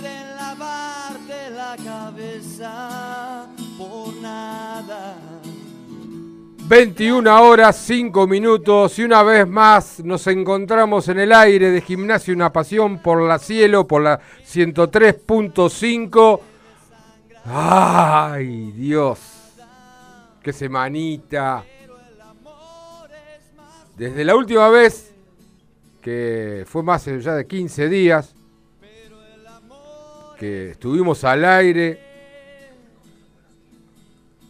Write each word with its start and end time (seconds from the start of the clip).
pueden 0.00 0.36
lavarte 0.36 1.50
la 1.50 1.76
cabeza 1.82 3.46
por 3.78 4.14
nada. 4.16 5.16
21 6.68 7.42
horas 7.42 7.76
5 7.76 8.26
minutos 8.26 8.98
y 8.98 9.04
una 9.04 9.22
vez 9.22 9.46
más 9.46 10.00
nos 10.04 10.26
encontramos 10.26 11.08
en 11.08 11.20
el 11.20 11.32
aire 11.32 11.70
de 11.70 11.80
Gimnasio 11.80 12.34
Una 12.34 12.52
Pasión 12.52 12.98
por 12.98 13.22
la 13.22 13.38
Cielo, 13.38 13.86
por 13.86 14.02
la 14.02 14.20
103.5. 14.46 16.40
¡Ay, 17.46 18.72
Dios! 18.72 19.20
¡Qué 20.42 20.52
semanita! 20.52 21.64
Desde 23.96 24.24
la 24.24 24.34
última 24.34 24.68
vez, 24.68 25.14
que 26.02 26.64
fue 26.66 26.82
más 26.82 27.06
allá 27.08 27.34
de 27.34 27.46
15 27.46 27.88
días, 27.88 28.34
que 30.38 30.70
estuvimos 30.72 31.24
al 31.24 31.44
aire, 31.44 32.00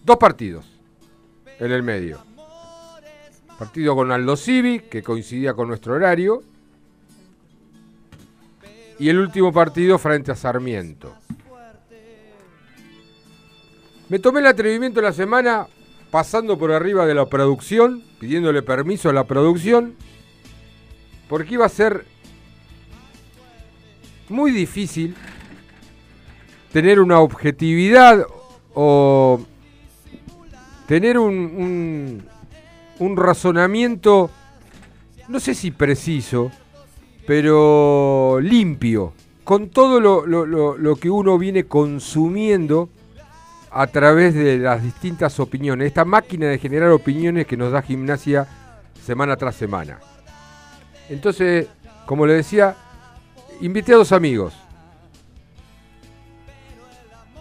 dos 0.05 0.17
partidos 0.17 0.67
en 1.59 1.73
el 1.73 1.83
medio. 1.83 2.19
Partido 3.59 3.95
con 3.95 4.13
Aldo 4.13 4.37
Civi, 4.37 4.81
que 4.81 5.03
coincidía 5.03 5.55
con 5.55 5.69
nuestro 5.69 5.95
horario. 5.95 6.43
Y 8.99 9.09
el 9.09 9.19
último 9.19 9.53
partido 9.53 9.99
frente 9.99 10.33
a 10.33 10.37
Sarmiento. 10.37 11.15
Me 14.09 14.19
tomé 14.19 14.41
el 14.41 14.47
atrevimiento 14.47 15.01
la 15.01 15.13
semana 15.13 15.67
pasando 16.11 16.59
por 16.59 16.71
arriba 16.71 17.07
de 17.07 17.15
la 17.15 17.27
producción, 17.27 18.03
pidiéndole 18.21 18.63
permiso 18.63 19.11
a 19.11 19.13
la 19.13 19.25
producción, 19.25 19.97
porque 21.29 21.55
iba 21.55 21.67
a 21.67 21.71
ser 21.71 22.07
muy 24.29 24.51
difícil 24.51 25.15
tener 26.77 27.01
una 27.01 27.21
objetividad 27.21 28.27
o 28.75 29.41
tener 30.87 31.19
un, 31.19 32.23
un, 32.99 33.17
razonamiento, 33.17 34.31
no 35.29 35.41
sé 35.41 35.55
si 35.55 35.71
preciso, 35.71 36.51
pero 37.27 38.41
limpio, 38.43 39.15
con 39.43 39.71
todo 39.71 40.01
lo, 40.01 40.27
lo, 40.27 40.97
que 40.97 41.09
uno 41.09 41.39
viene 41.39 41.65
consumiendo 41.65 42.91
a 43.71 43.87
través 43.87 44.35
de 44.35 44.59
las 44.59 44.83
distintas 44.83 45.41
opiniones, 45.41 45.87
esta 45.87 46.05
máquina 46.05 46.49
de 46.49 46.59
generar 46.59 46.91
opiniones 46.91 47.47
que 47.47 47.57
nos 47.57 47.73
da 47.73 47.81
gimnasia 47.81 48.47
semana 49.03 49.37
tras 49.37 49.57
semana. 49.57 49.99
Entonces, 51.09 51.69
como 52.05 52.27
le 52.27 52.35
decía, 52.35 52.77
invité 53.63 53.95
a 53.95 53.97
dos 53.97 54.13
amigos. 54.13 54.66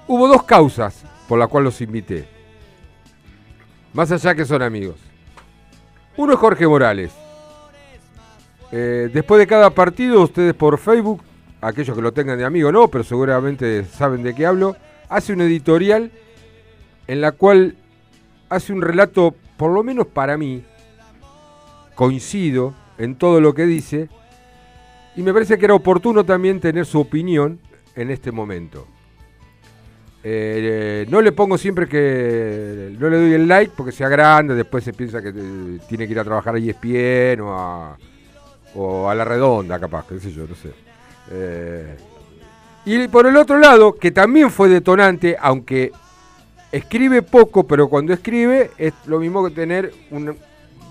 Hubo 0.08 0.28
dos 0.28 0.44
causas 0.44 1.04
por 1.28 1.40
las 1.40 1.48
cuales 1.48 1.66
los 1.66 1.82
invité. 1.82 2.28
Más 3.94 4.12
allá 4.12 4.36
que 4.36 4.46
son 4.46 4.62
amigos. 4.62 4.98
Uno 6.18 6.34
es 6.34 6.40
Jorge 6.40 6.68
Morales. 6.68 7.12
Eh, 8.72 9.10
después 9.12 9.40
de 9.40 9.48
cada 9.48 9.70
partido, 9.70 10.22
ustedes 10.22 10.54
por 10.54 10.78
Facebook, 10.78 11.22
aquellos 11.62 11.96
que 11.96 12.02
lo 12.02 12.12
tengan 12.12 12.38
de 12.38 12.46
amigo 12.46 12.72
no, 12.72 12.88
pero 12.90 13.04
seguramente 13.04 13.86
saben 13.86 14.22
de 14.22 14.36
qué 14.36 14.46
hablo, 14.46 14.76
hace 15.10 15.34
un 15.34 15.42
editorial 15.42 16.12
en 17.08 17.22
la 17.22 17.32
cual 17.32 17.76
hace 18.50 18.74
un 18.74 18.82
relato, 18.82 19.34
por 19.58 19.72
lo 19.72 19.84
menos 19.84 20.08
para 20.08 20.38
mí, 20.38 20.64
coincido 21.96 22.74
en 22.98 23.16
todo 23.16 23.42
lo 23.42 23.54
que 23.54 23.66
dice, 23.66 24.10
y 25.16 25.24
me 25.24 25.34
parece 25.34 25.58
que 25.58 25.66
era 25.66 25.74
oportuno 25.74 26.26
también 26.26 26.60
tener 26.60 26.86
su 26.86 27.00
opinión 27.00 27.60
en 27.96 28.12
este 28.12 28.32
momento. 28.32 28.88
Eh, 30.28 31.06
no 31.08 31.22
le 31.22 31.32
pongo 31.34 31.56
siempre 31.56 31.88
que. 31.88 32.96
No 32.98 33.10
le 33.12 33.18
doy 33.18 33.34
el 33.34 33.48
like 33.48 33.74
porque 33.78 33.92
sea 33.92 34.10
grande, 34.10 34.56
después 34.56 34.84
se 34.84 34.92
piensa 34.92 35.22
que 35.22 35.30
eh, 35.30 35.80
tiene 35.88 36.08
que 36.08 36.14
ir 36.14 36.20
a 36.20 36.24
trabajar 36.24 36.56
a 36.56 36.58
ESPN 36.58 37.42
o 37.42 37.54
a, 37.54 37.96
o 38.74 39.08
a 39.08 39.14
la 39.14 39.24
redonda, 39.24 39.80
capaz, 39.80 40.08
qué 40.08 40.20
sé 40.20 40.32
yo, 40.32 40.48
no 40.48 40.56
sé. 40.56 40.72
Eh, 41.30 41.96
y 42.86 43.08
por 43.08 43.28
el 43.28 43.38
otro 43.38 43.60
lado, 43.60 43.98
que 43.98 44.10
también 44.10 44.50
fue 44.50 44.68
detonante, 44.68 45.38
aunque 45.40 45.92
escribe 46.72 47.22
poco, 47.22 47.68
pero 47.68 47.88
cuando 47.88 48.12
escribe 48.12 48.72
es 48.80 48.94
lo 49.06 49.20
mismo 49.20 49.48
que 49.48 49.54
tener 49.54 49.94
un 50.10 50.36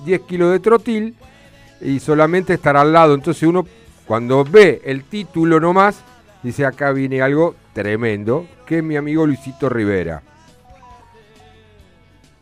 10 0.05 0.21
kilos 0.21 0.53
de 0.53 0.61
trotil 0.61 1.17
y 1.81 1.99
solamente 1.99 2.55
estar 2.55 2.77
al 2.77 2.93
lado. 2.93 3.15
Entonces 3.15 3.43
uno, 3.43 3.67
cuando 4.07 4.45
ve 4.45 4.81
el 4.85 5.03
título 5.03 5.59
nomás, 5.59 6.05
dice 6.45 6.65
acá 6.65 6.93
viene 6.93 7.21
algo 7.21 7.57
tremendo, 7.75 8.47
que 8.67 8.79
es 8.79 8.85
mi 8.85 8.97
amigo 8.97 9.27
Luisito 9.27 9.69
Rivera. 9.69 10.23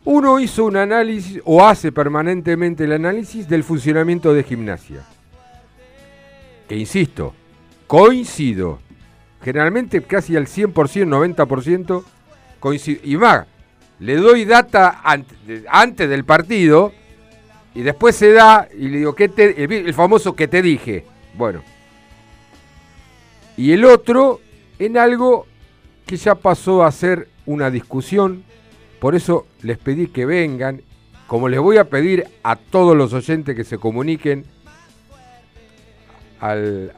Uno 0.05 0.39
hizo 0.39 0.65
un 0.65 0.77
análisis, 0.77 1.41
o 1.43 1.65
hace 1.65 1.91
permanentemente 1.91 2.85
el 2.85 2.93
análisis 2.93 3.47
del 3.47 3.63
funcionamiento 3.63 4.33
de 4.33 4.43
gimnasia. 4.43 5.03
Que 6.67 6.77
insisto, 6.77 7.33
coincido. 7.87 8.79
Generalmente 9.41 10.01
casi 10.03 10.37
al 10.37 10.47
100%, 10.47 10.73
90% 10.73 12.03
coincido. 12.59 13.01
Y 13.03 13.17
más, 13.17 13.45
le 13.99 14.15
doy 14.17 14.45
data 14.45 15.01
antes 15.03 16.09
del 16.09 16.25
partido 16.25 16.93
y 17.75 17.81
después 17.81 18.15
se 18.15 18.31
da 18.31 18.67
y 18.77 18.89
le 18.89 18.97
digo, 18.99 19.15
¿qué 19.15 19.29
te, 19.29 19.63
el 19.63 19.93
famoso 19.93 20.35
que 20.35 20.47
te 20.47 20.61
dije. 20.61 21.05
Bueno. 21.35 21.63
Y 23.55 23.71
el 23.71 23.85
otro 23.85 24.41
en 24.79 24.97
algo 24.97 25.45
que 26.05 26.17
ya 26.17 26.35
pasó 26.35 26.83
a 26.83 26.91
ser 26.91 27.29
una 27.45 27.71
discusión. 27.71 28.43
Por 28.99 29.15
eso 29.15 29.47
les 29.61 29.77
pedí 29.77 30.07
que 30.07 30.25
vengan, 30.25 30.81
como 31.27 31.47
les 31.49 31.59
voy 31.59 31.77
a 31.77 31.89
pedir 31.89 32.25
a 32.43 32.55
todos 32.55 32.95
los 32.95 33.11
oyentes 33.13 33.55
que 33.55 33.63
se 33.63 33.77
comuniquen 33.77 34.45
a 36.39 36.55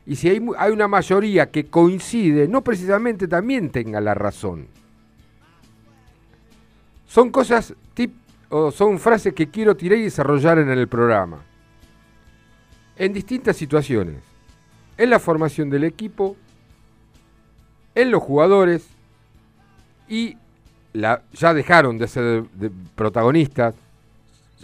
Y 0.04 0.16
si 0.16 0.28
hay, 0.28 0.44
hay 0.58 0.72
una 0.72 0.88
mayoría 0.88 1.50
que 1.50 1.66
coincide, 1.66 2.48
no 2.48 2.62
precisamente 2.62 3.28
también 3.28 3.70
tenga 3.70 4.00
la 4.00 4.14
razón. 4.14 4.66
Son 7.06 7.30
cosas 7.30 7.74
tip, 7.94 8.14
o 8.48 8.70
son 8.70 8.98
frases 8.98 9.34
que 9.34 9.48
quiero 9.48 9.76
tirar 9.76 9.98
y 9.98 10.04
desarrollar 10.04 10.58
en 10.58 10.70
el 10.70 10.88
programa. 10.88 11.42
En 12.96 13.12
distintas 13.12 13.56
situaciones. 13.56 14.16
En 14.96 15.10
la 15.10 15.18
formación 15.18 15.70
del 15.70 15.84
equipo, 15.84 16.36
en 17.94 18.10
los 18.10 18.22
jugadores 18.22 18.86
y 20.08 20.36
ya 20.94 21.54
dejaron 21.54 21.98
de 21.98 22.08
ser 22.08 22.44
protagonistas, 22.94 23.74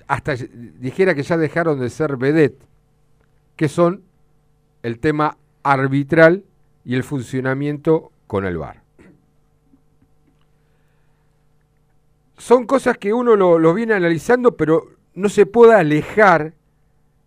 hasta 0.06 0.34
dijera 0.34 1.14
que 1.14 1.22
ya 1.22 1.36
dejaron 1.36 1.80
de 1.80 1.90
ser 1.90 2.16
vedette, 2.16 2.60
que 3.56 3.68
son 3.68 4.02
el 4.82 4.98
tema 4.98 5.36
arbitral 5.62 6.44
y 6.84 6.94
el 6.94 7.02
funcionamiento 7.02 8.10
con 8.26 8.44
el 8.44 8.58
VAR. 8.58 8.82
Son 12.36 12.66
cosas 12.66 12.96
que 12.98 13.12
uno 13.12 13.36
lo 13.36 13.74
viene 13.74 13.94
analizando, 13.94 14.56
pero 14.56 14.86
no 15.14 15.28
se 15.28 15.44
puede 15.44 15.74
alejar 15.74 16.54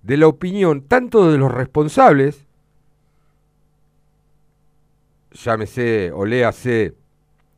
de 0.04 0.18
la 0.18 0.28
opinión 0.28 0.82
tanto 0.82 1.32
de 1.32 1.38
los 1.38 1.52
responsables, 1.52 2.46
llámese 5.32 6.12
o 6.14 6.26
léase 6.26 6.94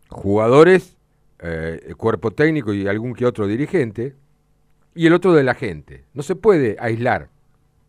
jugadores, 0.10 0.98
eh, 1.40 1.94
cuerpo 1.98 2.32
técnico 2.32 2.74
y 2.74 2.88
algún 2.88 3.14
que 3.14 3.26
otro 3.26 3.48
dirigente, 3.48 4.16
y 4.96 5.08
el 5.08 5.14
otro 5.14 5.34
de 5.34 5.44
la 5.44 5.56
gente. 5.56 6.06
No 6.14 6.22
se 6.24 6.36
puede 6.36 6.76
aislar, 6.80 7.30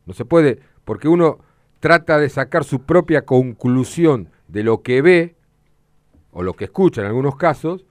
no 0.07 0.15
se 0.15 0.25
puede, 0.25 0.59
porque 0.85 1.09
uno 1.09 1.39
trata 1.81 2.19
de 2.19 2.29
sacar 2.31 2.65
su 2.65 2.81
propia 2.83 3.23
conclusión 3.27 4.31
de 4.49 4.63
lo 4.63 4.83
que 4.83 5.03
ve 5.03 5.35
o 6.33 6.43
lo 6.43 6.55
que 6.55 6.65
escucha 6.65 7.03
en 7.03 7.09
algunos 7.09 7.37
casos, 7.37 7.85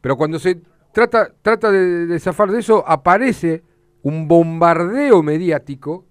pero 0.00 0.16
cuando 0.16 0.38
se 0.38 0.60
trata, 0.92 1.32
trata 1.42 1.70
de, 1.70 2.06
de 2.06 2.18
zafar 2.20 2.50
de 2.50 2.58
eso, 2.60 2.84
aparece 2.88 3.62
un 4.02 4.26
bombardeo 4.26 5.22
mediático 5.22 6.04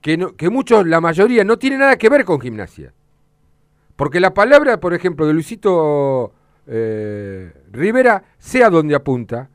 que, 0.00 0.16
no- 0.16 0.34
que 0.36 0.50
muchos, 0.50 0.86
la 0.86 1.00
mayoría, 1.00 1.44
no 1.44 1.58
tiene 1.58 1.78
nada 1.78 1.96
que 1.96 2.08
ver 2.08 2.24
con 2.24 2.40
gimnasia. 2.40 2.92
Porque 3.96 4.20
la 4.20 4.34
palabra, 4.34 4.80
por 4.80 4.94
ejemplo, 4.94 5.26
de 5.26 5.32
Luisito 5.34 6.32
eh, 6.66 7.52
Rivera, 7.70 8.24
sea 8.38 8.70
donde 8.70 8.94
apunta, 8.94 9.50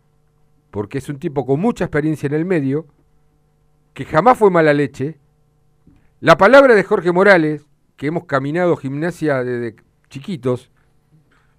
porque 0.72 1.00
es 1.00 1.10
un 1.10 1.18
tipo 1.19 1.45
con 1.45 1.60
mucha 1.60 1.86
experiencia 1.86 2.28
en 2.28 2.34
el 2.34 2.45
medio, 2.45 2.86
que 3.94 4.06
jamás 4.06 4.38
fue 4.38 4.51
mala 4.51 4.74
leche. 4.74 5.18
La 6.19 6.38
palabra 6.38 6.75
de 6.75 6.84
Jorge 6.84 7.12
Morales, 7.12 7.66
que 7.95 8.07
hemos 8.07 8.25
caminado 8.25 8.75
gimnasia 8.78 9.44
desde 9.44 9.75
chiquitos, 10.10 10.72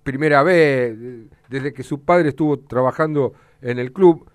primera 0.04 0.42
vez, 0.42 0.98
de- 0.98 1.26
desde 1.48 1.72
que 1.72 1.82
su 1.82 2.02
padre 2.02 2.30
estuvo 2.30 2.58
trabajando 2.60 3.34
en 3.60 3.78
el 3.78 3.92
club, 3.92 4.30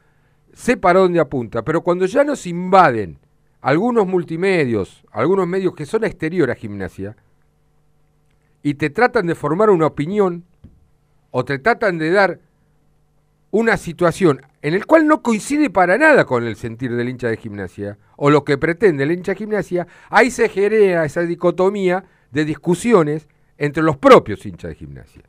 sé 0.51 0.77
para 0.77 0.99
dónde 0.99 1.19
apunta. 1.19 1.63
Pero 1.63 1.81
cuando 1.81 2.05
ya 2.05 2.23
nos 2.23 2.45
invaden 2.45 3.19
algunos 3.61 4.05
multimedios, 4.05 5.03
algunos 5.11 5.47
medios 5.47 5.73
que 5.73 5.85
son 5.85 6.03
exterior 6.03 6.51
a 6.51 6.55
gimnasia, 6.55 7.15
y 8.63 8.75
te 8.75 8.89
tratan 8.89 9.27
de 9.27 9.35
formar 9.35 9.69
una 9.69 9.85
opinión, 9.87 10.45
o 11.31 11.43
te 11.45 11.59
tratan 11.59 11.97
de 11.97 12.11
dar 12.11 12.39
una 13.51 13.77
situación 13.77 14.41
en 14.61 14.73
el 14.73 14.85
cual 14.85 15.05
no 15.07 15.21
coincide 15.21 15.69
para 15.69 15.97
nada 15.97 16.25
con 16.25 16.43
el 16.45 16.55
sentir 16.55 16.95
del 16.95 17.09
hincha 17.09 17.27
de 17.27 17.37
gimnasia 17.37 17.97
o 18.15 18.29
lo 18.31 18.43
que 18.43 18.57
pretende 18.57 19.03
el 19.03 19.11
hincha 19.11 19.33
de 19.33 19.37
gimnasia, 19.37 19.87
ahí 20.09 20.31
se 20.31 20.49
genera 20.49 21.05
esa 21.05 21.21
dicotomía 21.21 22.03
de 22.31 22.45
discusiones 22.45 23.27
entre 23.57 23.83
los 23.83 23.97
propios 23.97 24.45
hinchas 24.45 24.69
de 24.69 24.75
gimnasia. 24.75 25.23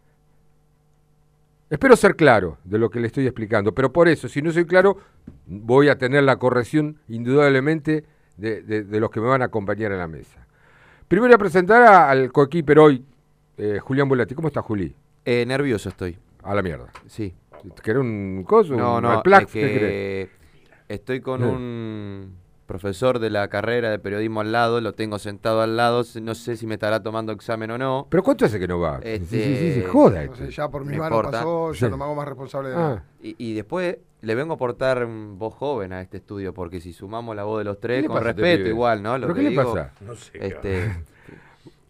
Espero 1.70 1.96
ser 1.96 2.14
claro 2.16 2.58
de 2.64 2.78
lo 2.78 2.88
que 2.90 3.00
le 3.00 3.08
estoy 3.08 3.26
explicando, 3.26 3.74
pero 3.74 3.92
por 3.92 4.08
eso, 4.08 4.28
si 4.28 4.40
no 4.42 4.52
soy 4.52 4.64
claro, 4.64 4.98
voy 5.46 5.88
a 5.88 5.98
tener 5.98 6.22
la 6.22 6.36
corrección 6.36 7.00
indudablemente 7.08 8.04
de, 8.36 8.62
de- 8.62 9.00
los 9.00 9.10
que 9.10 9.20
me 9.20 9.26
van 9.26 9.42
a 9.42 9.46
acompañar 9.46 9.90
en 9.92 9.98
la 9.98 10.06
mesa. 10.06 10.46
Primero 11.08 11.28
voy 11.28 11.34
a 11.34 11.38
presentar 11.38 11.82
a- 11.82 12.10
al 12.10 12.30
coequiper 12.32 12.78
hoy, 12.78 13.04
eh, 13.58 13.78
Julián 13.80 14.08
Volati. 14.08 14.34
¿Cómo 14.34 14.48
está, 14.48 14.62
Juli? 14.62 14.94
Eh, 15.24 15.44
nervioso 15.46 15.88
estoy, 15.88 16.18
A 16.42 16.54
la 16.54 16.62
mierda. 16.62 16.86
sí. 17.06 17.34
¿Querés 17.82 18.00
un 18.02 18.44
coso? 18.46 18.74
No, 18.76 18.96
un 18.96 19.02
no, 19.04 19.22
es 19.38 19.46
que 19.46 20.28
estoy 20.86 21.20
con 21.22 21.42
Eh. 21.42 21.46
un 21.46 22.36
profesor 22.66 23.18
de 23.18 23.30
la 23.30 23.48
carrera 23.48 23.90
de 23.90 23.98
periodismo 23.98 24.42
al 24.42 24.52
lado, 24.52 24.82
lo 24.82 24.92
tengo 24.92 25.18
sentado 25.18 25.62
al 25.62 25.74
lado, 25.76 26.02
no 26.20 26.34
sé 26.34 26.56
si 26.58 26.66
me 26.66 26.74
estará 26.74 27.02
tomando 27.02 27.32
examen 27.32 27.70
o 27.70 27.78
no. 27.78 28.06
¿Pero 28.10 28.22
cuánto 28.22 28.44
hace 28.44 28.58
que 28.58 28.68
no 28.68 28.80
va? 28.80 29.00
Sí, 29.00 29.16
sí, 29.18 29.26
sí, 29.26 29.56
sí, 29.56 29.66
Este, 29.78 29.82
joda. 29.88 30.24
No 30.26 30.34
sé, 30.36 30.42
esto. 30.44 30.54
ya 30.56 30.68
por 30.68 30.84
mis 30.84 30.96
No 30.98 31.04
manos 31.04 31.16
importa. 31.18 31.38
pasó, 31.38 31.72
ya 31.72 31.86
Sí. 31.86 31.90
no 31.90 31.96
me 31.96 32.04
hago 32.04 32.14
más 32.14 32.28
responsable 32.28 32.68
de 32.68 32.74
Ah, 32.74 32.78
nada. 32.78 33.04
Y, 33.22 33.34
y 33.38 33.54
después 33.54 33.96
le 34.20 34.34
vengo 34.34 34.52
a 34.52 34.56
aportar 34.56 35.06
voz 35.06 35.54
joven 35.54 35.94
a 35.94 36.02
este 36.02 36.18
estudio, 36.18 36.52
porque 36.52 36.80
si 36.82 36.92
sumamos 36.92 37.34
la 37.34 37.44
voz 37.44 37.58
de 37.60 37.64
los 37.64 37.76
¿Qué 37.76 37.82
tres, 37.82 38.06
con 38.06 38.18
este 38.18 38.32
respeto 38.32 38.68
igual, 38.68 39.02
¿no? 39.02 39.16
Lo 39.16 39.26
¿Pero 39.28 39.34
que 39.34 39.40
qué 39.40 39.44
le 39.44 39.50
digo, 39.50 39.72
pasa? 39.74 39.92
No 40.02 40.14
sé. 40.16 40.32
Este, 40.38 40.96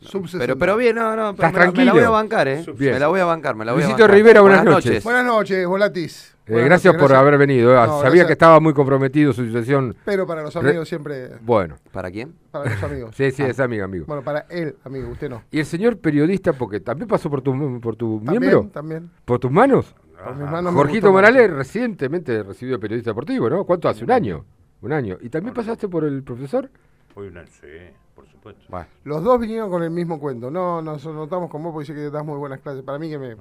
Sub 0.04 0.26
pero, 0.38 0.56
pero 0.58 0.76
bien, 0.76 0.96
no, 0.96 1.16
no, 1.16 1.30
¿Estás 1.30 1.52
me, 1.52 1.58
la- 1.58 1.64
me 1.64 1.66
la 1.66 1.72
tranquilo? 1.72 1.92
voy 1.94 2.02
a 2.04 2.10
bancar, 2.10 2.48
¿eh? 2.48 2.64
Bien. 2.76 2.92
Me 2.94 2.98
la 3.00 3.08
voy 3.08 3.20
a 3.20 3.24
bancar, 3.24 3.54
me 3.56 3.64
la 3.64 3.72
voy 3.72 3.82
a 3.82 3.88
bancar. 3.88 4.10
Rivera, 4.10 4.40
buenas 4.42 4.64
noches. 4.64 5.02
Buenas 5.04 5.24
noches, 5.24 5.66
Volatis. 5.66 6.34
Eh, 6.46 6.62
gracias 6.62 6.94
por 6.96 7.12
haber 7.14 7.38
venido. 7.38 7.72
eh. 7.72 7.74
No, 7.74 7.86
Sabía 7.86 8.00
gracias. 8.02 8.26
que 8.26 8.32
estaba 8.34 8.60
muy 8.60 8.74
comprometido 8.74 9.32
su 9.32 9.44
situación. 9.46 9.96
Pero 10.04 10.26
para 10.26 10.42
los 10.42 10.54
Re- 10.54 10.68
amigos 10.70 10.88
siempre, 10.88 11.30
Bueno, 11.40 11.76
¿Para 11.90 12.10
quién? 12.10 12.34
para 12.50 12.68
los 12.70 12.82
amigos. 12.82 13.14
sí, 13.16 13.30
sí, 13.30 13.42
es 13.42 13.58
amigo, 13.60 13.84
amigo. 13.84 14.04
Bueno, 14.06 14.22
para 14.22 14.40
él, 14.50 14.76
amigo, 14.84 15.08
usted 15.08 15.30
no. 15.30 15.42
¿Y 15.50 15.60
el 15.60 15.66
señor 15.66 15.96
periodista, 15.98 16.52
porque 16.52 16.80
también 16.80 17.08
pasó 17.08 17.30
por 17.30 17.40
tu, 17.40 17.80
por 17.80 17.96
tu 17.96 18.20
También, 18.22 18.40
miembro? 18.42 18.70
también. 18.72 19.10
¿Por 19.24 19.38
tus 19.38 19.50
manos? 19.50 19.94
Por 20.22 20.36
mis 20.36 20.50
manos 20.50 20.72
me 20.72 20.78
Jorgito. 20.78 21.10
Morales 21.10 21.50
recientemente 21.50 22.42
recibió 22.42 22.78
periodista 22.78 23.10
deportivo, 23.10 23.48
¿no? 23.48 23.64
¿Cuánto 23.64 23.88
hace? 23.88 24.04
¿Un 24.04 24.10
año? 24.10 24.44
Un 24.82 24.92
año. 24.92 25.16
¿Y 25.22 25.30
también 25.30 25.54
pasaste 25.54 25.88
por 25.88 26.04
el 26.04 26.22
profesor? 26.22 26.68
Fue 27.14 27.28
una, 27.28 27.46
sí, 27.46 27.52
por 27.62 28.03
supuesto. 28.44 28.64
Bueno, 28.68 28.86
Los 29.04 29.22
dos 29.24 29.40
vinieron 29.40 29.70
con 29.70 29.82
el 29.82 29.90
mismo 29.90 30.18
cuento. 30.20 30.50
No, 30.50 30.80
nos 30.82 31.04
notamos 31.06 31.50
con 31.50 31.62
vos 31.62 31.72
porque 31.72 31.92
dice 31.92 32.04
que 32.04 32.10
das 32.10 32.24
muy 32.24 32.38
buenas 32.38 32.60
clases. 32.60 32.82
Para 32.82 32.98
mí 32.98 33.08
que 33.10 33.18
me, 33.18 33.36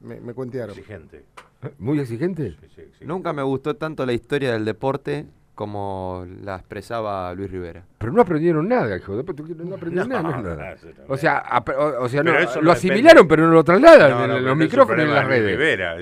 me, 0.00 0.20
me 0.20 0.34
cuentearon. 0.34 0.70
Exigente. 0.70 1.24
¿Muy 1.78 2.00
exigente? 2.00 2.50
Sí, 2.50 2.56
sí, 2.60 2.66
exigente. 2.80 3.04
nunca 3.06 3.32
me 3.32 3.42
gustó 3.42 3.76
tanto 3.76 4.04
la 4.06 4.12
historia 4.12 4.52
del 4.52 4.64
deporte 4.64 5.26
como 5.54 6.24
la 6.42 6.56
expresaba 6.56 7.34
Luis 7.34 7.50
Rivera. 7.50 7.84
Pero 7.98 8.12
no 8.12 8.22
aprendieron 8.22 8.66
nada, 8.66 8.96
hijo. 8.96 9.12
No 9.12 9.20
aprendieron 9.20 9.68
No, 9.94 10.06
nada, 10.06 10.22
no 10.22 10.30
es 10.30 10.36
no, 10.36 10.42
nada. 10.56 10.76
O 11.06 11.16
sea, 11.18 11.42
o, 11.76 12.04
o 12.04 12.08
sea 12.08 12.22
no, 12.22 12.32
lo 12.62 12.72
asimilaron, 12.72 13.24
depende. 13.24 13.28
pero 13.28 13.46
no 13.46 13.52
lo 13.52 13.62
trasladan 13.64 14.28
No, 14.28 14.36
en 14.38 14.44
los 14.44 14.56
micrófonos 14.56 15.04
y 15.04 15.08
en 15.08 15.14
las 15.14 15.26
redes. 15.26 15.50
Rivera. 15.58 15.96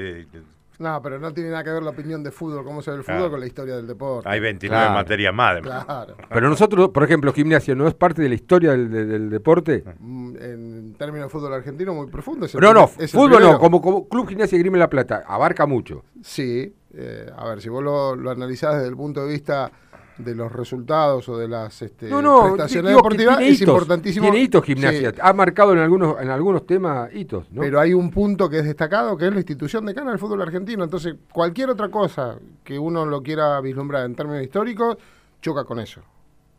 No, 0.79 1.03
pero 1.03 1.19
no 1.19 1.33
tiene 1.35 1.51
nada 1.51 1.65
que 1.65 1.71
ver 1.71 1.83
la 1.83 1.91
opinión 1.91 2.23
de 2.23 2.31
fútbol, 2.31 2.65
cómo 2.65 2.83
se 2.83 2.91
ve 2.93 2.99
el 2.99 3.03
fútbol 3.03 3.17
Claro. 3.19 3.31
con 3.33 3.41
la 3.41 3.47
historia 3.47 3.77
del 3.77 3.87
deporte. 3.89 4.29
Hay 4.29 4.39
29 4.39 4.81
Claro. 4.85 4.95
materias 4.95 5.35
más. 5.35 5.51
además. 5.53 5.85
Claro. 5.85 6.17
Pero 6.29 6.49
nosotros, 6.49 6.91
por 6.91 7.03
ejemplo, 7.03 7.33
gimnasia, 7.33 7.75
¿no 7.75 7.89
es 7.89 7.95
parte 7.95 8.23
de 8.23 8.29
la 8.29 8.35
historia 8.37 8.71
del, 8.73 8.91
del- 8.91 9.09
del 9.09 9.31
deporte? 9.31 9.83
Mm, 9.99 10.37
En 10.41 10.95
términos 10.97 11.27
de 11.27 11.31
fútbol 11.31 11.53
argentino, 11.55 11.95
muy 11.95 12.07
profundo. 12.07 12.47
es 12.47 12.55
el 12.55 12.61
No, 12.61 12.73
no, 12.73 12.87
fútbol 12.89 13.43
no, 13.43 13.59
como, 13.59 13.83
como 13.83 14.09
Club 14.09 14.29
Gimnasia 14.29 14.57
y 14.57 14.61
Grima 14.61 14.79
La 14.79 14.89
Plata, 14.89 15.25
abarca 15.27 15.67
mucho. 15.67 16.05
Sí, 16.23 16.73
eh, 16.95 17.31
a 17.37 17.49
ver, 17.49 17.61
si 17.61 17.69
vos 17.69 17.83
lo, 17.83 18.15
lo 18.15 18.31
analizás 18.31 18.77
desde 18.77 18.89
el 18.89 18.97
punto 18.97 19.25
de 19.27 19.33
vista 19.33 19.71
de 20.19 20.35
los 20.35 20.51
resultados 20.53 21.29
o 21.29 21.39
de 21.39 21.49
las 21.49 21.81
este, 21.81 22.09
No, 22.09 22.21
no, 22.21 22.43
prestaciones 22.43 22.91
digo 22.91 22.99
deportivas, 22.99 23.39
tiene 23.39 23.53
es 23.53 23.61
hitos, 23.61 23.75
importantísimo. 23.75 24.25
Tiene 24.25 24.41
hitos 24.41 24.65
gimnasia, 24.65 25.11
Sí, 25.11 25.17
ha 25.21 25.33
marcado 25.33 25.73
en 25.73 25.79
algunos, 25.79 26.21
en 26.21 26.31
algunos 26.31 26.67
temas 26.67 27.15
hitos, 27.15 27.51
¿no? 27.53 27.63
Pero 27.63 27.81
hay 27.81 27.95
un 27.95 28.11
punto 28.11 28.51
que 28.51 28.59
es 28.59 28.65
destacado, 28.65 29.17
que 29.17 29.27
es 29.27 29.33
la 29.33 29.39
institución 29.39 29.87
decana 29.87 30.11
del 30.11 30.19
fútbol 30.19 30.43
argentino. 30.43 30.85
Entonces, 30.85 31.15
cualquier 31.33 31.71
otra 31.71 31.89
cosa 31.89 32.37
que 32.65 32.79
uno 32.79 33.07
lo 33.07 33.23
quiera 33.23 33.61
vislumbrar 33.61 34.05
en 34.05 34.15
términos 34.15 34.43
históricos, 34.43 34.97
choca 35.41 35.65
con 35.65 35.79
eso. 35.79 36.03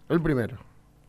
El 0.07 0.21
primero. 0.21 0.57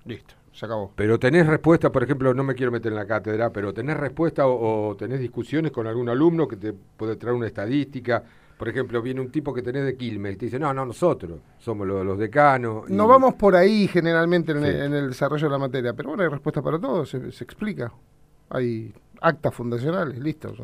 Listo, 0.04 0.35
se 0.52 0.66
acabó. 0.66 0.92
Pero 0.97 1.19
tenés 1.19 1.47
respuesta, 1.47 1.90
por 1.92 2.02
ejemplo, 2.02 2.35
no 2.35 2.42
me 2.42 2.54
quiero 2.54 2.73
meter 2.73 2.90
en 2.90 2.97
la 2.97 3.07
cátedra, 3.07 3.50
pero 3.50 3.73
tenés 3.73 3.97
respuesta 3.97 4.47
o, 4.47 4.88
o 4.90 4.97
tenés 4.97 5.21
discusiones 5.21 5.71
con 5.71 5.87
algún 5.87 6.09
alumno 6.09 6.49
que 6.49 6.57
te 6.57 6.73
puede 6.73 7.16
traer 7.16 7.37
una 7.37 7.47
estadística. 7.47 8.25
Por 8.61 8.69
ejemplo, 8.69 9.00
viene 9.00 9.23
un 9.23 9.31
tipo 9.31 9.55
que 9.55 9.62
tenés 9.62 9.87
de 9.87 9.97
Quilmes 9.97 10.35
y 10.35 10.37
te 10.37 10.45
dice, 10.45 10.59
no, 10.59 10.75
no, 10.75 10.85
nosotros 10.85 11.40
somos 11.59 11.87
los, 11.87 12.05
los 12.05 12.19
decanos. 12.19 12.90
y- 12.90 12.93
No 12.93 13.09
vamos 13.09 13.33
por 13.33 13.57
ahí 13.57 13.88
generalmente 13.88 14.52
en, 14.52 14.61
Sí. 14.61 14.69
el, 14.69 14.81
en 14.83 14.93
el 14.95 15.09
desarrollo 15.09 15.47
de 15.47 15.50
la 15.50 15.57
materia, 15.59 15.95
pero 15.95 16.11
bueno, 16.11 16.25
hay 16.25 16.29
respuesta 16.29 16.61
para 16.61 16.79
todo, 16.79 17.07
se, 17.07 17.33
se 17.33 17.43
explica. 17.43 17.90
Hay 18.50 18.93
actas 19.23 19.55
fundacionales, 19.55 20.19
listo. 20.19 20.55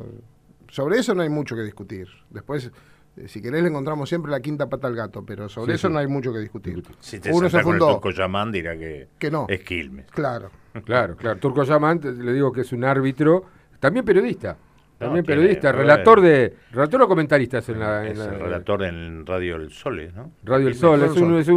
Sobre 0.68 0.98
eso 0.98 1.14
no 1.14 1.22
hay 1.22 1.30
mucho 1.30 1.56
que 1.56 1.62
discutir. 1.62 2.06
Después, 2.28 2.70
eh, 3.16 3.28
si 3.28 3.40
querés, 3.40 3.62
le 3.62 3.70
encontramos 3.70 4.10
siempre 4.10 4.30
la 4.30 4.40
quinta 4.40 4.68
pata 4.68 4.88
al 4.88 4.94
gato, 4.94 5.24
pero 5.24 5.48
sobre 5.48 5.72
Sí, 5.72 5.76
eso 5.76 5.88
sí. 5.88 5.94
no 5.94 5.98
hay 6.00 6.06
mucho 6.06 6.34
que 6.34 6.40
discutir. 6.40 6.82
Si 7.00 7.18
te 7.18 7.30
Uno 7.30 7.48
se 7.48 7.52
sentás 7.52 7.64
con 7.64 7.74
el 7.76 7.80
fundó, 7.80 7.94
Turco 7.94 8.10
Yamán 8.10 8.52
dirá 8.52 8.76
que, 8.76 9.08
que 9.18 9.30
no. 9.30 9.46
es 9.48 9.62
Quilmes. 9.62 10.04
Claro. 10.10 10.50
Claro, 10.84 11.16
claro. 11.16 11.40
Turco 11.40 11.62
Yaman, 11.64 12.00
te- 12.00 12.12
le 12.12 12.34
digo 12.34 12.52
que 12.52 12.60
es 12.60 12.72
un 12.72 12.84
árbitro, 12.84 13.44
también 13.80 14.04
periodista. 14.04 14.58
También 14.98 15.24
tiene- 15.24 15.40
periodista, 15.40 15.72
relator 15.72 16.20
de. 16.22 16.54
¿Relator 16.72 17.02
o 17.02 17.08
comentarista 17.08 17.60
en 17.68 17.78
la, 17.80 18.04
en 18.06 18.12
Es 18.12 18.18
la- 18.18 18.24
el 18.26 18.40
relator 18.40 18.82
en 18.84 19.26
Radio 19.26 19.56
El 19.56 19.70
Sole, 19.70 20.10
¿no? 20.14 20.30
Radio 20.44 20.68
El. 20.68 20.74
Sol? 20.74 21.02
Es 21.02 21.10
un, 21.10 21.16
Sol. 21.18 21.38
es 21.38 21.48
un, 21.48 21.56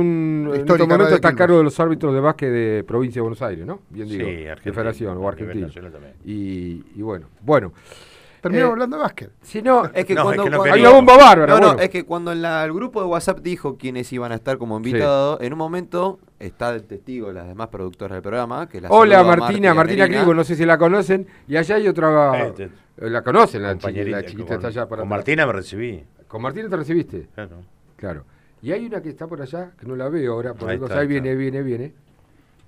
en 0.54 0.60
Histórica 0.60 0.74
este 0.74 0.78
momento 0.84 1.04
Radio 1.06 1.16
está 1.16 1.28
a 1.30 1.36
cargo 1.36 1.58
de 1.58 1.64
los 1.64 1.80
árbitros 1.80 2.14
de 2.14 2.20
básquet 2.20 2.50
de 2.52 2.84
provincia 2.86 3.20
de 3.20 3.22
Buenos 3.22 3.42
Aires, 3.42 3.66
¿no? 3.66 3.80
Bien 3.90 4.08
Sí, 4.10 4.18
digo. 4.18 4.28
Argentina, 4.30 4.56
de 4.66 4.74
Federación 4.74 5.18
o 5.18 5.28
Argentina. 5.30 5.68
Y, 6.26 6.84
y 6.96 7.02
bueno, 7.02 7.28
bueno. 7.42 7.72
Terminamos 8.42 8.70
Eh, 8.70 8.72
hablando 8.72 8.96
de 8.96 9.04
básquet. 9.04 9.32
Si 9.42 9.62
no, 9.62 9.84
Es 9.94 10.06
que 10.06 10.16
No, 10.16 10.24
cuando, 10.24 10.44
es 10.44 10.46
que 10.46 10.52
no 10.52 10.58
cuando- 10.60 10.74
hay 10.76 10.82
una 10.82 10.90
bomba 10.92 11.18
bárbara. 11.18 11.54
No, 11.56 11.60
no, 11.60 11.68
bueno. 11.68 11.82
es 11.82 11.90
que 11.90 12.06
cuando 12.06 12.32
en 12.32 12.42
la- 12.42 12.64
el 12.64 12.72
grupo 12.72 13.02
de 13.02 13.08
WhatsApp 13.08 13.40
dijo 13.40 13.76
quiénes 13.78 14.12
iban 14.14 14.32
a 14.32 14.36
estar 14.36 14.58
como 14.58 14.78
invitados, 14.78 15.42
en 15.42 15.52
un 15.52 15.60
momento 15.60 16.20
está 16.40 16.74
el 16.74 16.84
testigo, 16.86 17.34
las 17.34 17.48
demás 17.50 17.68
productoras 17.68 18.16
del 18.16 18.22
programa. 18.22 18.70
Que 18.70 18.80
la 18.80 18.88
Hola 18.90 19.24
Martina, 19.26 19.74
Martina. 19.74 20.08
Crigo, 20.08 20.34
no 20.34 20.46
sé 20.46 20.56
si 20.56 20.64
la 20.66 20.78
conocen. 20.78 21.28
Y 21.50 21.58
allá 21.58 21.76
hay 21.76 21.90
otra. 21.90 22.46
Este, 22.48 22.70
la 23.02 23.22
conocen, 23.24 23.62
la, 23.64 23.70
chiqui- 23.74 23.82
compañerita, 23.82 24.18
la 24.18 24.26
chiquita 24.26 24.48
con, 24.48 24.56
está 24.56 24.68
allá 24.68 24.82
para 24.90 25.02
con 25.02 25.08
atrás. 25.08 25.10
Martina 25.20 25.46
me 25.46 25.54
recibí. 25.54 26.04
¿Con 26.28 26.42
Martina 26.42 26.70
te 26.70 26.76
recibiste? 26.78 27.28
Claro. 27.34 27.58
Claro. 27.96 28.26
Y 28.62 28.72
hay 28.72 28.86
una 28.86 29.02
que 29.02 29.10
está 29.10 29.26
por 29.28 29.42
allá, 29.42 29.72
que 29.80 29.86
no 29.86 29.96
la 29.96 30.10
veo 30.10 30.34
ahora, 30.34 30.54
por 30.54 30.70
Ahí 30.70 30.78
está, 30.82 31.00
ahí 31.00 31.08
viene, 31.08 31.36
viene, 31.36 31.62
viene. 31.64 31.94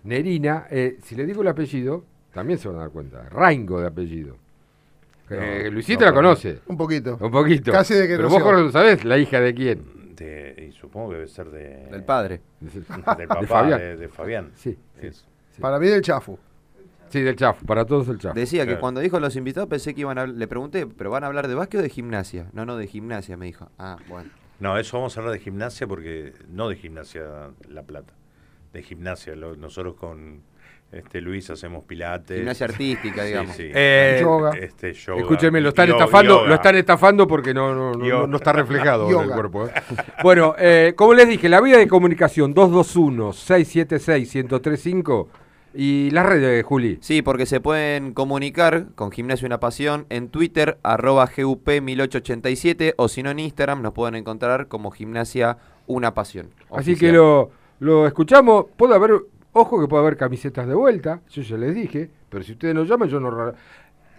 Nerina, 0.03 0.67
eh, 0.71 0.97
si 1.03 1.15
le 1.15 1.25
digo 1.25 1.41
el 1.41 1.47
apellido, 1.49 2.03
también 2.33 2.57
se 2.59 2.67
van 2.67 2.77
a 2.77 2.79
dar 2.81 2.89
cuenta. 2.91 3.27
Rango 3.29 3.79
de 3.81 3.87
apellido. 3.87 4.37
Eh, 5.29 5.69
Luisita 5.71 6.05
no, 6.05 6.11
la 6.11 6.13
conoce. 6.15 6.59
Un 6.67 6.75
poquito. 6.77 7.17
Un 7.21 7.31
poquito. 7.31 7.71
Casi 7.71 7.93
de 7.93 8.07
que 8.07 8.15
Pero 8.15 8.23
no 8.23 8.29
vos. 8.29 8.41
Jorge, 8.43 8.61
lo 8.63 8.71
sabés, 8.71 9.05
la 9.05 9.17
hija 9.17 9.39
de 9.39 9.53
quién. 9.53 10.15
De- 10.15 10.67
y 10.69 10.71
supongo 10.73 11.09
que 11.09 11.15
debe 11.15 11.27
ser 11.27 11.49
de, 11.51 11.87
Del 11.89 12.03
padre. 12.03 12.41
del 12.59 12.83
papá, 12.83 13.15
de 13.15 13.27
Fabián. 13.27 13.47
Fabián. 13.47 13.79
De, 13.99 14.07
Fabián. 14.09 14.51
Sí, 14.55 14.77
sí. 15.01 15.61
Para 15.61 15.79
mí 15.79 15.87
del 15.87 16.01
chafu. 16.01 16.37
Sí, 17.11 17.21
del 17.21 17.35
chafo, 17.35 17.65
para 17.65 17.85
todos 17.85 18.07
el 18.07 18.17
chafo. 18.17 18.33
Decía 18.35 18.65
que 18.65 18.77
cuando 18.79 19.01
dijo 19.01 19.19
los 19.19 19.35
invitados 19.35 19.69
pensé 19.69 19.93
que 19.93 20.01
iban 20.01 20.17
a... 20.17 20.25
Le 20.27 20.47
pregunté, 20.47 20.87
¿pero 20.87 21.09
van 21.09 21.23
a 21.23 21.27
hablar 21.27 21.47
de 21.47 21.55
básquet 21.55 21.79
o 21.79 21.83
de 21.83 21.89
gimnasia? 21.89 22.47
No, 22.53 22.65
no, 22.65 22.77
de 22.77 22.87
gimnasia, 22.87 23.37
me 23.37 23.45
dijo. 23.45 23.69
Ah, 23.77 23.97
bueno. 24.07 24.29
No, 24.59 24.77
eso 24.77 24.97
vamos 24.97 25.15
a 25.17 25.19
hablar 25.19 25.33
de 25.33 25.39
gimnasia 25.39 25.87
porque 25.87 26.33
no 26.49 26.69
de 26.69 26.75
gimnasia 26.75 27.23
La 27.67 27.83
Plata, 27.83 28.13
de 28.73 28.83
gimnasia. 28.83 29.35
Lo- 29.35 29.55
nosotros 29.55 29.95
con 29.95 30.41
este 30.91 31.19
Luis 31.21 31.49
hacemos 31.49 31.83
pilates. 31.85 32.37
Gimnasia 32.37 32.65
artística, 32.67 33.21
Sí, 33.23 33.27
digamos. 33.27 33.55
sí. 33.55 33.71
Eh, 33.73 34.19
Yoga. 34.21 34.51
Este, 34.51 34.93
yoga, 34.93 35.21
Escúcheme, 35.21 35.61
lo 35.61 35.69
están 35.69 35.87
yo- 35.87 35.93
estafando, 35.93 36.37
yoga. 36.39 36.49
lo 36.49 36.55
están 36.55 36.75
estafando 36.75 37.27
porque 37.27 37.53
no, 37.53 37.73
no, 37.95 38.27
no- 38.27 38.37
está 38.37 38.53
reflejado 38.53 39.09
en 39.09 39.19
el 39.21 39.29
cuerpo. 39.31 39.67
¿eh? 39.67 39.71
Bueno, 40.23 40.53
eh, 40.59 40.93
como 40.95 41.13
les 41.15 41.27
dije, 41.27 41.49
la 41.49 41.59
vía 41.59 41.77
de 41.77 41.87
comunicación 41.87 42.53
221-676-1035 42.53 45.27
y 45.73 46.09
las 46.11 46.25
redes, 46.25 46.63
Juli. 46.65 46.97
Sí, 47.01 47.21
porque 47.21 47.45
se 47.45 47.61
pueden 47.61 48.13
comunicar 48.13 48.87
con 48.95 49.11
Gimnasio 49.11 49.45
Una 49.45 49.59
Pasión 49.59 50.05
en 50.09 50.27
Twitter, 50.27 50.77
arroba 50.83 51.27
GUP1887, 51.27 52.93
o 52.97 53.07
si 53.07 53.23
no 53.23 53.31
en 53.31 53.39
Instagram 53.39 53.81
nos 53.81 53.93
pueden 53.93 54.15
encontrar 54.15 54.67
como 54.67 54.91
Gimnasia 54.91 55.57
Una 55.87 56.13
Pasión. 56.13 56.49
Así 56.71 56.95
que 56.95 57.11
lo, 57.11 57.51
lo 57.79 58.05
escuchamos. 58.05 58.65
Puede 58.75 58.95
haber, 58.95 59.11
ojo 59.53 59.79
que 59.79 59.87
puede 59.87 60.01
haber 60.01 60.17
camisetas 60.17 60.67
de 60.67 60.75
vuelta, 60.75 61.21
yo 61.29 61.41
ya 61.41 61.57
les 61.57 61.73
dije, 61.73 62.09
pero 62.29 62.43
si 62.43 62.51
ustedes 62.53 62.75
nos 62.75 62.89
llaman, 62.89 63.07
yo 63.07 63.19
no. 63.19 63.53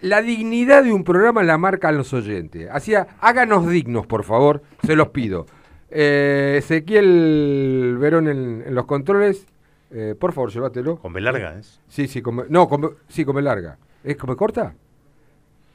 La 0.01 0.21
dignidad 0.21 0.83
de 0.83 0.91
un 0.91 1.03
programa 1.03 1.43
la 1.43 1.57
marcan 1.57 1.95
los 1.95 2.13
oyentes. 2.13 2.67
Así, 2.71 2.93
háganos 3.21 3.69
dignos, 3.69 4.07
por 4.07 4.23
favor, 4.23 4.63
se 4.83 4.95
los 4.95 5.09
pido. 5.09 5.45
Eh, 5.91 6.55
Ezequiel 6.57 7.97
Verón 7.99 8.27
en, 8.27 8.63
en 8.65 8.73
los 8.73 8.85
controles, 8.85 9.45
eh, 9.91 10.15
por 10.19 10.33
favor, 10.33 10.51
llévatelo. 10.51 10.97
Con 10.97 11.13
B 11.13 11.21
larga, 11.21 11.57
¿es? 11.57 11.79
Sí, 11.87 12.07
sí, 12.07 12.21
come, 12.21 12.43
no, 12.49 12.67
come, 12.67 12.89
sí, 13.07 13.25
come 13.25 13.41
larga. 13.41 13.77
¿Es 14.03 14.17
come 14.17 14.35
corta? 14.35 14.73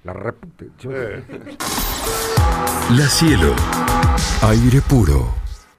La 0.05 0.12
reputa. 0.12 0.65
llévatelo. 0.81 1.25
La 2.91 3.07
Cielo. 3.09 3.55
Aire 4.43 4.81
puro. 4.88 5.48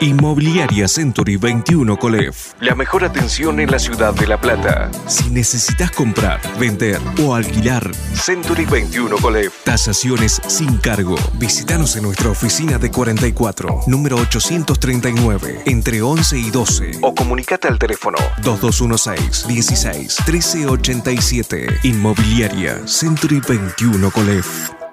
Inmobiliaria 0.00 0.88
Century 0.88 1.36
21 1.36 1.96
Colef. 1.96 2.52
La 2.60 2.74
mejor 2.74 3.04
atención 3.04 3.60
en 3.60 3.70
la 3.70 3.78
ciudad 3.78 4.12
de 4.12 4.26
La 4.26 4.40
Plata. 4.40 4.90
Si 5.06 5.30
necesitas 5.30 5.90
comprar, 5.92 6.40
vender 6.58 7.00
o 7.22 7.34
alquilar, 7.34 7.90
Century 8.14 8.64
21 8.64 9.16
Colef. 9.18 9.62
Tasaciones 9.64 10.40
sin 10.46 10.78
cargo. 10.78 11.14
Visítanos 11.34 11.96
en 11.96 12.02
nuestra 12.02 12.30
oficina 12.30 12.78
de 12.78 12.90
44, 12.90 13.82
número 13.86 14.16
839, 14.16 15.62
entre 15.66 16.02
11 16.02 16.38
y 16.38 16.50
12. 16.50 16.98
O 17.02 17.14
comunicate 17.14 17.68
al 17.68 17.78
teléfono 17.78 18.18
2216 18.42 19.46
16 19.46 20.16
1387. 20.26 21.66
Inmobiliaria 21.84 22.86
Century 22.86 23.40
21 23.46 24.10
Colef. 24.10 24.83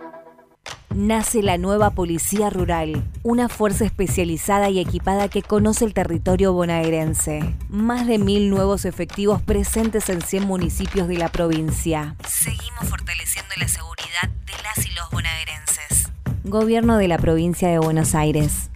Nace 0.93 1.41
la 1.41 1.57
nueva 1.57 1.91
Policía 1.91 2.49
Rural, 2.49 3.01
una 3.23 3.47
fuerza 3.47 3.85
especializada 3.85 4.69
y 4.69 4.79
equipada 4.79 5.29
que 5.29 5.41
conoce 5.41 5.85
el 5.85 5.93
territorio 5.93 6.51
bonaerense. 6.51 7.55
Más 7.69 8.05
de 8.07 8.17
mil 8.17 8.49
nuevos 8.49 8.83
efectivos 8.83 9.41
presentes 9.41 10.09
en 10.09 10.21
100 10.21 10.45
municipios 10.45 11.07
de 11.07 11.17
la 11.17 11.29
provincia. 11.29 12.17
Seguimos 12.27 12.89
fortaleciendo 12.89 13.53
la 13.57 13.69
seguridad 13.69 14.29
de 14.45 14.53
las 14.63 14.85
y 14.85 14.93
los 14.93 15.09
bonaerenses. 15.11 16.11
Gobierno 16.43 16.97
de 16.97 17.07
la 17.07 17.17
provincia 17.17 17.69
de 17.69 17.79
Buenos 17.79 18.13
Aires. 18.13 18.69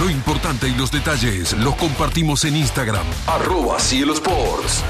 Lo 0.00 0.08
importante 0.08 0.66
y 0.66 0.74
los 0.76 0.90
detalles 0.90 1.52
los 1.58 1.76
compartimos 1.76 2.46
en 2.46 2.56
Instagram, 2.56 3.04
arroba 3.26 3.78
Cielo 3.78 4.14
Sports. 4.14 4.82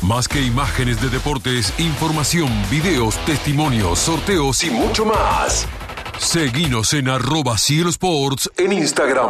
Más 0.00 0.26
que 0.26 0.40
imágenes 0.40 1.02
de 1.02 1.10
deportes, 1.10 1.78
información, 1.78 2.48
videos, 2.70 3.22
testimonios, 3.26 3.98
sorteos 3.98 4.64
y 4.64 4.70
mucho 4.70 5.04
más. 5.04 5.68
Seguinos 6.18 6.94
en 6.94 7.10
arroba 7.10 7.58
Cielo 7.58 7.90
Sports 7.90 8.50
en 8.56 8.72
Instagram. 8.72 9.28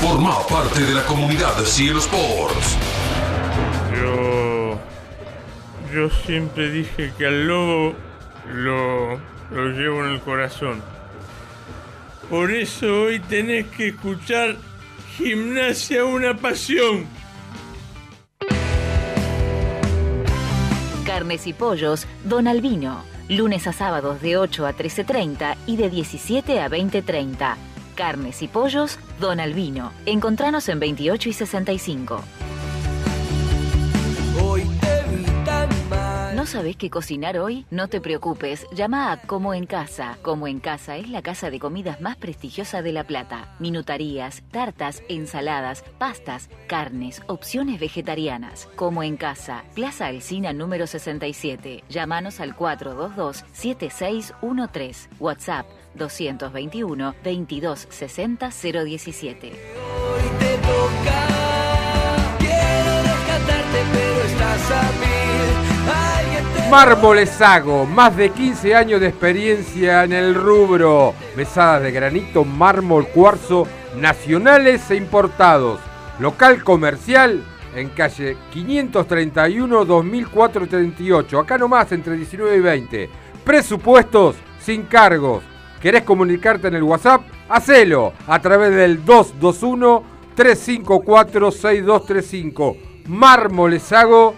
Forma 0.00 0.38
parte 0.46 0.82
de 0.82 0.94
la 0.94 1.04
comunidad 1.04 1.58
Cielo 1.64 1.98
Sports. 1.98 2.76
Yo. 4.00 4.78
Yo 5.92 6.08
siempre 6.24 6.70
dije 6.70 7.12
que 7.18 7.26
al 7.26 7.48
lobo 7.48 7.94
lo, 8.48 9.16
lo 9.50 9.68
llevo 9.70 10.04
en 10.04 10.12
el 10.12 10.20
corazón. 10.20 10.95
Por 12.30 12.50
eso 12.50 13.02
hoy 13.02 13.20
tenés 13.20 13.66
que 13.68 13.88
escuchar 13.88 14.56
Gimnasia 15.16 16.04
una 16.04 16.36
pasión. 16.36 17.06
Carnes 21.06 21.46
y 21.46 21.52
pollos, 21.52 22.06
Don 22.24 22.48
Albino. 22.48 23.04
Lunes 23.28 23.66
a 23.66 23.72
sábados 23.72 24.20
de 24.20 24.36
8 24.36 24.66
a 24.66 24.76
13.30 24.76 25.56
y 25.66 25.76
de 25.76 25.88
17 25.88 26.60
a 26.60 26.68
20.30. 26.68 27.56
Carnes 27.94 28.42
y 28.42 28.48
pollos, 28.48 28.98
Don 29.20 29.40
Albino. 29.40 29.92
Encontranos 30.04 30.68
en 30.68 30.80
28 30.80 31.28
y 31.28 31.32
65. 31.32 32.22
¿No 36.36 36.44
sabés 36.44 36.76
qué 36.76 36.90
cocinar 36.90 37.38
hoy? 37.38 37.64
No 37.70 37.88
te 37.88 38.02
preocupes, 38.02 38.66
llama 38.70 39.10
a 39.10 39.22
Como 39.22 39.54
en 39.54 39.64
Casa. 39.64 40.18
Como 40.20 40.46
en 40.46 40.60
Casa 40.60 40.98
es 40.98 41.08
la 41.08 41.22
casa 41.22 41.48
de 41.48 41.58
comidas 41.58 42.02
más 42.02 42.16
prestigiosa 42.16 42.82
de 42.82 42.92
La 42.92 43.04
Plata. 43.04 43.56
Minutarías, 43.58 44.42
tartas, 44.50 45.02
ensaladas, 45.08 45.82
pastas, 45.96 46.50
carnes, 46.66 47.22
opciones 47.26 47.80
vegetarianas. 47.80 48.68
Como 48.76 49.02
en 49.02 49.16
Casa, 49.16 49.64
Plaza 49.74 50.08
Alcina 50.08 50.52
número 50.52 50.86
67. 50.86 51.84
Llámanos 51.88 52.38
al 52.40 52.54
422-7613. 52.54 55.08
WhatsApp 55.18 55.66
221 55.94 57.14
2260 57.24 58.50
017. 58.50 59.48
Hoy 59.48 60.22
te 60.38 60.58
toca. 60.58 61.28
Quiero 62.38 63.02
rescatarte, 63.04 63.84
pero 63.90 64.20
estás 64.20 64.70
a 64.70 64.82
mil. 65.00 65.16
Alguien 66.36 66.54
te 66.54 66.70
Mármolesago, 66.70 67.86
más 67.86 68.16
de 68.16 68.30
15 68.30 68.74
años 68.74 69.00
de 69.00 69.08
experiencia 69.08 70.04
en 70.04 70.12
el 70.12 70.34
rubro. 70.34 71.14
Mesadas 71.36 71.82
de 71.82 71.92
granito, 71.92 72.44
mármol, 72.44 73.06
cuarzo, 73.08 73.66
nacionales 73.96 74.90
e 74.90 74.96
importados. 74.96 75.80
Local 76.18 76.62
comercial 76.64 77.42
en 77.74 77.88
calle 77.90 78.36
531 78.52 79.84
2438. 79.84 81.38
Acá 81.38 81.56
nomás 81.56 81.92
entre 81.92 82.16
19 82.16 82.56
y 82.56 82.60
20. 82.60 83.10
Presupuestos 83.44 84.36
sin 84.60 84.82
cargos. 84.82 85.42
¿Querés 85.80 86.02
comunicarte 86.02 86.68
en 86.68 86.74
el 86.74 86.82
WhatsApp? 86.82 87.22
Hacelo 87.48 88.12
a 88.26 88.40
través 88.40 88.74
del 88.74 89.04
221 89.04 90.02
354 90.34 91.50
6235. 91.50 92.76
Mármolesago, 93.06 94.34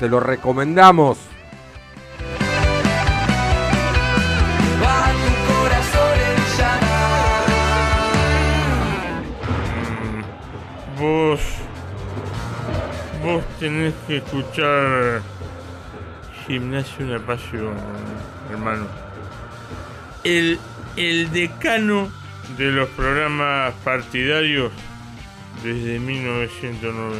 te 0.00 0.08
lo 0.08 0.18
recomendamos. 0.18 1.35
Tenés 13.66 13.94
que 14.06 14.18
escuchar. 14.18 15.22
Gimnasio 16.46 17.04
una 17.04 17.18
pasión, 17.18 17.74
hermano. 18.52 18.86
El, 20.22 20.60
el 20.96 21.32
decano 21.32 22.08
de 22.56 22.70
los 22.70 22.88
programas 22.90 23.74
partidarios 23.82 24.70
desde 25.64 25.98
1990. 25.98 27.18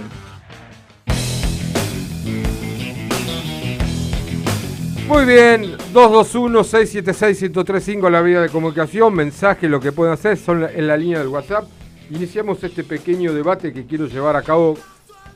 Muy 5.09 5.25
bien, 5.25 5.77
221-676-1035 5.95 8.09
la 8.11 8.23
vía 8.23 8.41
de 8.41 8.49
comunicación, 8.49 9.15
mensaje, 9.15 9.69
lo 9.69 9.81
que 9.81 9.91
pueden 9.93 10.13
hacer 10.15 10.37
son 10.37 10.63
la- 10.63 10.73
en 10.73 10.87
la 10.87 10.97
línea 10.97 11.19
del 11.19 11.29
WhatsApp. 11.29 11.65
Iniciamos 12.11 12.63
este 12.63 12.85
pequeño 12.85 13.33
debate 13.33 13.73
que 13.73 13.85
quiero 13.87 14.07
llevar 14.07 14.37
a 14.37 14.43
cabo 14.43 14.77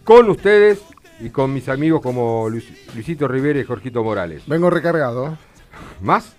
con 0.05 0.29
ustedes 0.31 0.81
y 1.21 1.31
con 1.31 1.53
mis 1.53 1.69
amigos 1.69 2.01
como 2.01 2.49
Luis- 2.49 2.73
Luisito 2.95 3.29
Rivera 3.29 3.61
y 3.61 3.65
Jorgito 3.65 4.03
Morales. 4.03 4.43
Vengo 4.47 4.71
recargado. 4.71 5.37
¿Más? 6.01 6.35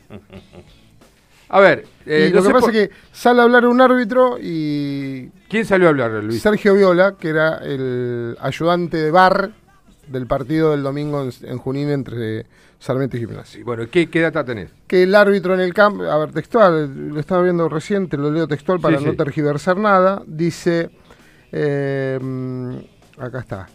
A 1.50 1.60
ver, 1.60 1.86
eh, 2.06 2.28
y 2.30 2.34
no 2.34 2.38
lo 2.42 2.48
que 2.48 2.54
pasa 2.54 2.66
por- 2.68 2.76
es 2.76 2.90
que 2.90 2.96
sale 3.12 3.42
a 3.42 3.44
hablar 3.44 3.66
un 3.66 3.82
árbitro 3.82 4.38
y 4.42 5.30
¿Quién 5.50 5.66
salió 5.66 5.88
a 5.88 5.90
hablar, 5.90 6.12
Luis? 6.24 6.42
Sergio 6.42 6.74
Viola, 6.76 7.16
que 7.20 7.30
era 7.30 7.58
el 7.58 8.38
ayudante 8.40 8.98
de 8.98 9.12
bar 9.12 9.52
del 10.08 10.28
partido 10.28 10.72
del 10.72 10.82
domingo 10.84 11.22
en, 11.24 11.32
en 11.44 11.58
Junín 11.58 11.90
entre 11.90 12.46
Sarmiento 12.80 13.18
y 13.18 13.22
Gimnasia. 13.22 13.62
Bueno, 13.66 13.84
¿qué, 13.92 14.10
qué 14.10 14.22
data 14.22 14.44
tenés? 14.46 14.72
Que 14.88 15.04
el 15.04 15.14
árbitro 15.14 15.54
en 15.54 15.60
el 15.60 15.74
campo, 15.74 16.04
a 16.04 16.18
ver, 16.18 16.32
textual, 16.32 17.10
lo 17.10 17.20
estaba 17.20 17.44
viendo 17.44 17.68
reciente, 17.70 18.18
lo 18.18 18.32
leo 18.32 18.48
textual 18.48 18.80
para 18.80 18.98
Sí, 18.98 19.06
no 19.06 19.12
sí. 19.12 19.18
tergiversar 19.18 19.78
nada, 19.78 20.24
dice, 20.26 20.90
eh, 21.52 22.18
acá 23.18 23.40
está, 23.40 23.68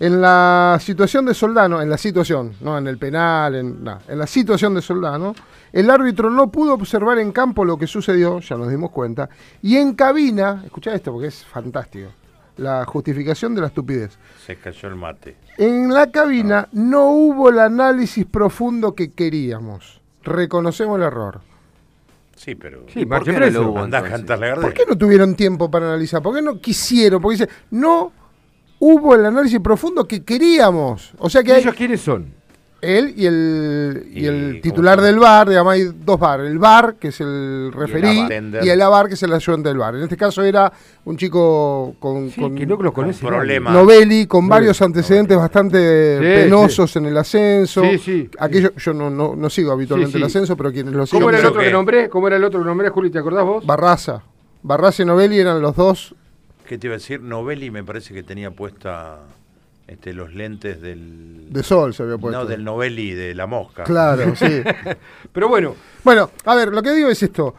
en 0.00 0.20
la 0.20 0.78
situación 0.80 1.26
de 1.26 1.34
Soldano, 1.34 1.82
en 1.82 1.90
la 1.90 1.98
situación, 1.98 2.54
no 2.62 2.78
en 2.78 2.86
el 2.86 2.96
penal, 2.96 3.54
en, 3.54 3.84
no, 3.84 3.98
en 4.08 4.18
la 4.18 4.26
situación 4.26 4.74
de 4.74 4.80
Soldano, 4.80 5.34
el 5.72 5.90
árbitro 5.90 6.30
no 6.30 6.50
pudo 6.50 6.72
observar 6.72 7.18
en 7.18 7.32
campo 7.32 7.66
lo 7.66 7.76
que 7.76 7.86
sucedió, 7.86 8.40
ya 8.40 8.56
nos 8.56 8.70
dimos 8.70 8.90
cuenta, 8.90 9.28
y 9.62 9.76
en 9.76 9.94
cabina, 9.94 10.62
escucha 10.64 10.94
esto 10.94 11.12
porque 11.12 11.28
es 11.28 11.44
fantástico, 11.44 12.08
la 12.56 12.86
justificación 12.86 13.54
de 13.54 13.60
la 13.60 13.66
estupidez. 13.66 14.18
Se 14.46 14.56
cayó 14.56 14.88
el 14.88 14.96
mate. 14.96 15.36
En 15.58 15.92
la 15.92 16.10
cabina 16.10 16.66
no 16.72 17.10
hubo 17.10 17.50
el 17.50 17.58
análisis 17.58 18.24
profundo 18.24 18.94
que 18.94 19.12
queríamos. 19.12 20.00
Reconocemos 20.22 20.98
el 20.98 21.04
error. 21.04 21.42
Sí, 22.36 22.54
pero. 22.54 22.86
Sí, 22.88 23.04
marche 23.04 23.34
preso. 23.34 23.76
Andá 23.76 23.98
a 23.98 24.02
cantarle 24.02 24.46
a 24.46 24.48
Gardel. 24.50 24.64
¿Por 24.64 24.74
qué 24.74 24.84
no 24.88 24.96
tuvieron 24.96 25.34
tiempo 25.34 25.70
para 25.70 25.88
analizar? 25.88 26.22
¿Por 26.22 26.34
qué 26.34 26.40
no 26.40 26.58
quisieron? 26.58 27.20
Porque 27.20 27.36
dice, 27.36 27.48
no 27.70 28.12
hubo 28.80 29.14
el 29.14 29.24
análisis 29.26 29.60
profundo 29.60 30.04
que 30.08 30.24
queríamos. 30.24 31.12
O 31.18 31.30
sea 31.30 31.42
que 31.44 31.50
¿Y 31.50 31.54
hay 31.54 31.60
ellos 31.62 31.74
quiénes 31.76 32.00
son? 32.00 32.40
él 32.82 33.12
y 33.14 33.26
el, 33.26 34.08
y 34.10 34.24
el 34.24 34.60
titular 34.62 35.02
del 35.02 35.18
bar, 35.18 35.46
digamos, 35.50 35.74
hay 35.74 35.82
dos 36.02 36.18
bar. 36.18 36.40
El 36.40 36.58
bar, 36.58 36.94
que 36.98 37.08
es 37.08 37.20
el 37.20 37.70
referí, 37.74 38.26
y 38.62 38.68
el 38.70 38.80
abar, 38.80 39.06
que 39.06 39.14
es 39.14 39.22
el 39.22 39.34
ayudante 39.34 39.68
del 39.68 39.76
bar. 39.76 39.96
En 39.96 40.04
este 40.04 40.16
caso 40.16 40.42
era 40.42 40.72
un 41.04 41.14
chico 41.18 41.94
con, 41.98 42.30
con- 42.30 42.54
que 42.54 42.64
no 42.64 42.76
lo 42.76 42.90
conoce 42.94 43.20
Con 43.20 43.34
problemas. 43.34 43.74
Novelli, 43.74 44.26
con 44.26 44.46
Novelli. 44.46 44.50
varios 44.62 44.80
antecedentes 44.80 45.36
bastante 45.36 46.16
Sí, 46.16 46.24
penosos 46.24 46.96
en 46.96 47.04
el 47.04 47.18
ascenso. 47.18 47.82
Sí, 47.82 47.98
sí. 47.98 48.30
Aquello, 48.38 48.72
yo 48.74 48.94
no, 48.94 49.10
no, 49.10 49.36
no 49.36 49.50
sigo 49.50 49.72
habitualmente 49.72 50.12
Sí, 50.12 50.18
sí. 50.18 50.22
el 50.22 50.26
ascenso, 50.28 50.56
pero 50.56 50.72
quienes 50.72 50.94
lo 50.94 51.04
siguen. 51.04 51.20
¿Cómo 51.20 51.28
era 51.28 51.38
el 51.40 51.44
otro 51.46 51.60
que- 51.60 51.70
nombré? 51.70 52.08
¿Cómo 52.08 52.28
era 52.28 52.36
el 52.38 52.44
otro 52.44 52.60
que 52.60 52.64
nombré, 52.66 52.88
Juli? 52.88 53.10
¿Te 53.10 53.18
acordás 53.18 53.44
vos? 53.44 53.66
Barraza. 53.66 54.22
Barraza 54.62 55.02
y 55.02 55.04
Novelli 55.04 55.38
eran 55.38 55.60
los 55.60 55.76
dos. 55.76 56.14
¿Qué 56.70 56.78
te 56.78 56.86
iba 56.86 56.94
a 56.94 56.98
decir? 56.98 57.20
Novelli 57.20 57.68
me 57.72 57.82
parece 57.82 58.14
que 58.14 58.22
tenía 58.22 58.52
puesta 58.52 59.18
este, 59.88 60.12
los 60.12 60.32
lentes 60.32 60.80
del. 60.80 61.48
De 61.52 61.64
sol 61.64 61.92
se 61.92 62.04
había 62.04 62.16
puesto. 62.16 62.38
No, 62.38 62.46
del 62.46 62.62
Novelli 62.62 63.12
de 63.12 63.34
la 63.34 63.48
mosca. 63.48 63.82
Claro, 63.82 64.36
sí. 64.36 64.62
Pero 65.32 65.48
bueno, 65.48 65.74
Bueno, 66.04 66.30
a 66.44 66.54
ver, 66.54 66.68
lo 66.68 66.80
que 66.80 66.92
digo 66.92 67.08
es 67.08 67.20
esto. 67.24 67.56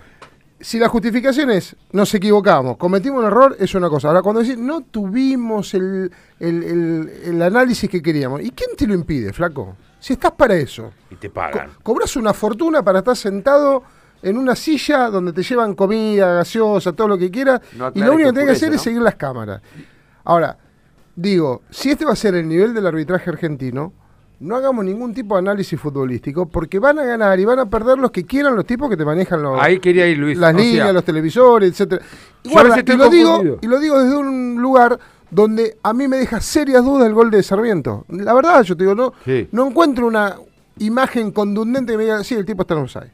Si 0.61 0.79
la 0.79 0.87
justificación 0.87 1.49
es 1.51 1.75
nos 1.91 2.13
equivocamos, 2.13 2.77
cometimos 2.77 3.19
un 3.19 3.25
error, 3.25 3.57
es 3.59 3.75
una 3.75 3.89
cosa. 3.89 4.07
Ahora, 4.07 4.21
cuando 4.21 4.43
decís 4.43 4.57
no 4.57 4.79
tuvimos 4.79 5.73
el, 5.73 6.09
el- 6.39 6.63
el- 6.63 7.09
el 7.25 7.41
análisis 7.41 7.89
que 7.89 8.01
queríamos, 8.01 8.41
¿y 8.41 8.51
quién 8.51 8.69
te 8.77 8.87
lo 8.87 8.93
impide, 8.93 9.33
flaco? 9.33 9.75
Si 9.99 10.13
estás 10.13 10.31
para 10.31 10.55
eso. 10.55 10.93
Y 11.09 11.15
te 11.15 11.29
pagan. 11.29 11.71
Cobras 11.83 12.15
una 12.15 12.33
fortuna 12.33 12.81
para 12.81 12.99
estar 12.99 13.17
sentado 13.17 13.83
en 14.23 14.37
una 14.37 14.55
silla 14.55 15.09
donde 15.09 15.33
te 15.33 15.43
llevan 15.43 15.73
comida, 15.75 16.33
gaseosa, 16.33 16.93
todo 16.93 17.07
lo 17.09 17.17
que 17.17 17.31
quieras, 17.31 17.61
No 17.77 17.91
y 17.93 17.99
lo 17.99 18.13
único 18.13 18.29
que 18.29 18.33
tenés 18.33 18.45
que 18.47 18.65
hacer 18.65 18.73
es 18.73 18.81
seguir 18.81 19.01
las 19.01 19.15
cámaras. 19.15 19.61
Ahora, 20.23 20.57
digo, 21.15 21.61
si 21.69 21.89
este 21.91 22.05
va 22.05 22.13
a 22.13 22.15
ser 22.15 22.35
el 22.35 22.47
nivel 22.47 22.73
del 22.73 22.85
arbitraje 22.85 23.29
argentino, 23.29 23.93
no 24.39 24.55
hagamos 24.55 24.83
ningún 24.83 25.13
tipo 25.13 25.35
de 25.35 25.39
análisis 25.39 25.79
futbolístico, 25.79 26.47
porque 26.47 26.79
van 26.79 26.97
a 26.97 27.03
ganar 27.03 27.39
y 27.39 27.45
van 27.45 27.59
a 27.59 27.69
perder 27.69 27.99
los 27.99 28.09
que 28.11 28.25
quieran 28.25 28.55
los 28.55 28.65
tipos 28.65 28.89
que 28.89 28.97
te 28.97 29.05
manejan 29.05 29.41
los, 29.41 29.61
ahí 29.61 29.79
quería 29.79 30.07
ir 30.07 30.17
Luis. 30.17 30.37
las 30.37 30.53
líneas, 30.55 30.85
sea, 30.85 30.93
los 30.93 31.03
televisores, 31.03 31.69
etcétera. 31.71 32.03
Y, 32.43 32.49
guarda, 32.49 32.75
lo 32.97 33.09
digo, 33.09 33.57
y 33.61 33.67
lo 33.67 33.79
digo 33.79 34.01
desde 34.01 34.17
un 34.17 34.59
lugar 34.59 34.99
donde 35.29 35.77
a 35.83 35.93
mí 35.93 36.07
me 36.07 36.17
deja 36.17 36.41
serias 36.41 36.83
dudas 36.83 37.07
el 37.07 37.13
gol 37.13 37.29
de 37.29 37.41
Sarmiento. 37.43 38.05
La 38.09 38.33
verdad, 38.33 38.63
yo 38.63 38.75
te 38.75 38.83
digo, 38.83 38.95
no, 38.95 39.13
Sí. 39.23 39.47
no 39.51 39.67
encuentro 39.67 40.07
una 40.07 40.35
imagen 40.79 41.31
contundente 41.31 41.93
que 41.93 41.97
me 41.97 42.03
diga, 42.05 42.23
sí, 42.23 42.33
el 42.35 42.45
tipo 42.45 42.63
está 42.63 42.73
en 42.73 42.79
offside. 42.81 43.11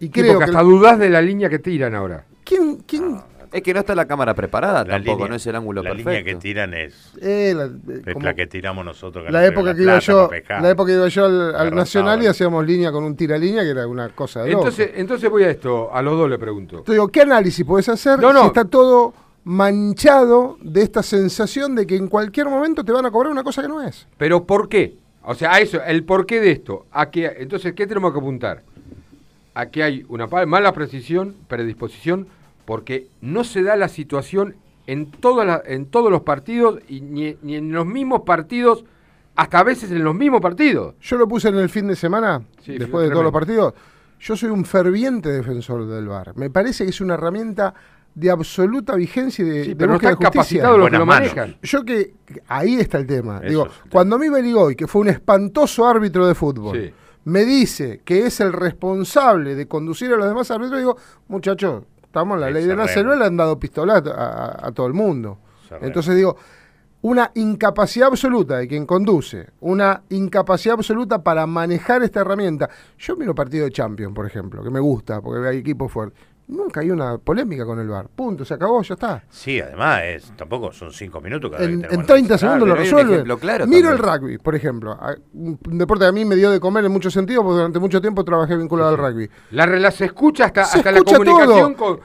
Y 0.00 0.06
sí, 0.06 0.10
creo 0.10 0.32
porque 0.34 0.46
que... 0.46 0.50
hasta 0.50 0.62
dudás 0.62 0.98
de 0.98 1.10
la 1.10 1.22
línea 1.22 1.48
que 1.48 1.58
tiran 1.58 1.94
ahora. 1.94 2.24
¿Quién, 2.44 2.78
quién 2.86 3.20
Es 3.52 3.62
que 3.62 3.74
no 3.74 3.80
está 3.80 3.94
la 3.94 4.06
cámara 4.06 4.32
preparada 4.34 4.84
La 4.84 4.94
tampoco, 4.94 5.18
línea- 5.18 5.28
no 5.28 5.34
es 5.36 5.46
el 5.46 5.56
ángulo 5.56 5.82
la 5.82 5.90
perfecto. 5.90 6.10
línea 6.10 6.24
que 6.24 6.34
tiran 6.36 6.72
es, 6.74 7.12
eh, 7.20 7.52
la, 7.54 7.64
eh, 7.64 8.02
es 8.06 8.12
como 8.14 8.24
la 8.26 8.34
que 8.34 8.46
tiramos 8.46 8.84
nosotros. 8.84 9.30
la 9.30 9.44
época 9.44 9.74
que 9.74 9.82
iba 9.82 9.98
yo, 9.98 10.28
pescar. 10.28 10.62
la 10.62 10.70
época 10.70 10.88
que 10.88 10.94
iba 10.96 11.08
yo 11.08 11.24
al, 11.26 11.74
Nacional 11.74 12.22
y 12.22 12.26
hacíamos 12.26 12.64
línea 12.66 12.90
con 12.92 13.04
un 13.04 13.14
tira 13.16 13.36
línea 13.38 13.62
que 13.62 13.70
era 13.70 13.86
una 13.86 14.08
cosa 14.10 14.42
de 14.42 14.52
loco. 14.52 14.62
Entonces, 14.68 14.90
entonces 14.96 15.28
voy 15.30 15.42
a 15.44 15.50
esto, 15.50 15.92
a 15.94 16.00
los 16.02 16.16
dos 16.16 16.30
le 16.30 16.38
pregunto. 16.38 16.82
Te 16.82 16.92
digo, 16.92 17.08
¿qué 17.08 17.22
análisis 17.22 17.64
puedes 17.66 17.88
hacer 17.88 18.18
No, 18.20 18.32
no. 18.32 18.40
si 18.42 18.46
está 18.46 18.64
todo 18.64 19.12
manchado 19.44 20.56
de 20.62 20.82
esta 20.82 21.02
sensación 21.02 21.74
de 21.74 21.86
que 21.86 21.96
en 21.96 22.08
cualquier 22.08 22.48
momento 22.48 22.84
te 22.84 22.92
van 22.92 23.04
a 23.06 23.10
cobrar 23.10 23.30
una 23.32 23.42
cosa 23.44 23.62
que 23.62 23.68
no 23.68 23.82
es? 23.82 24.06
Pero 24.16 24.44
¿por 24.44 24.68
qué? 24.68 24.96
O 25.22 25.34
sea, 25.34 25.52
a 25.54 25.60
eso, 25.60 25.82
el 25.84 26.04
porqué 26.04 26.40
de 26.40 26.50
esto. 26.52 26.86
A 26.90 27.10
que, 27.10 27.26
entonces, 27.38 27.74
¿qué 27.74 27.86
tenemos 27.86 28.12
que 28.12 28.18
apuntar? 28.18 28.62
A 29.60 29.70
que 29.70 29.82
hay 29.82 30.04
una 30.08 30.26
mala 30.46 30.72
precisión, 30.72 31.34
predisposición, 31.48 32.26
porque 32.64 33.08
no 33.20 33.44
se 33.44 33.62
da 33.62 33.76
la 33.76 33.88
situación 33.88 34.54
en, 34.86 35.10
la- 35.44 35.62
en 35.66 35.86
todos 35.86 36.10
los 36.10 36.22
partidos 36.22 36.80
y 36.88 37.00
ni, 37.00 37.36
ni 37.42 37.56
en 37.56 37.72
los 37.72 37.84
mismos 37.86 38.22
partidos, 38.22 38.84
hasta 39.36 39.58
a 39.60 39.62
veces 39.64 39.90
en 39.90 40.02
los 40.04 40.14
mismos 40.14 40.40
partidos. 40.40 40.94
Yo 41.00 41.16
lo 41.18 41.28
puse 41.28 41.48
en 41.48 41.56
el 41.56 41.68
fin 41.68 41.86
de 41.88 41.96
semana, 41.96 42.42
Sí, 42.62 42.78
después 42.78 43.04
de 43.04 43.10
todos 43.10 43.24
los 43.24 43.32
partidos. 43.32 43.74
Yo 44.18 44.36
soy 44.36 44.50
un 44.50 44.64
ferviente 44.64 45.30
defensor 45.30 45.86
del 45.86 46.06
VAR. 46.08 46.36
Me 46.36 46.50
parece 46.50 46.84
que 46.84 46.90
es 46.90 47.00
una 47.00 47.14
herramienta 47.14 47.72
de 48.14 48.30
absoluta 48.30 48.94
vigencia 48.96 49.44
y 49.44 49.48
de, 49.48 49.62
Sí, 49.64 49.68
de 49.70 49.76
pero 49.76 49.88
no 49.88 49.94
búsqueda 49.94 50.10
están 50.12 50.30
de 50.32 50.38
justicia. 50.38 50.62
capacitados 50.62 50.78
los 50.78 50.90
que 50.90 50.98
lo 50.98 51.06
manejan. 51.06 51.56
Yo 51.62 51.84
que 51.84 52.14
ahí 52.48 52.74
está 52.74 52.98
el 52.98 53.06
tema. 53.06 53.38
Eso 53.38 53.48
Digo, 53.48 53.68
cuando 53.90 54.16
a 54.16 54.18
mí 54.18 54.28
Beligoy, 54.28 54.74
que 54.74 54.86
fue 54.86 55.00
un 55.02 55.08
espantoso 55.08 55.86
árbitro 55.88 56.26
de 56.26 56.34
fútbol, 56.34 56.76
Sí. 56.76 56.92
Me 57.24 57.44
dice 57.44 58.00
que 58.04 58.26
es 58.26 58.40
el 58.40 58.52
responsable 58.52 59.54
de 59.54 59.66
conducir 59.68 60.12
a 60.12 60.16
los 60.16 60.26
demás 60.26 60.50
árbitros, 60.50 60.78
digo, 60.78 60.96
muchachos, 61.28 61.84
estamos 62.02 62.36
en 62.36 62.40
la 62.40 62.50
ley 62.50 62.64
de 62.64 62.76
la 62.76 62.82
selva, 62.94 63.16
le 63.16 63.24
han 63.26 63.36
dado 63.36 63.58
pistola 63.58 63.94
a, 63.94 63.98
a- 64.10 64.66
a 64.68 64.72
todo 64.72 64.86
el 64.86 64.94
mundo. 64.94 65.38
Entonces 65.86 66.16
digo, 66.16 66.36
una 67.02 67.30
incapacidad 67.34 68.08
absoluta 68.08 68.58
de 68.58 68.68
quien 68.68 68.84
conduce, 68.84 69.48
una 69.60 70.02
incapacidad 70.10 70.74
absoluta 70.74 71.22
para 71.22 71.46
manejar 71.46 72.02
esta 72.02 72.20
herramienta. 72.20 72.68
Yo 72.98 73.16
miro 73.16 73.34
partido 73.34 73.64
de 73.64 73.70
Champions, 73.72 74.14
por 74.14 74.26
ejemplo, 74.26 74.62
que 74.62 74.70
me 74.70 74.80
gusta, 74.80 75.20
porque 75.22 75.46
hay 75.48 75.58
equipos 75.58 75.90
fuertes. 75.90 76.18
Nunca 76.50 76.80
hay 76.80 76.90
una 76.90 77.16
polémica 77.16 77.64
con 77.64 77.78
el 77.78 77.86
VAR. 77.88 78.08
Punto, 78.08 78.44
se 78.44 78.54
acabó, 78.54 78.82
ya 78.82 78.94
está. 78.94 79.22
Sí, 79.30 79.60
además, 79.60 80.00
es, 80.04 80.32
tampoco 80.36 80.72
son 80.72 80.92
cinco 80.92 81.20
minutos 81.20 81.48
cada 81.50 81.62
vez 81.64 81.70
En, 81.74 81.80
que 81.80 81.84
en 81.84 81.90
tenemos 81.90 82.06
30 82.08 82.34
que 82.34 82.38
segundos 82.38 82.68
lo 82.68 82.74
resuelve. 82.74 83.22
claro 83.38 83.66
Miro 83.68 83.88
también. 83.90 83.92
el 84.14 84.20
rugby, 84.20 84.38
por 84.38 84.54
ejemplo. 84.56 84.92
A- 84.92 85.14
Un 85.34 85.58
deporte 85.78 86.04
que 86.04 86.08
a 86.08 86.12
mí 86.12 86.24
me 86.24 86.34
dio 86.34 86.50
de 86.50 86.58
comer 86.58 86.84
en 86.84 86.90
muchos 86.92 87.12
sentidos, 87.12 87.44
porque 87.44 87.56
durante 87.58 87.78
mucho 87.78 88.00
tiempo 88.00 88.24
trabajé 88.24 88.56
vinculado 88.56 88.88
al 88.88 88.98
rugby. 88.98 89.30
La, 89.52 89.64
rela- 89.66 89.92
se 89.92 90.06
escucha 90.06 90.46
hasta, 90.46 90.64
Se 90.64 90.78
hasta 90.78 90.90
la 90.90 90.98
escucha 90.98 91.18
comunicación 91.18 91.74
todo. 91.76 91.86
con. 91.98 92.00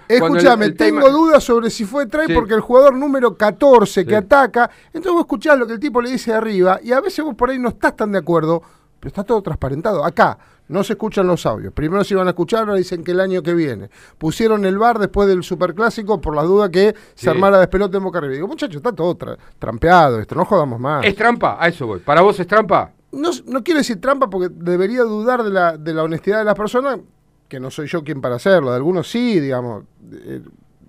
tema- 0.75 0.77
tengo 0.77 1.09
dudas 1.09 1.43
sobre 1.43 1.69
si 1.71 1.83
fue 1.85 2.05
try 2.05 2.27
Sí. 2.27 2.33
porque 2.35 2.53
el 2.53 2.61
jugador 2.61 2.95
número 2.95 3.35
14 3.35 4.03
que 4.05 4.11
Sí. 4.11 4.15
ataca, 4.15 4.69
entonces 4.87 5.11
vos 5.11 5.21
escuchás 5.21 5.57
lo 5.57 5.65
que 5.65 5.73
el 5.73 5.79
tipo 5.79 6.01
le 6.01 6.11
dice 6.11 6.31
de 6.31 6.37
arriba 6.37 6.79
y 6.83 6.91
a 6.91 7.01
veces 7.01 7.25
vos 7.25 7.33
por 7.33 7.49
ahí 7.49 7.57
no 7.57 7.69
estás 7.69 7.95
tan 7.95 8.11
de 8.11 8.19
acuerdo, 8.19 8.61
está 9.07 9.23
todo 9.23 9.41
transparentado. 9.41 10.03
Acá 10.05 10.37
no 10.67 10.83
se 10.83 10.93
escuchan 10.93 11.27
los 11.27 11.45
audios. 11.45 11.73
Primero 11.73 12.03
se 12.03 12.13
iban 12.15 12.27
a 12.27 12.31
escuchar, 12.31 12.61
ahora 12.61 12.75
dicen 12.75 13.03
que 13.03 13.11
el 13.11 13.19
año 13.19 13.43
que 13.43 13.53
viene. 13.53 13.89
Pusieron 14.17 14.65
el 14.65 14.77
bar 14.77 14.97
después 14.99 15.27
del 15.27 15.43
superclásico 15.43 16.19
por 16.21 16.35
la 16.35 16.43
duda 16.43 16.69
que 16.69 16.95
Sí. 17.13 17.25
se 17.25 17.29
armara 17.29 17.59
despelote 17.59 17.97
en 17.97 18.03
Boca 18.03 18.19
River. 18.19 18.35
Digo, 18.35 18.47
muchachos, 18.47 18.77
está 18.77 18.91
todo 18.91 19.15
tra- 19.17 19.37
trampeado 19.59 20.19
esto, 20.19 20.35
no 20.35 20.45
jodamos 20.45 20.79
más. 20.79 21.05
¿Es 21.05 21.15
trampa? 21.15 21.57
A 21.59 21.67
eso 21.67 21.85
voy. 21.87 21.99
¿Para 21.99 22.21
vos 22.21 22.39
es 22.39 22.47
trampa? 22.47 22.91
No, 23.11 23.29
no 23.45 23.63
quiero 23.63 23.77
decir 23.77 24.01
trampa 24.01 24.29
porque 24.29 24.49
debería 24.51 25.03
dudar 25.03 25.43
de 25.43 25.49
la, 25.51 25.77
de 25.77 25.93
la 25.93 26.03
honestidad 26.03 26.39
de 26.39 26.45
las 26.45 26.55
personas, 26.55 26.99
que 27.47 27.59
no 27.59 27.69
soy 27.69 27.87
yo 27.87 28.03
quien 28.03 28.19
para 28.19 28.35
hacerlo. 28.35 28.71
De 28.71 28.77
algunos 28.77 29.09
sí, 29.09 29.39
digamos. 29.39 29.83
Eh, 30.11 30.41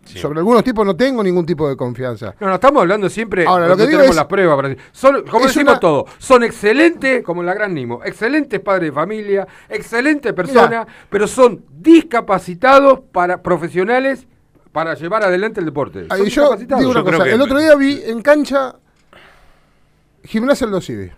Sobre 0.07 0.39
algunos 0.41 0.63
tipos 0.65 0.87
no 0.87 0.97
tengo 0.97 1.23
ningún 1.23 1.45
tipo 1.45 1.69
de 1.69 1.77
confianza. 1.77 2.35
No, 2.41 2.47
no, 2.49 2.55
estamos 2.55 2.81
hablando 2.83 3.09
siempre. 3.09 3.45
Ahora, 3.47 3.67
lo 3.69 3.77
que 3.77 3.83
digo 3.83 3.93
tenemos 3.99 4.11
es- 4.11 4.17
las 4.17 4.27
pruebas. 4.27 4.57
para 4.57 4.69
decir. 4.69 4.85
Son, 4.93 5.23
como 5.27 5.47
decimos 5.47 5.73
una- 5.73 5.81
todo, 5.81 6.07
son 6.19 6.45
excelentes, 6.45 7.23
como 7.25 7.41
en 7.43 7.47
la 7.47 7.55
Gran 7.55 7.75
Nimo, 7.75 8.01
excelentes 8.05 8.61
padres 8.61 8.91
de 8.91 8.93
familia, 8.95 9.47
excelentes 9.69 10.33
personas, 10.33 10.87
pero 11.11 11.27
son 11.27 11.65
discapacitados 11.71 13.01
para 13.13 13.43
profesionales 13.43 14.27
para 14.73 14.95
llevar 14.95 15.23
adelante 15.25 15.61
el 15.61 15.67
deporte. 15.67 16.07
Ahí 16.11 16.19
yo 16.21 16.25
discapacitados. 16.25 16.81
digo 16.81 16.91
una 16.91 17.01
Yo 17.01 17.05
cosa. 17.07 17.25
que- 17.25 17.33
El 17.33 17.41
otro 17.41 17.59
día 17.59 17.75
vi 17.75 18.03
en 18.05 18.21
cancha 18.23 18.77
Gimnasia 20.25 20.67
El 20.67 20.83
Civi. 20.83 21.11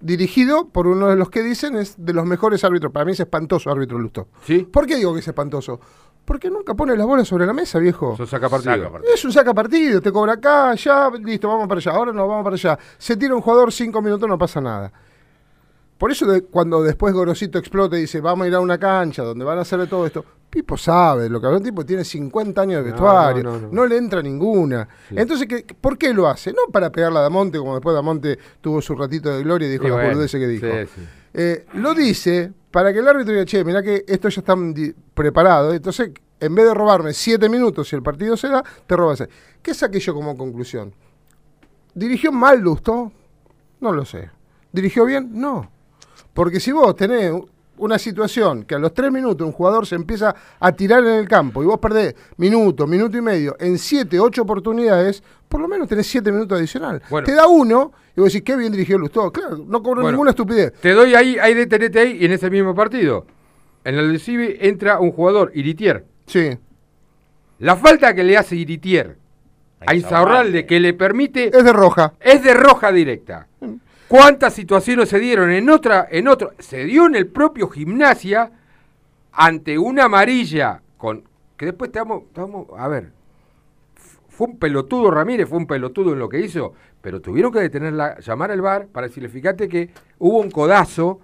Dirigido 0.00 0.68
por 0.68 0.86
uno 0.86 1.08
de 1.08 1.16
los 1.16 1.30
que 1.30 1.42
dicen 1.42 1.76
es 1.76 1.94
de 1.96 2.12
los 2.12 2.26
mejores 2.26 2.62
árbitros. 2.62 2.92
Para 2.92 3.06
mí 3.06 3.12
es 3.12 3.20
espantoso 3.20 3.70
árbitro 3.70 3.98
Lustó. 3.98 4.28
¿Sí? 4.44 4.68
¿Por 4.70 4.86
qué 4.86 4.96
digo 4.96 5.14
que 5.14 5.20
es 5.20 5.28
espantoso? 5.28 5.80
Porque 6.24 6.48
nunca 6.50 6.72
pone 6.74 6.96
las 6.96 7.06
bolas 7.06 7.28
sobre 7.28 7.44
la 7.46 7.52
mesa, 7.52 7.78
viejo. 7.78 8.14
Eso 8.14 8.26
saca 8.26 8.48
partido. 8.48 8.74
Saca 8.76 8.90
partido. 8.90 9.14
Es 9.14 9.24
un 9.24 9.32
saca 9.32 9.52
partido, 9.54 10.00
te 10.00 10.10
cobra 10.10 10.32
acá, 10.34 10.74
ya, 10.74 11.10
listo, 11.22 11.48
vamos 11.48 11.68
para 11.68 11.78
allá, 11.80 11.92
ahora 11.92 12.12
no, 12.12 12.26
vamos 12.26 12.44
para 12.44 12.54
allá. 12.54 12.78
Se 12.96 13.16
tira 13.16 13.34
un 13.34 13.42
jugador 13.42 13.70
cinco 13.72 14.00
minutos, 14.00 14.26
no 14.28 14.38
pasa 14.38 14.60
nada. 14.60 14.90
Por 15.98 16.10
eso 16.10 16.26
de- 16.26 16.42
cuando 16.44 16.82
después 16.82 17.14
Gorosito 17.14 17.58
explota 17.58 17.96
y 17.96 18.02
dice, 18.02 18.20
vamos 18.20 18.44
a 18.44 18.48
ir 18.48 18.54
a 18.54 18.60
una 18.60 18.78
cancha 18.78 19.22
donde 19.22 19.44
van 19.44 19.58
a 19.58 19.60
hacer 19.62 19.78
de 19.78 19.86
todo 19.86 20.06
esto, 20.06 20.24
Pipo 20.50 20.76
sabe 20.76 21.28
lo 21.28 21.40
que 21.40 21.46
habla, 21.46 21.58
un 21.58 21.64
tipo 21.64 21.84
tiene 21.84 22.04
50 22.04 22.60
años 22.62 22.84
de 22.84 22.90
vestuario, 22.90 23.42
no, 23.42 23.52
no, 23.54 23.60
no, 23.60 23.68
no. 23.72 23.86
le 23.86 23.96
entra 23.96 24.22
ninguna. 24.22 24.88
Entonces, 25.10 25.46
¿qué, 25.48 25.64
¿por 25.80 25.98
qué 25.98 26.14
lo 26.14 26.28
hace? 26.28 26.52
No 26.52 26.70
para 26.72 26.90
pegarle 26.90 27.18
a 27.18 27.22
Damonte, 27.22 27.58
como 27.58 27.74
después 27.74 27.92
Damonte 27.94 28.38
tuvo 28.60 28.80
su 28.80 28.94
ratito 28.94 29.30
de 29.36 29.42
gloria 29.42 29.66
y 29.68 29.72
dijo 29.72 29.84
Y 29.84 29.88
las 29.88 29.96
bueno, 29.96 30.10
boludeces 30.10 30.40
que 30.40 30.46
dijo. 30.46 30.66
sí, 30.66 30.86
sí. 30.94 31.00
Eh, 31.34 31.66
lo 31.74 31.92
dice 31.94 32.52
para 32.70 32.92
que 32.92 33.00
el 33.00 33.08
árbitro 33.08 33.32
diga, 33.32 33.44
che, 33.44 33.64
mirá 33.64 33.82
que 33.82 34.04
esto 34.06 34.28
ya 34.28 34.40
está 34.40 34.54
di- 34.56 34.94
preparado. 35.14 35.72
Entonces, 35.74 36.10
en 36.40 36.54
vez 36.54 36.64
de 36.66 36.74
robarme 36.74 37.12
siete 37.12 37.48
minutos 37.48 37.88
si 37.88 37.96
el 37.96 38.02
partido 38.02 38.36
se 38.36 38.48
da, 38.48 38.62
te 38.86 38.96
roba 38.96 39.16
seis. 39.16 39.28
¿Qué 39.62 39.74
saqué 39.74 39.98
yo 40.00 40.14
como 40.14 40.36
conclusión? 40.36 40.92
¿Dirigió 41.94 42.32
mal 42.32 42.60
Lustó? 42.60 43.12
No 43.80 43.92
lo 43.92 44.04
sé. 44.04 44.30
¿Dirigió 44.72 45.04
bien? 45.04 45.30
No. 45.32 45.70
Porque 46.32 46.58
si 46.58 46.72
vos 46.72 46.96
tenés 46.96 47.32
una 47.78 47.98
situación 47.98 48.64
que 48.64 48.74
a 48.74 48.78
los 48.78 48.94
tres 48.94 49.10
minutos 49.10 49.46
un 49.46 49.52
jugador 49.52 49.86
se 49.86 49.94
empieza 49.96 50.34
a 50.60 50.72
tirar 50.72 51.04
en 51.04 51.14
el 51.14 51.28
campo 51.28 51.62
y 51.62 51.66
vos 51.66 51.78
perdés 51.78 52.14
minuto, 52.36 52.86
minuto 52.86 53.16
y 53.16 53.20
medio 53.20 53.56
en 53.58 53.78
siete, 53.78 54.20
ocho 54.20 54.42
oportunidades, 54.42 55.22
por 55.48 55.60
lo 55.60 55.68
menos 55.68 55.88
tenés 55.88 56.06
siete 56.06 56.30
minutos 56.32 56.58
adicional. 56.58 57.02
Bueno. 57.10 57.26
Te 57.26 57.34
da 57.34 57.46
uno 57.46 57.92
y 58.16 58.20
vos 58.20 58.32
decís, 58.32 58.44
qué 58.44 58.56
bien 58.56 58.72
dirigió 58.72 58.96
Lustó. 58.98 59.30
Claro, 59.32 59.56
no 59.66 59.82
cobró 59.82 60.02
Bueno. 60.02 60.12
ninguna 60.12 60.30
estupidez. 60.30 60.72
Te 60.80 60.92
doy 60.92 61.14
ahí, 61.14 61.36
ahí 61.38 61.54
detenete 61.54 61.98
ahí, 61.98 62.18
y 62.20 62.24
en 62.26 62.32
ese 62.32 62.48
mismo 62.50 62.74
partido. 62.74 63.26
En 63.84 63.96
el 63.96 64.12
de 64.12 64.18
Civi 64.18 64.56
entra 64.60 64.98
un 65.00 65.12
jugador, 65.12 65.50
Iritier. 65.54 66.04
Sí. 66.26 66.56
La 67.58 67.76
falta 67.76 68.14
que 68.14 68.24
le 68.24 68.36
hace 68.36 68.56
Iritier 68.56 69.16
a 69.80 69.90
A 69.90 69.94
Insaurralde 69.94 70.64
que 70.66 70.80
le 70.80 70.94
permite 70.94 71.56
Es 71.56 71.64
de 71.64 71.72
roja. 71.72 72.14
es 72.20 72.42
de 72.42 72.54
roja 72.54 72.90
directa. 72.92 73.46
¿Cuántas 74.08 74.54
situaciones 74.54 75.08
se 75.08 75.18
dieron 75.18 75.50
en 75.50 75.68
otra, 75.70 76.06
en 76.10 76.28
otro? 76.28 76.52
Se 76.58 76.84
dio 76.84 77.06
en 77.06 77.14
el 77.16 77.26
propio 77.26 77.68
gimnasia 77.68 78.50
ante 79.32 79.78
una 79.78 80.04
amarilla 80.04 80.80
con 80.96 81.24
que 81.56 81.66
después 81.66 81.90
te 81.90 81.98
vamos, 81.98 82.24
te 82.32 82.40
vamos- 82.40 82.66
a 82.76 82.88
ver. 82.88 83.10
Fue 84.28 84.48
un 84.48 84.58
pelotudo 84.58 85.10
Ramírez, 85.10 85.48
fue 85.48 85.58
un 85.58 85.66
pelotudo 85.66 86.12
en 86.12 86.18
lo 86.18 86.28
que 86.28 86.40
hizo, 86.40 86.74
pero 87.00 87.20
tuvieron 87.20 87.52
que 87.52 87.60
detenerla, 87.60 88.18
llamar 88.18 88.50
al 88.50 88.60
bar 88.60 88.86
para 88.88 89.06
decirle, 89.06 89.28
fíjate 89.28 89.68
que 89.68 89.90
hubo 90.18 90.40
un 90.40 90.50
codazo. 90.50 91.20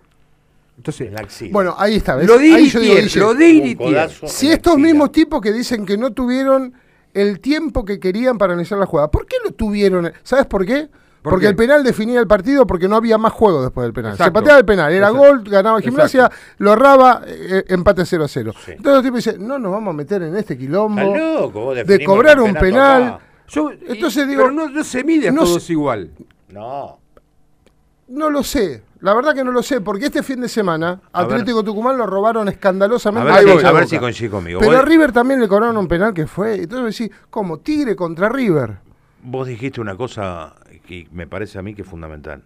Entonces, 0.77 1.09
En 1.09 1.15
la 1.15 1.21
axila. 1.21 1.53
Bueno, 1.53 1.75
ahí 1.77 1.97
está. 1.97 2.17
¿ves? 2.17 2.27
lo 2.27 2.39
de 2.39 2.55
Ahí 2.55 2.69
yo 2.69 2.81
digo, 2.81 2.95
Iritier, 2.99 3.23
lo 3.23 3.35
de 3.35 3.49
Iritier. 3.49 4.11
Si 4.27 4.51
estos 4.51 4.79
mismos 4.79 5.13
tipos 5.13 5.41
que 5.43 5.53
dicen 5.53 5.85
que 5.85 5.99
no 5.99 6.13
tuvieron 6.13 6.73
el 7.13 7.41
tiempo 7.41 7.85
que 7.85 7.99
querían 8.01 8.39
para 8.39 8.55
analizar 8.55 8.79
la 8.79 8.87
jugada, 8.87 9.11
¿por 9.11 9.27
qué 9.27 9.37
lo 9.45 9.51
tuvieron? 9.51 10.11
¿Sabes 10.23 10.47
por 10.47 10.65
qué? 10.65 10.89
¿Por 11.23 11.33
porque 11.33 11.45
qué? 11.45 11.51
el 11.51 11.57
penal 11.57 11.85
definía 11.85 12.19
el 12.19 12.27
partido 12.27 12.67
porque 12.67 12.89
no 12.89 12.97
había 12.97 13.19
más 13.19 13.33
juego 13.33 13.63
después 13.63 13.85
del 13.85 13.93
penal. 13.93 14.13
Se 14.13 14.17
Exacto. 14.23 14.33
pateaba 14.41 14.59
el 14.61 14.65
penal, 14.65 14.93
era 14.93 15.09
Exacto. 15.09 15.29
gol, 15.29 15.43
ganaba 15.45 15.81
gimnasia, 15.81 16.31
lo 16.59 16.73
erraba, 16.73 17.23
eh, 17.27 17.65
empate 17.69 18.07
0 18.07 18.25
a 18.25 18.29
0. 18.29 18.53
Sí. 18.65 18.73
Entonces 18.73 18.93
los 18.95 19.03
tipos 19.03 19.25
dicen, 19.25 19.47
no 19.47 19.59
nos 19.59 19.71
vamos 19.73 19.93
a 19.93 19.97
meter 19.97 20.23
en 20.23 20.35
este 20.37 20.57
quilombo 20.57 21.15
loco, 21.17 21.75
de 21.75 22.05
cobrar 22.05 22.39
el 22.39 22.45
un 22.45 22.55
penal. 22.55 23.03
acá. 23.03 23.19
Yo- 23.49 23.71
Entonces 23.71 24.25
y- 24.25 24.29
digo, 24.29 24.43
pero 24.45 24.55
no, 24.55 24.69
no 24.71 24.83
se 24.85 25.05
mide 25.05 25.29
a 25.29 25.33
no 25.33 25.43
todos 25.45 25.63
se- 25.65 25.73
igual. 25.73 26.11
No. 26.49 26.99
No 28.09 28.29
lo 28.31 28.43
sé, 28.43 28.83
la 29.01 29.15
verdad 29.15 29.35
que 29.35 29.45
no 29.45 29.53
lo 29.53 29.63
sé, 29.63 29.81
porque 29.81 30.07
este 30.07 30.23
fin 30.23 30.41
de 30.41 30.49
semana 30.49 31.01
A 31.13 31.23
ver. 31.25 31.33
Atlético 31.35 31.63
Tucumán 31.63 31.97
lo 31.97 32.07
robaron 32.07 32.49
A 32.49 32.51
escandalosamente. 32.51 33.31
ver, 33.45 33.57
a 33.57 33.61
si, 33.61 33.67
a 33.67 33.73
ver 33.73 33.87
si 33.87 33.99
coincide 33.99 34.31
conmigo. 34.31 34.59
Pero 34.61 34.79
a 34.79 34.83
River 34.83 35.13
también 35.13 35.39
le 35.41 35.47
cobraron 35.49 35.77
un 35.77 35.87
penal 35.87 36.13
que 36.13 36.27
fue. 36.27 36.63
Entonces 36.63 36.99
decís, 36.99 37.17
¿cómo? 37.31 37.59
Tigre 37.59 37.95
contra 37.95 38.29
River. 38.29 38.79
Vos 39.23 39.47
dijiste 39.47 39.81
una 39.81 39.97
cosa 39.97 40.55
que 40.91 41.07
me 41.13 41.29
parece 41.29 41.57
a 41.57 41.63
mí 41.63 41.73
que 41.73 41.83
es 41.83 41.89
fundamental. 41.89 42.43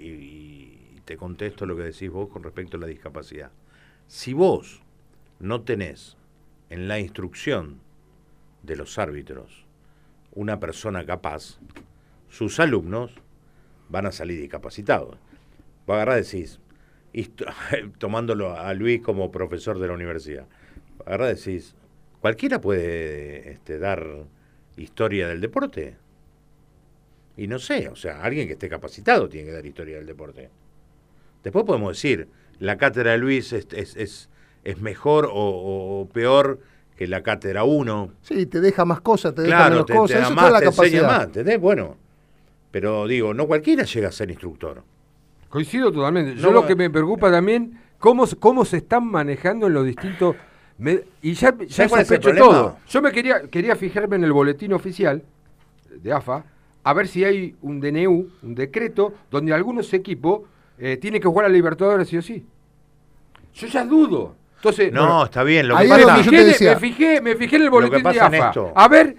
Y, 0.00 0.08
y 0.08 1.02
te 1.04 1.16
contesto 1.16 1.66
lo 1.66 1.76
que 1.76 1.84
decís 1.84 2.10
vos 2.10 2.28
con 2.28 2.42
respecto 2.42 2.76
a 2.76 2.80
la 2.80 2.88
discapacidad. 2.88 3.52
Si 4.08 4.32
vos 4.32 4.82
no 5.38 5.62
tenés 5.62 6.16
en 6.68 6.88
la 6.88 6.98
instrucción 6.98 7.78
de 8.64 8.74
los 8.74 8.98
árbitros 8.98 9.66
una 10.32 10.58
persona 10.58 11.06
capaz, 11.06 11.60
sus 12.28 12.58
alumnos 12.58 13.12
van 13.88 14.06
a 14.06 14.12
salir 14.12 14.40
discapacitados. 14.40 15.16
Va 15.88 15.94
a 15.94 15.96
agarrar 15.98 16.18
y 16.18 16.22
decís, 16.22 16.58
y 17.12 17.24
tomándolo 17.98 18.58
a 18.58 18.74
Luis 18.74 19.00
como 19.00 19.30
profesor 19.30 19.78
de 19.78 19.86
la 19.86 19.92
universidad, 19.92 20.48
agarrar 21.06 21.30
y 21.30 21.34
decís, 21.36 21.76
cualquiera 22.20 22.60
puede 22.60 23.52
este, 23.52 23.78
dar 23.78 24.24
historia 24.76 25.28
del 25.28 25.40
deporte. 25.40 25.98
Y 27.36 27.46
no 27.48 27.58
sé, 27.58 27.88
o 27.88 27.96
sea, 27.96 28.22
alguien 28.22 28.46
que 28.46 28.52
esté 28.54 28.68
capacitado 28.68 29.28
tiene 29.28 29.48
que 29.48 29.52
dar 29.54 29.66
historia 29.66 29.96
del 29.96 30.06
deporte. 30.06 30.50
Después 31.42 31.64
podemos 31.64 31.96
decir, 31.96 32.28
la 32.60 32.76
cátedra 32.78 33.12
de 33.12 33.18
Luis 33.18 33.52
es, 33.52 33.66
es, 33.72 33.96
es, 33.96 34.28
es 34.62 34.80
mejor 34.80 35.26
o, 35.26 35.32
o 36.00 36.08
peor 36.12 36.60
que 36.96 37.06
la 37.08 37.22
cátedra 37.22 37.64
1. 37.64 38.12
Sí, 38.22 38.46
te 38.46 38.60
deja 38.60 38.84
más 38.84 39.00
cosas, 39.00 39.34
te 39.34 39.42
deja 39.42 39.56
Claro, 39.56 39.70
menos 39.72 39.86
te, 39.86 39.92
te 39.94 39.98
cosas. 39.98 40.16
da 40.20 40.26
Eso 40.26 40.34
más, 40.34 40.52
la 40.52 40.58
te 40.60 40.64
enseña 40.66 41.00
capacidad. 41.00 41.06
más, 41.08 41.24
¿entendés? 41.26 41.60
Bueno, 41.60 41.96
pero 42.70 43.06
digo, 43.08 43.34
no 43.34 43.46
cualquiera 43.46 43.82
llega 43.84 44.08
a 44.08 44.12
ser 44.12 44.30
instructor. 44.30 44.82
Coincido 45.48 45.90
totalmente. 45.92 46.36
Yo 46.40 46.48
No, 46.48 46.52
lo 46.60 46.66
que 46.66 46.76
me 46.76 46.88
preocupa 46.88 47.30
también, 47.30 47.80
cómo, 47.98 48.26
se- 48.26 48.36
cómo 48.36 48.64
se 48.64 48.78
están 48.78 49.06
manejando 49.06 49.66
en 49.66 49.74
los 49.74 49.84
distintos... 49.84 50.36
me- 50.78 51.02
y 51.22 51.34
ya, 51.34 51.54
ya 51.66 51.88
todo. 52.36 52.78
Yo 52.88 53.02
me 53.02 53.12
quería, 53.12 53.42
quería 53.48 53.76
fijarme 53.76 54.16
en 54.16 54.24
el 54.24 54.32
boletín 54.32 54.72
oficial 54.72 55.22
de 55.90 56.12
AFA, 56.12 56.44
a 56.84 56.92
ver 56.92 57.08
si 57.08 57.24
hay 57.24 57.56
un 57.62 57.80
DNU, 57.80 58.28
un 58.42 58.54
decreto, 58.54 59.14
donde 59.30 59.52
algunos 59.54 59.92
equipos 59.94 60.42
eh, 60.78 60.96
tienen 60.98 61.20
que 61.20 61.28
jugar 61.28 61.46
a 61.46 61.48
Libertadores 61.48 62.08
sí 62.08 62.16
o 62.18 62.22
sí. 62.22 62.44
Yo 63.54 63.66
ya 63.68 63.84
dudo. 63.84 64.36
Entonces, 64.56 64.92
No, 64.92 65.00
bueno, 65.02 65.24
está 65.24 65.42
bien. 65.44 65.68
Lo 65.68 65.76
que 65.76 65.84
me, 65.84 65.88
pasa, 65.90 66.16
yo 66.18 66.22
fijé, 66.24 66.30
te 66.30 66.36
de- 66.36 66.44
decía. 66.44 66.74
me 66.74 66.80
fijé, 66.80 67.20
me 67.20 67.36
fijé 67.36 67.56
en 67.56 67.62
el 67.62 67.66
Lo 67.70 67.78
que 67.80 67.86
boletín 67.86 68.12
de 68.12 68.20
AFA. 68.20 68.48
esto- 68.48 68.72
A 68.74 68.88
ver, 68.88 69.16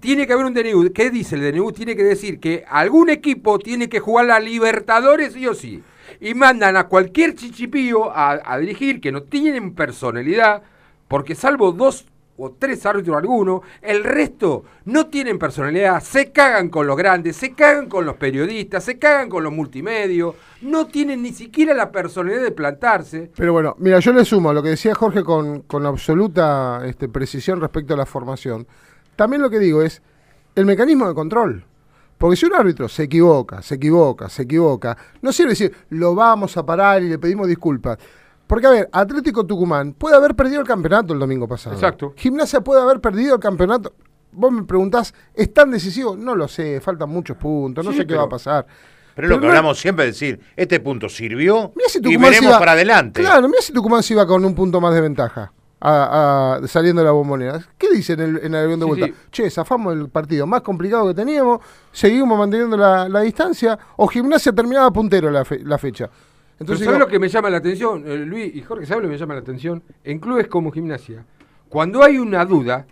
tiene 0.00 0.26
que 0.26 0.32
haber 0.32 0.46
un 0.46 0.54
DNU. 0.54 0.92
¿Qué 0.92 1.10
dice 1.10 1.36
el 1.36 1.42
DNU? 1.42 1.72
Tiene 1.72 1.96
que 1.96 2.02
decir 2.02 2.38
que 2.40 2.64
algún 2.68 3.08
equipo 3.10 3.58
tiene 3.58 3.88
que 3.88 4.00
jugar 4.00 4.26
la 4.26 4.40
Libertadores 4.40 5.32
sí 5.32 5.46
o 5.46 5.54
sí. 5.54 5.82
Y 6.20 6.34
mandan 6.34 6.76
a 6.76 6.84
cualquier 6.88 7.34
chichipío 7.34 8.10
a, 8.10 8.40
a 8.44 8.58
dirigir 8.58 9.00
que 9.00 9.10
no 9.12 9.22
tienen 9.22 9.74
personalidad, 9.74 10.62
porque 11.08 11.34
salvo 11.34 11.72
dos 11.72 12.06
o 12.36 12.52
tres 12.52 12.84
árbitros 12.84 13.16
alguno, 13.16 13.62
el 13.80 14.02
resto 14.02 14.64
no 14.86 15.06
tienen 15.06 15.38
personalidad, 15.38 16.02
se 16.02 16.32
cagan 16.32 16.68
con 16.68 16.86
los 16.86 16.96
grandes, 16.96 17.36
se 17.36 17.52
cagan 17.52 17.88
con 17.88 18.04
los 18.04 18.16
periodistas, 18.16 18.84
se 18.84 18.98
cagan 18.98 19.28
con 19.28 19.44
los 19.44 19.52
multimedios, 19.52 20.34
no 20.62 20.86
tienen 20.86 21.22
ni 21.22 21.32
siquiera 21.32 21.74
la 21.74 21.92
personalidad 21.92 22.42
de 22.42 22.50
plantarse. 22.50 23.30
Pero 23.36 23.52
bueno, 23.52 23.76
mira, 23.78 24.00
yo 24.00 24.12
le 24.12 24.24
sumo 24.24 24.50
a 24.50 24.54
lo 24.54 24.62
que 24.62 24.70
decía 24.70 24.94
Jorge 24.94 25.22
con, 25.22 25.60
con 25.62 25.86
absoluta 25.86 26.82
este, 26.84 27.08
precisión 27.08 27.60
respecto 27.60 27.94
a 27.94 27.96
la 27.96 28.06
formación. 28.06 28.66
También 29.16 29.42
lo 29.42 29.50
que 29.50 29.58
digo 29.58 29.82
es 29.82 30.02
el 30.54 30.66
mecanismo 30.66 31.06
de 31.06 31.14
control. 31.14 31.64
Porque 32.18 32.36
si 32.36 32.46
un 32.46 32.54
árbitro 32.54 32.88
se 32.88 33.04
equivoca, 33.04 33.60
se 33.60 33.74
equivoca, 33.74 34.28
se 34.28 34.42
equivoca, 34.42 34.96
no 35.20 35.32
sirve 35.32 35.50
decir, 35.50 35.74
lo 35.90 36.14
vamos 36.14 36.56
a 36.56 36.64
parar 36.64 37.02
y 37.02 37.08
le 37.08 37.18
pedimos 37.18 37.48
disculpas. 37.48 37.98
Porque, 38.46 38.66
a 38.66 38.70
ver, 38.70 38.88
Atlético 38.92 39.44
Tucumán 39.46 39.94
puede 39.94 40.16
haber 40.16 40.34
perdido 40.34 40.60
el 40.60 40.66
campeonato 40.66 41.12
el 41.14 41.18
domingo 41.18 41.48
pasado. 41.48 41.74
Exacto. 41.74 42.12
Gimnasia 42.16 42.60
puede 42.60 42.82
haber 42.82 43.00
perdido 43.00 43.34
el 43.34 43.40
campeonato. 43.40 43.94
Vos 44.32 44.52
me 44.52 44.64
preguntás, 44.64 45.14
¿es 45.32 45.52
tan 45.54 45.70
decisivo? 45.70 46.16
No 46.16 46.34
lo 46.34 46.48
sé, 46.48 46.80
faltan 46.80 47.08
muchos 47.08 47.36
puntos, 47.36 47.84
no 47.84 47.92
Sí, 47.92 47.98
sé 47.98 48.02
qué 48.04 48.08
pero- 48.08 48.20
va 48.20 48.26
a 48.26 48.28
pasar. 48.30 48.66
Pero 49.14 49.28
es 49.28 49.30
lo 49.30 49.36
que 49.36 49.42
no- 49.46 49.48
hablamos 49.52 49.78
siempre, 49.78 50.06
es 50.08 50.14
decir, 50.18 50.40
este 50.56 50.80
punto 50.80 51.08
sirvió 51.08 51.72
si 51.86 51.98
y 52.02 52.16
veremos 52.16 52.42
iba- 52.50 52.58
para 52.58 52.72
adelante. 52.72 53.20
Claro, 53.22 53.48
mira 53.48 53.62
si 53.62 53.72
Tucumán 53.72 54.02
se 54.02 54.12
iba 54.14 54.26
con 54.26 54.44
un 54.44 54.54
punto 54.54 54.80
más 54.80 54.92
de 54.94 55.00
ventaja. 55.00 55.52
a- 55.86 56.60
a- 56.62 56.66
saliendo 56.66 57.02
de 57.02 57.06
la 57.06 57.12
bombonera. 57.12 57.60
¿Qué 57.76 57.90
dicen 57.90 58.18
en 58.18 58.36
el, 58.36 58.46
en 58.46 58.54
el 58.54 58.64
avión 58.64 58.80
de 58.80 58.84
Sí, 58.84 58.88
vuelta? 58.88 59.06
sí. 59.06 59.14
Che, 59.30 59.50
zafamos 59.50 59.92
el 59.92 60.08
partido 60.08 60.46
más 60.46 60.62
complicado 60.62 61.06
que 61.08 61.12
teníamos, 61.14 61.60
seguimos 61.92 62.38
manteniendo 62.38 62.74
la, 62.78 63.06
la 63.06 63.20
distancia, 63.20 63.78
o 63.96 64.06
gimnasia 64.08 64.50
terminaba 64.52 64.90
puntero 64.90 65.30
la, 65.30 65.44
fe- 65.44 65.60
la 65.62 65.76
fecha. 65.76 66.08
Entonces, 66.58 66.84
¿sabes 66.84 67.00
lo 67.00 67.08
que 67.08 67.18
me 67.18 67.28
llama 67.28 67.50
la 67.50 67.58
atención, 67.58 68.04
eh, 68.06 68.16
Luis 68.18 68.54
y 68.54 68.62
Jorge? 68.62 68.86
¿Sabes 68.86 69.02
lo 69.02 69.08
que 69.08 69.14
me 69.14 69.18
llama 69.18 69.34
la 69.34 69.40
atención? 69.40 69.82
En 70.04 70.20
clubes 70.20 70.46
como 70.46 70.70
gimnasia, 70.70 71.24
cuando 71.68 72.02
hay 72.02 72.18
una 72.18 72.44
duda, 72.44 72.86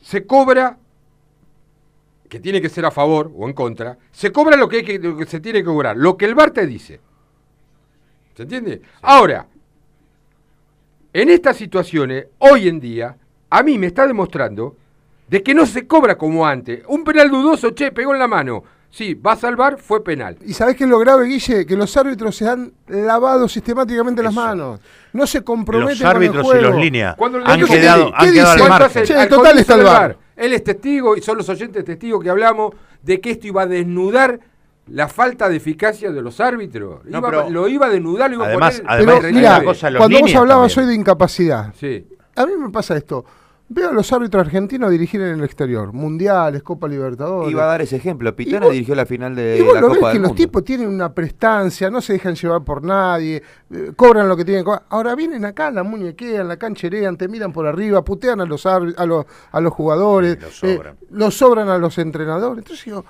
se 0.00 0.26
cobra, 0.26 0.78
que 2.28 2.40
tiene 2.40 2.62
que 2.62 2.70
ser 2.70 2.86
a 2.86 2.90
favor 2.90 3.30
o 3.36 3.46
en 3.46 3.52
contra, 3.52 3.98
se 4.10 4.32
cobra 4.32 4.56
lo 4.56 4.68
que, 4.68 4.78
hay 4.78 4.84
que, 4.84 4.98
lo 4.98 5.16
que 5.16 5.26
se 5.26 5.40
tiene 5.40 5.58
que 5.60 5.66
cobrar, 5.66 5.96
lo 5.96 6.16
que 6.16 6.24
el 6.24 6.34
VAR 6.34 6.50
te 6.50 6.66
dice. 6.66 7.00
¿Se 8.34 8.44
entiende? 8.44 8.80
Ahora, 9.02 9.46
en 11.12 11.28
estas 11.28 11.58
situaciones, 11.58 12.28
hoy 12.38 12.68
en 12.68 12.80
día, 12.80 13.16
a 13.50 13.62
mí 13.62 13.78
me 13.78 13.88
está 13.88 14.06
demostrando 14.06 14.76
de 15.28 15.42
que 15.42 15.54
no 15.54 15.66
se 15.66 15.86
cobra 15.86 16.16
como 16.16 16.46
antes. 16.46 16.82
Un 16.88 17.04
penal 17.04 17.30
dudoso, 17.30 17.70
che, 17.70 17.92
pegó 17.92 18.14
en 18.14 18.18
la 18.18 18.28
mano. 18.28 18.64
Sí, 18.94 19.14
va 19.14 19.32
a 19.32 19.36
salvar, 19.36 19.78
fue 19.78 20.04
penal. 20.04 20.36
¿Y 20.44 20.52
sabés 20.52 20.76
qué 20.76 20.84
es 20.84 20.90
lo 20.90 20.98
grave, 20.98 21.24
Guille? 21.24 21.64
Que 21.64 21.76
los 21.76 21.96
árbitros 21.96 22.36
se 22.36 22.46
han 22.46 22.72
lavado 22.88 23.48
sistemáticamente 23.48 24.22
las 24.22 24.34
manos. 24.34 24.80
No 25.14 25.26
se 25.26 25.42
comprometen 25.42 25.98
Los 25.98 26.04
árbitros 26.08 26.46
con 26.46 26.54
y 26.54 26.58
el 26.58 26.62
los 26.62 26.70
juego. 26.72 26.84
líneas 26.84 27.16
Cuando 27.16 27.38
han 27.38 27.54
entonces, 27.54 27.80
quedado, 27.80 28.10
¿qué 28.10 28.26
han 28.26 28.32
quedado 28.34 28.62
al 28.64 28.68
margen. 28.68 29.04
Che, 29.04 29.26
total 29.28 29.58
está 29.58 29.74
el. 30.06 30.16
Él 30.36 30.52
es 30.52 30.62
testigo 30.64 31.16
y 31.16 31.22
son 31.22 31.38
los 31.38 31.48
oyentes 31.48 31.82
testigos 31.86 32.22
que 32.22 32.28
hablamos 32.28 32.74
de 33.02 33.18
que 33.18 33.30
esto 33.30 33.46
iba 33.46 33.62
a 33.62 33.66
desnudar 33.66 34.38
la 34.88 35.08
falta 35.08 35.48
de 35.48 35.56
eficacia 35.56 36.10
de 36.12 36.20
los 36.20 36.38
árbitros. 36.40 37.02
No, 37.06 37.18
Iba- 37.18 37.30
pero- 37.30 37.50
lo 37.50 37.68
iba 37.68 37.86
a 37.86 37.88
desnudar, 37.88 38.28
lo 38.30 38.36
iba 38.36 38.46
Además- 38.46 38.74
a 38.74 38.82
poner 38.82 38.92
además, 38.92 39.18
Pero 39.22 39.34
mira, 39.34 39.64
cosa 39.64 39.90
los 39.90 39.98
cuando 40.00 40.16
vos 40.18 40.26
líneas 40.26 40.40
hablabas 40.40 40.74
también. 40.74 40.88
hoy 40.90 40.94
de 40.96 41.00
incapacidad, 41.00 41.74
Sí. 41.80 42.06
a 42.36 42.44
mí 42.46 42.52
me 42.58 42.68
pasa 42.70 42.94
esto. 42.96 43.24
Veo 43.74 43.88
a 43.88 43.92
los 43.92 44.12
árbitros 44.12 44.40
argentinos 44.44 44.90
dirigir 44.90 45.20
en 45.22 45.38
el 45.38 45.44
exterior, 45.44 45.92
mundiales, 45.92 46.62
Copa 46.62 46.86
Libertadores. 46.88 47.50
Iba 47.50 47.64
a 47.64 47.66
dar 47.66 47.80
ese 47.82 47.96
ejemplo. 47.96 48.34
Pitana 48.36 48.66
vos- 48.66 48.72
dirigió 48.72 48.94
la 48.94 49.06
final 49.06 49.34
de 49.34 49.56
Y 49.58 49.62
vos 49.62 49.74
la 49.74 49.80
lo 49.80 49.88
ves 49.88 49.96
Copa 49.98 50.08
que 50.10 50.18
del 50.18 50.22
los 50.22 50.34
tipos 50.34 50.64
tienen 50.64 50.88
una 50.88 51.14
prestancia, 51.14 51.88
no 51.90 52.00
se 52.00 52.12
dejan 52.14 52.34
llevar 52.34 52.62
por 52.64 52.82
nadie, 52.84 53.42
eh, 53.70 53.92
cobran 53.96 54.28
lo 54.28 54.36
que 54.36 54.44
tienen 54.44 54.62
que 54.62 54.66
cobrar. 54.66 54.82
Ahora 54.90 55.14
vienen 55.14 55.44
acá, 55.44 55.70
la 55.70 55.82
muñequean, 55.84 56.48
la 56.48 56.56
cancherean, 56.58 57.16
te 57.16 57.28
miran 57.28 57.52
por 57.52 57.66
arriba, 57.66 58.04
putean 58.04 58.40
a 58.40 58.44
los 58.44 58.66
a 58.66 58.78
los, 58.78 59.24
a 59.50 59.60
los 59.60 59.72
jugadores, 59.72 60.38
los 60.42 60.62
eh, 60.64 60.74
sobran. 60.76 60.96
los 61.10 61.34
sobran 61.34 61.68
a 61.68 61.78
los 61.78 61.96
entrenadores. 61.98 62.58
Entonces 62.58 62.84
digo, 62.84 63.04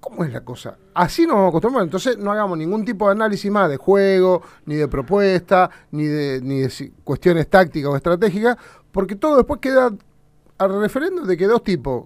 ¿cómo 0.00 0.24
es 0.24 0.32
la 0.32 0.40
cosa? 0.42 0.76
Así 0.94 1.22
nos 1.22 1.32
vamos 1.36 1.46
a 1.46 1.48
acostumbrar. 1.50 1.84
Entonces 1.84 2.18
no 2.18 2.30
hagamos 2.32 2.58
ningún 2.58 2.84
tipo 2.84 3.06
de 3.06 3.12
análisis 3.12 3.50
más 3.50 3.68
de 3.70 3.76
juego, 3.76 4.42
ni 4.66 4.74
de 4.74 4.88
propuesta, 4.88 5.70
ni 5.92 6.04
de, 6.06 6.40
ni 6.42 6.60
de 6.60 6.70
si- 6.70 6.92
cuestiones 7.04 7.48
tácticas 7.48 7.90
o 7.90 7.96
estratégicas, 7.96 8.56
porque 8.94 9.16
todo 9.16 9.36
después 9.38 9.58
queda 9.60 9.90
al 10.58 10.80
referéndum 10.80 11.26
de 11.26 11.36
que 11.36 11.46
dos 11.48 11.64
tipos, 11.64 12.04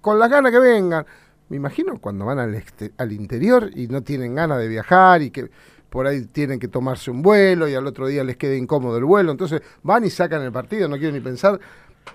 con 0.00 0.18
las 0.18 0.30
ganas 0.30 0.50
que 0.52 0.58
vengan, 0.58 1.04
me 1.50 1.58
imagino 1.58 1.98
cuando 2.00 2.24
van 2.24 2.38
al, 2.38 2.54
exte- 2.54 2.92
al 2.96 3.12
interior 3.12 3.68
y 3.74 3.88
no 3.88 4.02
tienen 4.02 4.34
ganas 4.34 4.58
de 4.58 4.66
viajar 4.68 5.20
y 5.20 5.30
que 5.30 5.50
por 5.90 6.06
ahí 6.06 6.22
tienen 6.24 6.58
que 6.58 6.66
tomarse 6.68 7.10
un 7.10 7.20
vuelo 7.20 7.68
y 7.68 7.74
al 7.74 7.86
otro 7.86 8.06
día 8.06 8.24
les 8.24 8.38
queda 8.38 8.56
incómodo 8.56 8.96
el 8.96 9.04
vuelo, 9.04 9.30
entonces 9.32 9.60
van 9.82 10.02
y 10.04 10.10
sacan 10.10 10.40
el 10.40 10.50
partido, 10.50 10.88
no 10.88 10.96
quiero 10.96 11.12
ni 11.12 11.20
pensar. 11.20 11.60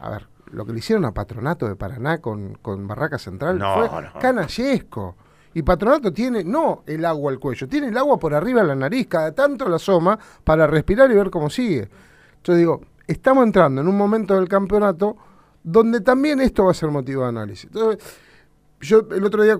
A 0.01 0.09
ver, 0.09 0.27
lo 0.51 0.65
que 0.65 0.73
le 0.73 0.79
hicieron 0.79 1.05
a 1.05 1.11
Patronato 1.13 1.67
de 1.67 1.75
Paraná 1.75 2.17
con, 2.17 2.55
con 2.55 2.87
Barraca 2.87 3.19
Central 3.19 3.59
No, 3.59 3.75
fue 3.75 4.01
no. 4.01 4.19
canallesco. 4.19 5.15
Y 5.53 5.61
Patronato 5.61 6.11
tiene 6.11 6.43
no 6.43 6.83
el 6.87 7.05
agua 7.05 7.31
al 7.31 7.39
cuello, 7.39 7.67
tiene 7.67 7.87
el 7.89 7.97
agua 7.97 8.17
por 8.19 8.33
arriba 8.33 8.61
de 8.61 8.67
la 8.69 8.75
nariz, 8.75 9.07
cada 9.07 9.33
tanto 9.33 9.69
la 9.69 9.75
asoma 9.77 10.17
para 10.43 10.65
respirar 10.65 11.09
y 11.11 11.15
ver 11.15 11.29
cómo 11.29 11.49
sigue. 11.51 11.89
Entonces 12.37 12.57
digo, 12.59 12.81
estamos 13.11 13.43
entrando 13.45 13.81
en 13.81 13.87
un 13.87 13.97
momento 13.97 14.35
del 14.35 14.47
campeonato 14.47 15.17
donde 15.63 16.01
también 16.01 16.39
esto 16.41 16.65
va 16.65 16.71
a 16.71 16.73
ser 16.73 16.89
motivo 16.89 17.23
de 17.23 17.29
análisis. 17.29 17.65
Entonces, 17.65 18.03
yo 18.81 19.05
el 19.11 19.23
otro 19.25 19.43
día, 19.43 19.57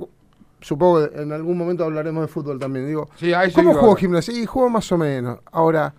supongo 0.62 1.10
que 1.10 1.22
en 1.22 1.32
algún 1.32 1.58
momento 1.58 1.84
hablaremos 1.84 2.22
de 2.22 2.28
fútbol 2.28 2.60
también, 2.60 2.88
digo, 2.88 3.10
Sí, 3.18 3.32
¿cómo 3.54 3.74
jugó. 3.74 3.96
Gimnasia? 3.96 4.34
Y 4.38 4.46
jugó 4.46 4.70
más 4.70 4.90
o 4.92 4.98
menos. 4.98 5.40
Ahora, 5.52 5.94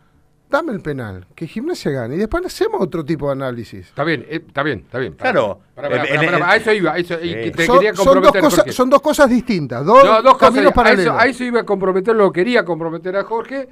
dame 0.49 0.73
el 0.73 0.81
penal, 0.81 1.27
que 1.35 1.47
Gimnasia 1.47 1.91
gane, 1.93 2.17
y 2.17 2.19
después 2.19 2.45
hacemos 2.47 2.81
otro 2.81 3.05
tipo 3.05 3.27
de 3.27 3.33
análisis. 3.33 3.89
Está 3.89 4.05
bien, 4.05 4.25
eh, 4.29 4.43
está 4.47 4.63
bien, 4.63 4.81
está 4.81 4.99
bien. 4.99 5.13
Claro. 5.15 5.61
A 5.77 6.57
eso 6.57 6.73
iba, 6.73 6.93
a 6.93 6.99
eso, 6.99 7.15
y 7.21 7.29
Sí. 7.29 7.35
que 7.35 7.51
te 7.53 7.67
Son, 7.67 7.77
quería 7.79 7.95
son 7.95 8.21
dos 8.23 8.33
cosas, 8.33 8.55
Jorge. 8.59 8.73
son 8.73 8.91
dos 8.91 9.01
cosas 9.03 9.31
distintas, 9.31 9.85
dos, 9.85 10.03
No, 10.05 10.23
dos 10.23 10.35
cosas. 10.35 10.49
caminos 10.51 10.73
a, 10.73 10.75
paralelos. 10.75 11.15
eso, 11.15 11.19
a 11.21 11.27
eso 11.27 11.45
iba 11.45 11.61
a 11.61 11.65
comprometer, 11.65 12.17
lo 12.17 12.33
quería 12.33 12.65
comprometer 12.65 13.17
a 13.17 13.23
Jorge. 13.25 13.69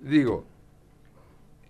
Digo, 0.00 0.44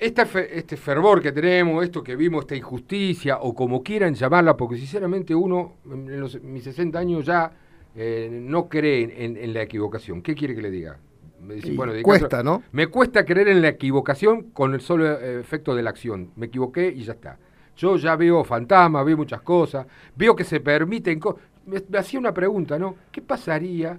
esta 0.07 0.23
este 0.23 0.77
fervor 0.77 1.23
que 1.23 1.33
tenemos, 1.33 1.83
esto 1.85 2.03
que 2.03 2.17
vimos, 2.17 2.43
esta 2.45 2.57
injusticia, 2.57 3.39
o 3.39 3.55
como 3.55 3.83
quieran 3.83 4.15
llamarla, 4.15 4.57
porque 4.57 4.77
sinceramente 4.77 5.35
uno, 5.35 5.75
en 5.91 6.21
los- 6.21 6.43
mis 6.43 6.65
60 6.65 6.99
años 6.99 7.25
ya, 7.25 7.51
eh, 7.97 8.29
no 8.31 8.69
cree 8.69 9.25
en, 9.25 9.55
la 9.55 9.63
equivocación. 9.63 10.21
¿Qué 10.21 10.35
quiere 10.35 10.55
que 10.55 10.63
le 10.63 10.71
diga? 10.71 10.99
Me 11.41 11.57
bueno, 11.75 11.93
cuesta, 12.03 12.29
caso- 12.29 12.43
¿no? 12.43 12.63
Me 12.73 12.87
cuesta 12.89 13.25
creer 13.25 13.49
en 13.49 13.63
la 13.63 13.69
equivocación 13.69 14.51
con 14.53 14.75
el 14.75 14.81
solo 14.81 15.11
eh, 15.11 15.41
efecto 15.41 15.75
de 15.75 15.83
la 15.83 15.91
acción. 15.91 16.31
Me 16.37 16.47
equivoqué 16.47 16.89
y 16.89 17.03
ya 17.05 17.13
está. 17.13 17.39
Yo 17.77 17.97
ya 17.97 18.17
veo 18.17 18.45
fantasmas, 18.45 19.05
veo 19.05 19.17
muchas 19.17 19.43
cosas, 19.43 19.87
veo 20.17 20.35
que 20.37 20.45
se 20.45 20.61
permiten 20.61 21.19
cosas. 21.21 21.41
Me, 21.67 21.83
me 21.89 21.99
hacía 21.99 22.19
una 22.19 22.33
pregunta, 22.35 22.79
¿no? 22.79 22.97
¿Qué 23.11 23.21
pasaría 23.23 23.99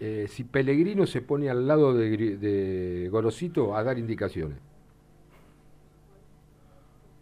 eh, 0.00 0.26
si 0.28 0.44
Pellegrino 0.44 1.06
se 1.06 1.20
pone 1.20 1.48
al 1.50 1.66
lado 1.66 1.94
de 1.94 3.08
Gorosito 3.10 3.76
a 3.76 3.82
dar 3.82 3.98
indicaciones? 3.98 4.58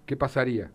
¿Qué 0.07 0.17
pasaría? 0.17 0.71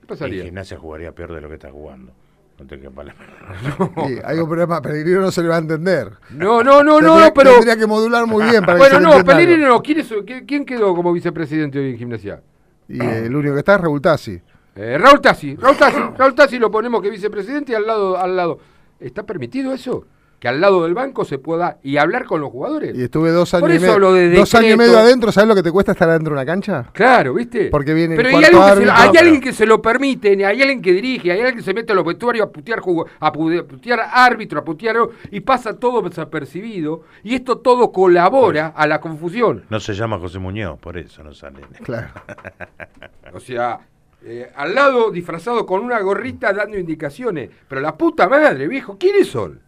¿Qué 0.00 0.06
pasaría? 0.06 0.44
gimnasia 0.44 0.78
jugaría 0.78 1.12
peor 1.12 1.34
de 1.34 1.40
lo 1.40 1.48
que 1.48 1.54
está 1.54 1.70
jugando. 1.70 2.12
No 2.58 2.66
te 2.66 2.78
quepa 2.78 3.02
la. 3.02 3.14
Sí, 4.06 4.16
hay 4.24 4.38
un 4.38 4.48
problema, 4.48 4.80
Pellegrino 4.80 5.20
no 5.22 5.30
se 5.32 5.42
le 5.42 5.48
va 5.48 5.56
a 5.56 5.58
entender. 5.58 6.12
No, 6.30 6.62
no, 6.62 6.84
no, 6.84 7.00
no, 7.00 7.14
Tendría- 7.16 7.26
no, 7.28 7.34
pero... 7.34 7.50
Tendría 7.54 7.76
que 7.76 7.86
modular 7.86 8.26
muy 8.26 8.44
bien 8.44 8.60
para 8.64 8.74
que 8.74 8.78
Bueno, 8.78 8.94
se 9.10 9.16
le 9.16 9.18
no. 9.18 9.24
Pellegrino 9.24 9.68
no. 9.68 9.82
¿Quién, 9.82 9.98
es- 10.00 10.14
quién- 10.24 10.46
quién 10.46 10.64
quedó 10.64 10.94
como 10.94 11.12
vicepresidente 11.12 11.78
hoy 11.80 11.90
en 11.90 11.98
gimnasia? 11.98 12.40
Y 12.88 13.02
eh, 13.02 13.26
el 13.26 13.34
único 13.34 13.54
que 13.54 13.58
está 13.60 13.74
es 13.74 13.80
Raúl 13.80 14.00
Tassi. 14.00 14.40
Eh, 14.76 14.98
Raúl 14.98 15.20
Tassi, 15.20 15.56
Raúl 15.56 15.76
Tassi, 15.76 15.98
Raúl 16.16 16.34
Tassi 16.34 16.58
lo 16.58 16.70
ponemos 16.70 17.00
que 17.02 17.10
vicepresidente 17.10 17.72
y 17.72 17.74
al 17.74 17.86
lado, 17.86 18.18
al 18.18 18.36
lado. 18.36 18.58
¿Está 19.00 19.24
permitido 19.24 19.72
eso? 19.72 20.06
Que 20.44 20.48
al 20.48 20.60
lado 20.60 20.84
del 20.84 20.92
banco 20.92 21.24
se 21.24 21.38
pueda 21.38 21.78
y 21.82 21.96
hablar 21.96 22.26
con 22.26 22.42
los 22.42 22.50
jugadores. 22.50 22.94
Y 22.94 23.04
estuve 23.04 23.30
dos 23.30 23.54
años, 23.54 23.62
Por 23.62 23.70
y, 23.70 23.76
eso 23.76 23.80
medio, 23.80 23.94
hablo 23.94 24.12
de 24.12 24.30
dos 24.30 24.54
años 24.54 24.72
y 24.72 24.76
medio 24.76 24.98
adentro. 24.98 25.32
¿Sabes 25.32 25.48
lo 25.48 25.54
que 25.54 25.62
te 25.62 25.72
cuesta 25.72 25.92
estar 25.92 26.06
adentro 26.10 26.34
de 26.34 26.40
una 26.42 26.44
cancha? 26.44 26.84
Claro, 26.92 27.32
¿viste? 27.32 27.70
Porque 27.70 27.94
viene 27.94 28.14
el 28.14 28.22
Pero 28.22 28.28
hay, 28.36 28.44
algo 28.44 28.60
que 28.78 28.90
hay 28.90 29.16
alguien 29.16 29.40
que 29.40 29.54
se 29.54 29.64
lo 29.64 29.80
permite, 29.80 30.44
hay 30.44 30.60
alguien 30.60 30.82
que 30.82 30.92
dirige, 30.92 31.32
hay 31.32 31.38
alguien 31.38 31.56
que 31.56 31.62
se 31.62 31.72
mete 31.72 31.92
a 31.92 31.94
los 31.94 32.04
vestuarios 32.04 32.46
a 32.46 32.50
putear, 32.52 32.80
jugo- 32.80 33.06
a 33.20 33.32
putear 33.32 34.00
árbitro, 34.12 34.60
a 34.60 34.64
putear 34.64 34.96
y 35.30 35.40
pasa 35.40 35.78
todo 35.78 36.02
desapercibido 36.02 37.04
y 37.22 37.36
esto 37.36 37.56
todo 37.56 37.90
colabora 37.90 38.66
a 38.76 38.86
la 38.86 39.00
confusión. 39.00 39.64
No 39.70 39.80
se 39.80 39.94
llama 39.94 40.18
José 40.18 40.40
Muñoz, 40.40 40.78
por 40.78 40.98
eso 40.98 41.24
no 41.24 41.32
sale. 41.32 41.60
Claro. 41.82 42.08
O 43.32 43.40
sea, 43.40 43.80
eh, 44.22 44.52
al 44.54 44.74
lado 44.74 45.10
disfrazado 45.10 45.64
con 45.64 45.80
una 45.82 45.98
gorrita 46.00 46.52
dando 46.52 46.78
indicaciones. 46.78 47.48
Pero 47.66 47.80
la 47.80 47.96
puta 47.96 48.28
madre, 48.28 48.68
viejo, 48.68 48.98
¿quiénes 48.98 49.28
son? 49.28 49.60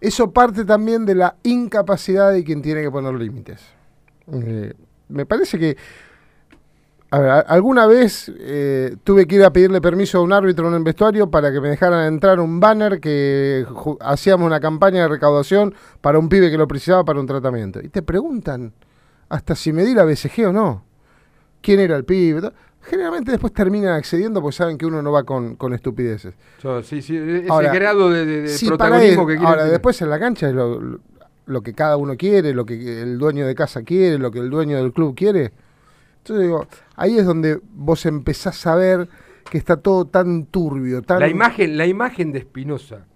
Eso 0.00 0.32
parte 0.32 0.64
también 0.64 1.04
de 1.04 1.14
la 1.14 1.36
incapacidad 1.42 2.32
de 2.32 2.44
quien 2.44 2.62
tiene 2.62 2.82
que 2.82 2.90
poner 2.90 3.14
límites. 3.14 3.60
Eh, 4.32 4.72
me 5.08 5.26
parece 5.26 5.58
que. 5.58 5.76
A 7.10 7.18
ver, 7.20 7.44
alguna 7.48 7.86
vez 7.86 8.30
eh, 8.38 8.94
tuve 9.02 9.26
que 9.26 9.36
ir 9.36 9.44
a 9.44 9.50
pedirle 9.50 9.80
permiso 9.80 10.18
a 10.18 10.20
un 10.20 10.32
árbitro 10.32 10.68
en 10.68 10.74
el 10.74 10.82
vestuario 10.82 11.30
para 11.30 11.50
que 11.50 11.58
me 11.58 11.70
dejaran 11.70 12.06
entrar 12.06 12.38
un 12.38 12.60
banner 12.60 13.00
que 13.00 13.66
hacíamos 14.00 14.46
una 14.46 14.60
campaña 14.60 15.02
de 15.02 15.08
recaudación 15.08 15.74
para 16.02 16.18
un 16.18 16.28
pibe 16.28 16.50
que 16.50 16.58
lo 16.58 16.68
precisaba 16.68 17.04
para 17.06 17.18
un 17.18 17.26
tratamiento. 17.26 17.80
Y 17.82 17.88
te 17.88 18.02
preguntan 18.02 18.74
hasta 19.30 19.54
si 19.54 19.72
me 19.72 19.84
di 19.84 19.94
la 19.94 20.04
BCG 20.04 20.48
o 20.48 20.52
no. 20.52 20.84
¿Quién 21.62 21.80
era 21.80 21.96
el 21.96 22.04
pibe? 22.04 22.52
Generalmente 22.88 23.30
después 23.30 23.52
terminan 23.52 23.94
accediendo 23.94 24.40
porque 24.40 24.56
saben 24.56 24.78
que 24.78 24.86
uno 24.86 25.02
no 25.02 25.12
va 25.12 25.24
con, 25.24 25.56
con 25.56 25.72
estupideces. 25.74 26.34
So, 26.62 26.82
sí, 26.82 27.02
sí, 27.02 27.16
ese 27.16 27.46
Ahora, 27.50 27.72
grado 27.72 28.10
de, 28.10 28.24
de- 28.26 28.48
para 28.48 28.66
protagonismo 28.68 29.22
él. 29.22 29.28
que 29.28 29.32
quiere 29.34 29.46
Ahora, 29.46 29.58
tener. 29.62 29.72
después 29.72 30.00
en 30.02 30.10
la 30.10 30.18
cancha 30.18 30.48
es 30.48 30.54
lo, 30.54 30.80
lo- 30.80 31.00
lo 31.46 31.62
que 31.62 31.72
cada 31.72 31.96
uno 31.96 32.16
quiere, 32.16 32.52
lo 32.52 32.66
que 32.66 33.02
el 33.02 33.16
dueño 33.18 33.46
de 33.46 33.54
casa 33.54 33.82
quiere, 33.82 34.18
lo 34.18 34.30
que 34.30 34.38
el 34.38 34.50
dueño 34.50 34.76
del 34.76 34.92
club 34.92 35.14
quiere. 35.16 35.52
Entonces 36.18 36.44
digo, 36.44 36.66
ahí 36.96 37.16
es 37.18 37.24
donde 37.24 37.58
vos 37.74 38.04
empezás 38.04 38.66
a 38.66 38.74
ver 38.74 39.08
que 39.50 39.56
está 39.56 39.78
todo 39.78 40.04
tan 40.04 40.44
turbio, 40.44 41.00
tan 41.00 41.20
La 41.20 41.28
imagen, 41.28 41.78
la 41.78 41.86
imagen 41.86 42.32
de 42.32 42.40
Espinosa 42.40 43.06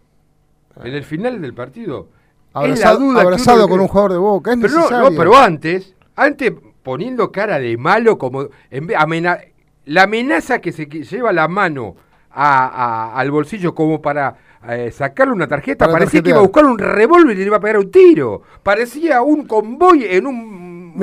en 0.82 0.94
el 0.94 1.04
final 1.04 1.42
del 1.42 1.52
partido. 1.52 2.08
es 2.48 2.54
la 2.54 2.60
abrazado, 2.60 2.98
duda 3.00 3.20
abrazado 3.20 3.68
con 3.68 3.80
un 3.80 3.88
jugador 3.88 4.12
de 4.12 4.18
boca. 4.18 4.52
Es 4.54 4.58
pero 4.62 4.88
no, 5.10 5.10
pero 5.14 5.36
antes, 5.36 5.94
antes 6.16 6.52
poniendo 6.82 7.30
cara 7.30 7.58
de 7.58 7.76
malo, 7.76 8.16
como 8.16 8.48
en 8.70 8.86
vez- 8.86 8.96
amena- 8.98 9.38
la 9.86 10.04
amenaza 10.04 10.60
que 10.60 10.72
se 10.72 10.86
lleva 10.86 11.32
la 11.32 11.48
mano 11.48 11.96
a- 12.30 12.66
a- 13.12 13.18
al 13.18 13.30
bolsillo 13.30 13.74
como 13.74 14.00
para 14.00 14.36
eh, 14.68 14.92
sacarle 14.92 15.32
una 15.34 15.48
tarjeta, 15.48 15.86
Para 15.86 15.98
parecía 15.98 16.22
que 16.22 16.30
iba 16.30 16.38
a 16.38 16.42
buscar 16.42 16.64
un 16.64 16.78
revólver 16.78 17.34
y 17.36 17.40
le 17.40 17.46
iba 17.46 17.56
a 17.56 17.60
pegar 17.60 17.78
un 17.78 17.90
tiro. 17.90 18.42
Parecía 18.62 19.20
un 19.20 19.44
convoy 19.46 20.04
en 20.04 20.24
un, 20.26 20.94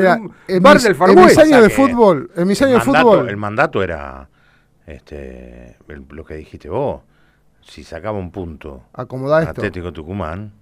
en 0.48 0.64
bar 0.64 0.76
mis- 0.76 0.84
del 0.84 0.96
en 1.10 1.16
mis 1.26 1.38
años 1.38 1.62
de 1.64 1.70
fútbol, 1.70 2.32
en 2.38 2.48
mis 2.48 2.62
el 2.62 2.68
años 2.70 2.86
de 2.86 2.92
mandato- 2.92 3.10
fútbol, 3.12 3.30
El 3.30 3.36
mandato 3.38 3.84
era 3.84 4.30
este 4.88 5.76
el- 5.90 6.06
lo 6.10 6.24
que 6.24 6.36
dijiste 6.36 6.70
vos. 6.70 7.02
Si 7.62 7.84
sacaba 7.84 8.18
un 8.18 8.32
punto 8.32 8.84
acomodá 8.94 9.40
esto. 9.42 9.52
Atlético 9.52 9.92
Tucumán, 9.94 10.54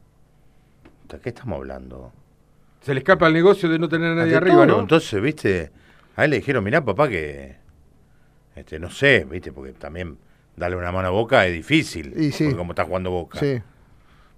¿de 1.08 1.20
qué 1.20 1.30
estamos 1.30 1.58
hablando? 1.58 2.12
Se 2.82 2.94
le 2.94 3.00
escapa 3.02 3.28
el 3.28 3.34
negocio 3.34 3.70
de 3.70 3.80
no 3.80 3.88
tener 3.88 4.12
a 4.12 4.16
nadie 4.16 4.36
Ante 4.36 4.50
arriba, 4.50 4.66
todo, 4.66 4.76
¿no? 4.78 4.80
Entonces, 4.82 5.22
viste, 5.22 5.72
a 6.16 6.26
él 6.26 6.32
le 6.32 6.38
dijeron, 6.38 6.64
mirá, 6.64 6.84
papá, 6.84 7.08
que 7.08 7.58
este, 8.58 8.80
no 8.80 8.90
sé, 8.90 9.26
viste, 9.30 9.52
porque 9.52 9.74
también 9.74 10.18
darle 10.56 10.76
una 10.78 10.92
mano 10.92 11.08
a 11.08 11.12
Boca 11.12 11.46
es 11.46 11.54
difícil, 11.54 12.14
Y 12.20 12.32
sí. 12.32 12.54
como 12.54 12.72
está 12.74 12.84
jugando 12.86 13.12
Boca. 13.12 13.40
Sí. 13.40 13.62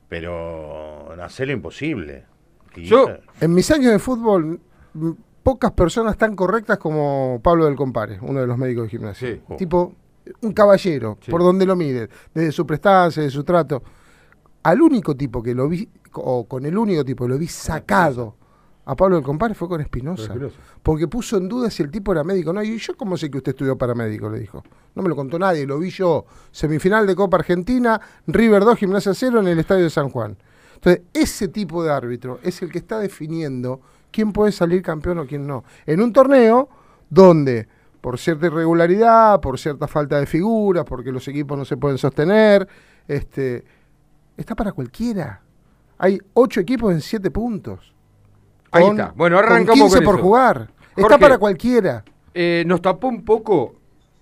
Pero 0.07 1.11
hacerlo 1.21 1.53
imposible. 1.53 2.25
Y 2.75 2.83
Yo- 2.85 3.07
En 3.41 3.53
mis 3.53 3.69
años 3.71 3.91
de 3.91 3.99
fútbol, 3.99 4.59
pocas 5.43 5.71
personas 5.71 6.17
tan 6.17 6.35
correctas 6.35 6.77
como 6.77 7.39
Pablo 7.43 7.65
del 7.65 7.75
Compare, 7.75 8.17
uno 8.21 8.39
de 8.41 8.47
los 8.47 8.57
médicos 8.57 8.83
de 8.85 8.89
gimnasia. 8.89 9.29
Sí. 9.35 9.41
Tipo, 9.57 9.93
un 10.41 10.53
caballero, 10.53 11.17
Sí. 11.21 11.31
por 11.31 11.41
donde 11.41 11.65
lo 11.65 11.75
mire, 11.75 12.09
desde 12.33 12.51
su 12.51 12.65
prestancia, 12.65 13.23
de 13.23 13.29
su 13.29 13.43
trato. 13.43 13.83
Al 14.63 14.81
único 14.81 15.15
tipo 15.15 15.41
que 15.41 15.55
lo 15.55 15.69
vi, 15.69 15.87
o 16.13 16.45
con 16.47 16.65
el 16.65 16.77
único 16.77 17.05
tipo 17.05 17.25
que 17.25 17.29
lo 17.29 17.37
vi 17.37 17.47
sacado 17.47 18.35
a 18.89 18.95
Pablo 18.95 19.17
del 19.17 19.23
Compare 19.23 19.53
fue 19.53 19.67
con 19.67 19.81
Espinosa. 19.81 20.33
Porque 20.81 21.07
puso 21.07 21.37
en 21.37 21.47
duda 21.47 21.69
si 21.69 21.83
el 21.83 21.91
tipo 21.91 22.11
era 22.11 22.23
médico 22.23 22.49
o 22.49 22.53
no. 22.53 22.63
Y 22.63 22.75
yo, 22.79 22.97
¿cómo 22.97 23.17
sé 23.17 23.29
que 23.29 23.37
usted 23.37 23.51
estudió 23.51 23.77
paramédico? 23.77 24.31
Le 24.31 24.39
dijo. 24.39 24.63
No 24.95 25.03
me 25.03 25.09
lo 25.09 25.15
contó 25.15 25.37
nadie, 25.37 25.67
lo 25.67 25.77
vi 25.77 25.91
yo. 25.91 26.25
Semifinal 26.51 27.05
de 27.05 27.13
Copa 27.13 27.37
Argentina, 27.37 28.01
River 28.25 28.63
2, 28.63 28.79
Gimnasia 28.79 29.13
0 29.13 29.41
en 29.41 29.47
el 29.49 29.59
Estadio 29.59 29.83
de 29.83 29.91
San 29.91 30.09
Juan. 30.09 30.35
Entonces, 30.73 31.03
ese 31.13 31.49
tipo 31.49 31.83
de 31.83 31.91
árbitro 31.91 32.39
es 32.41 32.63
el 32.63 32.71
que 32.71 32.79
está 32.79 32.97
definiendo 32.97 33.79
quién 34.09 34.33
puede 34.33 34.51
salir 34.51 34.81
campeón 34.81 35.19
o 35.19 35.27
quién 35.27 35.45
no. 35.45 35.63
En 35.85 36.01
un 36.01 36.11
torneo 36.11 36.67
donde, 37.11 37.67
por 38.01 38.17
cierta 38.17 38.47
irregularidad, 38.47 39.39
por 39.39 39.59
cierta 39.59 39.87
falta 39.87 40.19
de 40.19 40.25
figuras, 40.25 40.83
porque 40.83 41.11
los 41.11 41.27
equipos 41.27 41.55
no 41.55 41.63
se 41.63 41.77
pueden 41.77 41.99
sostener, 41.99 42.67
este, 43.07 43.63
está 44.35 44.55
para 44.55 44.71
cualquiera. 44.71 45.43
Hay 45.99 46.19
ocho 46.33 46.59
equipos 46.59 46.91
en 46.91 47.01
siete 47.01 47.29
puntos. 47.29 47.93
Ahí 48.71 48.83
Con- 48.83 48.99
está. 48.99 49.13
Bueno, 49.15 49.37
con 49.37 49.45
arrancamos 49.45 49.79
15 49.91 49.95
con 49.97 50.05
por 50.05 50.15
eso. 50.15 50.23
jugar. 50.23 50.69
Está 50.95 51.17
para 51.17 51.37
cualquiera. 51.37 52.03
Eh, 52.33 52.63
nos 52.67 52.81
tapó 52.81 53.07
un 53.07 53.23
poco 53.23 53.75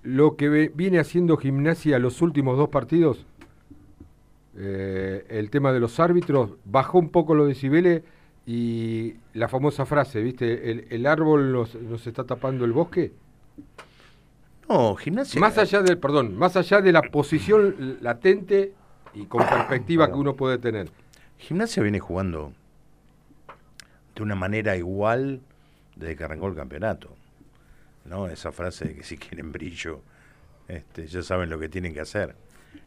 lo 0.04 0.36
que 0.36 0.72
viene 0.74 1.00
haciendo 1.00 1.38
gimnasia 1.38 2.00
los 2.00 2.22
últimos 2.22 2.58
dos 2.58 2.70
partidos. 2.70 3.26
Eh, 4.58 5.26
el 5.30 5.50
tema 5.50 5.72
de 5.72 5.80
los 5.80 6.00
árbitros 6.00 6.52
bajó 6.66 6.98
un 7.00 7.10
poco 7.10 7.36
los 7.36 7.48
decibeles 7.48 8.04
y 8.46 9.16
la 9.34 9.48
famosa 9.48 9.86
frase, 9.86 10.22
¿viste? 10.22 10.72
El, 10.72 10.88
el 10.90 11.06
árbol 11.06 11.52
nos, 11.52 11.76
nos 11.76 12.08
está 12.08 12.24
tapando 12.24 12.64
el 12.66 12.72
bosque. 12.72 13.12
No, 14.70 14.96
gimnasia. 14.96 15.40
Más 15.40 15.58
allá 15.58 15.82
del, 15.82 15.98
perdón, 15.98 16.36
más 16.38 16.56
allá 16.58 16.82
de 16.82 16.92
la 16.92 17.02
posición 17.02 17.98
latente 18.02 18.74
y 19.14 19.26
con 19.26 19.46
perspectiva 19.48 20.08
que 20.08 20.14
uno 20.18 20.36
puede 20.36 20.58
tener. 20.58 20.90
Gimnasia 21.38 21.84
viene 21.84 22.00
jugando 22.00 22.52
de 24.18 24.24
una 24.24 24.36
manera 24.36 24.76
igual 24.76 25.42
desde 25.96 26.16
que 26.16 26.24
arrancó 26.24 26.48
el 26.48 26.56
campeonato. 26.56 27.16
¿No? 28.06 28.28
Esa 28.28 28.52
frase 28.52 28.86
de 28.86 28.96
que 28.96 29.04
si 29.04 29.18
quieren 29.18 29.52
brillo, 29.52 30.02
este, 30.68 31.08
ya 31.08 31.22
saben 31.22 31.50
lo 31.50 31.60
que 31.60 31.70
tienen 31.70 31.94
que 31.94 32.02
hacer. 32.02 32.36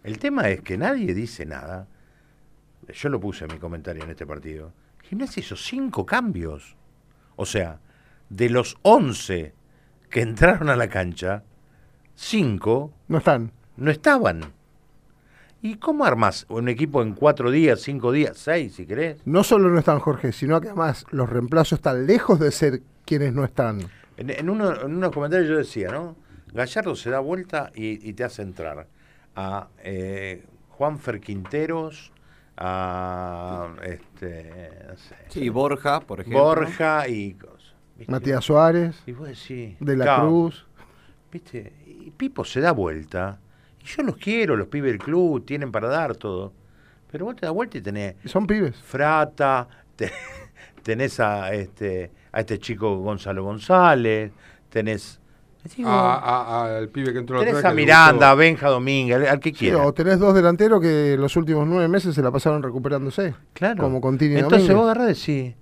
El 0.03 0.19
tema 0.19 0.49
es 0.49 0.61
que 0.63 0.77
nadie 0.77 1.15
dice 1.15 1.47
nada. 1.47 1.87
Yo 2.93 3.09
lo 3.11 3.21
puse 3.21 3.45
en 3.45 3.53
mi 3.53 3.59
comentario 3.59 4.03
en 4.03 4.11
este 4.11 4.27
partido. 4.27 4.73
Gimnasia 5.03 5.41
hizo 5.41 5.57
cinco 5.57 6.05
cambios. 6.05 6.75
O 7.37 7.47
sea, 7.47 7.79
de 8.29 8.51
los 8.51 8.77
11 8.83 9.55
que 10.09 10.23
entraron 10.23 10.69
a 10.69 10.77
la 10.77 10.89
cancha, 10.89 11.45
cinco 12.17 12.93
No 13.07 13.19
están. 13.19 13.53
no 13.77 13.91
estaban. 13.91 14.53
¿Y 15.63 15.75
cómo 15.77 16.05
armas 16.05 16.47
un 16.49 16.69
equipo 16.69 17.03
en 17.03 17.13
cuatro 17.15 17.51
días, 17.51 17.81
cinco 17.83 18.13
días, 18.13 18.39
seis, 18.39 18.75
si 18.75 18.87
querés? 18.87 19.19
No 19.27 19.45
solo 19.45 19.69
no 19.69 19.79
están 19.79 19.99
Jorge, 19.99 20.33
sino 20.33 20.61
que 20.61 20.69
además 20.69 21.05
los 21.11 21.29
reemplazos 21.29 21.79
están 21.79 22.07
lejos 22.07 22.41
de 22.41 22.51
ser 22.51 22.81
quienes 23.05 23.35
no 23.35 23.45
están. 23.45 23.81
En, 24.17 24.31
en 24.31 24.49
uno- 24.49 24.81
en 24.81 24.95
unos 24.97 25.11
comentarios 25.13 25.49
yo 25.49 25.57
decía, 25.59 25.91
¿no? 25.91 26.17
Gallardo 26.55 26.97
se 26.97 27.11
da 27.11 27.21
vuelta 27.21 27.71
y, 27.75 28.09
y 28.09 28.13
te 28.15 28.25
hace 28.25 28.43
entrar 28.43 28.87
a 29.37 29.69
eh, 29.85 30.45
Juanfer 30.71 31.21
Quinteros, 31.21 32.11
a 32.57 33.69
este, 33.85 34.71
no 34.89 34.97
sé, 34.97 35.15
Sí, 35.29 35.49
Borja, 35.49 36.01
por 36.01 36.21
ejemplo. 36.21 36.43
Borja 36.43 37.09
y. 37.09 37.37
Matías 38.07 38.43
Suárez, 38.45 38.97
Y 39.07 39.13
vos 39.13 39.29
decís, 39.29 39.77
De 39.79 39.95
la 39.97 40.05
claro, 40.05 40.29
Cruz. 40.29 40.67
¿Viste? 41.31 41.73
Y 41.87 42.11
Pipo 42.11 42.45
se 42.47 42.61
da 42.61 42.73
vuelta. 42.73 43.39
Yo 43.97 44.03
los 44.03 44.17
quiero, 44.17 44.57
los 44.57 44.69
pibes 44.69 44.93
del 44.93 44.99
club, 45.01 45.45
tienen 45.45 45.71
para 45.73 45.89
dar 45.89 46.17
todo. 46.17 46.53
Pero 47.11 47.25
vos 47.25 47.37
te 47.37 47.47
das 47.47 47.55
vuelta 47.55 47.79
y 47.79 47.81
tenés 47.81 48.15
Son 48.25 48.47
pibes. 48.47 48.77
Frata, 48.77 49.67
te- 49.97 50.13
tenés 50.83 51.19
a 51.21 51.53
este, 51.53 52.11
a 52.33 52.41
este 52.41 52.59
chico 52.59 52.97
Gonzalo 52.99 53.43
González, 53.45 54.31
tenés, 54.69 55.21
digo, 55.77 55.89
A- 55.91 56.19
a- 56.65 56.77
Al 56.79 56.89
pibe 56.89 57.13
que 57.13 57.19
entró 57.19 57.37
la 57.39 57.41
tenés 57.45 57.57
otra 57.59 57.71
a 57.71 57.75
Miranda, 57.75 58.31
a. 58.31 58.35
Benja 58.35 58.69
Domínguez, 58.69 59.17
al, 59.17 59.27
al 59.27 59.41
que 59.41 59.51
Sí, 59.51 59.57
quiera. 59.57 59.85
o 59.85 59.93
tenés 59.93 60.19
dos 60.19 60.35
delanteros 60.35 60.81
que 60.81 61.17
los 61.19 61.35
últimos 61.37 61.67
nueve 61.67 61.89
meses 61.89 62.15
se 62.15 62.23
la 62.23 62.31
pasaron 62.31 62.63
recuperándose. 62.63 63.35
claro. 63.53 63.83
Como 63.83 64.01
Contini 64.01 64.37
Entonces 64.37 64.69
Domínguez. 64.69 64.77
vos 64.77 64.85
agarrás 64.85 65.29
y 65.29 65.33
decís, 65.43 65.57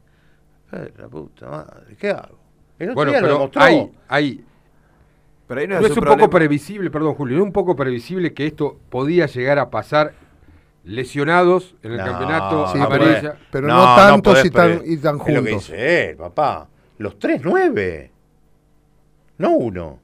"Eh, 0.72 0.92
la 0.98 1.08
puta 1.08 1.48
madre, 1.48 1.96
¿qué 1.98 2.10
hago? 2.10 2.38
El 2.78 2.90
otro 2.90 2.94
Bueno, 2.96 3.10
día 3.12 3.20
lo 3.22 3.26
pero 3.26 3.34
demostró. 3.38 3.62
hay, 3.62 3.90
hay 4.08 4.44
Pero 5.48 5.60
ahí 5.62 5.66
no, 5.66 5.80
No 5.80 5.86
es 5.86 5.90
es 5.92 5.96
un 5.96 6.06
un 6.06 6.14
poco 6.14 6.30
previsible, 6.30 6.90
perdón 6.90 7.14
Julio, 7.14 7.36
no 7.38 7.42
es 7.42 7.46
un 7.46 7.52
poco 7.52 7.74
previsible 7.74 8.32
que 8.34 8.46
esto 8.46 8.76
podía 8.90 9.26
llegar 9.26 9.58
a 9.58 9.70
pasar 9.70 10.12
lesionados 10.84 11.74
en 11.82 11.92
el 11.92 11.98
No, 11.98 12.04
campeonato, 12.04 12.66
Sí, 12.72 12.78
amarilla. 12.78 13.20
pero- 13.20 13.34
pero 13.50 13.66
no 13.68 13.94
tantos 13.96 14.32
podés 14.34 14.46
y 14.46 14.50
tan- 14.50 14.78
pre- 14.78 14.88
y 14.92 14.96
tan 14.98 15.14
Es 15.16 15.20
lo 15.20 15.24
que 15.26 15.34
juntos. 15.50 15.66
dice 15.68 16.10
él, 16.10 16.16
papá. 16.16 16.68
Los 16.98 17.18
tres 17.18 17.40
nueve. 17.44 18.10
No 19.38 19.50
uno. 19.52 19.98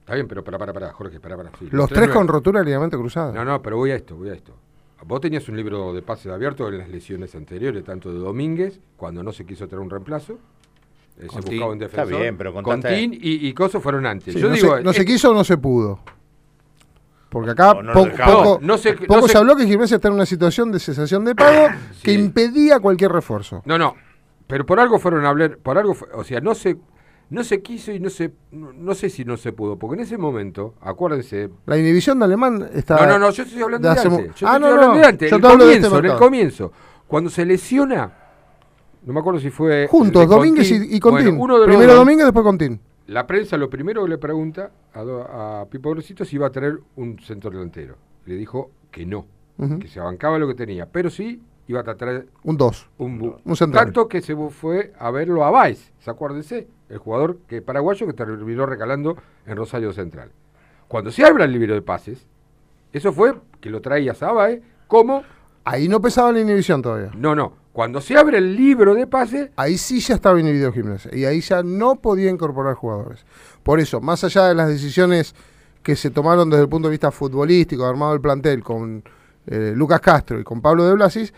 Está 0.00 0.14
bien, 0.14 0.28
pero 0.28 0.44
para, 0.44 0.58
para, 0.58 0.72
para, 0.72 0.92
Jorge, 0.92 1.18
para, 1.20 1.36
para. 1.36 1.50
sí, 1.58 1.68
Los 1.70 1.88
tres 1.88 2.10
con 2.10 2.28
rotura 2.28 2.60
de 2.60 2.66
ligamento 2.66 2.98
cruzado. 2.98 3.32
No, 3.32 3.44
no, 3.44 3.62
pero 3.62 3.76
voy 3.78 3.90
a 3.92 3.96
esto, 3.96 4.14
voy 4.16 4.28
a 4.28 4.34
esto. 4.34 4.52
Vos 5.06 5.20
tenías 5.20 5.48
un 5.48 5.56
libro 5.56 5.92
de 5.92 6.02
pases 6.02 6.32
abierto 6.32 6.66
en 6.68 6.78
las 6.78 6.88
lesiones 6.88 7.34
anteriores, 7.34 7.84
tanto 7.84 8.12
de 8.12 8.18
Domínguez, 8.18 8.80
cuando 8.96 9.22
no 9.22 9.32
se 9.32 9.44
quiso 9.44 9.66
tener 9.68 9.80
un 9.82 9.90
reemplazo. 9.90 10.38
Eh, 11.16 11.22
se 11.22 11.26
Contín. 11.28 11.52
buscaba 11.54 11.72
un 11.72 11.82
Está 11.82 12.04
bien, 12.04 12.36
pero 12.36 12.52
contaste- 12.54 12.88
Contín 12.88 13.14
y, 13.14 13.46
y 13.48 13.52
Coso 13.54 13.80
fueron 13.80 14.06
antes. 14.06 14.34
Sí, 14.34 14.40
Yo 14.40 14.48
no, 14.48 14.54
digo, 14.54 14.76
se, 14.76 14.82
no 14.82 14.90
eh, 14.90 14.94
se 14.94 15.04
quiso 15.04 15.30
o 15.30 15.34
no 15.34 15.44
se 15.44 15.56
pudo. 15.58 16.00
Porque 17.28 17.50
acá 17.50 17.74
No, 17.74 17.92
poco, 17.92 18.58
No, 18.62 18.78
se- 18.78 18.92
poco 18.94 19.16
no 19.16 19.22
se 19.26 19.32
se- 19.32 19.38
habló 19.38 19.56
que 19.56 19.66
Gimnasia 19.66 19.96
está 19.96 20.08
en 20.08 20.14
una 20.14 20.26
situación 20.26 20.70
de 20.70 20.78
cesación 20.78 21.24
de 21.24 21.34
pago 21.34 21.68
que 22.02 22.12
Sí. 22.12 22.18
impedía 22.18 22.78
cualquier 22.78 23.10
refuerzo. 23.12 23.62
No, 23.64 23.76
no. 23.76 23.94
Pero 24.46 24.64
por 24.66 24.78
algo 24.78 24.98
fueron 24.98 25.24
a 25.24 25.30
hablar, 25.30 25.58
por 25.58 25.76
algo, 25.78 25.96
o 26.14 26.22
sea, 26.22 26.40
no 26.40 26.54
se, 26.54 26.76
no 27.30 27.42
se 27.42 27.60
quiso 27.62 27.90
y 27.90 27.98
no 27.98 28.10
se, 28.10 28.32
no, 28.52 28.72
no 28.72 28.94
sé 28.94 29.08
si 29.10 29.24
no 29.24 29.36
se 29.36 29.52
pudo, 29.52 29.76
porque 29.78 29.94
en 29.96 30.00
ese 30.02 30.16
momento, 30.18 30.74
acuérdense. 30.80 31.48
La 31.66 31.76
inhibición 31.78 32.18
de 32.20 32.26
Alemán 32.26 32.68
está. 32.72 32.96
No, 33.04 33.14
no, 33.14 33.18
no, 33.18 33.30
yo 33.30 33.42
estoy 33.42 33.62
hablando 33.62 33.88
de, 33.88 34.00
antes. 34.00 34.12
Yo 34.36 34.46
Ah, 34.46 34.56
estoy 34.56 34.60
no, 34.60 34.66
hablando 34.66 34.86
no, 34.94 35.00
de 35.00 35.06
antes. 35.06 35.30
yo 35.30 35.36
el 35.38 35.44
hablo 35.46 35.66
de 35.66 35.74
este 35.74 35.88
comienzo, 35.88 35.98
en 35.98 36.12
el 36.12 36.18
comienzo. 36.18 36.72
Cuando 37.08 37.30
se 37.30 37.44
lesiona, 37.46 38.12
no 39.04 39.12
me 39.12 39.20
acuerdo 39.20 39.40
si 39.40 39.50
fue. 39.50 39.86
Juntos, 39.90 40.28
Domínguez 40.28 40.68
Contín. 40.70 40.88
y, 40.90 40.96
y 40.96 41.00
Contín. 41.00 41.24
Bueno, 41.26 41.42
uno 41.42 41.54
de 41.54 41.60
los 41.60 41.68
Primero 41.68 41.92
dos. 41.92 42.00
Domínguez, 42.00 42.26
después 42.26 42.44
Contín. 42.44 42.80
La 43.06 43.26
prensa 43.26 43.56
lo 43.58 43.68
primero 43.68 44.02
que 44.04 44.08
le 44.10 44.18
pregunta 44.18 44.70
a, 44.94 45.60
a 45.60 45.66
Pipo 45.66 45.90
Grosito 45.90 46.24
si 46.24 46.36
iba 46.36 46.46
a 46.46 46.50
tener 46.50 46.78
un 46.96 47.18
centro 47.18 47.50
delantero. 47.50 47.96
Le 48.24 48.34
dijo 48.36 48.70
que 48.90 49.04
no, 49.04 49.26
que 49.80 49.88
se 49.88 50.00
bancaba 50.00 50.38
lo 50.38 50.46
que 50.48 50.54
tenía, 50.54 50.86
pero 50.86 51.10
sí 51.10 51.42
iba 51.66 51.80
a 51.80 51.82
tratar 51.84 52.24
Un 52.42 52.56
2. 52.56 52.88
un, 52.98 53.36
Un 53.44 53.56
central. 53.56 53.86
Tanto 53.86 54.08
que 54.08 54.22
se 54.22 54.34
fue 54.50 54.92
a 54.98 55.10
verlo 55.10 55.44
a 55.44 55.66
Vice, 55.66 55.92
¿se 55.98 56.10
acuérdense? 56.10 56.66
el 56.88 56.98
jugador 56.98 57.38
que 57.48 57.60
paraguayo 57.62 58.06
que 58.06 58.12
terminó 58.12 58.66
recalando 58.66 59.16
en 59.46 59.56
Rosario 59.56 59.92
Central. 59.92 60.30
Cuando 60.86 61.10
se 61.10 61.24
abre 61.24 61.44
el 61.44 61.52
libro 61.52 61.74
de 61.74 61.82
pases, 61.82 62.26
eso 62.92 63.12
fue 63.12 63.34
que 63.60 63.70
lo 63.70 63.80
traía 63.80 64.14
Sabae 64.14 64.62
como... 64.86 65.22
Ahí 65.64 65.88
no 65.88 66.00
pesaba 66.00 66.30
la 66.30 66.40
inhibición 66.40 66.82
todavía. 66.82 67.10
No, 67.16 67.34
no. 67.34 67.54
Cuando 67.74 68.00
se 68.00 68.16
abre 68.16 68.38
el 68.38 68.54
libro 68.56 68.94
de 68.94 69.06
pases... 69.06 69.50
Ahí 69.56 69.76
sí 69.76 69.98
ya 70.00 70.14
estaba 70.14 70.38
inhibido 70.38 70.72
Gimnasia. 70.72 71.10
Y 71.12 71.24
ahí 71.24 71.40
ya 71.40 71.62
no 71.64 71.96
podía 71.96 72.30
incorporar 72.30 72.74
jugadores. 72.74 73.26
Por 73.64 73.80
eso, 73.80 74.00
más 74.00 74.22
allá 74.24 74.46
de 74.46 74.54
las 74.54 74.68
decisiones 74.68 75.34
que 75.82 75.96
se 75.96 76.10
tomaron 76.10 76.48
desde 76.48 76.62
el 76.62 76.68
punto 76.68 76.86
de 76.88 76.92
vista 76.92 77.10
futbolístico, 77.10 77.84
armado 77.84 78.14
el 78.14 78.20
plantel 78.20 78.62
con 78.62 79.02
eh, 79.48 79.72
Lucas 79.74 80.00
Castro 80.00 80.38
y 80.38 80.44
con 80.44 80.62
Pablo 80.62 80.84
de 80.86 80.94
Blasis, 80.94 81.34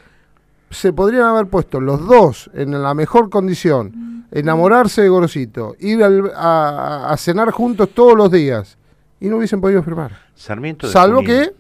se 0.71 0.93
podrían 0.93 1.25
haber 1.25 1.47
puesto 1.47 1.81
los 1.81 2.07
dos 2.07 2.51
en 2.53 2.83
la 2.83 2.93
mejor 2.93 3.31
condición, 3.31 4.27
enamorarse 4.31 5.01
de 5.01 5.09
Gorosito, 5.09 5.75
ir 5.81 6.05
al- 6.05 6.33
a, 6.37 7.09
a 7.13 7.17
cenar 7.17 7.51
juntos 7.51 7.89
todos 7.95 8.15
los 8.15 8.31
días 8.31 8.77
y 9.21 9.29
no 9.29 9.39
hubiesen 9.39 9.61
podido 9.63 9.83
firmar. 9.83 10.13
Sarmiento 10.35 10.87
de 10.87 10.93
Salvo 10.93 11.23
Junín. 11.23 11.31
que 11.31 11.55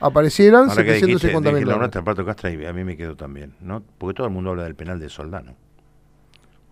aparecieran 0.00 0.68
que 0.68 0.82
dijiste, 0.82 1.06
750 1.06 1.48
dije 1.50 1.58
mil 1.60 1.68
la 1.68 1.74
dólares. 1.74 1.78
nuestra, 1.94 2.02
Pato 2.04 2.24
Castro, 2.24 2.50
y 2.50 2.66
a 2.66 2.72
mí 2.72 2.84
me 2.84 2.96
quedó 2.96 3.16
también, 3.16 3.54
¿no? 3.60 3.82
Porque 3.98 4.14
todo 4.14 4.26
el 4.26 4.32
mundo 4.32 4.50
habla 4.50 4.64
del 4.64 4.74
penal 4.74 4.98
de 5.00 5.08
Soldano. 5.08 5.54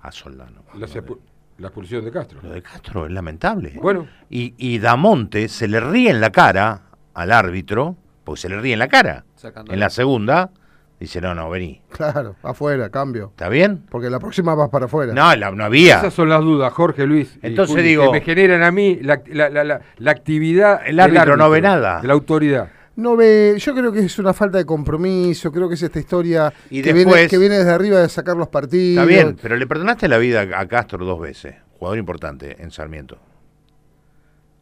A 0.03 0.11
Soldano. 0.13 0.63
La, 0.79 0.87
sepu- 0.87 1.19
la 1.59 1.69
expulsión 1.69 2.05
de 2.05 2.11
Castro. 2.11 2.41
Lo 2.43 2.51
de 2.51 2.63
Castro 2.63 3.07
es 3.07 3.13
lamentable. 3.13 3.75
Bueno. 3.81 4.07
Y, 4.31 4.55
y 4.57 4.79
Damonte 4.79 5.49
se 5.49 5.69
le 5.69 5.81
ríe 5.81 6.11
en 6.11 6.21
la 6.21 6.31
cara 6.31 6.83
al 7.15 7.33
árbitro, 7.33 7.97
porque 8.25 8.41
se 8.41 8.49
le 8.49 8.61
ríe 8.61 8.73
en 8.73 8.79
la 8.79 8.89
cara. 8.89 9.25
Sacándole. 9.37 9.75
En 9.75 9.81
la 9.81 9.91
segunda, 9.91 10.51
dice, 10.99 11.21
no, 11.21 11.35
no, 11.35 11.51
vení. 11.51 11.83
Claro, 11.91 12.37
afuera, 12.43 12.89
cambio. 12.89 13.27
¿Está 13.31 13.51
bien? 13.51 13.85
Porque 13.91 14.09
la 14.09 14.19
próxima 14.21 14.55
vas 14.55 14.71
para 14.71 14.87
afuera. 14.87 15.13
No, 15.13 15.37
la- 15.37 15.51
no 15.51 15.65
había. 15.65 15.99
Esas 15.99 16.15
son 16.15 16.31
las 16.31 16.41
dudas, 16.41 16.73
Jorge 16.73 17.07
Luis. 17.07 17.39
Entonces 17.43 17.75
Juli, 17.77 17.89
digo- 17.89 18.05
Que 18.07 18.21
me 18.21 18.25
generan 18.25 18.63
a 18.63 18.71
mí 18.71 18.97
la, 19.03 19.21
la- 19.27 19.51
la- 19.51 19.65
la- 19.65 19.81
la 19.99 20.11
actividad. 20.11 20.81
El 20.87 20.97
del 20.97 21.01
árbitro 21.01 21.37
no 21.37 21.51
ve 21.51 21.61
nada. 21.61 22.01
De 22.01 22.07
la 22.09 22.15
autoridad. 22.15 22.71
No 23.01 23.17
ve, 23.17 23.57
yo 23.59 23.75
creo 23.75 23.91
que 23.93 24.01
es 24.01 24.19
una 24.19 24.35
falta 24.35 24.59
de 24.59 24.67
compromiso, 24.67 25.51
creo 25.51 25.69
que 25.69 25.75
es 25.75 25.83
esta 25.83 25.99
historia 25.99 26.53
Y 26.69 26.83
que, 26.83 26.93
después- 26.93 27.15
viene, 27.17 27.29
que 27.31 27.39
viene 27.39 27.57
desde 27.59 27.71
arriba 27.71 27.99
de 28.01 28.09
sacar 28.09 28.37
los 28.37 28.49
partidos. 28.49 29.03
Está 29.03 29.05
bien, 29.07 29.37
pero 29.41 29.57
le 29.57 29.67
perdonaste 29.67 30.07
la 30.09 30.19
vida 30.19 30.43
a 30.55 30.67
Castro 30.69 31.05
dos 31.05 31.19
veces, 31.21 31.55
jugador 31.79 31.99
importante 31.99 32.63
en 32.63 32.71
Sarmiento. 32.71 33.19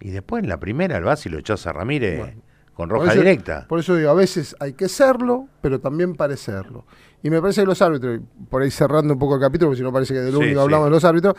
Y 0.00 0.10
después 0.10 0.42
en 0.44 0.48
la 0.48 0.60
primera, 0.60 0.96
el 0.96 1.04
vas 1.04 1.26
y 1.26 1.28
lo 1.28 1.38
echás 1.38 1.66
a 1.66 1.72
Ramírez 1.72 2.34
con 2.74 2.88
Por 2.88 2.98
roja 2.98 3.12
eso- 3.12 3.20
directa. 3.20 3.66
Por 3.68 3.80
eso 3.80 3.96
digo, 3.96 4.10
a 4.10 4.14
veces 4.14 4.54
hay 4.60 4.74
que 4.74 4.88
serlo, 4.88 5.48
pero 5.60 5.80
también 5.80 6.14
parecerlo. 6.14 6.86
Y 7.22 7.30
me 7.30 7.40
parece 7.40 7.62
que 7.62 7.66
los 7.66 7.82
árbitros, 7.82 8.20
por 8.48 8.62
ahí 8.62 8.70
cerrando 8.70 9.14
un 9.14 9.18
poco 9.18 9.34
el 9.34 9.40
capítulo, 9.40 9.70
porque 9.70 9.78
si 9.78 9.82
no 9.82 9.92
parece 9.92 10.14
que 10.14 10.20
de 10.20 10.30
lo 10.30 10.38
Sí, 10.38 10.44
único 10.44 10.60
sí. 10.60 10.62
hablamos 10.64 10.86
de 10.86 10.90
los 10.92 11.04
árbitros, 11.04 11.34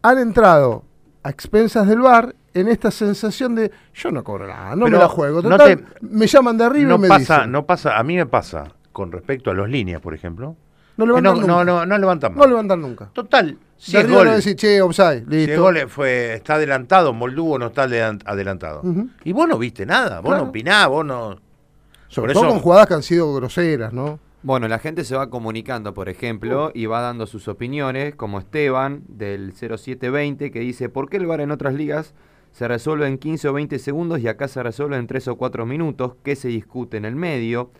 han 0.00 0.18
entrado 0.18 0.84
a 1.22 1.28
expensas 1.28 1.86
del 1.86 2.00
bar 2.00 2.34
en 2.54 2.68
esta 2.68 2.90
sensación 2.90 3.54
de 3.54 3.70
yo 3.94 4.10
no 4.10 4.24
cobro 4.24 4.46
nada, 4.46 4.74
no 4.76 4.84
Pero 4.86 4.96
me 4.98 5.02
la 5.04 5.08
juego. 5.08 5.42
no 5.42 5.50
Total, 5.50 5.76
te- 5.78 5.84
me 6.00 6.26
llaman 6.26 6.56
de 6.58 6.64
arriba 6.64 6.88
no 6.88 6.94
y 6.96 6.98
me 6.98 7.08
pasa, 7.08 7.36
dicen. 7.38 7.52
no 7.52 7.66
pasa, 7.66 7.98
a 7.98 8.02
mí 8.02 8.16
me 8.16 8.26
pasa 8.26 8.64
con 8.92 9.12
respecto 9.12 9.50
a 9.50 9.54
los 9.54 9.68
líneas, 9.68 10.00
por 10.00 10.14
ejemplo. 10.14 10.56
No 10.96 11.06
levantan 11.06 11.34
no, 11.34 11.40
nunca. 11.40 11.46
no, 11.52 11.64
no, 11.64 11.86
no 11.86 11.98
levantan 11.98 12.32
No 12.32 12.38
más. 12.40 12.48
levantan 12.48 12.80
nunca. 12.82 13.10
Total, 13.12 13.56
si 13.76 13.92
de 13.92 13.98
es 13.98 14.04
arriba 14.04 14.18
gol, 14.18 14.26
no 14.28 14.34
decís, 14.36 14.56
che, 14.56 14.82
offside, 14.82 15.24
si 15.30 15.50
el 15.50 15.58
gol 15.60 15.78
fue, 15.88 16.34
está 16.34 16.54
adelantado, 16.54 17.12
Moldugo 17.14 17.58
no 17.58 17.68
está 17.68 17.84
adelan- 17.84 18.20
adelantado. 18.26 18.82
Y 19.24 19.32
vos 19.32 19.48
no 19.48 19.56
viste 19.56 19.86
nada, 19.86 20.20
vos 20.20 20.28
Claro. 20.30 20.44
no 20.44 20.50
opinás, 20.50 20.88
vos 20.88 21.06
no... 21.06 21.38
Sobre 22.08 22.32
por 22.34 22.40
todo 22.42 22.44
eso- 22.46 22.54
con 22.54 22.62
jugadas 22.62 22.86
que 22.88 22.94
han 22.94 23.02
sido 23.04 23.32
groseras, 23.34 23.92
¿no? 23.92 24.18
Bueno, 24.42 24.66
la 24.68 24.78
gente 24.78 25.04
se 25.04 25.14
va 25.14 25.30
comunicando, 25.30 25.94
por 25.94 26.08
ejemplo, 26.08 26.72
y 26.74 26.86
va 26.86 27.00
dando 27.02 27.26
sus 27.26 27.46
opiniones, 27.46 28.14
como 28.14 28.38
Esteban 28.38 29.02
del 29.06 29.52
0720, 29.52 30.50
que 30.50 30.60
dice, 30.60 30.88
¿por 30.88 31.08
qué 31.08 31.18
el 31.18 31.26
VAR 31.26 31.40
en 31.42 31.50
otras 31.50 31.74
ligas 31.74 32.14
se 32.52 32.66
resuelve 32.68 33.06
en 33.06 33.18
15 33.18 33.48
o 33.48 33.52
20 33.52 33.78
segundos 33.78 34.20
y 34.20 34.28
acá 34.28 34.48
se 34.48 34.62
resuelve 34.62 34.96
en 34.96 35.06
3 35.06 35.28
o 35.28 35.36
4 35.36 35.66
minutos? 35.66 36.14
¿Qué 36.22 36.36
se 36.36 36.48
discute 36.48 36.96
en 36.96 37.04
el 37.04 37.16
medio? 37.16 37.70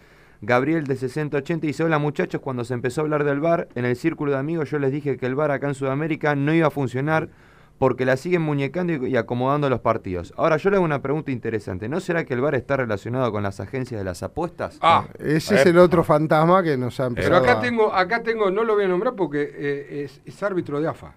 Gabriel 0.42 0.84
de 0.86 0.96
6080 0.96 1.66
dice, 1.66 1.84
hola 1.84 1.98
muchachos, 1.98 2.40
cuando 2.40 2.64
se 2.64 2.72
empezó 2.74 3.00
a 3.00 3.04
hablar 3.04 3.24
del 3.24 3.40
VAR, 3.40 3.68
en 3.74 3.84
el 3.84 3.94
círculo 3.96 4.32
de 4.32 4.38
amigos 4.38 4.70
yo 4.70 4.78
les 4.78 4.90
dije 4.90 5.16
que 5.18 5.26
el 5.26 5.34
VAR 5.34 5.50
acá 5.50 5.68
en 5.68 5.74
Sudamérica 5.74 6.34
no 6.34 6.54
iba 6.54 6.68
a 6.68 6.70
funcionar 6.70 7.28
porque 7.76 8.04
la 8.04 8.16
siguen 8.18 8.42
muñecando 8.42 8.92
y 9.06 9.16
acomodando 9.16 9.68
los 9.70 9.80
partidos. 9.80 10.32
Ahora 10.36 10.56
yo 10.58 10.68
le 10.70 10.76
hago 10.76 10.84
una 10.84 11.00
pregunta 11.02 11.30
interesante, 11.30 11.88
¿no 11.88 11.98
será 12.00 12.24
que 12.24 12.32
el 12.34 12.40
VAR 12.42 12.54
está 12.54 12.76
relacionado 12.76 13.32
con 13.32 13.42
las 13.42 13.58
agencias 13.60 14.00
de 14.00 14.04
las 14.04 14.22
apuestas? 14.22 14.78
Ah, 14.82 15.06
Ese 15.18 15.56
es 15.56 15.66
el 15.66 15.78
otro 15.78 16.04
fantasma 16.04 16.62
que 16.62 16.76
nos 16.78 16.98
ha 17.00 17.04
pero 17.10 17.22
empezado 17.22 17.36
acá 17.36 17.52
a- 17.52 17.60
tengo, 17.60 17.92
acá 17.92 18.22
tengo, 18.22 18.50
no 18.50 18.64
lo 18.64 18.74
voy 18.74 18.84
a 18.84 18.88
nombrar 18.88 19.14
porque 19.14 19.42
eh, 19.54 20.04
es, 20.04 20.20
es 20.24 20.42
árbitro 20.42 20.80
de 20.80 20.88
AFA. 20.88 21.14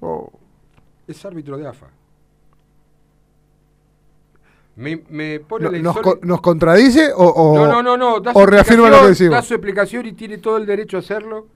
Oh. 0.00 0.30
Es 1.06 1.24
árbitro 1.24 1.56
de 1.56 1.66
AFA. 1.68 1.86
Me, 4.78 5.02
me 5.10 5.40
pone 5.40 5.64
No- 5.64 5.70
nos, 5.72 5.96
insólita- 5.96 6.02
co- 6.02 6.18
¿Nos 6.26 6.40
contradice 6.40 7.12
o, 7.12 7.24
o- 7.26 7.54
No, 7.56 7.66
no, 7.66 7.82
no, 7.82 7.96
no. 7.96 8.20
da 8.20 8.30
o 8.32 8.40
su 8.40 8.46
reafirma 8.46 8.88
lo 8.88 9.00
que 9.02 9.08
decimos? 9.08 9.32
Da 9.32 9.42
su 9.42 9.54
explicación 9.54 10.06
y 10.06 10.12
tiene 10.12 10.38
todo 10.38 10.56
el 10.56 10.66
derecho 10.66 10.96
a 10.96 11.00
hacerlo. 11.00 11.46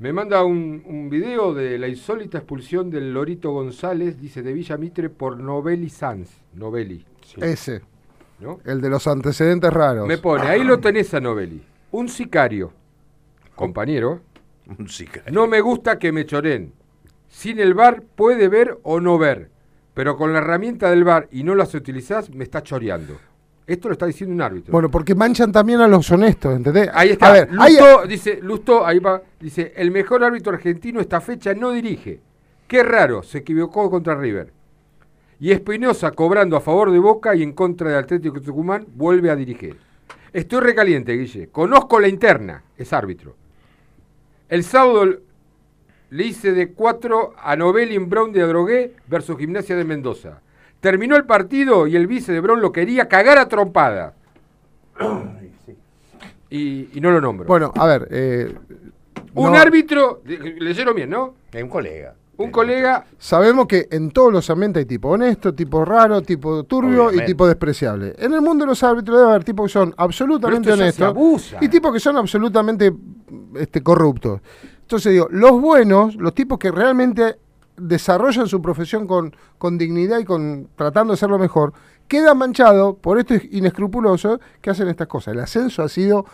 Me 0.00 0.12
manda 0.12 0.42
un, 0.44 0.82
un 0.86 1.08
video 1.08 1.54
de 1.54 1.78
la 1.78 1.86
insólita 1.86 2.38
expulsión 2.38 2.90
del 2.90 3.14
Lorito 3.14 3.52
González, 3.52 4.20
dice, 4.20 4.42
de 4.42 4.52
Villa 4.52 4.76
Mitre 4.76 5.08
por 5.08 5.38
Novelli 5.38 5.88
Sanz. 5.88 6.28
Novelli. 6.54 7.06
Ese, 7.36 7.82
¿no? 8.40 8.58
el 8.64 8.80
de 8.80 8.90
los 8.90 9.06
antecedentes 9.06 9.72
raros. 9.72 10.06
Me 10.08 10.18
pone, 10.18 10.42
ahí 10.48 10.64
lo 10.64 10.80
tenés 10.80 11.14
a 11.14 11.20
Novelli. 11.20 11.62
Un 11.92 12.08
sicario, 12.08 12.72
compañero, 13.54 14.20
Un 14.78 14.88
sicario. 14.88 15.32
no 15.32 15.46
me 15.46 15.60
gusta 15.60 15.98
que 16.00 16.10
me 16.10 16.26
choren. 16.26 16.72
Sin 17.28 17.60
el 17.60 17.74
bar 17.74 18.02
puede 18.16 18.48
ver 18.48 18.78
o 18.82 19.00
no 19.00 19.16
ver, 19.18 19.50
pero 19.94 20.16
con 20.16 20.32
la 20.32 20.40
herramienta 20.40 20.90
del 20.90 21.04
bar 21.04 21.28
y 21.30 21.44
no 21.44 21.54
las 21.54 21.74
utilizás, 21.74 22.30
me 22.30 22.44
está 22.44 22.62
choreando. 22.62 23.16
Esto 23.66 23.88
lo 23.88 23.92
está 23.92 24.06
diciendo 24.06 24.34
un 24.34 24.42
árbitro. 24.42 24.72
Bueno, 24.72 24.90
porque 24.90 25.14
manchan 25.14 25.50
también 25.50 25.80
a 25.80 25.88
los 25.88 26.10
honestos, 26.10 26.54
¿entendés? 26.54 26.90
Ahí 26.92 27.10
está. 27.10 27.28
A 27.28 27.32
ver, 27.32 27.48
Lustó, 27.50 28.06
dice, 28.06 28.38
Lustó, 28.42 28.84
ahí 28.84 28.98
va, 28.98 29.22
dice, 29.40 29.72
el 29.76 29.90
mejor 29.90 30.22
árbitro 30.22 30.52
argentino 30.52 31.00
esta 31.00 31.20
fecha 31.20 31.54
no 31.54 31.70
dirige. 31.70 32.20
Qué 32.68 32.82
raro, 32.82 33.22
se 33.22 33.38
equivocó 33.38 33.90
contra 33.90 34.14
River. 34.16 34.52
Y 35.40 35.50
Espinosa 35.52 36.10
cobrando 36.10 36.56
a 36.56 36.60
favor 36.60 36.90
de 36.90 36.98
Boca 36.98 37.34
y 37.34 37.42
en 37.42 37.52
contra 37.52 37.90
de 37.90 37.96
Atlético 37.96 38.40
Tucumán 38.40 38.86
vuelve 38.94 39.30
a 39.30 39.36
dirigir. 39.36 39.76
Estoy 40.32 40.60
recaliente, 40.60 41.12
Guille. 41.12 41.48
Conozco 41.48 42.00
la 42.00 42.08
interna, 42.08 42.64
es 42.76 42.92
árbitro. 42.92 43.36
El 44.48 44.64
sábado 44.64 45.20
le 46.10 46.24
hice 46.24 46.52
de 46.52 46.72
4 46.72 47.34
a 47.42 47.56
Novelli 47.56 47.94
en 47.96 48.08
Brown 48.08 48.32
de 48.32 48.42
Adrogué 48.42 48.94
versus 49.08 49.36
Gimnasia 49.38 49.76
de 49.76 49.84
Mendoza. 49.84 50.40
Terminó 50.80 51.16
el 51.16 51.24
partido 51.24 51.86
y 51.86 51.96
el 51.96 52.06
vice 52.06 52.32
de 52.32 52.40
Brown 52.40 52.60
lo 52.60 52.70
quería 52.72 53.08
cagar 53.08 53.38
a 53.38 53.48
trompada. 53.48 54.14
Y, 56.50 56.88
y 56.96 57.00
no 57.00 57.10
lo 57.10 57.20
nombro. 57.20 57.46
Bueno, 57.46 57.72
a 57.74 57.86
ver. 57.86 58.08
eh, 58.10 58.54
Un 59.34 59.52
no- 59.52 59.58
árbitro, 59.58 60.22
leyeron 60.24 60.94
bien, 60.94 61.10
¿no? 61.10 61.34
Es 61.52 61.62
un 61.62 61.68
colega. 61.68 62.14
Un 62.36 62.50
colega, 62.50 63.04
Sabemos 63.16 63.68
que 63.68 63.86
en 63.92 64.10
todos 64.10 64.32
los 64.32 64.50
ambientes 64.50 64.80
hay 64.80 64.86
tipo 64.86 65.08
honesto, 65.08 65.54
tipo 65.54 65.84
raro, 65.84 66.20
tipo 66.20 66.64
turbio 66.64 67.04
Obviamente. 67.04 67.22
y 67.24 67.26
tipo 67.28 67.46
despreciable. 67.46 68.12
En 68.18 68.32
el 68.32 68.40
mundo 68.40 68.64
de 68.64 68.70
los 68.70 68.82
árbitros 68.82 69.18
debe 69.18 69.30
haber 69.30 69.44
tipos 69.44 69.66
que 69.68 69.72
son 69.72 69.94
absolutamente 69.96 70.68
Pero 70.68 70.74
esto 70.74 70.84
ya 70.84 70.92
se 70.92 71.04
honestos 71.04 71.08
abusa. 71.08 71.58
y 71.60 71.68
tipos 71.68 71.92
que 71.92 72.00
son 72.00 72.16
absolutamente 72.16 72.92
este, 73.54 73.84
corruptos. 73.84 74.40
Entonces 74.94 75.12
digo, 75.12 75.26
los 75.32 75.60
buenos, 75.60 76.14
los 76.14 76.36
tipos 76.36 76.56
que 76.56 76.70
realmente 76.70 77.36
desarrollan 77.76 78.46
su 78.46 78.62
profesión 78.62 79.08
con, 79.08 79.34
con 79.58 79.76
dignidad 79.76 80.20
y 80.20 80.24
con 80.24 80.68
tratando 80.76 81.12
de 81.12 81.14
hacerlo 81.14 81.36
mejor, 81.36 81.72
quedan 82.06 82.38
manchados 82.38 82.94
por 83.00 83.18
estos 83.18 83.40
inescrupulosos 83.50 84.38
que 84.60 84.70
hacen 84.70 84.86
estas 84.86 85.08
cosas. 85.08 85.34
El 85.34 85.40
ascenso 85.40 85.82
ha 85.82 85.88
sido... 85.88 86.24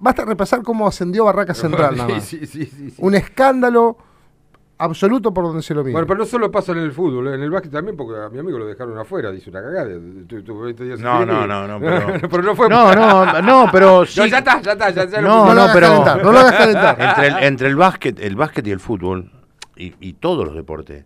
Basta 0.00 0.24
repasar 0.24 0.64
cómo 0.64 0.88
ascendió 0.88 1.24
Barraca 1.24 1.54
Central. 1.54 1.96
nada 1.96 2.14
más. 2.14 2.24
Sí, 2.24 2.46
sí, 2.48 2.66
sí, 2.66 2.90
sí. 2.90 2.94
Un 2.98 3.14
escándalo 3.14 3.96
absoluto 4.78 5.32
por 5.34 5.44
donde 5.44 5.62
se 5.62 5.74
lo 5.74 5.82
mira. 5.82 5.92
Bueno, 5.92 6.06
pero 6.06 6.18
no 6.20 6.24
solo 6.24 6.50
pasa 6.50 6.72
en 6.72 6.78
el 6.78 6.92
fútbol, 6.92 7.28
en 7.34 7.42
el 7.42 7.50
básquet 7.50 7.72
también, 7.72 7.96
porque 7.96 8.20
a 8.20 8.28
mi 8.28 8.38
amigo 8.38 8.58
lo 8.58 8.66
dejaron 8.66 8.96
afuera, 8.98 9.30
dice 9.30 9.50
una 9.50 9.60
cagada. 9.60 9.88
tu- 10.26 10.42
tu- 10.42 10.60
20 10.60 10.84
días 10.84 10.98
sin 10.98 11.04
No, 11.04 11.26
no, 11.26 11.46
no, 11.46 11.66
no, 11.68 11.80
pero- 11.80 12.28
pero 12.30 12.42
no 12.42 12.54
fue. 12.54 12.68
No, 12.68 12.94
no, 12.94 13.42
no, 13.42 13.66
pero 13.72 14.06
sí. 14.06 14.20
No, 14.20 14.26
ya 14.26 14.38
está, 14.38 14.60
ya 14.62 14.72
está, 14.72 14.90
ya, 14.90 15.04
ya 15.06 15.20
lo 15.20 15.28
No, 15.28 15.44
pusimos. 15.44 15.66
no, 15.66 15.72
pero 15.74 15.86
calentar, 15.88 16.22
no 16.24 16.32
lo 16.32 16.38
hagas 16.38 16.52
calentar. 16.54 16.96
entre 17.00 17.26
el, 17.26 17.44
entre 17.44 17.68
el 17.68 17.76
básquet, 17.76 18.20
el 18.20 18.36
básquet 18.36 18.66
y 18.66 18.70
el 18.70 18.80
fútbol 18.80 19.30
y, 19.76 19.94
y 20.00 20.12
todos 20.14 20.44
los 20.46 20.54
deportes, 20.54 21.04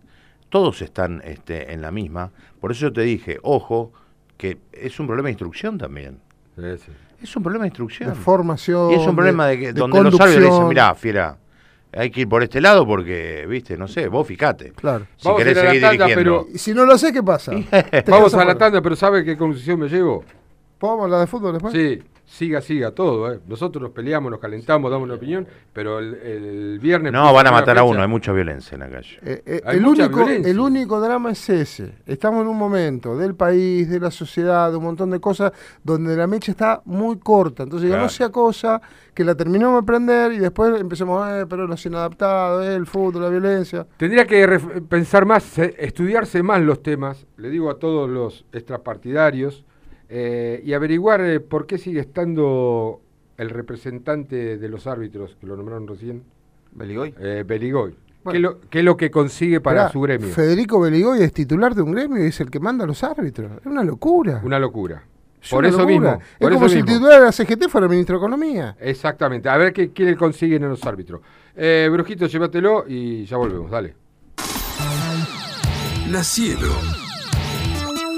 todos 0.49 0.81
están 0.81 1.21
este, 1.25 1.73
en 1.73 1.81
la 1.81 1.91
misma. 1.91 2.31
Por 2.59 2.71
eso 2.71 2.81
yo 2.87 2.93
te 2.93 3.01
dije, 3.01 3.39
ojo, 3.41 3.91
que 4.37 4.59
es 4.71 4.99
un 4.99 5.07
problema 5.07 5.27
de 5.27 5.31
instrucción 5.31 5.77
también. 5.77 6.19
Sí, 6.55 6.63
sí. 6.77 6.91
Es 7.21 7.35
un 7.35 7.41
problema 7.43 7.63
de 7.63 7.69
instrucción. 7.69 8.09
de 8.09 8.15
formación. 8.15 8.91
y 8.91 8.95
es 8.95 9.07
un 9.07 9.15
problema 9.15 9.47
de, 9.47 9.57
que, 9.59 9.73
donde 9.73 10.03
los 10.03 10.19
árbitros 10.19 10.43
dicen, 10.51 10.67
mirá, 10.67 10.93
fiera, 10.93 11.37
hay 11.95 12.09
que 12.09 12.21
ir 12.21 12.29
por 12.29 12.43
este 12.43 12.59
lado 12.61 12.85
porque, 12.85 13.45
viste, 13.47 13.77
no 13.77 13.87
sé, 13.87 14.07
vos 14.07 14.27
fijate. 14.27 14.71
Claro. 14.71 15.05
Si 15.17 15.27
Vamos 15.27 15.43
querés 15.43 15.57
a 15.57 15.59
ir 15.59 15.63
a 15.63 15.63
la 15.63 15.71
seguir 15.71 15.81
tanda, 15.81 16.05
dirigiendo. 16.05 16.47
Y 16.53 16.57
si 16.57 16.73
no 16.73 16.85
lo 16.85 16.97
sé, 16.97 17.13
¿qué 17.13 17.23
pasa? 17.23 17.51
Vamos 18.07 18.33
a 18.33 18.45
la 18.45 18.57
tanda, 18.57 18.81
pero 18.81 18.95
¿sabe 18.95 19.23
qué 19.23 19.37
conclusión 19.37 19.79
me 19.79 19.87
llevo? 19.87 20.23
¿Podemos 20.77 21.05
hablar 21.05 21.19
de 21.21 21.27
fútbol 21.27 21.53
después? 21.53 21.73
Sí, 21.73 22.01
siga, 22.33 22.61
siga 22.61 22.91
todo. 22.91 23.31
¿eh? 23.31 23.39
Nosotros 23.47 23.81
nos 23.81 23.91
peleamos, 23.91 24.31
nos 24.31 24.39
calentamos, 24.39 24.89
damos 24.89 25.05
una 25.05 25.13
opinión, 25.15 25.47
pero 25.71 25.99
el, 25.99 26.15
el 26.15 26.79
viernes... 26.79 27.11
No, 27.13 27.31
van 27.31 27.45
a 27.45 27.51
matar 27.51 27.77
a 27.77 27.83
uno, 27.83 28.01
hay 28.01 28.07
mucha 28.07 28.33
violencia 28.33 28.73
en 28.75 28.79
la 28.81 28.89
calle. 28.89 29.19
Eh, 29.21 29.43
eh, 29.45 29.61
Hay 29.65 29.77
el, 29.77 29.83
mucha 29.83 30.05
único, 30.05 30.25
violencia. 30.25 30.51
el 30.51 30.59
único 30.59 30.99
drama 30.99 31.31
es 31.31 31.47
ese. 31.49 31.93
Estamos 32.07 32.41
en 32.41 32.47
un 32.47 32.57
momento 32.57 33.15
del 33.15 33.35
país, 33.35 33.87
de 33.87 33.99
la 33.99 34.09
sociedad, 34.09 34.71
de 34.71 34.77
un 34.77 34.83
montón 34.83 35.11
de 35.11 35.19
cosas 35.19 35.51
donde 35.83 36.15
la 36.15 36.25
mecha 36.25 36.51
está 36.51 36.81
muy 36.85 37.17
corta. 37.19 37.63
Entonces, 37.63 37.87
Claro. 37.89 38.03
no 38.03 38.09
sea 38.09 38.29
cosa 38.29 38.81
que 39.13 39.23
la 39.23 39.35
terminamos 39.35 39.75
de 39.75 39.79
aprender 39.83 40.31
y 40.31 40.39
después 40.39 40.79
empecemos, 40.81 41.23
eh, 41.29 41.45
pero 41.47 41.67
los 41.67 41.85
inadaptados, 41.85 42.65
eh, 42.65 42.75
el 42.75 42.87
fútbol, 42.87 43.21
la 43.21 43.29
violencia. 43.29 43.85
Tendría 43.97 44.25
que 44.25 44.59
pensar 44.89 45.25
más, 45.27 45.59
eh, 45.59 45.75
estudiarse 45.77 46.41
más 46.41 46.61
los 46.61 46.81
temas, 46.81 47.27
le 47.37 47.49
digo 47.51 47.69
a 47.69 47.77
todos 47.77 48.09
los 48.09 48.43
extrapartidarios, 48.51 49.63
eh, 50.09 50.61
y 50.63 50.73
averiguar 50.73 51.21
eh, 51.21 51.39
por 51.39 51.65
qué 51.65 51.77
sigue 51.77 51.99
estando 51.99 53.01
el 53.37 53.49
representante 53.49 54.57
de 54.57 54.69
los 54.69 54.87
árbitros, 54.87 55.35
que 55.39 55.47
lo 55.47 55.55
nombraron 55.55 55.87
recién. 55.87 56.23
¿Beligoy? 56.71 57.13
Eh, 57.19 57.43
Beligoy. 57.45 57.95
Bueno. 58.23 58.31
¿Qué, 58.31 58.37
es 58.37 58.41
lo, 58.41 58.59
qué 58.69 58.79
es 58.79 58.85
lo 58.85 58.97
que 58.97 59.11
consigue 59.11 59.59
para 59.59 59.89
su 59.91 59.99
gremio? 60.01 60.29
Federico 60.29 60.79
Beligoy 60.79 61.21
es 61.21 61.33
titular 61.33 61.75
de 61.75 61.81
un 61.81 61.91
gremio 61.91 62.23
y 62.23 62.27
es 62.27 62.39
el 62.39 62.49
que 62.49 62.59
manda 62.59 62.85
a 62.85 62.87
los 62.87 63.03
árbitros. 63.03 63.51
Es 63.59 63.65
una 63.65 63.83
locura. 63.83 64.41
Una 64.43 64.59
locura. 64.59 65.03
Es 65.41 65.49
Por 65.49 65.59
una 65.59 65.67
eso 65.69 65.79
locura. 65.79 65.93
mismo. 65.93 66.11
Es 66.13 66.37
por 66.39 66.53
como 66.53 66.65
eso 66.67 66.73
si 66.73 66.79
el 66.79 66.85
titular 66.85 67.19
de 67.19 67.25
la 67.25 67.31
CGT 67.33 67.67
fuera 67.67 67.85
el 67.85 67.91
ministro 67.91 68.15
de 68.15 68.19
Economía. 68.19 68.77
Exactamente. 68.79 69.49
A 69.49 69.57
ver 69.57 69.73
qué, 69.73 69.91
qué 69.91 70.05
le 70.05 70.15
consiguen 70.15 70.63
a 70.63 70.69
los 70.69 70.81
árbitros. 70.85 71.19
Eh, 71.55 71.89
Brujito, 71.91 72.27
llévatelo 72.27 72.85
y 72.87 73.25
ya 73.25 73.35
volvemos. 73.37 73.69
Dale. 73.69 73.93
La 76.09 76.23
Cielo. 76.23 76.69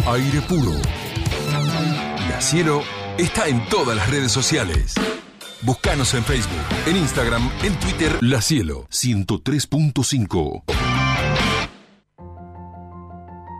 Aire 0.07 0.41
puro. 0.47 0.71
La 2.35 2.41
Cielo 2.41 2.81
está 3.17 3.47
en 3.47 3.65
todas 3.69 3.95
las 3.95 4.09
redes 4.09 4.29
sociales. 4.29 4.93
Búscanos 5.61 6.13
en 6.15 6.25
Facebook, 6.25 6.65
en 6.85 6.97
Instagram, 6.97 7.49
en 7.63 7.79
Twitter. 7.79 8.11
La 8.19 8.41
Cielo 8.41 8.87
103.5. 8.89 10.63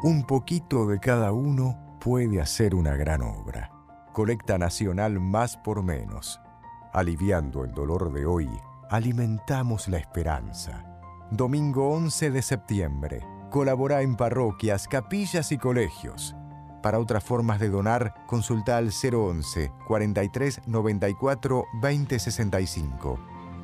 Un 0.04 0.26
poquito 0.28 0.88
de 0.88 1.00
cada 1.00 1.32
uno 1.32 1.98
puede 2.02 2.42
hacer 2.42 2.76
una 2.76 2.98
gran 2.98 3.22
obra. 3.22 3.72
Colecta 4.12 4.58
Nacional 4.58 5.22
Más 5.22 5.56
por 5.56 5.82
Menos. 5.82 6.42
Aliviando 6.92 7.64
el 7.64 7.72
dolor 7.72 8.12
de 8.12 8.26
hoy, 8.26 8.50
alimentamos 8.90 9.88
la 9.88 10.00
esperanza. 10.00 10.84
Domingo 11.32 11.92
11 11.92 12.30
de 12.30 12.42
septiembre. 12.42 13.26
Colabora 13.50 14.02
en 14.02 14.18
parroquias, 14.18 14.90
capillas 14.90 15.54
y 15.54 15.58
colegios. 15.58 16.36
Para 16.86 17.00
otras 17.00 17.24
formas 17.24 17.60
de 17.60 17.70
donar, 17.70 18.14
consulta 18.28 18.78
al 18.78 18.92
011 18.92 19.72
43 19.88 20.68
94 20.68 21.66
20 21.82 22.20
65. 22.20 23.20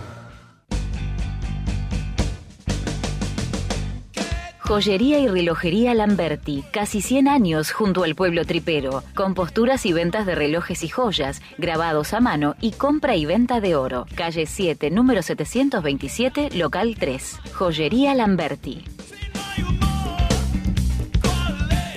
Joyería 4.61 5.18
y 5.18 5.28
relojería 5.28 5.93
Lamberti, 5.93 6.64
casi 6.70 7.03
100 7.03 7.28
años 7.28 7.70
junto 7.70 8.03
al 8.03 8.14
pueblo 8.14 8.47
tripero, 8.47 9.05
con 9.14 9.35
posturas 9.35 9.85
y 9.85 9.93
ventas 9.93 10.24
de 10.24 10.35
relojes 10.35 10.82
y 10.85 10.89
joyas, 10.89 11.43
grabados 11.59 12.14
a 12.14 12.20
mano 12.20 12.57
y 12.62 12.72
compra 12.72 13.14
y 13.14 13.26
venta 13.26 13.61
de 13.61 13.76
oro. 13.76 14.07
Calle 14.14 14.47
7, 14.47 14.91
número 14.91 15.20
727, 15.20 16.57
local 16.57 16.97
3. 16.99 17.41
Joyería 17.53 18.14
Lamberti. 18.14 18.85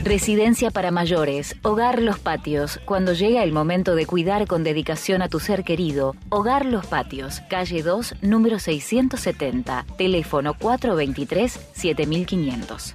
Residencia 0.07 0.71
para 0.71 0.89
mayores, 0.89 1.55
Hogar 1.63 2.01
Los 2.01 2.17
Patios. 2.17 2.79
Cuando 2.85 3.11
llega 3.11 3.43
el 3.43 3.51
momento 3.51 3.93
de 3.93 4.05
cuidar 4.05 4.47
con 4.47 4.63
dedicación 4.63 5.21
a 5.21 5.27
tu 5.27 5.41
ser 5.41 5.65
querido, 5.65 6.15
Hogar 6.29 6.65
Los 6.65 6.85
Patios, 6.85 7.41
calle 7.49 7.83
2, 7.83 8.15
número 8.21 8.57
670, 8.57 9.85
teléfono 9.97 10.53
423-7500. 10.53 12.93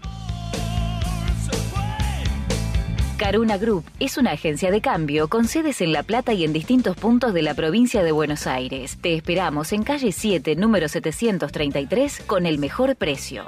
Caruna 3.18 3.58
Group 3.58 3.84
es 4.00 4.16
una 4.16 4.30
agencia 4.30 4.70
de 4.70 4.80
cambio 4.80 5.28
con 5.28 5.46
sedes 5.46 5.82
en 5.82 5.92
La 5.92 6.04
Plata 6.04 6.32
y 6.32 6.44
en 6.44 6.54
distintos 6.54 6.96
puntos 6.96 7.34
de 7.34 7.42
la 7.42 7.52
provincia 7.52 8.02
de 8.02 8.12
Buenos 8.12 8.46
Aires. 8.46 8.96
Te 9.02 9.14
esperamos 9.14 9.74
en 9.74 9.82
calle 9.82 10.12
7, 10.12 10.56
número 10.56 10.88
733, 10.88 12.22
con 12.26 12.46
el 12.46 12.58
mejor 12.58 12.96
precio. 12.96 13.44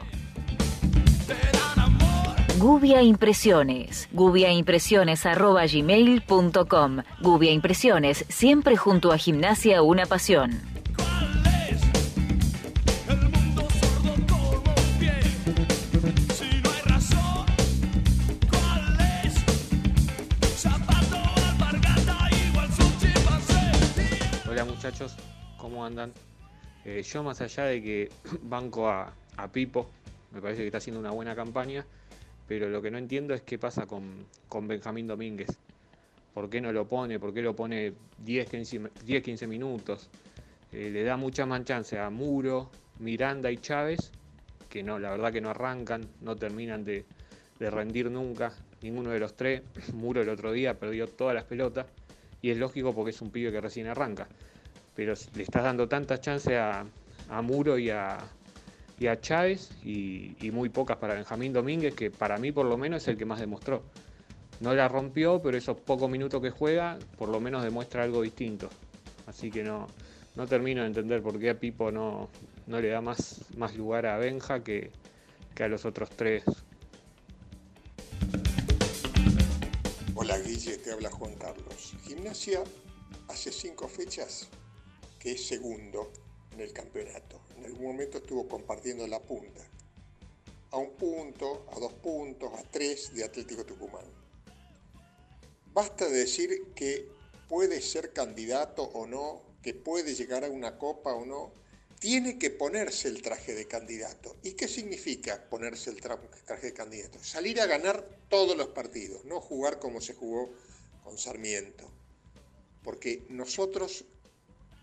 Gubia 2.65 3.03
Impresiones. 3.03 4.09
gubiaimpresiones.gmail.com 4.12 7.03
Gubia 7.21 7.53
Impresiones, 7.53 8.25
siempre 8.31 8.79
junto 8.79 9.12
a 9.12 9.19
Gimnasia 9.19 9.83
Una 9.83 10.07
Pasión. 10.07 10.62
Hola 24.49 24.65
muchachos, 24.65 25.15
¿cómo 25.59 25.85
andan? 25.85 26.15
Eh, 26.87 27.03
yo 27.03 27.23
más 27.23 27.43
allá 27.43 27.65
de 27.65 27.83
que 27.83 28.11
banco 28.43 28.89
a, 28.89 29.12
a 29.37 29.49
Pipo, 29.49 29.91
me 30.33 30.41
parece 30.41 30.62
que 30.62 30.69
está 30.69 30.79
haciendo 30.79 30.99
una 30.99 31.11
buena 31.11 31.37
campaña, 31.37 31.85
pero 32.47 32.68
lo 32.68 32.82
que 32.82 32.90
no 32.90 32.99
entiendo 32.99 33.34
es 33.34 33.42
qué 33.42 33.59
pasa 33.59 33.86
con, 33.86 34.26
con 34.49 34.68
Benjamín 34.68 35.07
Domínguez. 35.07 35.59
¿Por 36.32 36.51
qué 36.51 36.61
no 36.61 36.72
lo 36.72 36.86
pone? 36.86 37.18
¿Por 37.18 37.32
qué 37.32 37.42
lo 37.42 37.55
pone 37.55 37.92
10, 38.18 38.51
15, 38.51 38.80
10, 39.05 39.22
15 39.22 39.47
minutos? 39.47 40.11
Eh, 40.72 40.90
le 40.90 41.05
da 41.05 41.16
mucha 41.16 41.47
más 41.47 41.64
chance 41.64 41.99
a 41.99 42.11
Muro, 42.11 42.70
Miranda 42.99 43.51
y 43.51 43.59
Chávez, 43.59 44.11
que 44.68 44.82
no, 44.82 44.99
la 44.99 45.11
verdad 45.11 45.32
que 45.32 45.40
no 45.40 45.51
arrancan, 45.51 46.05
no 46.20 46.34
terminan 46.34 46.84
de, 46.84 47.05
de 47.61 47.70
rendir 47.70 48.11
nunca, 48.11 48.53
ninguno 48.82 49.11
de 49.11 49.20
los 49.20 49.36
tres. 49.36 49.62
Muro 49.95 50.22
el 50.22 50.28
otro 50.28 50.51
día 50.53 50.78
perdió 50.78 51.07
todas 51.07 51.34
las 51.34 51.45
pelotas 51.45 51.86
y 52.42 52.51
es 52.51 52.59
lógico 52.59 52.92
porque 52.92 53.11
es 53.11 53.22
un 53.22 53.30
pibe 53.30 53.53
que 53.53 53.61
recién 53.61 53.86
arranca. 53.86 54.26
Pero 54.97 55.14
le 55.34 55.42
estás 55.45 55.62
dando 55.62 55.88
tanta 55.88 56.20
chance 56.20 56.57
a, 56.57 56.84
a 57.28 57.42
Muro 57.42 57.78
y 57.78 57.90
a, 57.90 58.18
y 58.99 59.07
a 59.07 59.20
Chávez 59.20 59.70
y, 59.84 60.36
muy 60.53 60.68
pocas 60.68 60.97
para 60.99 61.14
Benjamín 61.14 61.53
Domínguez, 61.53 61.95
que 61.95 62.11
para 62.11 62.38
mí 62.38 62.53
por 62.53 62.66
lo 62.66 62.76
menos 62.76 63.03
es 63.03 63.09
el 63.09 63.16
que 63.16 63.24
más 63.24 63.40
demostró. 63.40 63.82
No 64.61 64.72
la 64.72 64.88
rompió, 64.88 65.42
pero 65.42 65.57
esos 65.57 65.78
pocos 65.78 66.09
minutos 66.09 66.40
que 66.40 66.51
juega 66.51 66.99
por 67.18 67.28
lo 67.28 67.40
menos 67.40 67.64
demuestra 67.64 68.05
algo 68.05 68.22
distinto. 68.22 68.68
Así 69.26 69.51
que 69.51 69.64
no, 69.64 69.88
no 70.36 70.47
termino 70.47 70.82
de 70.82 70.88
entender 70.88 71.22
por 71.22 71.38
qué 71.38 71.51
a 71.51 71.59
Pipo 71.59 71.90
no, 71.90 72.28
no 72.66 72.80
le 72.80 72.88
da 72.88 73.01
más, 73.01 73.40
más 73.57 73.74
lugar 73.74 74.07
a 74.07 74.16
Benja 74.18 74.62
que, 74.62 74.90
que 75.55 75.64
a 75.64 75.68
los 75.68 75.84
otros 75.84 76.11
tres. 76.11 76.45
Hola 80.14 80.38
Guille, 80.38 80.78
te 80.78 80.92
habla 80.92 81.11
Juan 81.11 81.34
Carlos. 81.34 81.97
Gimnasia 82.05 82.62
hace 83.28 83.51
cinco 83.51 83.88
fechas 83.88 84.49
que 85.18 85.32
es 85.32 85.47
segundo 85.47 86.12
en 86.53 86.61
el 86.61 86.72
campeonato. 86.72 87.43
En 87.65 87.71
algún 87.71 87.87
momento 87.87 88.19
estuvo 88.19 88.47
compartiendo 88.47 89.07
la 89.07 89.21
punta. 89.21 89.62
A 90.71 90.77
un 90.77 90.91
punto, 90.97 91.67
a 91.73 91.79
dos 91.81 91.95
puntos, 91.95 92.53
a 92.53 92.62
tres 92.65 93.15
de 93.15 93.25
Atlético 93.25 93.65
Tucumán. 93.65 94.05
Basta 95.73 96.09
decir 96.09 96.73
que 96.75 97.09
puede 97.49 97.81
ser 97.81 98.12
candidato 98.12 98.83
o 98.83 99.07
no, 99.07 99.43
que 99.62 99.73
puede 99.73 100.15
llegar 100.15 100.45
a 100.45 100.51
una 100.51 100.79
copa 100.79 101.15
o 101.15 101.25
no. 101.25 101.53
tiene 102.01 102.39
que 102.39 102.51
ponerse 102.51 103.09
el 103.09 103.23
traje 103.23 103.55
de 103.55 103.67
candidato. 103.67 104.37
¿Y 104.43 104.53
qué 104.53 104.69
significa 104.69 105.43
ponerse 105.49 105.89
el 105.89 106.03
tra- 106.03 106.21
traje 106.45 106.67
de 106.67 106.73
candidato? 106.75 107.19
Salir 107.25 107.59
a 107.62 107.67
ganar 107.67 108.07
todos 108.29 108.59
los 108.59 108.69
partidos, 108.69 109.25
no 109.25 109.41
jugar 109.41 109.79
como 109.79 110.03
se 110.03 110.12
jugó 110.12 110.53
con 111.03 111.17
Sarmiento. 111.17 111.91
Porque 112.83 113.23
nosotros, 113.31 114.05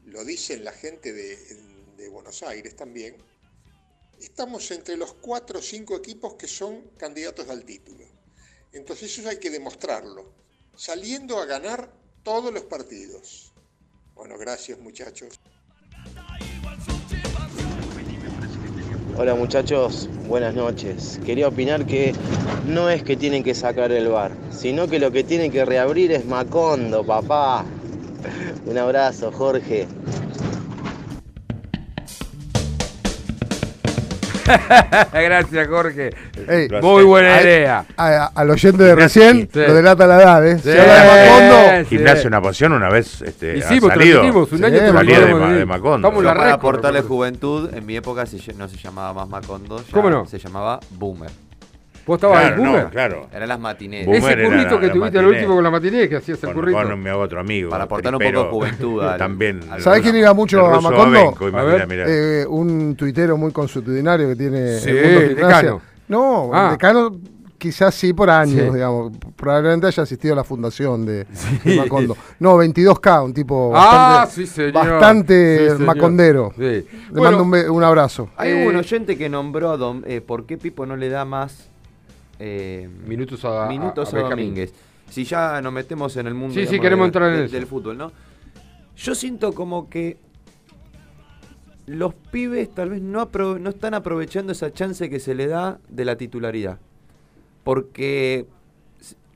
lo 0.05 0.25
dicen 0.25 0.63
la 0.63 0.71
gente 0.71 1.13
de, 1.13 1.37
de 2.01 2.09
Buenos 2.09 2.41
Aires 2.41 2.75
también, 2.75 3.15
estamos 4.19 4.69
entre 4.71 4.97
los 4.97 5.13
cuatro 5.13 5.59
o 5.59 5.61
cinco 5.61 5.95
equipos 5.95 6.33
que 6.33 6.47
son 6.47 6.81
candidatos 6.97 7.47
al 7.49 7.63
título. 7.63 8.05
Entonces 8.73 9.17
eso 9.17 9.29
hay 9.29 9.37
que 9.37 9.51
demostrarlo, 9.51 10.33
saliendo 10.75 11.39
a 11.39 11.45
ganar 11.45 11.93
todos 12.23 12.51
los 12.51 12.63
partidos. 12.63 13.53
Bueno, 14.15 14.37
gracias 14.37 14.79
muchachos. 14.79 15.39
Hola 19.17 19.35
muchachos, 19.35 20.09
buenas 20.27 20.55
noches. 20.55 21.19
Quería 21.23 21.49
opinar 21.49 21.85
que 21.85 22.13
no 22.65 22.89
es 22.89 23.03
que 23.03 23.15
tienen 23.15 23.43
que 23.43 23.53
sacar 23.53 23.91
el 23.91 24.07
bar, 24.07 24.35
sino 24.51 24.87
que 24.87 24.97
lo 24.97 25.11
que 25.11 25.23
tienen 25.23 25.51
que 25.51 25.65
reabrir 25.65 26.11
es 26.11 26.25
Macondo, 26.25 27.05
papá. 27.05 27.63
Un 28.65 28.77
abrazo, 28.77 29.31
Jorge. 29.31 29.87
Gracias, 35.13 35.67
Jorge. 35.67 36.09
Ey, 36.47 36.67
Muy 36.81 37.03
buena 37.03 37.35
a- 37.35 37.41
idea. 37.41 37.85
a- 37.97 38.31
al 38.35 38.49
oyente 38.49 38.83
de 38.83 38.95
recién 38.95 39.49
Sí. 39.51 39.59
lo 39.59 39.73
delata 39.73 40.07
la 40.07 40.21
edad, 40.21 40.47
¿eh? 40.47 40.57
Sí. 40.57 40.63
Se 40.71 40.79
habla 40.81 41.15
de 41.15 41.29
Macondo. 41.29 41.89
Sí. 41.89 41.95
Gimnasia 41.97 42.27
una 42.27 42.41
pasión 42.41 42.71
una 42.73 42.89
vez 42.89 43.21
este, 43.21 43.57
Y 43.57 43.61
ha 43.61 43.67
sí, 43.69 43.79
pues 43.79 43.93
salido. 43.93 44.21
un 44.21 44.63
año 44.65 44.81
de, 44.81 44.91
Ma- 44.93 45.03
de- 45.53 45.65
Macondo. 45.65 46.07
Estamos 46.07 46.23
la 46.23 46.33
Para 46.33 46.49
nosotros. 46.97 47.05
juventud, 47.07 47.73
en 47.73 47.85
mi 47.85 47.95
época 47.95 48.25
se 48.25 48.37
no 48.53 48.67
se 48.67 48.77
llamaba 48.77 49.13
más 49.13 49.29
Macondo, 49.29 49.77
ya 49.79 49.91
¿Cómo 49.91 50.09
no? 50.09 50.25
se 50.25 50.39
llamaba 50.39 50.79
Boomer. 50.91 51.29
¿Vos 52.05 52.17
estabas 52.17 52.39
Claro, 52.41 52.55
en 52.55 52.63
no, 52.83 52.89
claro. 52.89 53.27
Eran 53.33 53.47
las 53.49 53.59
matineras. 53.59 54.05
Boomer 54.07 54.17
Ese 54.23 54.29
la- 54.49 54.79
que 54.79 54.87
la 54.87 54.93
tuviste 54.93 55.19
al 55.19 55.25
último 55.27 55.55
con 55.55 55.63
la 55.63 55.69
matiné, 55.71 56.09
que 56.09 56.15
hacías 56.15 56.43
el 56.43 56.53
currito. 56.53 56.77
con 56.81 57.03
mi 57.03 57.09
otro 57.09 57.39
amigo. 57.39 57.69
Para 57.69 57.83
aportar 57.83 58.13
un 58.15 58.19
poco 58.21 58.43
de 58.43 58.49
juventud 58.49 59.01
al- 59.03 59.17
También. 59.17 59.59
al- 59.69 59.81
¿Sabés 59.81 60.01
quién 60.01 60.15
iba 60.15 60.33
mucho 60.33 60.65
a 60.65 60.81
Macondo? 60.81 60.97
Babenco, 61.19 61.45
A 61.45 61.49
imagina, 61.49 61.73
ver. 61.73 61.87
mirá. 61.87 62.05
Eh, 62.07 62.45
un 62.47 62.95
tuitero 62.95 63.37
muy 63.37 63.51
consuetudinario 63.51 64.27
que 64.29 64.35
tiene 64.35 64.79
Sí, 64.79 64.89
el 64.89 64.95
mundo 64.95 65.09
el 65.21 65.27
gimnasia. 65.29 65.57
decano. 65.57 65.81
No, 66.07 66.49
Ah. 66.53 66.65
el 66.65 66.71
decano 66.71 67.17
quizás 67.57 67.93
sí 67.93 68.11
por 68.11 68.27
años, 68.29 68.65
Sí. 68.69 68.73
digamos. 68.73 69.11
Probablemente 69.35 69.85
haya 69.85 70.01
asistido 70.03 70.33
a 70.33 70.37
la 70.37 70.43
fundación 70.43 71.05
de, 71.05 71.25
de 71.63 71.75
Macondo. 71.77 72.17
No, 72.39 72.57
22K, 72.57 73.21
un 73.23 73.33
tipo 73.35 73.71
Ah, 73.75 74.21
bastante, 74.25 74.33
sí, 74.33 74.47
señor. 74.47 74.73
bastante 74.73 75.57
Sí, 75.57 75.63
señor. 75.65 75.79
macondero. 75.81 76.51
Sí. 76.57 76.61
Le 76.63 76.85
Bueno, 77.11 77.45
mando 77.45 77.71
un, 77.73 77.83
abrazo. 77.83 78.29
Hay 78.35 78.49
Eh, 78.51 78.67
un 78.67 78.75
oyente 78.75 79.15
que 79.17 79.29
nombró 79.29 79.69
a 79.71 79.77
Dom, 79.77 80.01
eh, 80.07 80.21
por 80.21 80.47
qué 80.47 80.57
Pipo 80.57 80.85
no 80.87 80.95
le 80.97 81.09
da 81.09 81.23
más 81.23 81.69
eh, 82.43 82.89
Minutos 83.07 83.45
a- 83.45 83.67
minutos 83.67 84.11
a- 84.13 84.17
a, 84.17 84.19
a 84.19 84.23
Benjamín. 84.23 84.45
Domínguez. 84.47 84.73
Si 85.09 85.23
ya 85.25 85.61
nos 85.61 85.71
metemos 85.73 86.15
en 86.17 86.25
el 86.27 86.33
mundo 86.33 86.53
Sí, 86.53 86.61
sí, 86.61 86.71
digamos, 86.79 86.81
queremos 86.83 87.03
de- 87.03 87.07
entrar 87.07 87.29
en 87.33 87.41
de- 87.41 87.47
del 87.49 87.67
fútbol, 87.67 87.97
¿no? 87.97 88.11
Yo 88.97 89.13
siento 89.15 89.53
como 89.53 89.89
que 89.89 90.17
los 91.85 92.13
pibes 92.13 92.69
tal 92.73 92.89
vez 92.89 93.01
no, 93.01 93.29
no 93.59 93.69
están 93.69 93.93
aprovechando 93.93 94.51
esa 94.53 94.71
chance 94.71 95.09
que 95.09 95.19
se 95.19 95.35
le 95.35 95.47
da 95.47 95.79
de 95.89 96.05
la 96.05 96.15
titularidad. 96.15 96.79
Porque 97.63 98.45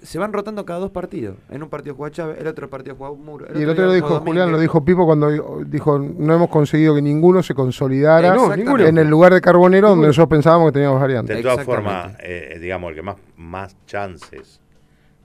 se- 0.06 0.18
van 0.20 0.32
rotando 0.34 0.64
cada 0.66 0.80
dos 0.80 0.92
partidos. 0.92 1.38
En 1.50 1.62
un 1.64 1.70
partido 1.70 1.96
juega 1.96 2.12
Chávez, 2.14 2.38
el 2.40 2.48
otro 2.48 2.70
partido 2.70 2.96
juega 2.96 3.14
Muro. 3.16 3.48
Y 3.54 3.62
el 3.64 3.70
otro 3.70 3.86
lo 3.86 3.94
dijo 3.94 4.20
Julián, 4.22 4.52
lo 4.52 4.60
dijo 4.60 4.84
Pipo 4.86 5.06
cuando 5.06 5.30
dijo, 5.66 6.00
no 6.00 6.34
hemos 6.36 6.50
conseguido 6.50 6.96
que 6.96 7.02
ninguno 7.02 7.42
se 7.44 7.54
consolidara 7.54 8.30
Eh, 8.30 8.36
no, 8.36 8.56
ninguno. 8.56 8.86
en 8.86 8.98
el 8.98 9.08
lugar 9.08 9.34
de 9.34 9.42
Carbonero 9.42 9.90
donde 9.90 10.08
nosotros 10.08 10.30
pensábamos 10.30 10.70
que 10.70 10.74
teníamos 10.74 11.00
variantes. 11.02 11.36
De 11.36 11.44
todas 11.44 11.64
formas, 11.66 12.16
eh, 12.22 12.58
digamos, 12.62 12.90
el 12.92 12.96
que 12.96 13.02
más, 13.02 13.16
más 13.38 13.76
chances 13.86 14.62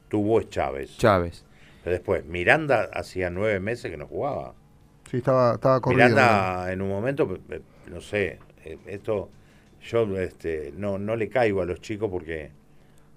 tuvo 0.08 0.40
es 0.40 0.48
Chávez. 0.50 0.96
Chávez. 0.96 1.44
Pero 1.84 1.94
después, 1.94 2.24
Miranda 2.26 2.88
hacía 2.92 3.30
nueve 3.30 3.58
meses 3.60 3.90
que 3.90 3.96
no 3.96 4.06
jugaba. 4.06 4.54
Sí, 5.10 5.16
estaba, 5.18 5.54
estaba 5.54 5.80
corrido. 5.80 6.08
Miranda 6.08 6.72
en 6.72 6.82
un 6.82 6.88
momento, 6.88 7.38
eh, 7.50 7.60
no 7.90 8.00
sé, 8.00 8.38
eh, 8.64 8.78
esto 8.86 9.28
yo 9.82 10.02
este, 10.18 10.72
no, 10.76 10.98
no 10.98 11.16
le 11.16 11.28
caigo 11.30 11.62
a 11.62 11.64
los 11.64 11.80
chicos 11.80 12.10
porque 12.10 12.50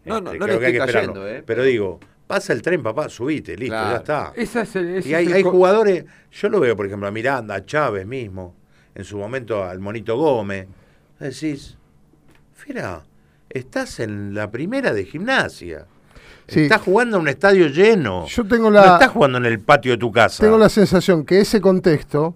No, 0.05 0.17
este, 0.17 0.29
no, 0.31 0.33
no 0.39 0.47
le 0.47 0.53
que 0.53 0.59
que 0.59 0.65
estoy 0.67 0.79
esperarlo. 0.79 1.13
cayendo, 1.13 1.27
eh, 1.27 1.43
Pero 1.45 1.63
digo, 1.63 1.99
pasa 2.27 2.53
el 2.53 2.61
tren, 2.61 2.81
papá, 2.83 3.09
subite, 3.09 3.55
listo, 3.55 3.73
Claro. 3.75 3.91
ya 3.91 3.97
está. 3.97 4.33
Esa 4.35 4.61
es 4.61 4.75
el- 4.75 4.95
ese 4.97 5.09
y 5.09 5.11
es 5.13 5.17
hay, 5.17 5.25
el 5.27 5.33
hay 5.33 5.43
jugadores, 5.43 6.05
yo 6.31 6.49
lo 6.49 6.59
veo, 6.59 6.75
por 6.75 6.85
ejemplo, 6.85 7.07
a 7.07 7.11
Miranda, 7.11 7.55
a 7.55 7.65
Chávez 7.65 8.05
mismo, 8.05 8.55
en 8.95 9.03
su 9.05 9.17
momento 9.17 9.63
al 9.63 9.79
Monito 9.79 10.17
Gómez. 10.17 10.67
Decís, 11.19 11.77
Fira, 12.53 13.01
estás 13.49 13.99
en 13.99 14.33
la 14.33 14.49
primera 14.51 14.93
de 14.93 15.05
gimnasia. 15.05 15.85
Sí. 16.47 16.61
Estás 16.61 16.81
jugando 16.81 17.17
en 17.17 17.21
un 17.23 17.27
estadio 17.29 17.67
lleno. 17.67 18.25
Yo 18.27 18.45
tengo 18.45 18.69
la- 18.69 18.85
No 18.85 18.93
estás 18.95 19.11
jugando 19.11 19.37
en 19.37 19.45
el 19.45 19.59
patio 19.59 19.91
de 19.93 19.97
tu 19.97 20.11
casa. 20.11 20.43
Tengo 20.43 20.57
la 20.57 20.69
sensación 20.69 21.25
que 21.25 21.39
ese 21.39 21.61
contexto 21.61 22.35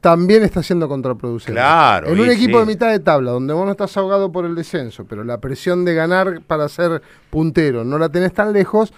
también 0.00 0.42
está 0.44 0.62
siendo 0.62 0.88
contraproducente. 0.88 1.52
Claro, 1.52 2.08
En 2.08 2.20
un 2.20 2.30
equipo 2.30 2.58
sí. 2.58 2.60
de 2.60 2.66
mitad 2.66 2.90
de 2.90 3.00
tabla, 3.00 3.32
donde 3.32 3.52
vos 3.52 3.64
no 3.64 3.72
estás 3.72 3.96
ahogado 3.96 4.30
por 4.30 4.44
el 4.44 4.54
descenso, 4.54 5.04
pero 5.08 5.24
la 5.24 5.38
presión 5.40 5.84
de 5.84 5.94
ganar 5.94 6.40
para 6.46 6.68
ser 6.68 7.02
puntero 7.30 7.84
no 7.84 7.98
la 7.98 8.08
tenés 8.08 8.32
tan 8.32 8.52
lejos, 8.52 8.92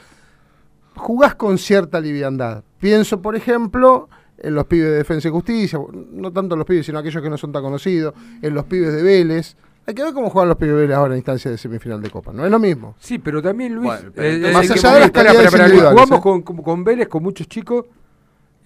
jugás 0.97 1.35
con 1.35 1.59
cierta 1.59 2.01
liviandad. 2.01 2.63
Pienso, 2.79 3.21
por 3.23 3.35
ejemplo, 3.37 4.09
en 4.39 4.55
los 4.55 4.67
pibes 4.67 4.91
de 4.91 4.97
Defensa 4.97 5.29
y 5.29 5.31
Justicia, 5.31 5.79
no 6.13 6.33
tanto 6.33 6.57
los 6.57 6.67
pibes, 6.67 6.87
sino 6.87 6.99
aquellos 6.99 7.23
que 7.23 7.31
no 7.31 7.39
son 7.39 7.53
tan 7.53 7.63
conocidos, 7.63 8.15
en 8.43 8.55
los 8.55 8.65
pibes 8.67 8.93
de 8.95 9.03
Vélez. 9.03 9.57
Hay 9.87 9.95
que 9.95 10.03
ver 10.03 10.13
cómo 10.13 10.29
juegan 10.31 10.49
los 10.51 10.59
pibes 10.59 10.75
de 10.75 10.81
Vélez 10.83 10.97
ahora 10.97 11.15
en 11.15 11.19
instancia 11.19 11.51
de 11.51 11.57
semifinal 11.59 12.01
de 12.03 12.11
Copa. 12.11 12.33
No 12.33 12.45
es 12.45 12.51
lo 12.51 12.59
mismo. 12.59 12.95
Sí, 12.99 13.19
pero 13.19 13.41
también 13.43 13.75
Luis. 13.75 13.87
Bueno, 13.87 14.11
pero 14.15 14.29
eh, 14.29 14.51
eh, 14.51 14.53
Más 14.53 14.67
¿en 14.69 14.75
qué 14.75 14.79
allá 14.81 14.95
de 14.95 15.01
las 15.01 15.11
calidades 15.11 15.45
espera, 15.47 15.47
espera, 15.47 15.65
Luis, 15.65 15.73
individuales, 15.73 16.01
Jugamos 16.01 16.19
¿eh? 16.19 16.23
con, 16.23 16.43
con- 16.43 16.63
con 16.65 16.85
Vélez, 16.85 17.09
con 17.09 17.23
muchos 17.23 17.49
chicos, 17.49 17.87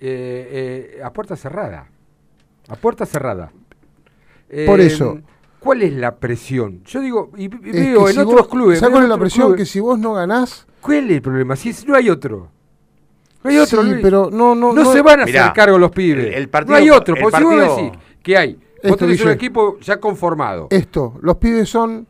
eh, 0.00 0.96
eh, 0.98 1.02
a 1.02 1.12
puerta 1.12 1.36
cerrada. 1.36 1.86
A 2.68 2.76
puerta 2.76 3.04
cerrada. 3.06 3.50
Por 4.66 4.80
Eh, 4.80 4.86
eso. 4.86 5.18
¿Cuál 5.60 5.82
es 5.82 5.92
la 5.94 6.16
presión? 6.16 6.82
Yo 6.84 7.00
digo, 7.00 7.30
y, 7.36 7.44
y 7.44 7.46
Es 7.46 7.72
veo 7.72 8.04
que 8.04 8.10
en 8.10 8.14
si 8.14 8.20
otros 8.20 8.34
vos- 8.42 8.48
clubes. 8.48 8.78
¿Sabes 8.78 8.92
cuál 8.92 9.04
es 9.04 9.08
la 9.10 9.18
presión? 9.18 9.46
clubes- 9.48 9.58
Que 9.58 9.66
si 9.66 9.80
vos 9.80 9.98
no 9.98 10.12
ganás, 10.14 10.66
¿Cuál 10.80 11.06
es 11.06 11.10
el 11.16 11.22
problema? 11.22 11.56
Si 11.56 11.70
es- 11.70 11.86
no 11.86 11.94
hay 11.96 12.10
otro. 12.10 12.48
No 13.42 13.50
hay 13.50 13.56
otro, 13.58 13.82
Sí, 13.82 13.88
Luis. 13.88 14.00
pero 14.02 14.28
no, 14.30 14.54
no, 14.54 14.72
No, 14.74 14.84
no- 14.84 14.92
se 14.92 15.00
van 15.00 15.20
a 15.20 15.24
Mirá, 15.24 15.44
hacer 15.44 15.54
cargo 15.54 15.78
los 15.78 15.90
pibes. 15.90 16.26
el- 16.26 16.34
el 16.34 16.48
partido- 16.50 16.72
no 16.72 16.76
hay 16.82 16.90
otro. 16.90 17.14
Porque 17.20 17.38
si 17.38 17.42
vos 17.44 17.56
decís 17.76 17.92
que 18.22 18.36
hay, 18.36 18.54
vos 18.54 18.62
Esto, 18.82 18.96
tenés 18.98 19.20
un 19.24 19.30
equipo 19.30 19.78
ya 19.80 19.98
conformado. 19.98 20.66
esto, 20.70 21.14
los 21.22 21.36
pibes 21.38 21.68
son 21.70 22.06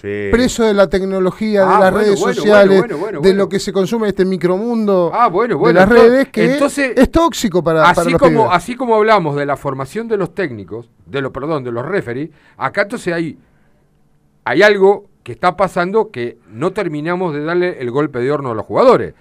Sí. 0.00 0.28
presos 0.32 0.66
de 0.66 0.74
la 0.74 0.88
tecnología, 0.88 1.60
de 1.60 1.66
Ah, 1.66 1.78
las 1.80 1.92
bueno, 1.92 1.98
redes 2.06 2.20
bueno, 2.20 2.34
sociales, 2.34 2.84
bueno, 2.98 3.20
de 3.20 3.34
lo 3.34 3.48
que 3.48 3.60
se 3.60 3.72
consume 3.72 4.08
este 4.08 4.24
micromundo 4.24 5.12
Ah, 5.14 5.28
de 5.30 5.38
las 5.48 5.84
entonces- 5.84 5.88
redes, 5.88 6.28
que 6.30 6.52
entonces, 6.54 6.92
es 6.96 7.10
tóxico 7.10 7.62
para, 7.62 7.80
para 7.82 8.00
así 8.02 8.10
los 8.10 8.18
como 8.20 8.44
pibes. 8.44 8.56
así 8.56 8.74
como 8.74 8.96
hablamos 8.96 9.36
de 9.36 9.46
la 9.46 9.56
formación 9.56 10.08
de 10.08 10.16
los 10.16 10.34
técnicos, 10.34 10.88
de 11.06 11.20
los 11.20 11.30
perdón, 11.30 11.62
de 11.62 11.70
los 11.72 11.84
referees, 11.86 12.30
acá 12.56 12.82
entonces 12.82 13.12
hay 13.14 13.38
hay 14.44 14.62
algo 14.62 15.04
que 15.22 15.30
está 15.32 15.56
pasando 15.56 16.10
que 16.10 16.38
no 16.50 16.72
terminamos 16.72 17.32
de 17.32 17.44
darle 17.44 17.80
el 17.80 17.90
golpe 17.92 18.18
de 18.18 18.32
horno 18.32 18.50
a 18.50 18.54
los 18.54 18.66
jugadores. 18.66 19.14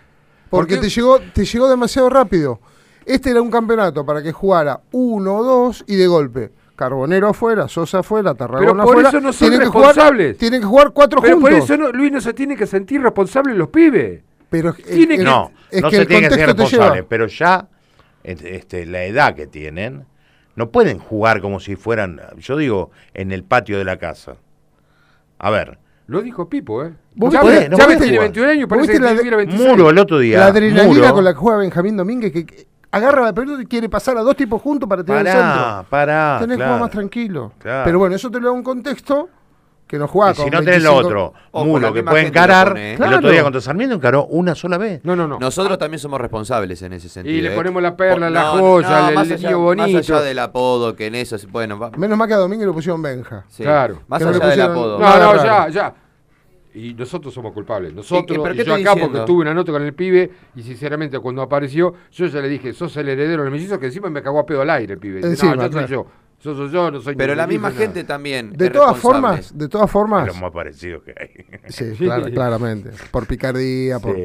Porque 0.49 0.77
te 0.77 0.89
llegó, 0.89 1.19
te 1.19 1.45
llegó 1.45 1.69
demasiado 1.69 2.09
rápido. 2.09 2.59
Este 3.05 3.29
era 3.29 3.41
un 3.41 3.51
campeonato 3.51 4.03
para 4.05 4.23
que 4.23 4.31
jugara 4.31 4.81
uno 4.91 5.35
o 5.37 5.43
dos 5.43 5.83
y 5.85 5.95
de 5.95 6.07
golpe. 6.07 6.51
Carbonero 6.81 7.29
afuera, 7.29 7.67
Sosa 7.67 7.99
afuera, 7.99 8.33
Tarragona 8.33 8.71
Pero 8.71 8.73
por 8.83 8.89
afuera. 8.91 9.09
eso 9.09 9.21
no 9.21 9.31
son 9.33 9.49
tienen 9.49 9.59
que 9.67 9.71
jugar- 9.71 9.87
responsables. 9.89 10.37
tienen 10.37 10.61
que 10.61 10.67
jugar 10.67 10.91
cuatro 10.91 11.21
Pero 11.21 11.39
por 11.39 11.51
juntos. 11.51 11.69
eso 11.69 11.77
no- 11.77 11.91
Luis 11.91 12.11
no 12.11 12.19
se 12.21 12.33
tiene 12.33 12.55
que 12.55 12.65
sentir 12.65 13.01
responsable 13.01 13.53
los 13.53 13.69
pibes. 13.69 14.21
Pero 14.49 14.73
Tiene 14.73 15.17
que- 15.17 15.23
No, 15.23 15.51
es 15.69 15.81
no 15.81 15.89
que 15.89 15.95
se 15.97 16.01
el 16.01 16.07
tienen 16.07 16.29
que 16.29 16.35
ser 16.35 16.47
responsables, 16.47 16.93
lleva. 16.95 17.07
pero 17.07 17.27
ya 17.27 17.67
et- 18.23 18.41
este, 18.43 18.85
la 18.85 19.03
edad 19.05 19.33
que 19.35 19.47
tienen, 19.47 20.05
no 20.55 20.69
pueden 20.71 20.97
jugar 20.99 21.39
como 21.41 21.59
si 21.59 21.75
fueran, 21.75 22.19
yo 22.37 22.57
digo, 22.57 22.91
en 23.13 23.31
el 23.31 23.43
patio 23.43 23.77
de 23.77 23.85
la 23.85 23.97
casa. 23.97 24.35
A 25.39 25.49
ver, 25.51 25.77
Lo 26.07 26.21
dijo 26.21 26.49
Pipo, 26.49 26.83
¿eh? 26.83 26.91
¿Vos 27.15 27.31
Chávez, 27.31 27.51
viste- 27.51 27.69
no 27.69 27.77
Chávez 27.77 27.95
podés 27.95 28.01
tiene 28.09 28.17
jugar. 28.17 28.27
21 28.27 28.49
años, 28.49 28.67
¿Vos 28.67 28.69
parece 28.77 28.91
viste 28.91 29.05
que 29.07 29.13
la- 29.13 29.17
tuviera 29.19 29.37
26. 29.37 29.69
Muro 29.69 29.89
el 29.91 29.97
otro 29.97 30.19
día. 30.19 30.39
La 30.39 30.47
adrenalina 30.47 30.83
Muro, 30.83 31.13
con 31.13 31.23
la 31.23 31.31
que 31.33 31.37
juega 31.39 31.57
Benjamín 31.59 31.95
Domínguez, 31.95 32.33
que, 32.33 32.45
que 32.45 32.67
agarra 32.91 33.21
la 33.23 33.33
pelota 33.33 33.61
y 33.61 33.65
quiere 33.65 33.89
pasar 33.89 34.17
a 34.17 34.21
dos 34.21 34.35
tipos 34.35 34.61
juntos 34.61 34.87
para 34.87 35.03
tener 35.03 35.21
el 35.21 35.27
Pará, 35.33 35.41
centro. 35.75 35.85
pará, 35.89 36.37
Tenés 36.41 36.57
claro. 36.57 36.69
jugar 36.71 36.81
más 36.81 36.91
tranquilo. 36.91 37.51
Claro. 37.59 37.83
Pero 37.85 37.99
bueno, 37.99 38.15
eso 38.15 38.29
te 38.29 38.39
lo 38.39 38.47
da 38.47 38.51
un 38.53 38.63
contexto 38.63 39.29
que 39.87 39.97
no 39.99 40.07
juega 40.07 40.31
Y 40.31 40.35
si 40.35 40.41
con 40.43 40.51
no 40.51 40.59
tenés 40.59 40.83
lo 40.83 40.91
25 40.95 41.07
otro, 41.07 41.33
O 41.51 41.65
Muro, 41.65 41.73
con 41.73 41.81
la 41.81 41.93
que 41.93 42.03
puede 42.03 42.21
lo 42.21 42.27
encarar, 42.29 42.67
pone, 42.69 42.93
¿eh? 42.93 42.97
el 42.97 43.13
otro 43.13 43.29
día 43.29 43.43
contra 43.43 43.59
Sarmiento 43.59 43.95
encaró 43.95 44.25
una 44.27 44.55
sola 44.55 44.77
vez. 44.77 45.01
No, 45.03 45.17
no, 45.17 45.27
no. 45.27 45.37
Nosotros 45.37 45.77
también 45.77 45.99
somos 45.99 46.21
responsables 46.21 46.81
en 46.81 46.93
ese 46.93 47.09
sentido. 47.09 47.35
Y 47.35 47.41
le 47.41 47.51
¿eh? 47.51 47.55
ponemos 47.57 47.81
la 47.83 47.97
perla, 47.97 48.29
la 48.29 48.43
joya, 48.51 48.87
no, 49.01 49.09
el- 49.09 49.15
más 49.15 49.27
el 49.27 49.33
allá, 49.33 49.49
lío 49.49 49.59
bonito. 49.59 49.87
Más 49.97 50.09
allá 50.09 50.21
del 50.21 50.39
apodo, 50.39 50.95
que 50.95 51.07
en 51.07 51.15
eso, 51.15 51.37
se- 51.37 51.47
bueno, 51.47 51.77
va- 51.77 51.91
Menos 51.97 52.17
mal 52.17 52.25
que 52.27 52.33
a 52.35 52.37
Domínguez 52.37 52.67
le 52.67 52.73
pusieron 52.73 53.01
Benja. 53.01 53.43
sí. 53.49 53.63
Claro. 53.63 53.99
Más 54.07 54.21
allá 54.21 54.47
del 54.47 54.61
apodo. 54.61 54.97
No, 54.99 55.17
no, 55.19 55.43
ya, 55.43 55.67
ya. 55.67 55.93
Y 56.73 56.93
nosotros 56.93 57.33
somos 57.33 57.51
culpables. 57.53 57.93
Nosotros, 57.93 58.23
¿Y 58.37 58.39
qué- 58.39 58.41
pero 58.41 58.53
y 58.53 58.57
qué 58.57 58.63
yo 58.63 58.73
acá 58.91 58.99
porque 59.01 59.19
tuve 59.25 59.41
una 59.41 59.53
nota 59.53 59.71
con 59.73 59.83
el 59.83 59.93
pibe 59.93 60.31
y 60.55 60.61
sinceramente 60.63 61.19
cuando 61.19 61.41
apareció, 61.41 61.93
yo 62.11 62.25
ya 62.27 62.39
le 62.41 62.47
dije, 62.49 62.71
sos 62.73 62.95
el 62.97 63.09
heredero 63.09 63.43
del 63.43 63.51
mellizo, 63.51 63.77
que 63.79 63.87
encima 63.87 64.09
me 64.09 64.21
cagó 64.23 64.39
a 64.39 64.45
pedo 64.45 64.61
al 64.61 64.69
aire 64.69 64.93
el 64.93 64.99
pibe. 64.99 65.19
Encima, 65.19 65.55
no, 65.55 65.63
yo 65.63 65.71
soy 65.71 65.71
claro. 65.71 65.87
yo. 65.87 66.07
Yo 66.43 66.55
soy 66.55 66.71
yo, 66.71 66.89
no 66.89 66.99
soy 67.01 67.15
Pero 67.15 67.35
la 67.35 67.45
misma 67.45 67.69
nada. 67.69 67.79
gente 67.81 68.03
también. 68.03 68.53
De 68.53 68.65
es 68.65 68.71
todas 68.71 68.97
formas, 68.97 69.55
de 69.55 69.67
todas 69.69 69.91
formas. 69.91 70.25
Lo 70.27 70.33
más 70.35 70.51
parecido 70.51 71.03
que 71.03 71.13
hay. 71.15 71.59
Sí, 71.67 71.93
clara- 71.97 72.31
claramente. 72.31 72.89
Por 73.11 73.27
picardía, 73.27 73.99
por- 73.99 74.15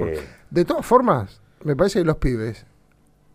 De 0.49 0.65
todas 0.65 0.87
formas, 0.87 1.43
me 1.65 1.77
parece 1.77 1.99
que 1.99 2.05
los 2.07 2.17
pibes 2.17 2.65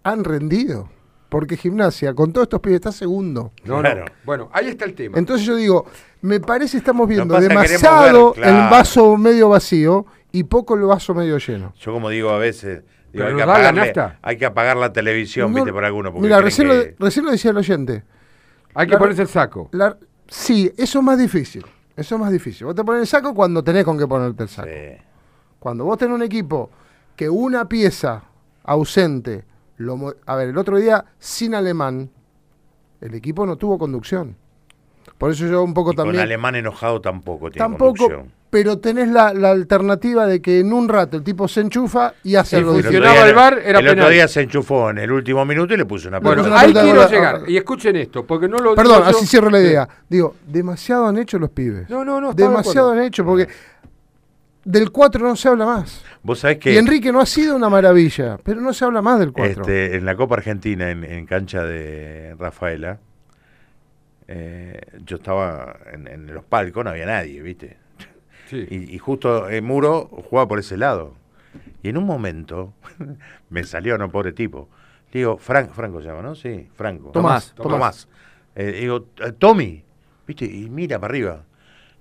han 0.03 0.23
rendido. 0.23 0.89
Porque 1.31 1.55
gimnasia, 1.55 2.13
con 2.13 2.33
todos 2.33 2.43
estos 2.43 2.59
pibes, 2.59 2.75
está 2.75 2.91
segundo. 2.91 3.53
No, 3.63 3.79
Claro. 3.79 4.01
no. 4.03 4.11
Bueno, 4.25 4.49
ahí 4.51 4.67
está 4.67 4.83
el 4.83 4.93
tema. 4.93 5.17
Entonces 5.17 5.47
yo 5.47 5.55
digo, 5.55 5.85
me 6.23 6.41
parece 6.41 6.77
estamos 6.77 7.07
viendo 7.07 7.39
demasiado 7.39 8.33
ver, 8.33 8.43
claro. 8.43 8.63
el 8.65 8.69
vaso 8.69 9.15
medio 9.15 9.47
vacío 9.47 10.05
y 10.33 10.43
poco 10.43 10.75
el 10.75 10.81
vaso 10.81 11.13
medio 11.15 11.37
lleno. 11.37 11.73
Yo 11.79 11.93
como 11.93 12.09
digo 12.09 12.31
a 12.31 12.37
veces, 12.37 12.83
digo, 13.13 13.25
hay, 13.27 13.31
que 13.31 13.37
la 13.37 13.45
apagarle- 13.45 13.73
nafta. 13.85 14.19
hay 14.21 14.35
que 14.37 14.45
apagar 14.45 14.75
la 14.75 14.91
televisión, 14.91 15.51
No, 15.51 15.55
viste, 15.55 15.71
por 15.71 15.85
alguno. 15.85 16.11
Porque 16.11 16.23
Mira, 16.27 16.41
recién, 16.41 16.67
que- 16.67 16.95
lo, 16.99 17.05
recién 17.05 17.23
lo 17.23 17.31
decía 17.31 17.51
el 17.51 17.57
oyente. 17.57 18.03
Hay 18.75 18.87
que 18.87 18.93
La- 18.93 18.99
ponerse 18.99 19.21
el 19.21 19.29
saco. 19.29 19.69
La- 19.71 19.95
sí, 20.27 20.69
eso 20.77 20.99
es 20.99 21.05
más 21.05 21.17
difícil. 21.17 21.65
Eso 21.95 22.15
es 22.15 22.21
más 22.21 22.31
difícil. 22.33 22.65
Vos 22.67 22.75
te 22.75 22.83
pones 22.83 23.03
el 23.03 23.07
saco 23.07 23.33
cuando 23.33 23.63
tenés 23.63 23.85
con 23.85 23.97
qué 23.97 24.05
ponerte 24.05 24.43
el 24.43 24.49
saco. 24.49 24.67
Cuando 25.59 25.85
vos 25.85 25.97
tenés 25.97 26.13
un 26.13 26.23
equipo 26.23 26.69
que 27.15 27.29
una 27.29 27.69
pieza 27.69 28.21
ausente, 28.65 29.45
lo 29.81 30.15
a 30.25 30.35
ver, 30.35 30.49
el 30.49 30.57
otro 30.57 30.77
día 30.77 31.03
sin 31.19 31.53
alemán, 31.55 32.09
el 33.01 33.13
equipo 33.13 33.45
no 33.45 33.55
tuvo 33.57 33.77
conducción. 33.77 34.35
Por 35.17 35.31
eso 35.31 35.45
yo 35.47 35.63
un 35.63 35.73
poco 35.73 35.91
y 35.91 35.95
con 35.95 36.05
también... 36.05 36.23
alemán 36.23 36.55
enojado 36.55 36.99
tampoco 37.01 37.49
tiene 37.51 37.63
Tampoco, 37.67 37.95
conducción. 37.97 38.31
pero 38.49 38.79
tenés 38.79 39.07
la, 39.09 39.33
la 39.33 39.51
alternativa 39.51 40.25
de 40.25 40.41
que 40.41 40.59
en 40.59 40.73
un 40.73 40.87
rato 40.89 41.17
el 41.17 41.23
tipo 41.23 41.47
se 41.47 41.61
enchufa 41.61 42.13
y 42.23 42.35
hace 42.35 42.57
algo 42.57 42.71
El 42.73 42.79
otro 42.79 42.91
distinto. 42.91 43.11
día- 43.13 43.23
el 43.27 43.29
era 43.59 43.79
el 43.79 43.87
otro 43.89 44.09
día 44.09 44.27
se 44.27 44.41
enchufó 44.41 44.89
en 44.89 44.97
el 44.99 45.11
último 45.11 45.43
minuto 45.45 45.73
y 45.73 45.77
le 45.77 45.85
puso 45.85 46.07
una 46.07 46.19
Bueno, 46.19 46.43
pelota. 46.43 46.61
ahí 46.61 46.67
pelota 46.73 46.83
quiero 46.83 47.09
llegar. 47.09 47.49
Y 47.49 47.57
escuchen 47.57 47.95
esto, 47.97 48.25
porque 48.25 48.47
no 48.47 48.57
lo 48.57 48.73
Perdón, 48.75 48.97
digo 48.99 49.11
yo- 49.11 49.17
así 49.17 49.27
cierro 49.27 49.49
la 49.49 49.59
Sí. 49.59 49.65
idea. 49.65 49.89
Digo, 50.09 50.35
demasiado 50.47 51.07
han 51.07 51.17
hecho 51.17 51.37
los 51.39 51.49
pibes. 51.51 51.89
No, 51.89 52.03
no, 52.05 52.19
no. 52.21 52.33
de 52.33 52.43
demasiado 52.43 52.91
han 52.91 52.99
hecho, 53.01 53.23
porque 53.25 53.47
del 54.63 54.91
4 54.91 55.27
no 55.27 55.35
se 55.35 55.47
habla 55.49 55.65
más. 55.65 56.03
Vos 56.23 56.39
sabés 56.39 56.57
que 56.59 56.73
Y 56.73 56.77
Enrique 56.77 57.11
no 57.11 57.19
ha 57.19 57.25
sido 57.25 57.55
una 57.55 57.69
maravilla, 57.69 58.37
pero 58.43 58.61
no 58.61 58.73
se 58.73 58.85
habla 58.85 59.01
más 59.01 59.19
del 59.19 59.31
4. 59.31 59.61
este, 59.61 59.95
en 59.95 60.05
la 60.05 60.15
Copa 60.15 60.35
Argentina, 60.35 60.89
en, 60.91 61.03
en 61.03 61.25
cancha 61.25 61.63
de 61.63 62.35
Rafaela, 62.37 62.99
eh, 64.27 64.79
yo 65.05 65.17
estaba 65.17 65.77
en, 65.91 66.07
en 66.07 66.33
los 66.33 66.43
palcos, 66.43 66.83
no 66.83 66.91
había 66.91 67.05
nadie, 67.05 67.41
¿viste? 67.41 67.77
Sí. 68.49 68.65
Y, 68.69 68.95
y 68.95 68.97
justo 68.97 69.49
el 69.49 69.61
muro 69.61 70.05
jugaba 70.29 70.47
por 70.47 70.59
ese 70.59 70.77
lado. 70.77 71.15
Y 71.83 71.89
en 71.89 71.97
un 71.97 72.05
momento 72.05 72.73
me 73.49 73.63
salió, 73.63 73.97
no, 73.97 74.09
pobre 74.11 74.31
tipo. 74.33 74.69
Le 75.11 75.19
digo, 75.21 75.37
Franco, 75.37 75.73
Franco 75.73 76.01
se 76.01 76.07
llama, 76.07 76.21
¿no? 76.21 76.35
Sí, 76.35 76.69
Franco. 76.75 77.09
Tomás, 77.11 77.53
Tomás. 77.55 77.71
Tomás. 77.71 78.07
Eh, 78.55 78.79
digo, 78.81 79.07
"Eh, 79.17 79.31
Tommy, 79.37 79.83
¿viste? 80.27 80.45
Y 80.45 80.69
mira 80.69 80.99
para 80.99 81.11
arriba. 81.11 81.43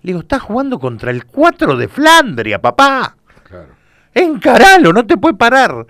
Le 0.03 0.09
digo, 0.11 0.21
estás 0.21 0.43
jugando 0.43 0.79
contra 0.79 1.11
el 1.11 1.27
4 1.27 1.77
de 1.77 1.89
Flandria, 1.89 2.61
papá. 2.61 3.17
Claro. 3.45 3.69
Encaralo, 4.15 4.93
no 4.93 5.07
te 5.07 5.17
puede 5.17 5.35
parar. 5.35 5.87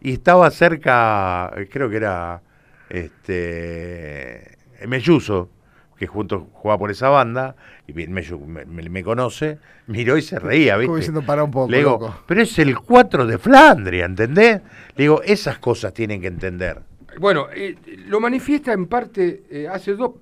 Y 0.00 0.12
estaba 0.12 0.50
cerca, 0.50 1.52
eh, 1.56 1.68
creo 1.70 1.90
que 1.90 1.96
era 1.96 2.40
este 2.88 4.56
Melluso, 4.86 5.50
que 5.98 6.06
junto 6.06 6.48
jugaba 6.52 6.78
por 6.78 6.90
esa 6.90 7.10
banda, 7.10 7.54
y 7.86 7.92
me, 7.92 8.06
me- 8.06 8.88
me 8.88 9.02
conoce, 9.04 9.58
miró 9.88 10.16
y 10.16 10.22
se 10.22 10.38
reía, 10.38 10.76
¿viste? 10.78 10.86
Como 10.86 10.96
diciendo, 10.96 11.22
"Pará 11.22 11.44
un 11.44 11.50
poco, 11.50 11.70
Le 11.70 11.78
digo, 11.78 11.90
loco". 11.90 12.14
pero 12.26 12.40
es 12.42 12.58
el 12.58 12.78
4 12.78 13.26
de 13.26 13.36
Flandria, 13.36 14.06
¿entendés? 14.06 14.62
Le 14.96 15.04
digo, 15.04 15.20
esas 15.22 15.58
cosas 15.58 15.92
tienen 15.92 16.20
que 16.22 16.28
entender. 16.28 16.80
Bueno, 17.18 17.48
eh, 17.54 17.76
lo 18.06 18.20
manifiesta 18.20 18.72
en 18.72 18.86
parte 18.86 19.42
eh, 19.50 19.68
hace 19.68 19.94
dos, 19.94 20.12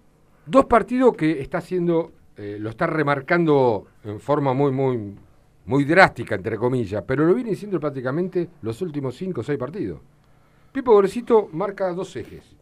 dos 0.46 0.64
partidos 0.64 1.14
que 1.16 1.40
está 1.40 1.58
haciendo, 1.58 2.12
eh, 2.38 2.56
lo 2.60 2.70
está 2.70 2.86
remarcando 2.86 3.86
en 4.04 4.20
forma 4.20 4.54
muy, 4.54 4.70
muy, 4.70 5.16
muy 5.66 5.84
drástica, 5.84 6.36
entre 6.36 6.56
comillas, 6.56 7.02
pero 7.04 7.26
lo 7.26 7.34
viene 7.34 7.50
diciendo 7.50 7.80
prácticamente 7.80 8.48
los 8.62 8.80
últimos 8.80 9.16
cinco 9.16 9.40
o 9.40 9.44
seis 9.44 9.58
partidos. 9.58 10.00
Pipo 10.70 10.92
Gorosito 10.92 11.48
marca 11.52 11.92
dos 11.92 12.14
ejes. 12.14 12.56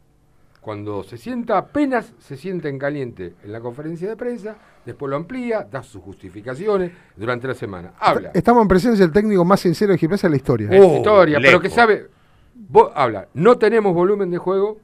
Cuando 0.62 1.04
se 1.04 1.18
sienta, 1.18 1.58
apenas 1.58 2.14
se 2.18 2.38
sienta 2.38 2.70
en 2.70 2.78
caliente 2.78 3.34
en 3.44 3.52
la 3.52 3.60
conferencia 3.60 4.08
de 4.08 4.16
prensa, 4.16 4.56
después 4.84 5.10
lo 5.10 5.16
amplía, 5.16 5.68
da 5.70 5.82
sus 5.82 6.02
justificaciones 6.02 6.90
durante 7.14 7.46
la 7.46 7.54
semana. 7.54 7.92
Habla. 8.00 8.30
Estamos 8.32 8.62
en 8.62 8.68
presencia 8.68 9.04
del 9.04 9.12
técnico 9.12 9.44
más 9.44 9.60
sincero 9.60 9.92
de 9.92 9.98
gimnasia 9.98 10.28
de 10.28 10.30
la 10.30 10.36
historia. 10.36 10.70
Es 10.70 10.96
historia, 10.96 11.38
pero 11.40 11.60
que 11.60 11.68
sabe. 11.68 12.08
Vos 12.54 12.90
habla, 12.94 13.28
no 13.34 13.58
tenemos 13.58 13.94
volumen 13.94 14.30
de 14.30 14.38
juego 14.38 14.78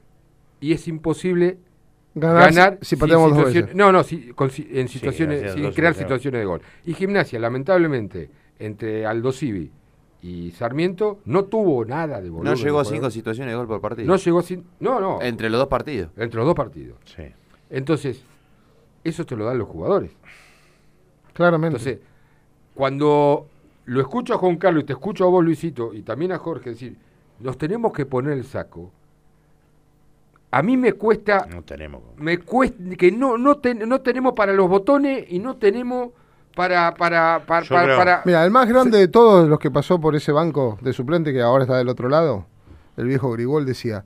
y 0.59 0.71
es 0.71 0.87
imposible 0.87 1.57
Ganar 2.15 2.53
ganar, 2.53 2.77
si 2.81 2.95
pateamos 2.95 3.35
dos 3.35 3.45
veces. 3.53 3.73
No, 3.75 3.91
no, 3.91 4.03
si- 4.03 4.33
con 4.33 4.49
si- 4.51 4.67
en 4.71 4.87
situaciones, 4.87 5.39
haciendo 5.43 5.69
sin 5.69 5.75
crear 5.75 5.93
situaciones. 5.93 5.97
situaciones 6.21 6.39
de 6.41 6.45
gol. 6.45 6.61
Y 6.85 6.93
Gimnasia, 6.93 7.39
lamentablemente, 7.39 8.29
entre 8.59 9.05
Aldo 9.05 9.31
Civi 9.31 9.71
y 10.21 10.51
Sarmiento, 10.51 11.19
no 11.25 11.45
tuvo 11.45 11.83
nada 11.85 12.21
de 12.21 12.29
volumen. 12.29 12.53
No 12.53 12.55
llegó 12.55 12.79
a 12.79 12.85
cinco 12.85 13.09
situaciones 13.09 13.51
de 13.51 13.57
gol 13.57 13.67
por 13.67 13.81
partido. 13.81 14.07
No 14.07 14.15
llegó 14.17 14.39
a 14.39 14.43
No, 14.79 14.99
no. 14.99 15.21
Entre 15.21 15.49
los 15.49 15.59
dos 15.59 15.67
partidos. 15.67 16.11
Entre 16.15 16.37
los 16.37 16.45
dos 16.45 16.55
partidos. 16.55 16.97
Sí. 17.05 17.23
Entonces, 17.71 18.21
eso 19.03 19.25
te 19.25 19.35
lo 19.35 19.45
dan 19.45 19.57
los 19.57 19.67
jugadores. 19.67 20.11
Claramente. 21.33 21.77
Entonces, 21.77 21.99
cuando 22.75 23.47
lo 23.85 24.01
escucho 24.01 24.35
a 24.35 24.37
Juan 24.37 24.57
Carlos 24.57 24.83
y 24.83 24.85
te 24.85 24.93
escucho 24.93 25.25
a 25.25 25.29
vos, 25.29 25.43
Luisito, 25.43 25.93
y 25.93 26.03
también 26.03 26.31
a 26.31 26.37
Jorge 26.37 26.69
decir, 26.71 26.95
nos 27.39 27.57
tenemos 27.57 27.91
que 27.91 28.05
poner 28.05 28.33
el 28.33 28.45
saco, 28.45 28.91
a 30.53 30.61
mí 30.63 30.77
me 30.77 30.93
cuesta, 30.93 31.47
No 31.49 31.61
tenemos. 31.63 32.01
me 32.17 32.37
cuesta 32.39 32.77
que 32.97 33.11
no, 33.11 33.37
no, 33.37 33.57
ten- 33.57 33.87
no 33.87 34.01
tenemos 34.01 34.33
para 34.33 34.53
los 34.53 34.67
botones 34.69 35.25
y 35.29 35.39
no 35.39 35.55
tenemos 35.57 36.09
para, 36.55 36.93
para, 36.93 37.43
para, 37.45 37.63
Yo 37.65 37.69
para- 37.75 37.83
creo- 37.85 37.97
para- 37.97 38.21
Mira, 38.25 38.45
el 38.45 38.51
más 38.51 38.67
grande 38.69 38.97
de 38.99 39.07
todos 39.07 39.49
los 39.49 39.57
que 39.59 39.71
pasó 39.71 39.99
por 39.99 40.15
ese 40.15 40.31
banco 40.31 40.77
de 40.81 40.93
suplente 40.93 41.33
que 41.33 41.41
ahora 41.41 41.63
está 41.63 41.77
del 41.77 41.89
otro 41.89 42.09
lado, 42.09 42.45
el 42.97 43.05
viejo 43.07 43.31
Grigol 43.31 43.65
decía, 43.65 44.05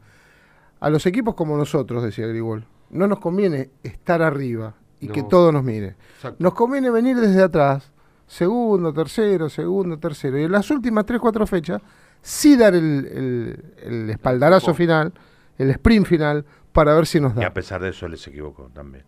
a 0.79 0.89
los 0.89 1.05
equipos 1.05 1.35
como 1.35 1.57
nosotros, 1.57 2.03
decía 2.03 2.27
Grigol, 2.27 2.65
no 2.89 3.07
nos 3.07 3.19
conviene 3.19 3.69
estar 3.83 4.21
arriba 4.21 4.75
y 5.01 5.07
No. 5.07 5.13
que 5.13 5.23
todo 5.23 5.51
nos 5.51 5.63
mire. 5.63 5.95
Exacto. 6.15 6.37
Nos 6.39 6.53
conviene 6.53 6.89
venir 6.89 7.17
desde 7.17 7.43
atrás, 7.43 7.91
segundo, 8.27 8.93
tercero, 8.93 9.49
segundo, 9.49 9.97
tercero. 9.99 10.37
Y 10.39 10.43
en 10.43 10.51
las 10.51 10.69
últimas 10.71 11.05
tres, 11.05 11.19
cuatro 11.19 11.45
fechas, 11.45 11.81
sí 12.21 12.55
dar 12.55 12.73
el, 12.75 13.05
el- 13.05 13.65
el 13.83 14.09
espaldarazo 14.09 14.73
final, 14.73 15.11
el 15.57 15.69
sprint 15.71 16.05
final, 16.05 16.45
para 16.71 16.93
ver 16.95 17.05
si 17.07 17.19
nos 17.19 17.33
Y 17.35 17.39
da. 17.39 17.47
a 17.47 17.53
pesar 17.53 17.81
de 17.81 17.89
eso, 17.89 18.05
él 18.05 18.17
se 18.17 18.29
equivocó 18.29 18.69
también. 18.73 19.03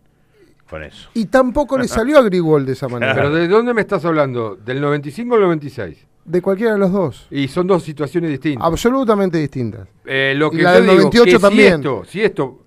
Con 0.69 0.83
eso. 0.83 1.09
Y 1.15 1.25
tampoco 1.25 1.77
le 1.79 1.87
salió 1.87 2.19
a 2.19 2.21
Grigol 2.21 2.65
de 2.65 2.73
esa 2.73 2.87
manera. 2.89 3.15
Pero 3.15 3.33
¿de 3.33 3.47
dónde 3.47 3.73
me 3.73 3.81
estás 3.81 4.05
hablando? 4.05 4.55
¿Del 4.55 4.79
95 4.81 5.33
o 5.33 5.37
el 5.37 5.43
96? 5.43 6.07
De 6.25 6.41
cualquiera 6.43 6.73
de 6.73 6.79
los 6.79 6.91
dos. 6.91 7.27
Y 7.31 7.47
son 7.47 7.65
dos 7.65 7.81
situaciones 7.83 8.29
distintas. 8.29 8.67
Absolutamente 8.67 9.37
distintas. 9.39 9.87
Eh, 10.05 10.33
lo 10.37 10.47
Y 10.53 10.57
que 10.57 10.63
la 10.63 10.73
yo 10.73 10.75
del 10.75 10.83
digo, 10.83 10.95
98 10.97 11.25
que 11.25 11.31
si 11.31 11.41
también. 11.41 11.73
esto, 11.75 12.03
si 12.05 12.21
esto, 12.21 12.59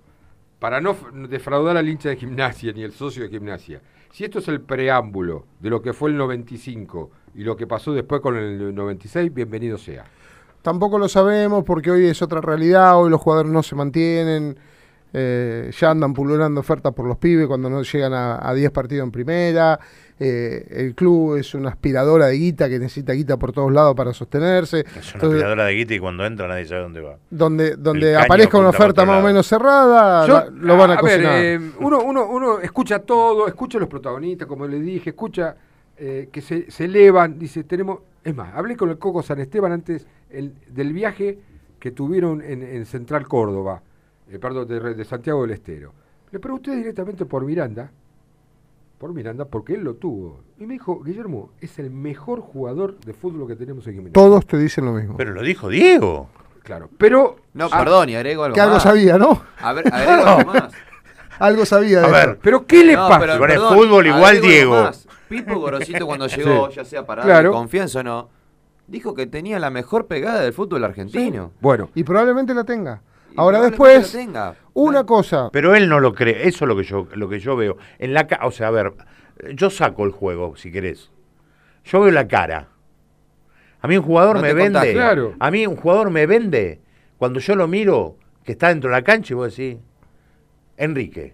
para 0.59 0.81
no 0.81 0.97
defraudar 1.29 1.77
al 1.77 1.87
hincha 1.87 2.09
de 2.09 2.17
gimnasia 2.17 2.73
ni 2.73 2.83
el 2.83 2.91
socio 2.91 3.23
de 3.23 3.29
gimnasia, 3.29 3.81
si 4.11 4.25
esto 4.25 4.39
es 4.39 4.47
el 4.49 4.59
preámbulo 4.59 5.45
de 5.61 5.69
lo 5.69 5.81
que 5.81 5.93
fue 5.93 6.09
el 6.09 6.17
95 6.17 7.09
y 7.35 7.43
lo 7.43 7.55
que 7.55 7.65
pasó 7.67 7.93
después 7.93 8.19
con 8.21 8.35
el 8.35 8.75
96, 8.75 9.33
bienvenido 9.33 9.77
sea. 9.77 10.03
Tampoco 10.63 10.97
lo 10.97 11.07
sabemos 11.07 11.63
porque 11.63 11.91
hoy 11.91 12.07
es 12.07 12.21
otra 12.23 12.41
realidad, 12.41 12.97
hoy 12.97 13.11
los 13.11 13.21
jugadores 13.21 13.51
no 13.51 13.61
se 13.61 13.75
mantienen, 13.75 14.57
eh, 15.13 15.69
ya 15.77 15.91
andan 15.91 16.13
pululando 16.13 16.61
ofertas 16.61 16.91
por 16.93 17.05
los 17.05 17.17
pibes 17.17 17.45
cuando 17.47 17.69
no 17.69 17.83
llegan 17.83 18.13
a, 18.13 18.49
a 18.49 18.53
10 18.53 18.71
partidos 18.71 19.03
en 19.05 19.11
primera, 19.11 19.79
eh, 20.19 20.65
el 20.71 20.95
club 20.95 21.35
es 21.37 21.53
una 21.53 21.69
aspiradora 21.69 22.27
de 22.27 22.37
guita 22.37 22.69
que 22.69 22.79
necesita 22.79 23.13
guita 23.13 23.37
por 23.37 23.51
todos 23.51 23.71
lados 23.71 23.93
para 23.95 24.13
sostenerse. 24.13 24.79
Es 24.79 24.85
una 24.85 24.95
Entonces, 24.95 25.23
aspiradora 25.23 25.65
de 25.65 25.73
guita 25.73 25.93
y 25.95 25.99
cuando 25.99 26.25
entra 26.25 26.47
nadie 26.47 26.65
sabe 26.65 26.81
dónde 26.81 27.01
va. 27.01 27.17
donde 27.29 27.75
donde 27.75 28.15
aparezca 28.15 28.57
una 28.57 28.69
oferta 28.69 29.05
más 29.05 29.21
o 29.21 29.27
menos 29.27 29.45
cerrada, 29.45 30.25
Yo- 30.25 30.33
la- 30.33 30.49
lo 30.49 30.77
van 30.77 30.91
a, 30.91 30.97
cocinar. 30.97 31.35
eh, 31.43 31.59
uno, 31.79 32.01
uno, 32.01 32.25
uno 32.27 32.59
escucha 32.61 32.99
todo, 32.99 33.47
escucha 33.47 33.77
a 33.77 33.81
los 33.81 33.89
protagonistas, 33.89 34.47
como 34.47 34.65
le 34.65 34.79
dije, 34.79 35.09
escucha 35.11 35.55
eh, 35.97 36.29
que 36.31 36.41
se, 36.41 36.71
se 36.71 36.85
elevan, 36.85 37.37
dice, 37.37 37.63
tenemos... 37.65 37.99
Es 38.23 38.33
más, 38.33 38.55
hablé 38.55 38.77
con 38.77 38.89
el 38.89 38.97
Coco 38.97 39.21
San 39.21 39.39
Esteban 39.41 39.73
antes 39.73 40.07
el- 40.33 40.53
del 40.67 40.91
viaje 40.93 41.39
que 41.79 41.91
tuvieron 41.91 42.41
en, 42.41 42.63
en 42.63 42.85
Central 42.85 43.27
Córdoba, 43.27 43.81
eh, 44.29 44.39
perdón, 44.39 44.67
de, 44.67 44.93
de 44.95 45.05
Santiago 45.05 45.41
del 45.43 45.51
Estero. 45.51 45.93
Le 46.31 46.39
pregunté 46.39 46.75
directamente 46.75 47.25
por 47.25 47.43
Miranda, 47.45 47.91
por 48.97 49.13
Miranda, 49.13 49.45
porque 49.45 49.73
él 49.73 49.83
lo 49.83 49.95
tuvo. 49.95 50.39
Y 50.59 50.65
me 50.65 50.73
dijo, 50.73 51.01
Guillermo, 51.03 51.51
es 51.59 51.77
el 51.79 51.89
mejor 51.91 52.39
jugador 52.39 52.97
de 52.99 53.13
fútbol 53.13 53.47
que 53.47 53.55
tenemos 53.55 53.85
en 53.87 53.93
Gimnasia. 53.93 54.13
Todos 54.13 54.45
te 54.47 54.57
dicen 54.57 54.85
lo 54.85 54.93
mismo. 54.93 55.17
Pero 55.17 55.33
lo 55.33 55.41
dijo 55.41 55.67
Diego. 55.69 56.29
Claro, 56.63 56.89
pero... 56.97 57.35
No, 57.53 57.67
Ah, 57.71 57.79
perdón, 57.83 58.09
y 58.09 58.15
agrego 58.15 58.43
algo 58.45 58.55
que 58.55 58.61
algo 58.61 58.79
sabía, 58.79 59.17
¿no? 59.17 59.41
A 59.59 59.73
ver, 59.73 59.93
agrego 59.93 60.23
algo 60.29 60.51
más. 60.53 60.73
Algo 61.39 61.65
sabía 61.65 61.99
de 61.99 62.05
A 62.05 62.09
eso. 62.09 62.15
ver, 62.29 62.39
Pero 62.43 62.65
¿qué 62.67 62.85
le 62.85 62.93
No, 62.93 63.07
pasa? 63.09 63.19
pero, 63.19 63.39
Con 63.39 63.49
el 63.49 63.57
perdón, 63.57 63.75
fútbol 63.75 64.05
igual 64.07 64.39
Diego. 64.39 64.83
más. 64.83 65.07
Pipo 65.27 65.59
Gorosito 65.59 66.05
cuando 66.05 66.27
llegó, 66.27 66.69
Sí. 66.69 66.75
ya 66.75 66.85
sea 66.85 67.05
para 67.05 67.23
Claro. 67.23 67.49
darle 67.49 67.57
confianza 67.57 67.99
o 67.99 68.03
no, 68.03 68.29
dijo 68.87 69.13
que 69.15 69.25
tenía 69.27 69.59
la 69.59 69.69
mejor 69.69 70.07
pegada 70.07 70.41
del 70.41 70.53
fútbol 70.53 70.83
argentino. 70.83 71.51
Bueno, 71.61 71.89
Y 71.95 72.03
probablemente 72.03 72.53
la 72.53 72.63
tenga. 72.63 73.01
Ahora 73.35 73.61
después, 73.61 74.11
tenga. 74.11 74.55
una 74.73 75.05
cosa. 75.05 75.49
Pero 75.51 75.73
él 75.75 75.89
no 75.89 75.99
lo 75.99 76.13
cree, 76.13 76.47
eso 76.47 76.65
es 76.65 76.69
lo 76.69 76.75
que 76.77 76.83
yo, 76.83 77.07
lo 77.15 77.27
que 77.29 77.39
yo 77.39 77.55
veo. 77.55 77.77
En 77.97 78.13
la 78.13 78.27
ca- 78.27 78.41
o 78.45 78.51
sea, 78.51 78.67
a 78.67 78.71
ver, 78.71 78.93
yo 79.55 79.69
saco 79.71 80.03
el 80.05 80.11
juego, 80.11 80.55
si 80.55 80.71
querés. 80.71 81.09
Yo 81.83 82.01
veo 82.01 82.11
la 82.11 82.27
cara. 82.27 82.67
A 83.81 83.87
mí 83.87 83.97
un 83.97 84.03
jugador 84.03 84.35
No 84.35 84.41
me 84.43 84.53
vende. 84.53 84.93
Claro. 84.93 85.33
A 85.39 85.49
mí 85.51 85.65
un 85.65 85.75
jugador 85.75 86.09
me 86.11 86.25
vende 86.27 86.79
cuando 87.17 87.39
yo 87.39 87.55
lo 87.55 87.67
miro, 87.67 88.17
que 88.43 88.51
está 88.51 88.67
dentro 88.69 88.89
de 88.91 88.97
la 88.97 89.01
cancha 89.03 89.33
y 89.33 89.35
vos 89.35 89.55
decís, 89.55 89.79
Enrique, 90.77 91.33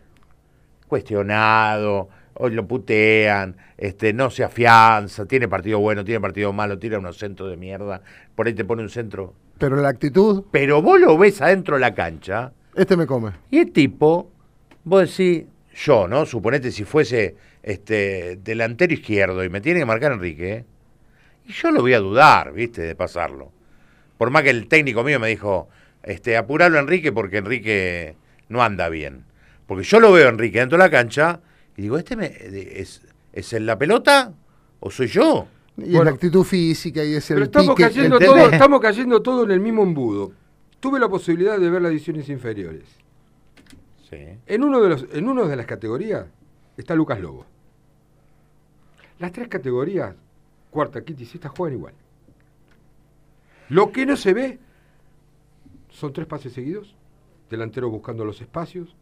cuestionado, 0.88 2.10
hoy 2.40 2.52
lo 2.52 2.66
putean, 2.68 3.58
este, 3.78 4.14
no 4.14 4.30
se 4.30 4.44
afianza, 4.46 5.26
tiene 5.26 5.48
partido 5.48 5.80
bueno, 5.80 6.06
tiene 6.06 6.22
partido 6.22 6.54
malo, 6.54 6.80
tira 6.80 6.98
unos 6.98 7.18
centros 7.18 7.50
de 7.50 7.58
mierda, 7.58 8.02
por 8.34 8.48
ahí 8.48 8.54
te 8.54 8.64
pone 8.64 8.82
un 8.82 8.90
centro. 8.90 9.34
Pero 9.58 9.76
la 9.76 9.90
actitud, 9.90 10.46
Pero 10.52 10.82
vos 10.82 11.00
lo 11.00 11.18
ves 11.18 11.42
adentro 11.42 11.76
de 11.76 11.82
la 11.82 11.94
cancha 11.94 12.54
este 12.76 12.96
me 12.96 13.06
come. 13.06 13.32
y 13.52 13.60
el 13.60 13.72
tipo, 13.74 14.32
vos 14.86 15.02
decís, 15.18 15.46
yo, 15.76 16.08
¿no? 16.08 16.26
Suponete 16.26 16.72
si 16.72 16.86
fuese 16.86 17.36
este 17.62 18.38
delantero 18.42 18.94
izquierdo 18.94 19.44
y 19.44 19.50
me 19.50 19.60
tiene 19.60 19.82
que 19.82 19.86
marcar 19.86 20.14
Enrique, 20.14 20.54
¿eh? 20.54 20.66
y 21.46 21.52
yo 21.52 21.72
lo 21.72 21.82
voy 21.82 21.94
a 21.94 22.00
dudar, 22.00 22.54
¿viste? 22.54 22.84
De 22.84 22.96
pasarlo. 22.96 23.52
Por 24.18 24.30
más 24.30 24.44
que 24.44 24.50
el 24.50 24.68
técnico 24.70 25.04
mío 25.04 25.20
me 25.20 25.28
dijo, 25.28 25.68
este, 26.04 26.38
apuralo 26.38 26.78
a 26.78 26.82
Enrique 26.82 27.12
porque 27.12 27.38
Enrique 27.38 28.16
no 28.48 28.64
anda 28.64 28.88
bien. 28.88 29.26
Porque 29.66 29.84
yo 29.84 30.00
lo 30.00 30.14
veo 30.14 30.28
a 30.28 30.30
Enrique 30.30 30.60
dentro 30.60 30.78
de 30.78 30.86
la 30.86 30.90
cancha 30.90 31.42
y 31.80 31.84
digo, 31.84 31.98
¿este 31.98 32.18
me, 32.18 32.26
es, 32.26 33.02
es 33.32 33.54
en 33.54 33.66
la 33.66 33.78
pelota 33.80 34.34
o 34.82 34.92
soy 34.92 35.08
yo? 35.08 35.48
Y 35.78 35.96
es 35.96 36.04
la 36.04 36.12
actitud 36.12 36.44
física 36.44 37.06
y 37.06 37.14
es 37.14 37.32
el 37.32 37.36
Pero 37.36 37.46
estamos 37.46 37.74
pique. 37.74 37.84
cayendo, 37.88 38.18
¿entendés? 38.18 38.44
todo, 38.44 38.52
estamos 38.52 38.82
cayendo 38.82 39.22
todo 39.22 39.44
en 39.46 39.52
el 39.52 39.62
mismo 39.62 39.84
embudo. 39.84 40.34
Tuve 40.82 41.00
la 41.00 41.08
posibilidad 41.08 41.58
de 41.58 41.70
ver 41.70 41.82
las 41.82 41.94
ediciones 41.94 42.28
inferiores. 42.28 42.84
Sí. 44.10 44.18
En 44.46 44.66
uno 44.66 44.82
de 44.82 44.90
los, 44.90 45.06
en 45.14 45.30
una 45.30 45.46
de 45.46 45.56
las 45.56 45.66
categorías 45.66 46.26
está 46.76 46.96
Lucas 46.96 47.22
Lobo. 47.22 47.46
Las 49.20 49.32
tres 49.32 49.48
categorías, 49.48 50.14
cuarta, 50.72 51.02
quinta 51.06 51.24
y 51.24 51.28
sexta, 51.28 51.48
juegan 51.48 51.78
igual. 51.78 51.94
Lo 53.70 53.94
que 53.94 54.06
no 54.06 54.18
se 54.18 54.34
ve 54.34 54.60
son 55.92 56.12
tres 56.12 56.28
pases 56.28 56.52
seguidos, 56.52 56.94
delantero 57.50 57.90
buscando 57.90 58.26
los 58.26 58.42
espacios, 58.42 58.98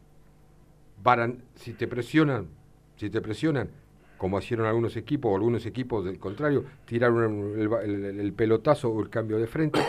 Varan, 1.03 1.41
si 1.55 1.73
te 1.73 1.88
presionan, 1.88 2.49
si 2.98 3.10
te 3.10 3.22
presionan, 3.22 3.70
como 4.18 4.39
hicieron 4.39 4.66
algunos 4.66 4.95
equipos 4.98 5.32
o 5.32 5.36
algunos 5.36 5.66
equipos 5.66 6.04
del 6.04 6.18
contrario, 6.20 6.66
tiraron 6.86 7.54
el, 7.58 7.70
el- 7.84 8.20
el 8.20 8.34
pelotazo 8.34 8.89
o 8.89 9.02
el 9.02 9.10
cambio 9.10 9.38
de 9.38 9.48
frente. 9.48 9.80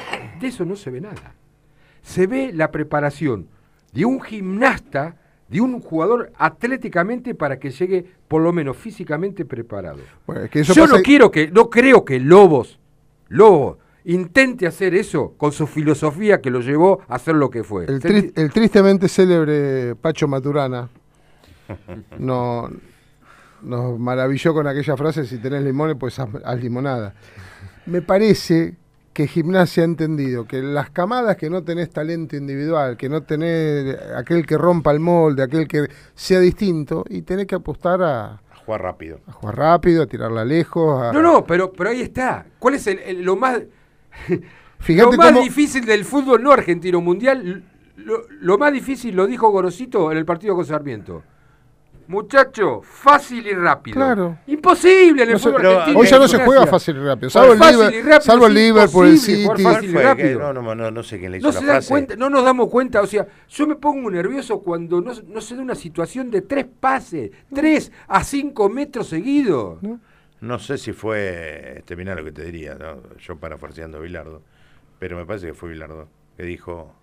De 0.40 0.46
eso 0.46 0.64
no 0.64 0.76
se 0.76 0.90
ve 0.90 1.00
nada. 1.00 1.34
Se 2.02 2.26
ve 2.26 2.52
la 2.54 2.70
preparación 2.70 3.48
de 3.92 4.04
un 4.04 4.20
gimnasta, 4.20 5.16
de 5.48 5.60
un 5.62 5.80
jugador 5.80 6.30
atléticamente 6.36 7.34
para 7.34 7.58
que 7.58 7.70
llegue 7.70 8.04
por 8.28 8.42
lo 8.42 8.52
menos 8.52 8.76
físicamente 8.76 9.46
preparado. 9.46 10.00
Bueno, 10.26 10.42
es 10.42 10.50
que 10.50 10.60
eso 10.60 10.74
Yo 10.74 10.82
pasa- 10.82 10.96
no 10.98 11.02
quiero 11.02 11.30
que, 11.30 11.50
no 11.50 11.70
creo 11.70 12.04
que 12.04 12.20
Lobos, 12.20 12.78
Lobos, 13.28 13.78
intente 14.04 14.66
hacer 14.66 14.94
eso 14.94 15.32
con 15.38 15.52
su 15.52 15.66
filosofía 15.66 16.40
que 16.42 16.50
lo 16.50 16.60
llevó 16.60 17.00
a 17.08 17.14
hacer 17.14 17.34
lo 17.34 17.48
que 17.48 17.64
fue. 17.64 17.86
El, 17.86 18.00
Se 18.02 18.08
tri- 18.08 18.32
el 18.36 18.50
tristemente 18.52 19.08
célebre 19.08 19.94
Pacho 19.96 20.28
Maturana 20.28 20.88
no, 22.18 22.70
nos 23.62 23.98
maravilló 23.98 24.54
con 24.54 24.66
aquella 24.66 24.96
frase, 24.96 25.24
si 25.24 25.38
tenés 25.38 25.62
limones, 25.62 25.96
pues 25.98 26.18
haz, 26.18 26.28
haz 26.44 26.60
limonada. 26.60 27.14
Me 27.86 28.02
parece 28.02 28.76
que 29.12 29.26
Gimnasia 29.26 29.82
ha 29.82 29.86
entendido 29.86 30.46
que 30.46 30.62
las 30.62 30.90
camadas 30.90 31.36
que 31.36 31.50
no 31.50 31.64
tenés 31.64 31.90
talento 31.90 32.36
individual, 32.36 32.96
que 32.96 33.08
no 33.08 33.22
tenés 33.22 33.96
aquel 34.16 34.46
que 34.46 34.56
rompa 34.56 34.92
el 34.92 35.00
molde, 35.00 35.42
aquel 35.42 35.66
que 35.66 35.88
sea 36.14 36.38
distinto, 36.40 37.04
y 37.08 37.22
tenés 37.22 37.46
que 37.46 37.56
apostar 37.56 38.00
a, 38.02 38.40
Jugar 38.64 38.82
rápido. 38.82 39.18
a 39.26 39.32
jugar 39.32 39.56
rápido, 39.56 40.02
a 40.02 40.06
tirarla 40.06 40.44
lejos. 40.44 41.02
a- 41.02 41.12
No, 41.12 41.20
no, 41.22 41.44
pero, 41.44 41.72
pero 41.72 41.90
ahí 41.90 42.02
está. 42.02 42.46
¿Cuál 42.58 42.74
es 42.74 42.86
el, 42.86 42.98
el- 43.00 43.22
lo 43.22 43.34
más, 43.34 43.60
Fíjate 44.80 45.10
lo 45.10 45.16
más 45.16 45.32
cómo- 45.32 45.42
difícil 45.42 45.84
del 45.84 46.04
fútbol 46.04 46.42
no 46.42 46.52
argentino 46.52 47.00
mundial? 47.00 47.64
Lo, 47.96 48.22
lo 48.40 48.58
más 48.58 48.72
difícil 48.72 49.16
lo 49.16 49.26
dijo 49.26 49.50
Gorosito 49.50 50.12
en 50.12 50.18
el 50.18 50.24
partido 50.24 50.54
con 50.54 50.64
Sarmiento. 50.64 51.24
Muchacho, 52.08 52.80
fácil 52.82 53.46
y 53.46 53.52
rápido. 53.52 53.94
Claro. 53.96 54.38
Imposible 54.46 55.22
en 55.24 55.28
el 55.28 55.34
No 55.34 55.38
fútbol 55.38 55.66
argentino. 55.66 55.98
hoy 55.98 56.06
ya 56.06 56.18
no 56.18 56.26
se 56.26 56.38
juega 56.44 56.66
fácil 56.66 56.96
y 56.96 57.00
rápido. 57.00 57.28
Salvo 57.30 57.52
el 57.52 57.58
fácil 57.58 57.78
Liver- 57.80 57.94
y 57.94 58.00
rápido 58.02 58.20
salvo 58.22 58.46
el 58.46 58.54
Liverpool, 58.54 59.06
el 59.08 59.18
City. 59.18 59.62
fácil 59.62 59.90
y 59.90 59.92
rápido. 59.94 60.38
no, 60.40 60.62
no, 60.62 60.74
no, 60.74 60.90
no 60.90 61.02
sé 61.02 61.18
quién 61.18 61.32
le 61.32 61.38
hizo 61.38 61.46
No 61.48 61.52
la 61.52 61.60
se 61.60 61.66
dan 61.66 61.74
frase. 61.76 61.88
cuenta, 61.90 62.16
no 62.16 62.30
nos 62.30 62.44
damos 62.44 62.68
cuenta, 62.70 63.02
o 63.02 63.06
sea, 63.06 63.26
yo 63.48 63.66
me 63.66 63.76
pongo 63.76 64.10
nervioso 64.10 64.60
cuando 64.60 65.00
no, 65.02 65.12
no 65.26 65.40
se 65.42 65.54
da 65.54 65.62
una 65.62 65.74
situación 65.74 66.30
de 66.30 66.40
tres 66.42 66.66
pases, 66.80 67.30
tres 67.54 67.92
a 68.08 68.24
cinco 68.24 68.68
metros 68.70 69.08
seguidos. 69.08 69.78
No 70.40 70.58
sé 70.58 70.78
si 70.78 70.92
fue, 70.92 71.74
este, 71.78 71.94
mirá 71.94 72.14
lo 72.14 72.24
que 72.24 72.32
te 72.32 72.42
diría, 72.44 72.74
¿no? 72.74 73.02
yo 73.18 73.36
parafarseando 73.36 73.98
a 73.98 74.00
Bilardo, 74.00 74.40
pero 74.98 75.16
me 75.16 75.26
parece 75.26 75.48
que 75.48 75.54
fue 75.54 75.68
Bilardo, 75.68 76.08
que 76.38 76.44
dijo, 76.44 76.94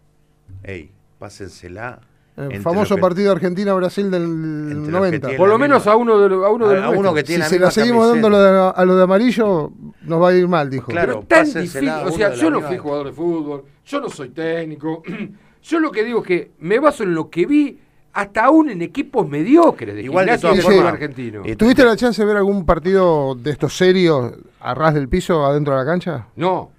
hey, 0.64 0.90
pásensela. 1.20 2.00
El 2.38 2.44
entre 2.46 2.60
famoso 2.60 2.96
los 2.96 3.02
partido 3.02 3.32
Argentina-Brasil 3.32 4.12
del 4.12 4.70
los 4.70 4.86
que 4.86 4.92
90. 4.92 5.20
tienen 5.28 5.38
Por 5.38 5.48
lo 5.48 5.58
menos 5.58 5.88
a 5.88 5.96
uno 5.96 6.20
de, 6.20 6.28
lo- 6.30 6.46
a 6.46 6.50
uno 6.52 6.68
de 6.68 6.76
a- 6.78 6.82
los 6.82 6.96
a 6.96 7.00
uno 7.00 7.14
que 7.14 7.22
Si 7.22 7.28
tiene 7.28 7.44
la 7.44 7.50
se 7.50 7.60
la 7.60 7.72
seguimos 7.72 8.10
dando 8.10 8.28
a 8.28 8.30
lo, 8.30 8.42
de, 8.42 8.72
a 8.76 8.86
lo 8.86 8.96
de 8.98 9.04
amarillo, 9.04 9.72
nos 10.02 10.22
va 10.22 10.30
a 10.30 10.34
ir 10.34 10.48
mal, 10.48 10.70
dijo. 10.70 10.88
Claro, 10.92 11.24
Pero 11.28 11.42
es 11.44 11.54
tan 11.54 11.64
difícil, 11.64 11.90
o 11.90 12.12
sea, 12.12 12.34
yo 12.34 12.50
no 12.50 12.62
fui 12.62 12.78
jugador 12.78 13.06
de 13.08 13.14
fútbol, 13.14 13.64
yo 13.86 14.02
no 14.02 14.10
soy 14.10 14.30
técnico, 14.30 15.02
yo 15.64 15.80
lo 15.80 15.92
que 15.92 16.04
digo 16.04 16.20
es 16.22 16.28
que 16.28 16.52
me 16.60 16.80
baso 16.80 17.04
en 17.04 17.16
lo 17.16 17.30
que 17.30 17.46
vi 17.46 17.80
hasta 18.12 18.46
aún 18.46 18.70
en 18.70 18.82
equipos 18.82 19.28
mediocres 19.30 19.94
de 19.96 20.02
Igual 20.04 20.26
de 20.26 20.38
todas 20.38 20.62
formas, 20.62 20.86
argentino. 20.94 21.42
eh, 21.46 21.56
¿Tuviste 21.56 21.84
la 21.86 21.96
chance 21.98 22.22
de 22.22 22.26
ver 22.28 22.38
algún 22.38 22.66
partido 22.66 23.36
de 23.36 23.52
estos 23.52 23.76
serios 23.78 24.34
a 24.60 24.74
ras 24.74 24.94
del 24.94 25.08
piso 25.10 25.46
adentro 25.46 25.74
de 25.74 25.80
la 25.80 25.86
cancha? 25.86 26.28
No, 26.38 26.72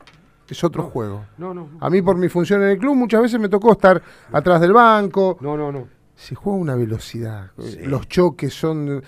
Es 0.49 0.62
otro 0.64 0.84
juego. 0.84 1.24
no, 1.38 1.53
no, 1.53 1.68
A 1.80 1.90
mí 1.90 2.03
por 2.03 2.16
mi 2.16 2.28
función 2.28 2.62
en 2.62 2.70
el 2.70 2.78
club 2.78 2.94
muchas 2.94 3.22
veces 3.22 3.40
me 3.40 3.49
tocó 3.49 3.72
estar 3.72 4.01
atrás 4.32 4.61
del 4.61 4.72
banco. 4.72 5.36
no, 5.40 5.57
no, 5.57 5.72
no. 5.72 5.88
Se 6.14 6.34
juega 6.34 6.57
a 6.59 6.61
una 6.62 6.74
velocidad. 6.76 7.51
Los 7.84 8.09
choques 8.09 8.55
son 8.55 9.03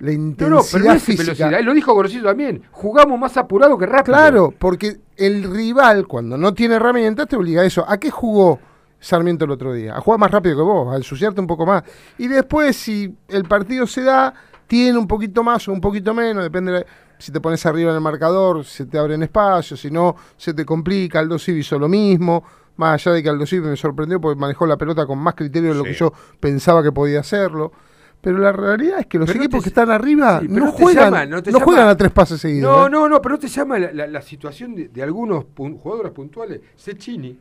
la 0.00 0.06
No, 0.06 0.12
intensidad 0.12 0.50
no, 0.50 0.62
pero 0.72 0.84
no 0.86 0.92
es 0.92 1.02
física. 1.02 1.22
velocidad, 1.34 1.60
lo 1.62 1.74
dijo 1.74 1.92
Gorosito 1.92 2.24
también, 2.24 2.62
jugamos 2.72 3.18
más 3.18 3.36
apurado 3.36 3.76
que 3.78 3.86
rápido. 3.86 4.14
Claro, 4.16 4.54
porque 4.58 4.96
el 5.16 5.44
rival 5.52 6.06
cuando 6.08 6.36
no 6.36 6.54
tiene 6.54 6.74
herramientas 6.76 7.28
te 7.28 7.36
obliga 7.36 7.62
a 7.62 7.64
eso. 7.64 7.84
¿A 7.88 7.98
qué 7.98 8.10
jugó 8.10 8.58
Sarmiento 8.98 9.44
el 9.44 9.52
otro 9.52 9.72
día? 9.72 9.96
A 9.96 10.00
jugar 10.00 10.18
más 10.18 10.30
rápido 10.32 10.56
que 10.56 10.62
vos, 10.62 10.92
a 10.92 10.96
ensuciarte 10.96 11.40
un 11.40 11.46
poco 11.46 11.64
más. 11.66 11.84
Y 12.16 12.26
después 12.28 12.76
si 12.76 13.14
el 13.28 13.44
partido 13.44 13.86
se 13.86 14.02
da, 14.02 14.34
tiene 14.66 14.98
un 14.98 15.06
poquito 15.06 15.42
más 15.44 15.68
o 15.68 15.72
un 15.72 15.80
poquito 15.80 16.12
menos, 16.14 16.42
depende 16.42 16.72
de 16.72 16.78
la- 16.80 16.86
si 17.18 17.32
te 17.32 17.40
pones 17.40 17.64
arriba 17.66 17.90
en 17.90 17.96
el 17.96 18.00
marcador, 18.02 18.64
se 18.64 18.86
te 18.86 18.98
abren 18.98 19.22
espacios, 19.22 19.80
si 19.80 19.90
no, 19.90 20.16
se 20.36 20.54
te 20.54 20.64
complica. 20.64 21.18
Aldo 21.20 21.38
Civi 21.38 21.60
hizo 21.60 21.78
lo 21.78 21.88
mismo, 21.88 22.44
más 22.76 22.94
allá 23.06 23.14
de 23.16 23.22
que 23.22 23.28
Aldo 23.28 23.44
Civi 23.46 23.66
me 23.68 23.76
sorprendió 23.76 24.20
porque 24.20 24.38
manejó 24.40 24.66
la 24.66 24.76
pelota 24.76 25.04
con 25.06 25.18
más 25.18 25.34
criterio 25.34 25.70
de 25.70 25.74
lo 25.76 25.84
Sí. 25.84 25.90
que 25.90 25.96
yo 25.96 26.12
pensaba 26.40 26.82
que 26.82 26.92
podía 26.92 27.20
hacerlo. 27.20 27.72
Pero 28.20 28.38
la 28.38 28.50
realidad 28.50 28.98
es 28.98 29.06
que 29.06 29.16
los 29.18 29.28
Pero 29.28 29.38
equipos 29.38 29.60
te- 29.60 29.64
que 29.64 29.68
están 29.68 29.90
arriba 29.92 30.40
Sí, 30.40 30.48
no, 30.48 30.72
juegan, 30.72 31.12
llama, 31.12 31.40
no 31.52 31.60
juegan 31.60 31.88
a 31.88 31.96
tres 31.96 32.10
pases 32.10 32.40
seguidos. 32.40 32.68
No, 32.68 32.86
¿eh? 32.88 32.90
no, 32.90 33.08
no, 33.08 33.22
pero 33.22 33.36
no 33.36 33.38
te 33.38 33.46
llama 33.46 33.78
la, 33.78 33.92
la- 33.92 34.06
la 34.08 34.22
situación 34.22 34.74
de, 34.74 34.88
de 34.88 35.02
algunos 35.04 35.44
pun- 35.44 35.78
jugadores 35.78 36.10
puntuales. 36.10 36.60
Cecchini, 36.76 37.38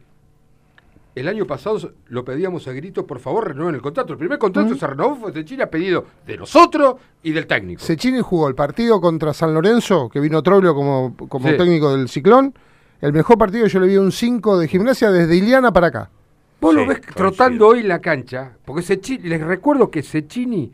el 1.20 1.28
año 1.28 1.46
pasado 1.46 1.78
lo 2.08 2.24
pedíamos 2.24 2.68
a 2.68 2.74
grito, 2.74 3.06
por 3.08 3.20
favor, 3.20 3.48
renueven 3.48 3.76
el 3.76 3.82
contrato. 3.82 4.14
El 4.14 4.20
primer 4.20 4.38
contrato 4.38 4.76
se 4.76 4.88
renovó 4.88 5.16
fue 5.16 5.32
Cecchini 5.32 5.62
a 5.64 5.70
pedido 5.70 6.06
de 6.26 6.38
nosotros 6.38 6.96
y 7.24 7.32
del 7.32 7.48
técnico. 7.48 7.82
Cecchini 7.84 8.22
jugó 8.22 8.48
el 8.48 8.56
partido 8.56 9.00
contra 9.02 9.34
San 9.34 9.54
Lorenzo, 9.54 10.10
que 10.10 10.20
vino 10.20 10.42
Troglio 10.44 10.74
como, 10.76 11.16
como 11.30 11.50
Sí. 11.50 11.58
técnico 11.58 11.96
del 11.96 12.08
Ciclón. 12.10 12.54
El 13.02 13.14
mejor 13.14 13.38
partido 13.38 13.68
yo 13.68 13.80
le 13.80 13.88
vi 13.88 13.98
un 13.98 14.12
5 14.12 14.58
de 14.58 14.68
gimnasia 14.68 15.12
desde 15.12 15.36
Iliana 15.36 15.72
para 15.72 15.88
acá. 15.88 16.10
Vos 16.60 16.74
lo 16.74 16.82
ves 16.88 16.98
coincido. 16.98 17.16
trotando 17.16 17.68
hoy 17.68 17.80
en 17.82 17.88
la 17.88 18.00
cancha, 18.00 18.58
porque 18.66 18.82
Cecchini, 18.82 19.28
les 19.30 19.42
recuerdo 19.42 19.92
que 19.92 20.02
Cecchini 20.02 20.72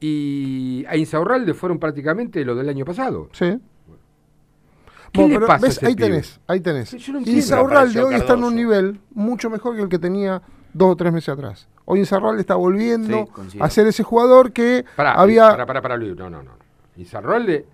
y 0.00 0.84
a 0.88 0.96
Insaurralde 0.96 1.54
fueron 1.54 1.78
prácticamente 1.78 2.44
lo 2.44 2.54
del 2.54 2.68
año 2.68 2.84
pasado. 2.84 3.28
Sí. 3.32 3.58
¿Qué 5.16 5.22
Bueno, 5.22 5.28
le 5.28 5.34
pero 5.36 5.46
pasa 5.46 5.66
a 5.66 5.68
ves, 5.68 5.76
ese 5.78 5.86
ahí 5.86 5.94
pibe? 5.96 6.08
tenés, 6.08 6.40
ahí 6.46 6.60
tenés. 6.60 6.88
Sí, 6.90 6.98
yo 6.98 7.12
no 7.12 7.18
entiendo. 7.18 7.40
Insaurralde 7.40 8.02
hoy 8.02 8.14
está 8.14 8.34
en 8.34 8.44
un 8.44 8.54
nivel 8.54 9.00
mucho 9.12 9.50
mejor 9.50 9.74
que 9.76 9.82
el 9.82 9.88
que 9.88 9.98
tenía 9.98 10.42
dos 10.72 10.92
o 10.92 10.96
tres 10.96 11.12
meses 11.12 11.30
atrás. 11.30 11.68
Hoy 11.84 12.00
Insaurralde 12.00 12.40
está 12.40 12.54
volviendo 12.56 13.28
Sí, 13.48 13.58
a 13.60 13.70
ser 13.70 13.86
ese 13.86 14.02
jugador 14.02 14.52
que 14.52 14.84
Pará, 14.96 15.12
había... 15.14 15.50
Pará, 15.50 15.66
pará, 15.66 15.82
pará, 15.82 15.96
Luis. 15.96 16.16
No, 16.16 16.28
no, 16.28 16.42
no. 16.42 16.50
Insaurralde 16.96 17.66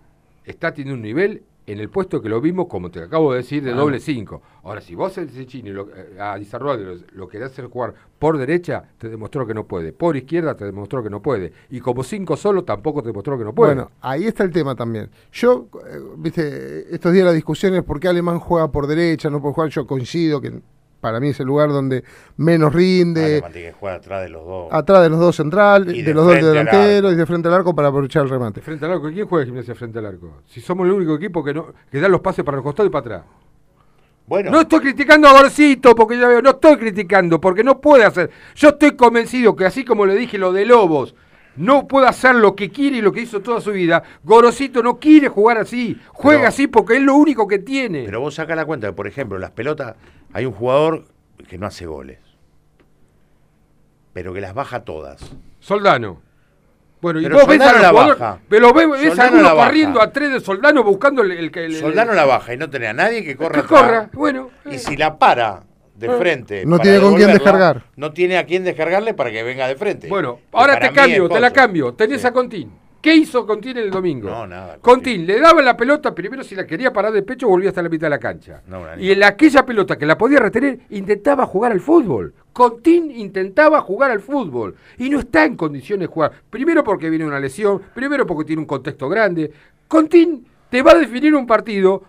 está 0.45 0.73
teniendo 0.73 0.95
un 0.95 1.03
nivel 1.03 1.43
en 1.67 1.79
el 1.79 1.89
puesto 1.91 2.21
que 2.21 2.29
lo 2.29 2.41
vimos, 2.41 2.67
como 2.69 2.91
te 2.91 3.01
acabo 3.03 3.33
de 3.33 3.39
decir, 3.39 3.63
de 3.63 3.71
Ah. 3.73 3.75
doble 3.77 4.01
5. 4.01 4.43
Ahora, 4.65 4.81
si 4.81 4.95
vos 4.95 5.17
el 5.19 5.31
Cecchini 5.31 5.71
lo, 5.71 5.89
eh, 5.95 6.17
a 6.21 6.39
Izarralde 6.39 6.85
lo, 6.85 6.95
lo 7.13 7.29
querés 7.29 7.53
hacer 7.53 7.67
jugar 7.67 7.95
por 8.19 8.37
derecha, 8.39 8.83
te 8.99 9.09
demostró 9.09 9.47
que 9.47 9.55
no 9.55 9.65
puede. 9.67 9.93
Por 9.93 10.17
izquierda, 10.17 10.57
te 10.57 10.65
demostró 10.65 11.03
que 11.03 11.11
no 11.11 11.23
puede. 11.23 11.53
Y 11.71 11.81
como 11.81 12.03
5 12.03 12.37
solo, 12.37 12.65
tampoco 12.65 13.03
te 13.03 13.09
demostró 13.09 13.39
que 13.39 13.45
no 13.45 13.55
puede. 13.55 13.75
Bueno, 13.75 13.91
ahí 14.01 14.27
está 14.27 14.43
el 14.45 14.51
tema 14.51 14.75
también. 14.75 15.09
Yo, 15.33 15.69
eh, 15.89 15.99
viste, 16.17 16.95
estos 16.95 17.13
días 17.13 17.25
la 17.25 17.33
discusión 17.33 17.75
es 17.75 17.83
por 17.83 18.01
qué 18.01 18.09
Alemán 18.09 18.39
juega 18.41 18.71
por 18.71 18.87
derecha, 18.87 19.31
no 19.31 19.41
puede 19.41 19.55
jugar, 19.55 19.71
yo 19.71 19.87
coincido 19.87 20.41
que 20.41 20.61
para 21.03 21.19
mí 21.21 21.31
es 21.31 21.41
el 21.41 21.47
lugar 21.49 21.69
donde 21.71 22.05
menos 22.37 22.73
rinde, 22.73 23.43
que 23.53 23.73
jugar 23.73 23.97
atrás 23.97 24.23
de 24.23 24.29
los 24.31 24.47
dos. 24.47 24.69
atrás 24.73 25.03
de 25.03 25.09
los 25.11 25.19
dos 25.19 25.35
centrales, 25.37 25.93
Y 25.95 25.99
de, 26.03 26.05
de 26.09 26.15
los 26.15 26.25
dos 26.25 26.37
delanteros 26.37 27.13
y 27.13 27.17
de 27.17 27.27
frente 27.27 27.49
al 27.49 27.55
arco 27.55 27.75
para 27.75 27.89
aprovechar 27.89 28.23
el 28.23 28.31
remate. 28.31 28.61
Frente 28.61 28.85
al 28.87 28.93
arco, 28.93 29.09
¿quién 29.11 29.27
juega 29.27 29.45
gimnasia 29.45 29.75
frente 29.75 29.99
al 29.99 30.07
arco? 30.07 30.39
Si 30.47 30.61
somos 30.61 30.87
el 30.87 30.93
único 30.93 31.17
equipo 31.17 31.43
que 31.43 31.53
no 31.53 31.67
que 31.91 32.01
da 32.01 32.09
los 32.09 32.21
pases 32.21 32.45
para 32.45 32.57
los 32.57 32.65
costados 32.65 32.89
y 32.89 32.93
para 32.93 33.01
atrás. 33.17 33.23
Bueno. 34.27 34.51
No 34.53 34.61
estoy 34.61 34.79
criticando 34.81 35.27
a 35.29 35.33
Gorcito, 35.33 35.95
porque 35.97 36.17
ya 36.17 36.29
veo, 36.29 36.41
no 36.41 36.51
estoy 36.51 36.77
criticando, 36.77 37.41
porque 37.41 37.65
no 37.65 37.81
puede 37.81 38.05
hacer. 38.05 38.31
Yo 38.55 38.69
estoy 38.71 38.93
convencido 38.97 39.57
que 39.57 39.67
así 39.67 39.85
como 39.85 40.07
le 40.07 40.15
dije 40.15 40.39
lo 40.39 40.53
de 40.53 40.65
Lobos, 40.65 41.15
no 41.57 41.87
puede 41.87 42.07
hacer 42.07 42.37
lo 42.37 42.55
que 42.55 42.71
quiere 42.71 42.99
y 42.99 43.03
lo 43.03 43.13
que 43.13 43.21
hizo 43.21 43.41
toda 43.41 43.61
su 43.61 43.73
vida. 43.73 44.03
Gorosito 44.25 44.83
no 44.83 44.99
quiere 44.99 45.29
jugar 45.29 45.59
así, 45.59 45.99
juega 46.09 46.39
Pero- 46.43 46.49
así 46.49 46.67
porque 46.67 46.97
es 46.97 47.03
lo 47.03 47.15
único 47.17 47.47
que 47.47 47.59
tiene. 47.59 48.05
Pero 48.07 48.21
vos 48.21 48.35
sacás 48.37 48.57
la 48.57 48.65
cuenta 48.65 48.87
que, 48.87 48.93
por 48.95 49.07
ejemplo, 49.07 49.39
las 49.39 49.51
pelotas, 49.51 49.97
hay 50.33 50.47
un 50.47 50.53
jugador 50.53 51.05
que 51.49 51.59
no 51.59 51.67
hace 51.67 51.87
goles. 51.87 52.19
Pero 54.13 54.33
que 54.35 54.41
las 54.41 54.55
baja 54.55 54.85
todas. 54.85 55.21
Soldano. 55.61 56.21
Bueno, 57.01 57.19
y 57.21 57.25
Pero 57.25 57.37
vos 57.37 57.47
ves 57.49 57.59
Soldano 57.59 57.79
a 57.79 57.83
la 57.83 57.93
baja. 57.93 58.39
pero 58.49 58.73
ves, 58.73 58.89
ves 58.91 59.19
a 59.19 59.31
baja. 59.31 59.67
corriendo 59.67 60.01
a 60.01 60.13
tres 60.13 60.33
de 60.33 60.41
Soldano 60.41 60.85
buscando 60.85 61.23
el, 61.23 61.33
el, 61.33 61.39
el- 61.53 61.59
el- 61.75 61.81
Soldano 61.81 62.13
la 62.13 62.25
baja 62.25 62.55
y 62.55 62.57
no 62.57 62.71
tenés 62.71 62.91
a 62.91 62.93
nadie 62.93 63.25
que 63.25 63.37
corra. 63.37 63.55
Que 63.55 63.61
atrás. 63.61 63.81
corra, 63.83 64.11
bueno. 64.13 64.51
Y 64.71 64.79
si 64.79 64.97
la 64.97 65.19
para 65.19 65.65
de 65.97 66.07
Eh. 66.07 66.19
frente. 66.19 66.65
No 66.67 66.79
tiene 66.79 67.01
con 67.01 67.15
quién 67.17 67.33
descargar. 67.33 67.85
No 67.97 68.13
tiene 68.13 68.39
a 68.39 68.47
quién 68.47 68.63
descargarle 68.65 69.15
para 69.15 69.31
que 69.33 69.43
venga 69.43 69.67
de 69.67 69.75
frente. 69.77 70.09
Bueno, 70.09 70.39
ahora 70.53 70.79
te 70.79 70.93
cambio, 70.93 71.29
te 71.29 71.41
la 71.41 71.51
cambio. 71.53 71.93
Tenés 71.95 72.25
a 72.25 72.33
Contín. 72.33 72.71
¿Qué 73.03 73.17
hizo 73.17 73.45
Contín 73.45 73.77
el 73.79 73.91
domingo? 73.91 74.31
No, 74.31 74.47
nada. 74.47 74.79
Contín 74.81 75.27
le 75.27 75.41
daba 75.41 75.61
la 75.61 75.77
pelota, 75.77 76.15
primero 76.15 76.45
si 76.45 76.55
la 76.55 76.65
quería 76.65 76.93
parar 76.93 77.13
de 77.13 77.25
pecho, 77.25 77.49
volvía 77.49 77.71
hasta 77.71 77.83
la 77.83 77.89
mitad 77.89 78.07
de 78.07 78.11
la 78.11 78.21
cancha. 78.21 78.63
No, 78.69 78.81
una 78.81 78.97
y 78.97 79.11
en 79.11 79.25
aquella 79.25 79.67
pelota 79.67 79.99
que 79.99 80.07
la 80.07 80.17
podía 80.17 80.39
retener, 80.39 80.79
intentaba 80.91 81.45
jugar 81.45 81.73
al 81.73 81.81
fútbol. 81.81 82.33
Contín 82.53 83.11
intentaba 83.11 83.81
jugar 83.81 84.13
al 84.13 84.21
fútbol. 84.21 84.77
Y 84.99 85.11
no 85.11 85.19
está 85.19 85.45
en 85.45 85.57
condiciones 85.57 86.09
de 86.09 86.15
jugar. 86.15 86.31
Primero 86.49 86.85
porque 86.85 87.11
viene 87.11 87.27
una 87.27 87.41
lesión, 87.41 87.83
primero 87.93 88.25
porque 88.25 88.45
tiene 88.45 88.61
un 88.61 88.67
contexto 88.67 89.09
grande. 89.09 89.51
Contín 89.89 90.47
te 90.71 90.81
va 90.81 90.93
a 90.93 90.99
definir 90.99 91.35
un 91.35 91.45
partido, 91.45 92.05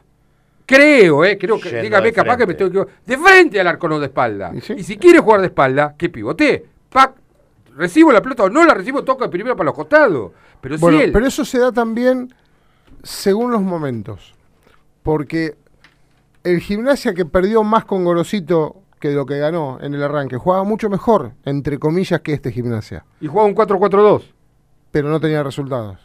creo, 0.65 1.25
eh, 1.25 1.39
creo 1.39 1.59
que, 1.59 1.69
Yendo 1.69 1.83
dígame, 1.83 2.13
capaz 2.13 2.37
que 2.37 2.45
me 2.45 2.53
tengo 2.53 2.85
que 2.85 2.91
de 3.05 3.17
frente 3.17 3.59
al 3.59 3.67
arco, 3.67 3.89
no 3.89 3.99
de 3.99 4.05
espalda. 4.05 4.53
Y, 4.53 4.83
si 4.83 4.97
quiere 4.97 5.19
jugar 5.19 5.41
de 5.41 5.47
espalda, 5.47 5.95
que 5.97 6.09
pivotee. 6.09 6.63
Pac, 6.89 7.15
recibo 7.75 8.11
la 8.11 8.21
pelota 8.21 8.43
o 8.43 8.49
no 8.49 8.63
la 8.65 8.73
recibo, 8.73 9.03
toca 9.03 9.29
primero 9.29 9.55
para 9.55 9.65
los 9.67 9.75
costados. 9.75 10.31
Pero 10.61 10.77
Bueno, 10.77 10.97
si 10.99 11.03
él. 11.05 11.11
pero 11.11 11.25
eso 11.27 11.43
se 11.45 11.59
da 11.59 11.71
también 11.71 12.33
según 13.03 13.51
los 13.51 13.61
momentos. 13.61 14.33
Porque 15.01 15.55
el 16.43 16.59
gimnasia 16.59 17.13
que 17.13 17.25
perdió 17.25 17.63
más 17.63 17.85
con 17.85 18.03
Gorosito 18.05 18.77
que 18.99 19.11
lo 19.11 19.25
que 19.25 19.37
ganó 19.37 19.79
en 19.81 19.93
el 19.93 20.01
arranque, 20.03 20.37
jugaba 20.37 20.63
mucho 20.63 20.89
mejor, 20.89 21.33
entre 21.43 21.77
comillas, 21.77 22.21
que 22.21 22.31
este 22.33 22.51
gimnasia. 22.53 23.03
Y 23.19 23.27
jugaba 23.27 23.47
un 23.49 23.55
4-4-2. 23.55 24.23
Pero 24.91 25.09
no 25.09 25.19
tenía 25.19 25.43
resultados. 25.43 25.97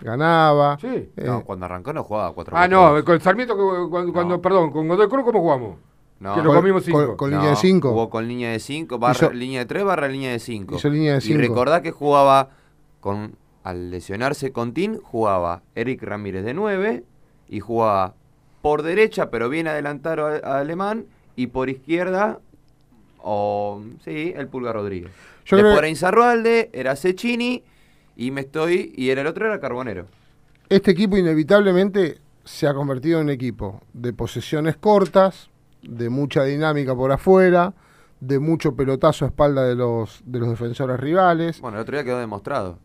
Ganaba. 0.00 0.78
Sí. 0.80 0.86
eh, 1.16 1.24
No, 1.24 1.42
cuando 1.44 1.66
arrancó 1.66 1.92
no 1.92 2.02
jugaba 2.04 2.32
4 2.34 2.54
Ah, 2.56 2.66
no, 2.68 3.02
con 3.04 3.20
Sarmiento, 3.20 3.54
que- 3.56 3.90
cuando, 3.90 4.12
cuando- 4.12 4.40
perdón, 4.42 4.70
con 4.70 4.86
Godoy 4.88 5.08
Cruz, 5.08 5.24
¿cómo 5.24 5.40
jugamos? 5.40 5.76
No. 6.20 6.34
Que 6.34 6.42
lo 6.42 6.52
comimos 6.54 6.84
cinco. 6.84 6.98
No, 7.00 7.06
Jugó 7.90 8.10
con 8.10 8.28
línea 8.28 8.50
de 8.50 8.58
5, 8.60 8.98
barra, 8.98 9.14
Hizo- 9.28 9.32
línea 9.32 9.60
de 9.60 9.66
3 9.66 9.84
barra 9.84 10.06
línea 10.08 10.30
de 10.32 10.38
5. 10.38 10.76
hizo 10.76 10.88
línea 10.90 11.12
de 11.12 11.18
Y 11.18 11.22
cinco. 11.22 11.40
recordá 11.40 11.80
que 11.82 11.90
jugaba 11.90 12.50
con 13.00 13.34
al 13.64 13.90
lesionarse 13.90 14.52
Contín, 14.52 15.00
jugaba 15.02 15.62
Eric 15.74 16.02
Ramírez 16.02 16.44
de 16.44 16.54
9 16.54 17.04
y 17.48 17.60
jugaba 17.60 18.14
por 18.62 18.82
derecha, 18.82 19.30
pero 19.30 19.48
bien 19.48 19.66
adelantado 19.68 20.26
a, 20.26 20.36
a 20.36 20.58
Alemán, 20.60 21.06
y 21.36 21.46
por 21.48 21.70
izquierda, 21.70 22.38
o 23.22 23.82
sí, 24.04 24.32
el 24.36 24.48
Pulga 24.48 24.72
Rodríguez. 24.72 25.10
Yo 25.44 25.56
Después 25.56 25.72
creo- 25.72 25.78
era 25.78 25.88
Inzarrualde, 25.88 26.70
era 26.72 26.96
Cecchini, 26.96 27.62
y 28.16 28.30
me 28.30 28.42
estoy, 28.42 28.92
y 28.96 29.10
era 29.10 29.20
el 29.22 29.26
otro 29.26 29.46
era 29.46 29.60
Carbonero. 29.60 30.06
Este 30.68 30.90
equipo 30.92 31.16
inevitablemente 31.16 32.18
se 32.44 32.66
ha 32.66 32.74
convertido 32.74 33.18
en 33.20 33.26
un 33.26 33.30
equipo 33.30 33.82
de 33.92 34.12
posesiones 34.12 34.76
cortas, 34.76 35.49
de 35.82 36.08
mucha 36.10 36.44
dinámica 36.44 36.94
por 36.94 37.12
afuera, 37.12 37.72
de 38.20 38.38
mucho 38.38 38.74
pelotazo 38.74 39.24
a 39.24 39.28
espalda 39.28 39.64
de 39.64 39.74
los, 39.74 40.20
de 40.24 40.38
los 40.38 40.48
defensores 40.50 40.98
rivales. 41.00 41.60
Bueno, 41.60 41.78
el 41.78 41.82
otro 41.82 41.96
día 41.96 42.04
quedó 42.04 42.18
demostrado. 42.18 42.78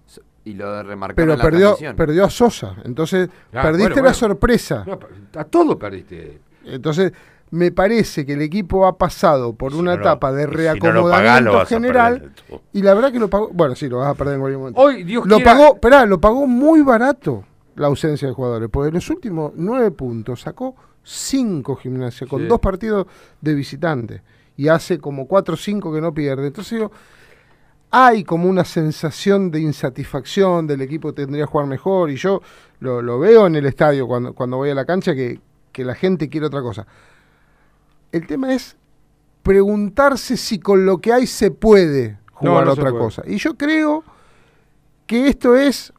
Y 0.45 0.53
lo 0.53 0.83
remarcaron 0.83 1.15
Pero 1.15 1.31
en 1.33 1.37
la 1.39 1.43
perdió, 1.43 1.67
transmisión. 1.69 1.95
perdió 1.95 2.23
a 2.25 2.29
Sosa. 2.29 2.75
Entonces, 2.85 3.29
Ah, 3.51 3.63
perdiste 3.63 3.77
bueno, 3.83 3.95
la 3.95 4.01
bueno. 4.03 4.13
sorpresa. 4.13 4.83
No, 4.85 4.99
a 5.39 5.43
todo 5.45 5.77
perdiste. 5.79 6.39
Entonces, 6.65 7.11
me 7.51 7.71
parece 7.71 8.25
que 8.25 8.33
el 8.33 8.41
equipo 8.43 8.85
ha 8.85 8.95
pasado 8.97 9.53
por 9.53 9.73
una 9.73 9.91
no 9.91 9.97
lo- 9.97 10.03
etapa 10.03 10.31
de 10.31 10.43
si 10.43 10.49
no 10.51 10.53
reacomodamiento 10.55 11.51
pagás, 11.51 11.69
general. 11.69 12.31
y 12.73 12.81
la 12.83 12.93
verdad 12.93 13.11
que 13.11 13.19
lo 13.19 13.29
pagó. 13.29 13.49
Bueno, 13.51 13.75
sí, 13.75 13.89
lo 13.89 13.97
vas 13.97 14.09
a 14.09 14.13
perder 14.13 14.35
en 14.35 14.39
cualquier 14.41 14.59
momento. 14.59 14.79
Hoy, 14.81 15.03
Dios 15.03 15.25
lo 15.27 15.37
quiera- 15.37 15.51
pagó, 15.53 15.73
esperá, 15.75 16.05
lo 16.05 16.19
pagó 16.21 16.45
muy 16.47 16.81
barato 16.81 17.43
la 17.75 17.87
ausencia 17.87 18.27
de 18.27 18.33
jugadores. 18.33 18.69
Porque 18.71 18.89
en 18.89 18.93
los 18.95 19.09
últimos 19.09 19.51
nueve 19.55 19.89
puntos 19.91 20.41
sacó 20.41 20.75
cinco 21.06 21.76
gimnasia 21.78 22.28
con 22.28 22.41
Sí. 22.41 22.47
dos 22.47 22.60
partidos 22.60 23.08
de 23.39 23.53
visitante. 23.53 24.22
Y 24.58 24.68
hace 24.68 24.97
como 24.99 25.28
cuatro 25.28 25.53
o 25.53 25.58
cinco 25.58 25.93
que 25.93 26.01
no 26.01 26.14
pierde. 26.14 26.47
Entonces 26.47 26.74
digo, 26.80 26.91
hay 27.91 28.24
como 28.24 28.49
una 28.49 28.66
sensación 28.66 29.51
de 29.51 29.62
insatisfacción 29.62 30.68
del 30.68 30.82
equipo 30.82 31.10
que 31.14 31.22
tendría 31.22 31.45
que 31.45 31.51
jugar 31.51 31.68
mejor. 31.68 32.10
Y 32.10 32.16
yo 32.16 32.41
lo, 32.80 33.01
lo 33.01 33.20
veo 33.20 33.47
en 33.47 33.56
el 33.56 33.66
estadio 33.66 34.08
cuando, 34.08 34.34
cuando 34.34 34.58
voy 34.58 34.70
a 34.72 34.76
la 34.76 34.84
cancha 34.86 35.14
que, 35.16 35.39
que 35.72 35.86
la 35.86 35.95
gente 35.95 36.28
quiere 36.30 36.47
otra 36.47 36.62
cosa. 36.62 36.86
El 38.12 38.26
tema 38.28 38.53
es 38.53 38.76
preguntarse 39.43 40.38
si 40.38 40.60
con 40.60 40.86
lo 40.86 40.97
que 40.99 41.14
hay 41.14 41.28
se 41.28 41.51
puede 41.51 42.18
jugar 42.32 42.66
no 42.66 42.72
otra 42.72 42.91
cosa. 42.91 43.22
Y 43.28 43.38
yo 43.38 43.56
creo 43.56 44.03
que 45.06 45.28
esto 45.28 45.56
es, 45.56 45.93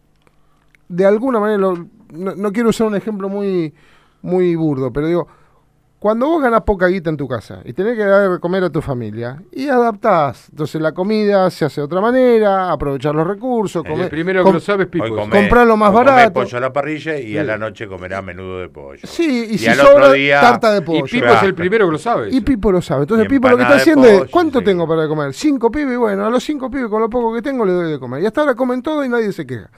de 0.88 1.04
alguna 1.06 1.38
manera, 1.40 1.58
lo- 1.58 1.86
no, 2.12 2.34
no 2.34 2.52
quiero 2.52 2.70
usar 2.70 2.86
un 2.88 2.96
ejemplo 2.96 3.28
muy, 3.28 3.72
muy 4.22 4.54
burdo, 4.56 4.92
pero 4.92 5.06
digo, 5.06 5.28
cuando 5.98 6.26
vos 6.28 6.42
ganás 6.42 6.60
poca 6.60 6.86
guita 6.88 7.08
en 7.08 7.16
tu 7.16 7.26
casa 7.26 7.60
y 7.64 7.72
tenés 7.72 7.96
que 7.96 8.04
dar 8.04 8.30
de 8.30 8.38
comer 8.38 8.62
a 8.64 8.70
tu 8.70 8.82
familia 8.82 9.42
y 9.50 9.66
adaptás, 9.68 10.48
entonces 10.50 10.80
la 10.80 10.92
comida 10.92 11.48
se 11.50 11.64
hace 11.64 11.80
de 11.80 11.86
otra 11.86 12.00
manera, 12.02 12.70
aprovechar 12.70 13.14
los 13.14 13.26
recursos, 13.26 13.82
El 13.84 13.90
comer- 13.92 14.10
primero 14.10 14.44
que 14.44 14.52
lo 14.52 14.60
sabe 14.60 14.84
es 14.84 14.90
Pipo. 14.90 15.04
Hoy 15.06 15.10
comé- 15.12 15.30
comprar 15.40 15.66
lo 15.66 15.76
más 15.76 15.92
barato. 15.92 16.34
pollo 16.34 16.58
a 16.58 16.60
la 16.60 16.72
parrilla 16.72 17.16
y 17.18 17.28
Sí. 17.32 17.38
a 17.38 17.44
la 17.44 17.56
noche 17.56 17.88
comerá 17.88 18.20
menudo 18.20 18.58
de 18.60 18.68
pollo. 18.68 19.00
Sí, 19.04 19.48
y, 19.52 19.58
si 19.58 19.66
al 19.68 19.76
sobra, 19.78 19.92
otro 19.94 20.12
día. 20.12 20.40
tarta 20.42 20.70
de 20.72 20.82
pollo. 20.82 21.06
Y 21.06 21.10
Pipo 21.10 21.28
es 21.32 21.42
el 21.42 21.54
primero 21.54 21.86
que 21.86 21.92
lo 21.92 21.98
sabe. 21.98 22.28
Y 22.30 22.40
Pipo 22.42 22.70
lo 22.70 22.82
sabe. 22.82 23.02
Entonces 23.02 23.24
Y 23.26 23.28
Pipo 23.30 23.48
lo 23.48 23.56
que 23.56 23.62
está 23.62 23.76
haciendo 23.76 24.06
es, 24.06 24.24
¿cuánto 24.30 24.58
sí. 24.60 24.64
tengo 24.66 24.86
para 24.86 25.08
comer? 25.08 25.32
Cinco 25.32 25.70
pibes, 25.70 25.96
bueno, 25.98 26.26
a 26.26 26.30
los 26.30 26.44
cinco 26.44 26.70
pibes 26.70 26.88
con 26.90 27.00
lo 27.00 27.08
poco 27.08 27.34
que 27.34 27.40
tengo 27.42 27.64
le 27.64 27.72
doy 27.72 27.90
de 27.90 27.98
comer. 27.98 28.22
Y 28.22 28.26
hasta 28.26 28.42
ahora 28.42 28.54
comen 28.54 28.82
todo 28.82 29.02
y 29.02 29.08
nadie 29.08 29.32
se 29.32 29.46
queja. 29.46 29.70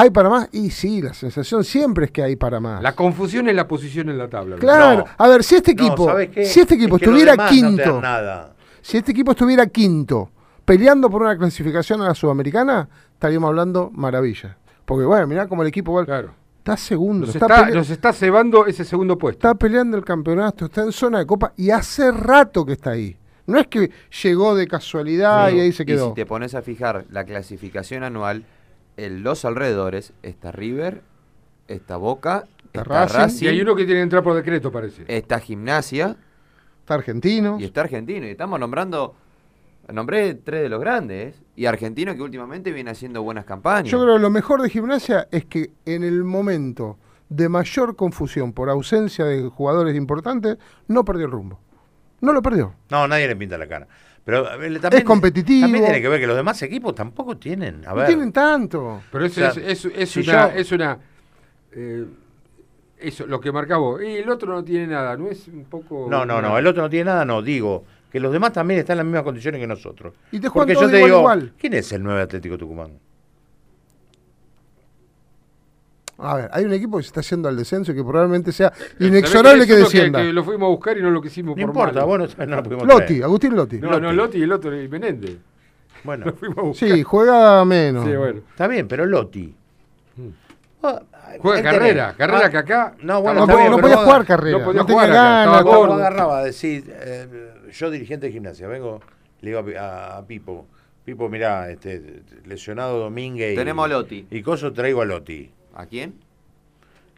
¿Hay 0.00 0.08
para 0.10 0.30
más? 0.30 0.48
Y 0.52 0.70
sí, 0.70 1.02
la 1.02 1.12
sensación 1.12 1.62
siempre 1.62 2.06
es 2.06 2.10
que 2.10 2.22
hay 2.22 2.34
para 2.36 2.58
más. 2.58 2.82
La 2.82 2.94
confusión 2.94 3.48
es 3.50 3.54
la 3.54 3.68
posición 3.68 4.08
en 4.08 4.16
la 4.16 4.28
tabla. 4.28 4.56
Claro, 4.56 5.00
No. 5.00 5.04
a 5.18 5.28
ver, 5.28 5.44
si 5.44 5.56
este 5.56 5.74
No, 5.74 5.82
equipo, 5.84 6.06
¿sabes 6.06 6.30
qué? 6.30 6.44
si 6.46 6.60
este 6.60 6.74
equipo 6.76 6.96
Es 6.96 7.02
estuviera 7.02 7.36
no 7.36 7.46
quinto, 7.48 8.00
nada. 8.00 8.54
si 8.80 8.96
este 8.96 9.12
equipo 9.12 9.32
estuviera 9.32 9.66
quinto, 9.66 10.30
peleando 10.64 11.10
por 11.10 11.20
una 11.20 11.36
clasificación 11.36 12.00
a 12.00 12.06
la 12.06 12.14
Sudamericana, 12.14 12.88
estaríamos 13.12 13.48
hablando 13.48 13.90
maravilla. 13.92 14.56
Porque 14.86 15.04
bueno, 15.04 15.26
mirá 15.26 15.46
cómo 15.48 15.60
el 15.62 15.68
equipo 15.68 15.92
va- 15.92 16.06
Claro. 16.06 16.30
está 16.58 16.78
segundo, 16.78 17.26
Nos 17.26 17.34
está, 17.36 17.46
está, 17.46 17.64
pele- 17.66 17.76
nos 17.76 17.90
está 17.90 18.12
cebando 18.14 18.64
ese 18.66 18.86
segundo 18.86 19.18
puesto. 19.18 19.46
está 19.46 19.54
peleando 19.58 19.98
el 19.98 20.04
campeonato, 20.04 20.64
está 20.64 20.82
en 20.82 20.92
zona 20.92 21.18
de 21.18 21.26
copa 21.26 21.52
y 21.58 21.68
hace 21.70 22.10
rato 22.10 22.64
que 22.64 22.72
está 22.72 22.92
ahí. 22.92 23.18
No 23.46 23.58
es 23.58 23.66
que 23.66 23.90
llegó 24.22 24.54
de 24.54 24.66
casualidad 24.66 25.50
y 25.50 25.60
ahí 25.60 25.72
se 25.72 25.82
Y 25.82 25.86
quedó. 25.86 26.08
si 26.10 26.14
te 26.14 26.24
pones 26.24 26.54
a 26.54 26.62
fijar 26.62 27.04
la 27.10 27.24
clasificación 27.24 28.02
anual, 28.04 28.44
en 29.04 29.22
los 29.22 29.44
alrededores 29.44 30.12
está 30.22 30.52
River, 30.52 31.02
está 31.68 31.96
Boca, 31.96 32.44
está, 32.72 32.84
Racing. 32.84 33.18
Racing, 33.18 33.44
Y 33.46 33.48
hay 33.48 33.60
uno 33.62 33.74
que 33.74 33.84
tiene 33.84 34.00
que 34.00 34.02
entrar 34.04 34.22
por 34.22 34.34
decreto, 34.34 34.70
parece. 34.70 35.04
está 35.08 35.38
Gimnasia 35.40 36.16
Está 36.80 36.94
argentino. 36.94 37.56
y 37.60 37.64
está 37.64 37.82
Argentino. 37.82 38.26
Y 38.26 38.30
estamos 38.30 38.58
nombrando, 38.58 39.14
nombré 39.92 40.34
tres 40.34 40.62
de 40.62 40.68
los 40.68 40.80
grandes. 40.80 41.40
Y 41.54 41.66
Argentino 41.66 42.14
que 42.16 42.22
últimamente 42.22 42.72
viene 42.72 42.90
haciendo 42.90 43.22
buenas 43.22 43.44
campañas. 43.44 43.90
Yo 43.90 44.00
creo 44.02 44.16
que 44.16 44.22
lo 44.22 44.30
mejor 44.30 44.60
de 44.62 44.70
gimnasia 44.70 45.28
es 45.30 45.44
que 45.44 45.70
en 45.84 46.02
el 46.02 46.24
momento 46.24 46.98
de 47.28 47.48
mayor 47.48 47.94
confusión 47.94 48.52
por 48.52 48.68
ausencia 48.70 49.24
de 49.24 49.42
jugadores 49.48 49.94
importantes, 49.96 50.58
no 50.88 51.04
perdió 51.04 51.26
el 51.26 51.32
rumbo. 51.32 51.60
No 52.20 52.32
lo 52.32 52.42
perdió. 52.42 52.74
No, 52.90 53.06
nadie 53.06 53.28
le 53.28 53.36
pinta 53.36 53.56
la 53.56 53.68
cara. 53.68 53.86
Pero 54.24 54.44
también, 54.44 54.80
Es 54.92 55.04
competitivo. 55.04 55.62
También 55.62 55.84
tiene 55.84 56.02
que 56.02 56.08
ver 56.08 56.20
que 56.20 56.26
los 56.26 56.36
demás 56.36 56.60
equipos 56.62 56.94
tampoco 56.94 57.36
tienen. 57.36 57.82
A 57.86 57.90
No 57.90 57.96
ver. 57.96 58.06
tienen 58.06 58.32
tanto. 58.32 59.02
Pero 59.10 59.24
eso 59.24 59.40
O 59.46 59.50
sea, 59.50 59.62
es, 59.64 59.84
es, 59.84 59.92
es 59.96 60.10
si 60.10 60.20
una. 60.20 60.52
yo- 60.52 60.58
Es 60.58 60.72
una 60.72 60.98
eh, 61.72 62.04
eso, 62.98 63.26
lo 63.26 63.40
que 63.40 63.50
marca 63.50 63.76
vos. 63.78 64.02
Y 64.02 64.16
el 64.18 64.28
otro 64.28 64.52
no 64.52 64.62
tiene 64.62 64.86
nada, 64.88 65.16
¿no 65.16 65.28
es 65.30 65.48
un 65.48 65.64
poco.? 65.64 66.06
No, 66.10 66.26
no, 66.26 66.42
no. 66.42 66.58
El 66.58 66.66
otro 66.66 66.82
no 66.82 66.90
tiene 66.90 67.06
nada, 67.06 67.24
no. 67.24 67.40
Digo 67.42 67.84
que 68.12 68.20
los 68.20 68.32
demás 68.32 68.52
también 68.52 68.80
están 68.80 68.94
en 68.94 68.98
las 68.98 69.06
mismas 69.06 69.22
condiciones 69.22 69.60
que 69.60 69.66
nosotros. 69.66 70.14
Y 70.32 70.38
te 70.40 70.50
Porque 70.50 70.74
yo 70.74 70.80
te 70.80 70.86
igual, 70.86 71.04
digo, 71.04 71.18
igual. 71.20 71.52
¿quién 71.58 71.74
es 71.74 71.90
el 71.92 72.02
nuevo 72.02 72.20
Atlético 72.20 72.58
Tucumán? 72.58 72.98
A 76.22 76.34
ver, 76.36 76.50
hay 76.52 76.64
un 76.64 76.72
equipo 76.72 76.96
que 76.98 77.02
se 77.02 77.08
está 77.08 77.20
yendo 77.22 77.48
al 77.48 77.56
descenso 77.56 77.92
y 77.92 77.94
que 77.94 78.02
probablemente 78.04 78.52
sea 78.52 78.72
inexorable 78.98 79.66
que 79.66 79.72
uno 79.74 79.82
descienda. 79.84 80.20
Que, 80.22 80.32
lo 80.32 80.44
fuimos 80.44 80.66
a 80.66 80.70
buscar 80.70 80.98
y 80.98 81.02
no 81.02 81.10
lo 81.10 81.20
quisimos 81.22 81.56
No 81.56 81.62
por 81.62 81.70
importa, 81.70 81.94
malo. 81.94 82.06
bueno, 82.06 82.26
no 82.46 82.56
lo 82.56 82.62
pudimos 82.62 82.86
Lotti, 82.86 83.06
traer. 83.06 83.24
Agustín 83.24 83.56
Lotti. 83.56 83.78
No, 83.78 83.98
no, 84.00 84.12
Lotti 84.12 84.38
y 84.38 84.42
el 84.42 84.52
otro 84.52 84.80
y 84.80 84.88
Menéndez. 84.88 85.36
Bueno. 86.04 86.26
Lo 86.30 86.32
fuimos 86.34 86.58
a 86.58 86.62
buscar. 86.62 86.88
Sí, 86.88 87.02
juega 87.02 87.64
menos. 87.64 88.04
Sí, 88.06 88.16
bueno. 88.16 88.40
Está 88.50 88.66
bien, 88.66 88.88
pero 88.88 89.04
Lotti. 89.06 89.54
Ah, 90.82 91.02
Juega 91.40 91.58
él 91.58 91.64
Carrera, 91.64 92.08
tenés- 92.12 92.16
Carrera 92.16 92.46
ah, 92.46 92.50
que 92.50 92.56
acá. 92.56 92.94
No, 93.02 93.20
bueno, 93.20 93.46
No 93.46 93.56
bien, 93.56 93.70
no 93.70 93.78
podía 93.78 93.96
jugar 93.98 94.24
Carrera, 94.24 94.58
No 94.58 94.64
podía 94.64 94.80
no 94.82 94.86
jugar 94.88 95.10
acá, 95.10 95.22
ganas, 95.44 95.62
gordo. 95.62 95.92
agarraba 95.94 96.42
decir, 96.44 96.84
eh, 96.88 97.52
yo 97.70 97.90
dirigente 97.90 98.26
de 98.26 98.32
gimnasia, 98.32 98.66
vengo, 98.66 99.00
le 99.42 99.50
digo 99.50 99.60
a 99.60 99.64
Pi- 99.64 99.74
a, 99.74 100.16
a 100.18 100.26
Pipo, 100.26 100.66
Pipo, 101.04 101.28
mirá, 101.28 101.70
este, 101.70 102.22
lesionado 102.46 102.98
Domínguez 102.98 103.52
y, 103.52 103.56
Tenemos 103.56 103.84
a 103.84 103.88
Lotti. 103.88 104.26
y 104.30 104.42
Coso 104.42 104.72
traigo 104.72 105.02
a 105.02 105.04
Lotti. 105.04 105.50
¿A 105.80 105.86
quién? 105.86 106.14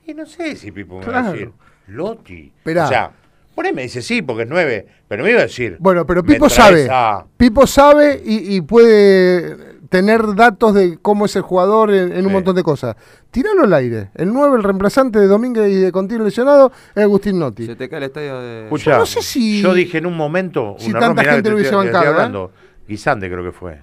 Y 0.06 0.14
no 0.14 0.26
sé 0.26 0.56
si 0.56 0.72
Pipo 0.72 0.98
me 1.00 1.06
va 1.06 1.18
a 1.28 1.32
decir, 1.32 1.52
Lotti. 1.88 2.52
Esperá. 2.58 2.84
O 2.86 2.88
sea, 2.88 3.10
por 3.54 3.66
ahí 3.66 3.72
me 3.72 3.82
dice 3.82 4.02
sí, 4.02 4.22
porque 4.22 4.42
es 4.44 4.48
nueve, 4.48 4.86
pero 5.08 5.22
me 5.24 5.30
iba 5.30 5.40
a 5.40 5.42
decir. 5.44 5.76
Bueno, 5.78 6.06
pero 6.06 6.22
Pipo 6.24 6.48
sabe. 6.48 6.88
a- 6.90 7.24
Pipo 7.36 7.66
sabe 7.66 8.20
y, 8.24 8.56
y 8.56 8.60
puede 8.62 9.72
tener 9.88 10.34
datos 10.34 10.72
de 10.74 10.98
cómo 11.02 11.26
es 11.26 11.36
el 11.36 11.42
jugador 11.42 11.92
en, 11.92 12.12
en 12.16 12.24
un 12.26 12.32
montón 12.32 12.56
de 12.56 12.62
cosas. 12.62 12.96
Tiralo 13.30 13.64
al 13.64 13.74
aire. 13.74 14.10
El 14.14 14.32
9, 14.32 14.56
el 14.56 14.62
reemplazante 14.62 15.18
de 15.18 15.26
Domínguez 15.26 15.70
y 15.70 15.74
de 15.76 15.92
Continuo 15.92 16.24
lesionado, 16.24 16.72
es 16.94 17.02
Agustín 17.02 17.38
Notti. 17.38 17.66
Se 17.66 17.76
te 17.76 17.88
cae 17.88 17.98
el 17.98 18.04
estadio 18.04 18.40
de. 18.40 18.64
Escuchá, 18.64 18.92
Yo 18.92 18.98
no 18.98 19.06
sé 19.06 19.22
si- 19.22 19.60
yo 19.62 19.74
dije 19.74 19.98
en 19.98 20.06
un 20.06 20.16
momento, 20.16 20.76
si 20.78 20.92
un 20.92 20.98
tanta 20.98 21.22
gente 21.24 21.50
lo 21.50 21.56
hubiese 21.56 21.74
bancado, 21.74 22.48
¿eh? 22.48 22.50
Guisante 22.88 23.28
creo 23.30 23.44
que 23.44 23.52
fue. 23.52 23.80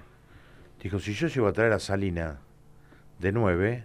Dijo, 0.82 0.98
si 0.98 1.12
yo 1.14 1.28
llego 1.28 1.46
a 1.46 1.52
traer 1.52 1.72
a 1.72 1.78
Salina 1.78 2.38
de 3.20 3.32
nueve, 3.32 3.84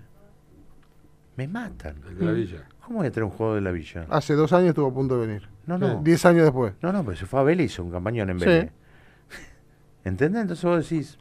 me 1.37 1.47
matan. 1.47 1.95
El 2.07 2.17
de 2.17 2.25
la 2.25 2.31
Villa. 2.31 2.67
¿Cómo 2.85 2.99
voy 2.99 3.07
a 3.07 3.11
traer 3.11 3.25
un 3.25 3.31
juego 3.31 3.55
de 3.55 3.61
la 3.61 3.71
Villa? 3.71 4.05
Hace 4.09 4.33
dos 4.35 4.53
años 4.53 4.69
estuvo 4.69 4.87
a 4.87 4.93
punto 4.93 5.19
de 5.19 5.27
venir. 5.27 5.49
No, 5.65 5.77
no. 5.77 6.01
Diez 6.03 6.25
años 6.25 6.43
después. 6.43 6.73
No, 6.81 6.91
no, 6.93 7.03
pero 7.03 7.17
se 7.17 7.25
fue 7.25 7.39
a 7.39 7.43
Vélez 7.43 7.65
hizo 7.71 7.83
un 7.83 7.91
campañón 7.91 8.29
en 8.29 8.39
Sí. 8.39 8.45
Vélez. 8.45 8.71
¿Entendés? 10.03 10.41
Entonces 10.43 10.65
vos 10.65 10.89
decís, 10.89 11.17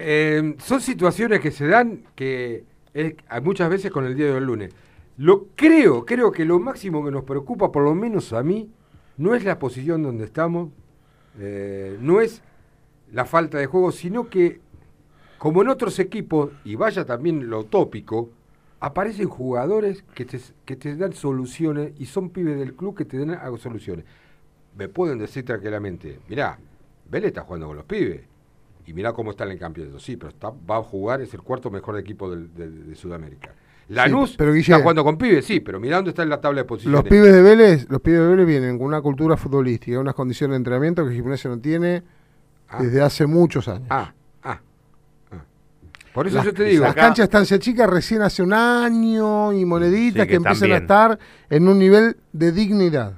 Eh, 0.00 0.54
son 0.58 0.80
situaciones 0.80 1.40
que 1.40 1.50
se 1.50 1.66
dan 1.66 2.04
que 2.14 2.64
es- 2.94 3.14
muchas 3.42 3.68
veces 3.68 3.90
con 3.90 4.04
el 4.06 4.14
día 4.14 4.32
del 4.32 4.44
lunes. 4.44 4.70
Lo 5.16 5.46
creo, 5.56 6.06
creo 6.06 6.30
que 6.30 6.44
lo 6.44 6.60
máximo 6.60 7.04
que 7.04 7.10
nos 7.10 7.24
preocupa, 7.24 7.72
por 7.72 7.82
lo 7.82 7.96
menos 7.96 8.32
a 8.32 8.44
mí, 8.44 8.70
no 9.16 9.34
es 9.34 9.42
la 9.44 9.58
posición 9.58 10.04
donde 10.04 10.22
estamos, 10.24 10.70
eh, 11.40 11.98
no 12.00 12.20
es 12.20 12.42
la 13.10 13.24
falta 13.24 13.58
de 13.58 13.66
juego, 13.66 13.90
sino 13.90 14.28
que 14.28 14.60
como 15.38 15.62
en 15.62 15.68
otros 15.68 15.98
equipos, 15.98 16.50
y 16.64 16.76
vaya 16.76 17.04
también 17.04 17.50
lo 17.50 17.64
tópico, 17.64 18.30
aparecen 18.80 19.28
jugadores 19.28 20.04
que 20.14 20.24
te, 20.24 20.40
que 20.64 20.76
te 20.76 20.94
dan 20.96 21.12
soluciones 21.12 21.92
y 21.98 22.06
son 22.06 22.30
pibes 22.30 22.58
del 22.58 22.74
club 22.74 22.96
que 22.96 23.04
te 23.04 23.18
dan 23.24 23.38
soluciones. 23.58 24.04
Me 24.76 24.88
pueden 24.88 25.18
decir 25.18 25.44
tranquilamente, 25.44 26.20
mirá, 26.28 26.58
Vélez 27.10 27.28
está 27.28 27.42
jugando 27.42 27.66
con 27.66 27.76
los 27.76 27.84
pibes 27.86 28.20
y 28.86 28.92
mirá 28.92 29.12
cómo 29.12 29.30
está 29.32 29.44
en 29.44 29.50
el 29.52 29.58
campeonato. 29.58 29.98
Sí, 29.98 30.16
pero 30.16 30.30
está, 30.30 30.50
va 30.50 30.76
a 30.78 30.82
jugar, 30.82 31.20
es 31.20 31.34
el 31.34 31.42
cuarto 31.42 31.70
mejor 31.70 31.98
equipo 31.98 32.30
del- 32.30 32.54
de, 32.54 32.70
de 32.70 32.94
Sudamérica. 32.94 33.54
Lanús 33.88 34.34
pero, 34.36 34.52
Guille, 34.52 34.60
está 34.74 34.80
jugando 34.82 35.02
con 35.02 35.16
pibes, 35.16 35.46
sí, 35.46 35.60
pero 35.60 35.80
mirá 35.80 35.96
dónde 35.96 36.10
está 36.10 36.22
en 36.22 36.28
la 36.28 36.40
tabla 36.40 36.60
de 36.60 36.64
posiciones. 36.66 37.00
Los 37.02 37.08
pibes 37.10 37.32
de 37.32 37.40
Vélez, 37.42 37.86
los 37.88 38.00
pibes 38.02 38.20
de 38.20 38.26
Vélez 38.28 38.46
vienen 38.46 38.76
con 38.78 38.86
una 38.86 39.00
cultura 39.00 39.36
futbolística, 39.38 39.98
unas 39.98 40.14
condiciones 40.14 40.52
de 40.52 40.56
entrenamiento 40.58 41.06
que 41.08 41.14
Gimnasia 41.14 41.48
no 41.50 41.58
tiene 41.58 42.02
Ah. 42.68 42.82
desde 42.82 43.00
hace 43.00 43.26
muchos 43.26 43.66
años. 43.66 43.86
Ah. 43.88 44.12
Por 46.12 46.26
eso 46.26 46.36
Las, 46.36 46.46
yo 46.46 46.54
te 46.54 46.64
digo, 46.64 46.84
las 46.84 46.94
canchas 46.94 47.16
de 47.18 47.24
estancia 47.24 47.58
chica 47.58 47.86
recién 47.86 48.22
hace 48.22 48.42
un 48.42 48.52
año 48.52 49.52
y 49.52 49.64
moneditas 49.64 50.22
Sí, 50.22 50.26
que, 50.26 50.30
que 50.30 50.34
empiezan 50.36 50.72
a 50.72 50.76
estar 50.78 51.18
en 51.50 51.68
un 51.68 51.78
nivel 51.78 52.16
de 52.32 52.50
dignidad. 52.52 53.12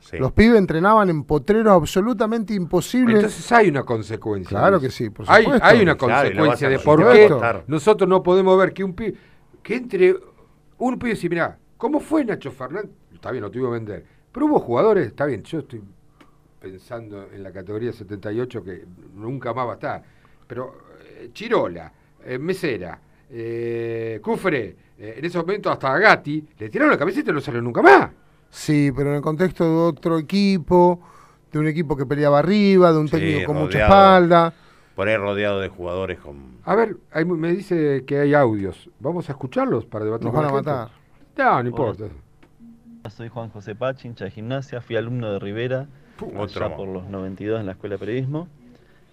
sí. 0.00 0.16
Los 0.18 0.32
pibes 0.32 0.56
entrenaban 0.58 1.10
en 1.10 1.24
potreros 1.24 1.72
absolutamente 1.74 2.54
imposibles. 2.54 3.16
entonces 3.16 3.52
hay 3.52 3.68
una 3.68 3.82
consecuencia. 3.82 4.48
Claro 4.58 4.80
que 4.80 4.90
sí, 4.90 5.10
por 5.10 5.26
supuesto. 5.26 5.52
hay 5.62 5.82
una 5.82 5.96
Claro, 5.96 6.22
consecuencia 6.28 6.68
de 6.70 6.78
por 6.78 7.12
qué 7.12 7.62
nosotros 7.66 8.08
no 8.08 8.22
podemos 8.22 8.56
ver 8.58 8.72
que 8.72 8.84
un 8.84 8.94
pibe, 8.94 9.14
que 9.62 9.74
entre 9.76 10.16
un 10.78 10.98
pibe 10.98 11.10
y 11.10 11.14
dice, 11.14 11.28
mirá, 11.28 11.58
¿cómo 11.76 12.00
fue 12.00 12.24
Nacho 12.24 12.50
Fernández? 12.52 12.90
Está 13.12 13.30
bien, 13.32 13.42
lo 13.42 13.50
tuvimos 13.50 13.70
que 13.72 13.74
vender. 13.74 14.04
Pero 14.32 14.46
hubo 14.46 14.60
jugadores, 14.60 15.08
está 15.08 15.26
bien, 15.26 15.42
yo 15.42 15.58
estoy 15.58 15.82
pensando 16.60 17.28
en 17.32 17.42
la 17.42 17.52
categoría 17.52 17.92
78 17.92 18.62
que 18.64 18.84
nunca 19.14 19.52
más 19.52 19.66
va 19.66 19.72
a 19.72 19.74
estar. 19.74 20.02
Pero 20.46 20.74
eh, 21.18 21.30
Chirola, 21.32 21.92
eh, 22.24 22.38
Mesera, 22.38 23.00
eh, 23.30 24.20
Cufre, 24.22 24.76
eh, 24.98 25.14
en 25.18 25.24
ese 25.24 25.38
momento 25.38 25.70
hasta 25.70 25.92
a 25.94 25.98
Gatti, 25.98 26.44
le 26.58 26.68
tiraron 26.68 26.90
la 26.92 26.98
camiseta 26.98 27.30
y 27.30 27.34
no 27.34 27.40
salió 27.40 27.60
nunca 27.62 27.82
más. 27.82 28.10
Sí, 28.50 28.90
pero 28.96 29.10
en 29.10 29.16
el 29.16 29.22
contexto 29.22 29.64
de 29.64 29.70
otro 29.88 30.18
equipo, 30.18 31.00
de 31.52 31.58
un 31.58 31.66
equipo 31.66 31.96
que 31.96 32.06
peleaba 32.06 32.38
arriba, 32.38 32.92
de 32.92 32.98
un 32.98 33.08
Sí, 33.08 33.16
técnico 33.16 33.52
con 33.52 33.62
mucha 33.62 33.82
espalda. 33.82 34.52
por 34.94 35.08
ahí 35.08 35.16
rodeado 35.16 35.60
de 35.60 35.68
jugadores 35.68 36.18
con... 36.18 36.58
A 36.64 36.74
ver, 36.74 36.96
hay 37.12 37.24
me 37.24 37.52
dice 37.52 38.04
que 38.06 38.18
hay 38.20 38.34
audios. 38.34 38.90
Vamos 39.00 39.28
a 39.28 39.32
escucharlos 39.32 39.86
para 39.86 40.04
debatir 40.04 40.24
Nos 40.26 40.34
con 40.34 40.42
van 40.42 40.50
a 40.50 40.54
matar. 40.54 40.88
No, 41.36 41.62
no 41.62 41.68
importa. 41.68 42.04
Soy 43.10 43.28
Juan 43.28 43.48
José 43.50 43.74
Pachi, 43.74 44.08
hincha 44.08 44.24
de 44.26 44.30
gimnasia, 44.30 44.80
fui 44.82 44.96
alumno 44.96 45.32
de 45.32 45.38
Rivera, 45.38 45.86
otro 46.36 46.42
allá 46.42 46.68
más. 46.68 46.76
por 46.76 46.88
los 46.88 47.08
92 47.08 47.60
en 47.60 47.66
la 47.66 47.72
Escuela 47.72 47.94
de 47.94 47.98
Periodismo. 48.00 48.48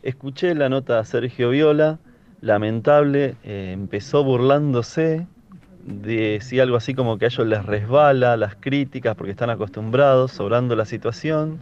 Escuché 0.03 0.53
la 0.53 0.67
nota 0.69 0.97
de 0.97 1.05
Sergio 1.05 1.49
Viola, 1.51 1.99
lamentable, 2.45 3.35
eh, 3.43 3.71
empezó 3.73 4.23
burlándose, 4.23 5.25
decía 5.83 6.61
algo 6.61 6.77
así 6.77 6.93
como 6.93 7.17
que 7.17 7.25
a 7.25 7.27
ellos 7.29 7.47
les 7.47 7.65
resbala 7.65 8.37
las 8.37 8.55
críticas 8.55 9.15
porque 9.15 9.31
están 9.31 9.49
acostumbrados, 9.49 10.31
sobrando 10.31 10.75
la 10.75 10.85
situación. 10.85 11.59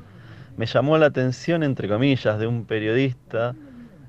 Me 0.57 0.65
llamó 0.65 0.97
la 0.97 1.05
atención, 1.05 1.63
entre 1.63 1.87
comillas, 1.87 2.37
de 2.37 2.47
un 2.47 2.65
periodista 2.65 3.55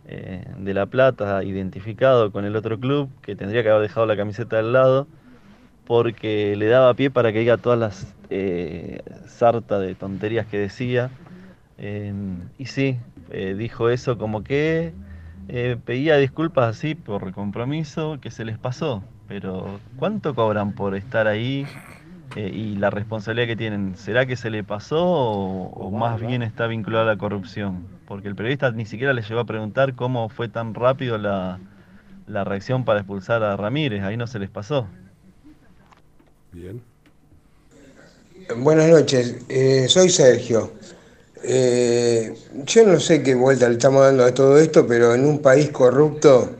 eh, 0.09 0.45
de 0.59 0.75
La 0.75 0.87
Plata 0.87 1.45
identificado 1.45 2.33
con 2.33 2.45
el 2.45 2.57
otro 2.57 2.81
club, 2.81 3.09
que 3.22 3.37
tendría 3.37 3.62
que 3.62 3.70
haber 3.70 3.83
dejado 3.83 4.07
la 4.07 4.16
camiseta 4.16 4.59
al 4.59 4.72
lado, 4.72 5.07
porque 5.87 6.57
le 6.57 6.66
daba 6.66 6.93
pie 6.95 7.09
para 7.09 7.33
que 7.33 7.39
diga 7.39 7.57
todas 7.57 7.79
las 7.79 8.14
eh, 8.31 9.01
sarta 9.29 9.79
de 9.79 9.95
tonterías 9.95 10.47
que 10.47 10.59
decía. 10.59 11.11
Eh, 11.79 12.12
y 12.59 12.66
sí, 12.66 12.99
dijo 13.57 13.91
eso 13.91 14.18
como 14.18 14.43
que 14.43 14.93
eh, 15.49 15.77
pedía 15.85 16.17
disculpas 16.17 16.77
así 16.77 16.95
por 16.95 17.33
compromiso 17.33 18.19
que 18.21 18.31
se 18.31 18.45
les 18.45 18.59
pasó. 18.59 19.05
Pero 19.29 19.81
¿cuánto 19.97 20.35
cobran 20.35 20.75
por 20.75 20.95
estar 20.95 21.27
ahí 21.27 21.67
eh, 22.35 22.51
y 22.53 22.77
la 22.77 22.91
responsabilidad 22.91 23.47
que 23.47 23.57
tienen? 23.57 23.97
¿Será 23.97 24.27
que 24.27 24.37
se 24.37 24.51
le 24.51 24.65
pasó 24.65 25.05
o, 25.05 25.71
o 25.71 25.91
más 25.91 26.21
bien 26.21 26.43
está 26.43 26.67
vinculado 26.67 27.05
a 27.05 27.13
la 27.15 27.19
corrupción? 27.19 27.87
Porque 28.07 28.29
el 28.29 28.35
periodista 28.35 28.71
ni 28.73 28.87
siquiera 28.87 29.13
le 29.13 29.23
llegó 29.23 29.41
a 29.41 29.45
preguntar 29.47 29.95
cómo 29.95 30.29
fue 30.29 30.49
tan 30.49 30.75
rápido 30.75 31.19
la, 31.19 31.61
la 32.27 32.45
reacción 32.45 32.85
para 32.85 33.01
expulsar 33.01 33.43
a 33.43 33.57
Ramírez. 33.57 34.03
Ahí 34.03 34.17
no 34.17 34.27
se 34.27 34.39
les 34.39 34.51
pasó. 34.51 34.89
Bien. 36.53 36.83
Buenas 38.57 38.89
noches, 38.91 39.45
eh, 39.49 39.87
soy 39.89 40.11
Sergio. 40.11 40.73
Eh, 41.47 42.35
yo 42.65 42.87
no 42.87 42.99
sé 42.99 43.23
qué 43.23 43.35
vuelta 43.35 43.69
le 43.69 43.75
estamos 43.75 44.03
dando 44.03 44.25
a 44.25 44.33
todo 44.33 44.59
esto, 44.59 44.87
pero 44.87 45.15
en 45.15 45.27
un 45.27 45.43
país 45.43 45.71
corrupto, 45.71 46.57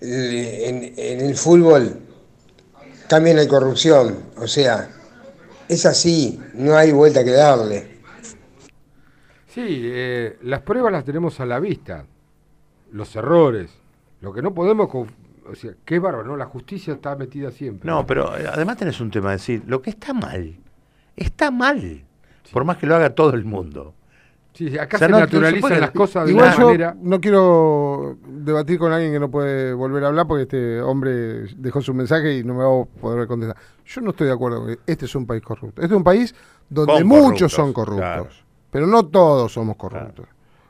eh, 0.00 0.62
en, 0.66 0.94
en 0.96 1.20
el 1.26 1.36
fútbol 1.36 2.00
también 3.06 3.38
hay 3.38 3.46
corrupción. 3.46 4.16
O 4.36 4.46
sea, 4.46 4.88
es 5.68 5.84
así, 5.84 6.40
no 6.54 6.76
hay 6.76 6.92
vuelta 6.92 7.22
que 7.22 7.32
darle. 7.32 7.98
Sí, 9.48 9.82
eh, 9.84 10.38
las 10.42 10.62
pruebas 10.62 10.92
las 10.92 11.04
tenemos 11.04 11.38
a 11.40 11.46
la 11.46 11.58
vista. 11.58 12.06
Los 12.92 13.14
errores. 13.16 13.70
Lo 14.20 14.32
que 14.32 14.40
no 14.40 14.54
podemos... 14.54 14.88
O 14.94 15.54
sea, 15.54 15.72
qué 15.84 15.98
bárbaro, 15.98 16.24
¿no? 16.26 16.36
La 16.36 16.46
justicia 16.46 16.94
está 16.94 17.16
metida 17.16 17.50
siempre. 17.50 17.88
No, 17.88 18.06
pero 18.06 18.30
además 18.30 18.76
tenés 18.76 19.00
un 19.00 19.10
tema 19.10 19.30
de 19.30 19.36
decir, 19.36 19.62
lo 19.66 19.80
que 19.80 19.90
está 19.90 20.12
mal, 20.12 20.58
está 21.16 21.50
mal. 21.50 22.04
Por 22.52 22.64
más 22.64 22.76
que 22.76 22.86
lo 22.86 22.94
haga 22.94 23.14
todo 23.14 23.34
el 23.34 23.44
mundo. 23.44 23.94
Sí, 24.58 24.76
acá 24.76 24.96
O 24.96 24.98
sea, 24.98 25.06
se 25.06 25.12
no, 25.12 25.20
naturalizan 25.20 25.80
las 25.80 25.92
cosas 25.92 26.24
de 26.24 26.32
Igual 26.32 26.46
una 26.46 26.56
yo 26.56 26.66
manera... 26.66 26.96
no 27.00 27.20
quiero 27.20 28.16
debatir 28.26 28.76
con 28.76 28.90
alguien 28.90 29.12
que 29.12 29.20
no 29.20 29.30
puede 29.30 29.72
volver 29.72 30.02
a 30.02 30.08
hablar 30.08 30.26
porque 30.26 30.42
este 30.42 30.80
hombre 30.80 31.44
dejó 31.54 31.80
su 31.80 31.94
mensaje 31.94 32.38
y 32.38 32.42
no 32.42 32.54
me 32.54 32.64
va 32.64 32.82
a 32.82 32.84
poder 32.84 33.28
contestar. 33.28 33.56
Yo 33.86 34.00
no 34.00 34.10
estoy 34.10 34.26
de 34.26 34.32
acuerdo 34.32 34.58
con 34.58 34.74
que 34.74 34.80
este 34.84 35.04
es 35.04 35.14
un 35.14 35.26
país 35.26 35.42
corrupto. 35.44 35.80
Este 35.80 35.94
es 35.94 35.96
un 35.96 36.02
país 36.02 36.34
donde 36.68 37.04
muchos 37.04 37.52
son 37.52 37.72
corruptos, 37.72 38.04
claro. 38.04 38.28
pero 38.72 38.88
no 38.88 39.06
todos 39.06 39.52
somos 39.52 39.76
corruptos. 39.76 40.26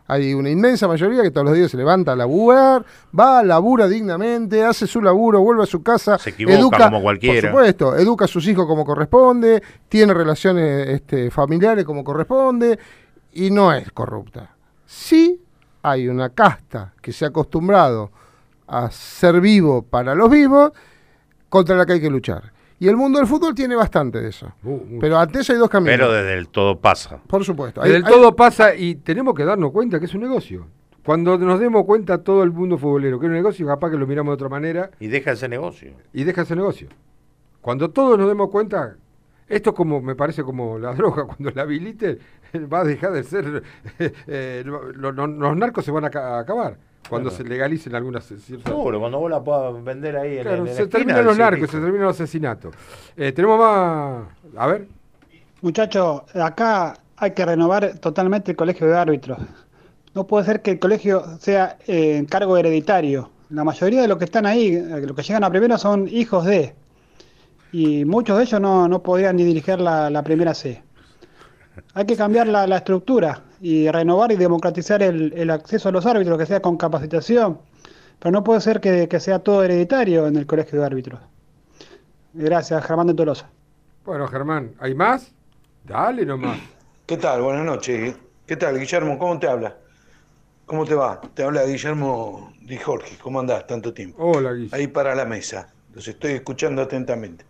Hay 0.06 0.35
una 0.35 0.51
inmensa 0.51 0.86
mayoría 0.86 1.23
que 1.23 1.31
todos 1.31 1.47
los 1.47 1.55
días 1.55 1.70
se 1.70 1.78
levanta 1.78 2.12
a 2.12 2.16
laburar, 2.16 2.85
va, 3.19 3.43
labura 3.43 3.89
dignamente, 3.89 4.65
hace 4.65 4.86
su 4.86 5.01
laburo, 5.01 5.40
vuelve 5.40 5.62
a 5.62 5.66
su 5.66 5.82
casa, 5.82 6.19
Se 6.19 6.31
equivoca 6.31 6.90
como 6.90 7.01
cualquiera. 7.01 7.51
Por 7.51 7.60
supuesto, 7.60 7.97
educa 7.97 8.27
a 8.27 8.28
sus 8.28 8.47
hijos 8.48 8.66
como 8.66 8.85
corresponde, 8.85 9.62
tiene 9.89 10.12
relaciones 10.12 10.89
este, 10.89 11.31
familiares 11.31 11.86
como 11.86 12.05
corresponde 12.05 12.78
y 13.32 13.50
no 13.50 13.72
es 13.72 13.90
corrupta. 13.92 14.55
Sí 14.86 15.40
hay 15.82 16.09
una 16.09 16.30
casta 16.30 16.94
que 17.00 17.12
se 17.12 17.24
ha 17.24 17.28
acostumbrado 17.28 18.10
a 18.66 18.90
ser 18.90 19.40
vivo 19.40 19.82
para 19.82 20.14
los 20.14 20.30
vivos 20.30 20.72
contra 21.48 21.76
la 21.76 21.86
que 21.86 21.94
hay 21.94 22.00
que 22.00 22.10
luchar. 22.10 22.52
Y 22.80 22.86
el 22.86 22.96
mundo 22.96 23.18
del 23.18 23.26
fútbol 23.26 23.55
tiene 23.55 23.74
bastante 23.74 24.20
de 24.20 24.28
eso. 24.28 24.52
Pero 25.00 25.18
ante 25.18 25.40
eso 25.40 25.52
hay 25.52 25.59
dos 25.59 25.68
caminos. 25.68 25.96
Pero 25.96 26.12
desde 26.12 26.34
el 26.34 26.48
todo 26.48 26.78
pasa. 26.78 27.18
Por 27.26 27.44
supuesto. 27.44 27.80
Del 27.82 28.05
todo 28.05 28.36
pasa 28.36 28.74
y 28.74 28.94
tenemos 28.96 29.34
que 29.34 29.44
darnos 29.44 29.72
cuenta 29.72 29.98
que 29.98 30.05
es 30.05 30.14
un 30.14 30.20
negocio. 30.20 30.66
Cuando 31.05 31.38
nos 31.38 31.59
demos 31.59 31.84
cuenta 31.86 32.22
todo 32.22 32.42
el 32.42 32.52
mundo 32.52 32.76
futbolero 32.78 33.18
que 33.18 33.26
es 33.26 33.30
un 33.30 33.34
negocio, 33.36 33.66
capaz 33.66 33.90
que 33.90 33.96
lo 33.96 34.06
miramos 34.06 34.32
de 34.32 34.34
otra 34.34 34.48
manera 34.48 34.90
Y 35.00 35.09
deja 35.09 35.32
ese 35.32 35.48
negocio. 35.48 35.92
y 36.12 36.24
deja 36.24 36.42
ese 36.42 36.55
negocio. 36.55 36.88
Cuando 37.62 37.90
todos 37.90 38.18
nos 38.18 38.28
demos 38.28 38.50
cuenta, 38.50 38.94
esto 39.48 39.70
es 39.70 39.76
como, 39.76 40.00
me 40.02 40.14
parece 40.14 40.42
como 40.44 40.78
la 40.78 40.92
droga, 40.94 41.24
cuando 41.24 41.50
la 41.50 41.62
habilite 41.62 42.18
va 42.72 42.80
a 42.80 42.84
dejar 42.84 43.12
de 43.12 43.22
ser, 43.24 43.62
eh, 44.26 44.62
lo- 44.64 44.92
lo- 44.92 45.26
los 45.26 45.56
narcos 45.56 45.84
se 45.84 45.90
van 45.90 46.04
a, 46.04 46.10
ca- 46.10 46.36
a 46.36 46.40
acabar 46.40 46.76
cuando 47.08 47.30
Claro. 47.30 47.42
se 47.44 47.48
legalicen 47.48 47.94
algunas 47.94 48.24
ciertas... 48.26 48.70
Seguro, 48.70 49.00
cuando 49.00 49.18
vos 49.18 49.30
la 49.30 49.42
puedas 49.42 49.82
vender 49.82 50.16
ahí 50.18 50.38
en, 50.38 50.46
en 50.46 50.64
la 50.64 50.66
se 50.66 50.82
esquina, 50.82 50.88
terminan 50.90 51.24
los 51.24 51.38
narcos, 51.38 51.70
se 51.70 51.78
terminan 51.80 52.02
los 52.02 52.16
asesinatos. 52.20 52.74
Eh, 53.16 53.32
tenemos 53.32 53.58
más... 53.58 54.24
A 54.56 54.66
ver. 54.66 54.86
Muchachos, 55.62 56.22
acá 56.34 56.94
hay 57.16 57.30
que 57.32 57.44
renovar 57.46 57.98
totalmente 57.98 58.50
el 58.50 58.56
colegio 58.58 58.86
de 58.86 58.96
árbitros. 58.96 59.38
No 60.14 60.26
puede 60.26 60.44
ser 60.44 60.60
que 60.60 60.72
el 60.72 60.78
colegio 60.78 61.24
sea 61.38 61.78
eh, 61.86 62.16
en 62.18 62.26
cargo 62.26 62.56
hereditario. 62.58 63.30
La 63.50 63.64
mayoría 63.64 64.02
de 64.02 64.08
los 64.08 64.18
que 64.18 64.24
están 64.26 64.44
ahí, 64.44 64.74
eh, 64.74 65.02
los 65.06 65.16
que 65.16 65.22
llegan 65.22 65.44
a 65.44 65.50
primero, 65.50 65.78
son 65.78 66.06
hijos 66.08 66.44
de. 66.44 66.74
Y 67.72 68.04
muchos 68.04 68.36
de 68.36 68.44
ellos 68.44 68.60
no, 68.60 68.86
no 68.86 69.02
podrían 69.02 69.36
ni 69.36 69.44
dirigir 69.44 69.78
la, 69.80 70.10
la 70.10 70.22
primera 70.22 70.52
C. 70.54 70.82
Hay 71.94 72.06
que 72.06 72.16
cambiar 72.16 72.46
la, 72.46 72.66
la 72.66 72.76
estructura 72.78 73.42
y 73.60 73.90
renovar 73.90 74.32
y 74.32 74.36
democratizar 74.36 75.02
el, 75.02 75.32
el 75.36 75.50
acceso 75.50 75.88
a 75.88 75.92
los 75.92 76.06
árbitros, 76.06 76.38
que 76.38 76.46
sea 76.46 76.60
con 76.60 76.76
capacitación. 76.76 77.59
Pero 78.18 78.32
no 78.32 78.42
puede 78.42 78.60
ser 78.60 78.80
que, 78.80 79.09
que 79.09 79.20
sea 79.20 79.38
todo 79.38 79.62
hereditario 79.62 80.26
en 80.26 80.36
el 80.36 80.46
colegio 80.46 80.80
de 80.80 80.86
árbitros. 80.86 81.20
Gracias, 82.32 82.84
Germán 82.84 83.06
de 83.06 83.14
Tolosa. 83.14 83.48
Bueno, 84.05 84.26
Germán, 84.28 84.74
¿hay 84.80 84.94
más? 84.94 85.32
Dale 85.84 86.24
nomás. 86.24 86.59
¿Qué 87.06 87.16
tal? 87.16 87.42
Buenas 87.42 87.64
noches. 87.64 88.16
¿Qué 88.46 88.56
tal, 88.56 88.78
Guillermo? 88.78 89.18
¿Cómo 89.18 89.38
te 89.38 89.46
habla? 89.48 89.76
¿Cómo 90.66 90.84
te 90.84 90.94
va? 90.94 91.20
Te 91.34 91.42
habla 91.42 91.64
Guillermo 91.64 92.52
Di 92.60 92.76
Jorge. 92.76 93.16
¿Cómo 93.22 93.40
andás? 93.40 93.66
Tanto 93.66 93.94
tiempo. 93.94 94.22
Hola, 94.22 94.52
Guillermo. 94.52 94.76
Ahí 94.76 94.86
para 94.86 95.14
la 95.14 95.24
mesa. 95.24 95.72
Los 95.94 96.06
estoy 96.09 96.32
escuchando 96.32 96.82
atentamente. 96.82 97.44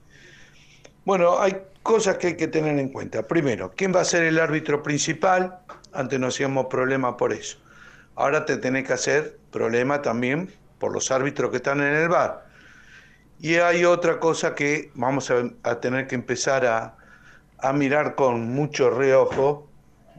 Bueno, 1.04 1.38
hay 1.40 1.56
cosas 1.88 2.18
que 2.18 2.26
hay 2.26 2.36
que 2.36 2.48
tener 2.48 2.78
en 2.78 2.90
cuenta. 2.90 3.26
Primero, 3.26 3.72
¿quién 3.74 3.94
va 3.94 4.02
a 4.02 4.04
ser 4.04 4.22
el 4.24 4.38
árbitro 4.38 4.82
principal? 4.82 5.60
Antes 5.94 6.20
no 6.20 6.26
hacíamos 6.26 6.66
problema 6.66 7.16
por 7.16 7.32
eso. 7.32 7.56
Ahora 8.14 8.44
te 8.44 8.58
tenés 8.58 8.86
que 8.86 8.92
hacer 8.92 9.38
problema 9.50 10.02
también 10.02 10.52
por 10.78 10.92
los 10.92 11.10
árbitros 11.10 11.50
que 11.50 11.56
están 11.56 11.80
en 11.80 11.94
el 11.94 12.10
bar. 12.10 12.44
Y 13.40 13.54
hay 13.54 13.86
otra 13.86 14.20
cosa 14.20 14.54
que 14.54 14.90
vamos 14.96 15.30
a, 15.30 15.44
a 15.62 15.80
tener 15.80 16.06
que 16.06 16.14
empezar 16.14 16.66
a, 16.66 16.98
a 17.56 17.72
mirar 17.72 18.16
con 18.16 18.50
mucho 18.50 18.90
reojo 18.90 19.66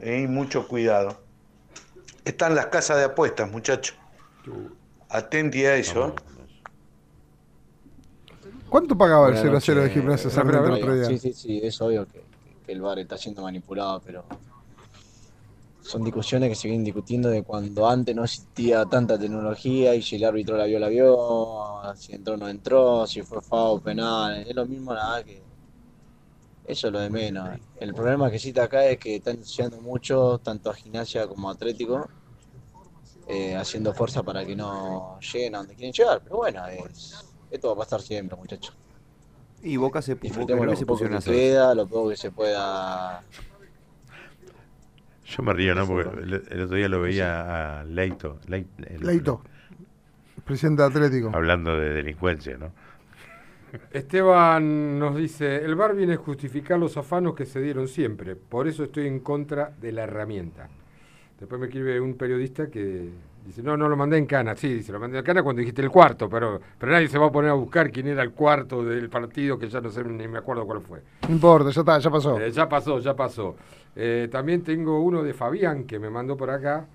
eh, 0.02 0.22
y 0.24 0.28
mucho 0.28 0.68
cuidado. 0.68 1.22
Están 2.26 2.56
las 2.56 2.66
casas 2.68 2.98
de 2.98 3.04
apuestas, 3.04 3.48
muchachos. 3.52 3.96
Atenti 5.08 5.68
a 5.68 5.76
eso. 5.76 6.16
¿Cuánto 8.70 8.98
pagaba 8.98 9.28
el 9.28 9.34
Buenas 9.34 9.44
0 9.44 9.58
a 9.58 9.62
0 9.62 9.82
de. 9.84 9.90
Gimnasia 9.90 10.28
Eh, 10.28 10.32
Sarmiento 10.32 10.68
el 10.68 10.74
otro 10.74 10.96
día? 10.96 11.06
Sí, 11.06 11.18
sí, 11.18 11.34
sí, 11.34 11.60
es 11.64 11.82
obvio 11.82 12.08
que, 12.08 12.24
que 12.66 12.72
el 12.72 12.82
VAR 12.82 13.00
está 13.00 13.18
siendo 13.18 13.41
manipulado, 13.41 14.02
pero 14.06 14.24
son 15.90 16.04
discusiones 16.04 16.50
que 16.50 16.56
se 16.56 16.68
vienen 16.68 16.86
discutiendo 16.86 17.30
de 17.30 17.41
cuando 17.41 17.90
antes 17.90 18.16
no 18.16 18.24
existía 18.24 18.86
tanta 18.86 19.18
tecnología 19.18 19.96
y 19.96 20.04
si 20.04 20.18
el 20.18 20.24
árbitro 20.24 20.56
la 20.56 20.66
vio, 20.66 20.78
la 20.78 20.88
vio, 20.88 21.18
si 21.96 22.14
entró, 22.14 22.38
no 22.38 22.48
entró, 22.48 23.08
si 23.08 23.24
fue 23.24 23.41
FAO, 23.41 23.80
penal, 23.80 24.46
es 24.48 24.56
lo 24.56 24.68
mismo 24.68 24.94
nada 24.94 25.24
que... 25.24 25.41
Eso 26.68 26.88
es 26.88 26.94
lo 26.94 27.00
de 27.00 27.10
menos. 27.10 27.50
El 27.80 27.96
problema 27.96 28.30
que 28.30 28.36
existe 28.36 28.62
acá 28.62 28.86
es 28.86 29.00
que 29.00 29.16
están 29.16 29.38
ensuciando 29.38 29.82
mucho, 29.82 30.40
tanto 30.44 30.70
a 30.70 30.76
gimnasia 30.76 31.26
como 31.26 31.50
a 31.50 31.54
atlético, 31.54 32.08
eh, 33.28 33.56
haciendo 33.56 33.91
fuerza 33.91 34.22
para 34.22 34.46
que 34.46 34.56
no 34.56 35.18
lleguen 35.20 35.56
a 35.56 35.58
donde 35.60 35.74
quieren 35.74 35.94
llegar. 35.94 36.22
Pero 36.24 36.38
bueno, 36.38 36.68
es, 36.68 37.26
esto 37.52 37.68
va 37.70 37.74
a 37.74 37.86
pasar 37.86 38.02
siempre, 38.02 38.38
muchachos. 38.38 38.76
Y 39.62 39.76
Boca 39.78 40.02
se, 40.02 40.16
Boca 40.16 40.56
lo 40.56 40.76
se 40.76 40.86
poco 40.86 41.04
que 41.08 41.20
queda, 41.20 41.76
lo 41.76 41.86
poco 41.88 42.10
que 42.10 42.16
se 42.18 42.32
pueda. 42.32 43.22
Yo 45.26 45.44
me 45.44 45.54
río, 45.54 45.76
¿no? 45.76 45.86
Porque 45.86 46.10
el, 46.22 46.34
el 46.50 46.62
otro 46.62 46.76
día 46.78 46.90
lo 46.90 47.02
veía 47.02 47.82
a 47.82 47.84
Leito. 47.84 48.40
El- 48.48 48.66
Leito, 49.02 49.42
presidente 50.46 50.82
de 50.82 50.88
Atlético. 50.88 51.32
Hablando 51.34 51.78
de 51.78 51.90
delincuencia, 51.94 52.58
¿no? 52.58 52.72
Esteban 53.92 54.98
nos 54.98 55.16
dice, 55.16 55.64
el 55.64 55.76
VAR 55.76 55.96
viene 55.96 56.14
a 56.14 56.18
justificar 56.18 56.80
los 56.80 56.98
afanos 56.98 57.36
que 57.36 57.46
se 57.46 57.62
dieron 57.62 57.88
siempre, 57.88 58.36
por 58.36 58.68
eso 58.68 58.84
estoy 58.84 59.06
en 59.06 59.20
contra 59.20 59.72
de 59.80 59.92
la 59.92 60.04
herramienta. 60.06 60.70
Después 61.40 61.62
me 61.62 61.68
escribe 61.68 62.02
un 62.02 62.16
periodista 62.16 62.68
que 62.72 63.10
dice, 63.45 63.64
no, 63.64 63.76
no 63.78 63.90
lo 63.90 63.95
mandé 63.95 64.18
en 64.18 64.26
cana, 64.26 64.56
sí, 64.56 64.74
dice, 64.74 64.91
lo 64.91 64.99
mandé 64.99 65.20
en 65.20 65.24
cana 65.26 65.41
cuando 65.44 65.60
dijiste 65.61 65.82
el 65.82 65.90
cuarto, 65.90 66.30
pero, 66.30 66.60
pero 66.78 66.91
nadie 66.91 67.07
se 67.07 67.18
va 67.18 67.28
a 67.28 67.32
poner 67.32 67.52
a 67.52 67.53
buscar 67.53 67.90
quién 67.91 68.07
era 68.07 68.22
el 68.24 68.32
cuarto 68.32 68.84
del 68.84 69.10
partido, 69.10 69.57
que 69.57 69.68
ya 69.70 69.82
no 69.82 69.90
sé 69.90 70.03
ni 70.03 70.28
me 70.28 70.38
acuerdo 70.38 70.66
cuál 70.66 70.82
fue. 70.82 71.02
No 71.28 71.34
importa, 71.36 71.70
ya 71.72 71.82
está, 71.82 71.99
ya 71.99 72.10
pasó. 72.10 72.40
Eh, 72.40 72.52
ya 72.52 72.70
pasó, 72.70 72.99
ya 72.99 73.16
pasó. 73.16 73.56
Eh, 73.95 74.28
también 74.32 74.64
tengo 74.64 74.99
uno 75.02 75.24
de 75.24 75.34
Fabián 75.34 75.86
que 75.86 75.98
me 75.99 76.10
mandó 76.10 76.38
por 76.38 76.49
acá. 76.52 76.86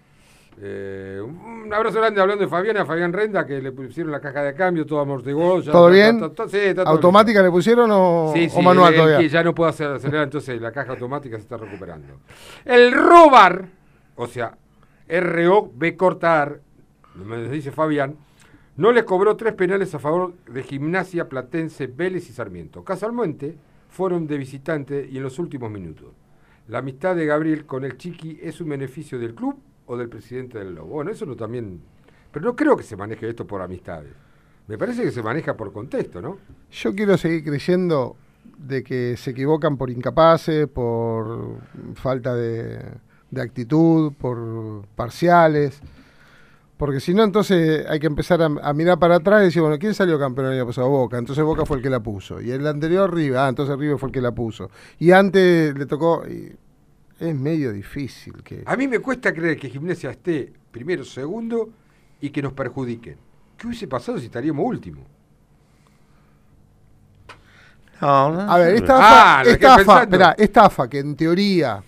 Eh, 0.61 1.21
un 1.21 1.73
abrazo 1.75 1.99
grande 1.99 2.21
hablando 2.21 2.45
de 2.45 2.49
Fabián, 2.49 2.77
a 2.77 2.87
Fabián 2.87 3.13
Renda, 3.13 3.45
que 3.45 3.61
le 3.61 3.73
pusieron 3.73 4.13
la 4.13 4.21
caja 4.21 4.41
de 4.45 4.55
cambio, 4.55 4.87
todo 4.87 5.01
amortiguado. 5.01 5.59
ya 5.61 5.73
¿Todo 5.73 5.91
bien? 5.91 6.15
está- 6.15 6.27
está- 6.27 6.49
sí, 6.49 6.59
está 6.59 6.85
todo 6.85 6.95
¿Automática 6.95 7.43
le 7.43 7.51
pusieron 7.51 7.91
o, 7.93 8.31
Sí, 8.33 8.47
o 8.47 8.51
sí, 8.59 8.63
manual 8.63 8.93
él- 8.95 9.01
todavía? 9.01 9.19
que 9.19 9.29
ya 9.29 9.43
no 9.43 9.53
puedo 9.53 9.71
acelerar, 9.71 10.23
entonces 10.23 10.61
la 10.61 10.71
caja 10.71 10.93
automática 10.93 11.37
se 11.37 11.43
está 11.43 11.57
recuperando. 11.57 12.15
El 12.65 12.93
robar, 12.93 13.65
o 14.15 14.29
sea, 14.29 14.57
R-O-B 15.09 15.97
cortar, 15.97 16.61
me 17.15 17.49
dice 17.49 17.71
Fabián, 17.71 18.17
no 18.77 18.91
les 18.91 19.05
cobró 19.05 19.37
tres 19.37 19.55
penales 19.55 19.95
a 19.95 19.99
favor 19.99 20.35
de 20.47 20.63
Gimnasia, 20.63 21.29
Platense, 21.29 21.87
Vélez 21.87 22.29
y 22.29 22.33
Sarmiento. 22.33 22.83
Casualmente 22.83 23.57
fueron 23.89 24.27
de 24.27 24.37
visitante 24.37 25.09
y 25.09 25.19
en 25.19 25.23
los 25.23 25.39
últimos 25.39 25.71
minutos. 25.71 26.09
La 26.69 26.79
amistad 26.79 27.15
de 27.15 27.27
Gabriel 27.27 27.67
con 27.67 27.85
el 27.85 27.97
Chiqui 27.97 28.41
es 28.43 28.61
un 28.61 28.71
beneficio 28.71 29.19
del 29.19 29.35
club 29.35 29.57
o 29.87 29.97
del 29.97 30.09
presidente 30.09 30.59
del 30.59 30.75
Lobo. 30.75 30.95
Bueno, 30.95 31.11
eso 31.11 31.27
no 31.27 31.37
también... 31.37 31.81
Pero 32.33 32.47
no 32.47 32.57
creo 32.57 32.77
que 32.77 32.83
se 32.83 32.97
maneje 32.97 33.29
esto 33.29 33.47
por 33.47 33.63
amistades. 33.63 34.13
Me 34.67 34.77
parece 34.77 35.03
que 35.05 35.13
se 35.13 35.23
maneja 35.23 35.57
por 35.57 35.73
contexto, 35.73 36.21
¿no? 36.21 36.39
Yo 36.73 36.95
quiero 36.95 37.17
seguir 37.17 37.45
creyendo 37.45 38.17
de 38.59 38.83
que 38.83 39.17
se 39.17 39.31
equivocan 39.31 39.77
por 39.77 39.91
incapaces, 39.91 40.67
por 40.67 41.59
falta 41.95 42.35
de, 42.35 42.81
de 43.35 43.43
actitud, 43.43 44.13
por 44.15 44.87
parciales. 44.97 45.81
Porque 46.77 46.99
si 47.01 47.15
no, 47.15 47.23
entonces 47.23 47.87
hay 47.89 48.01
que 48.01 48.07
empezar 48.07 48.43
a, 48.43 48.47
a 48.47 48.73
mirar 48.73 48.99
para 48.99 49.17
atrás 49.17 49.43
y 49.43 49.45
decir, 49.47 49.63
bueno, 49.63 49.79
¿quién 49.79 49.95
salió 49.95 50.19
campeón 50.19 50.49
el 50.49 50.55
año 50.55 50.67
pasado? 50.67 50.89
Boca. 50.89 51.19
Entonces 51.19 51.45
Boca 51.45 51.65
fue 51.65 51.77
el 51.77 51.83
que 51.83 51.91
la 51.91 52.01
puso. 52.01 52.41
Y 52.41 52.51
el 52.51 52.67
anterior 52.67 53.13
River. 53.15 53.39
Ah, 53.39 53.49
entonces 53.49 53.79
River 53.79 53.99
fue 53.99 54.09
el 54.09 54.13
que 54.13 54.21
la 54.21 54.33
puso. 54.33 54.71
Y 54.99 55.13
antes 55.13 55.77
le 55.77 55.87
tocó... 55.87 56.25
y 56.29 56.53
es 57.21 57.35
medio 57.35 57.73
difícil 57.73 58.43
que... 58.43 58.65
A 58.67 58.77
mí 58.77 58.89
me 58.89 58.99
cuesta 58.99 59.33
creer 59.33 59.57
que 59.57 59.71
Gimnasia 59.71 60.11
esté 60.11 60.53
primero, 60.73 61.05
segundo 61.05 61.71
y 62.21 62.31
que 62.31 62.43
nos 62.43 62.53
perjudiquen. 62.53 63.17
¿Qué 63.57 63.69
hubiese 63.69 63.87
pasado 63.87 64.19
si 64.19 64.27
estaríamos 64.27 64.67
último? 64.67 65.03
A 68.01 68.59
ver, 68.59 68.75
esta 68.75 68.97
Ah, 68.99 69.41
AFA, 69.41 69.45
lo 69.45 69.45
que 69.45 69.51
esta 69.53 69.75
AFA, 69.75 69.77
pensando. 69.77 70.03
esperá, 70.03 70.35
esta 70.37 70.67
AFA, 70.67 70.89
que 70.89 70.99
en 70.99 71.15
teoría, 71.17 71.83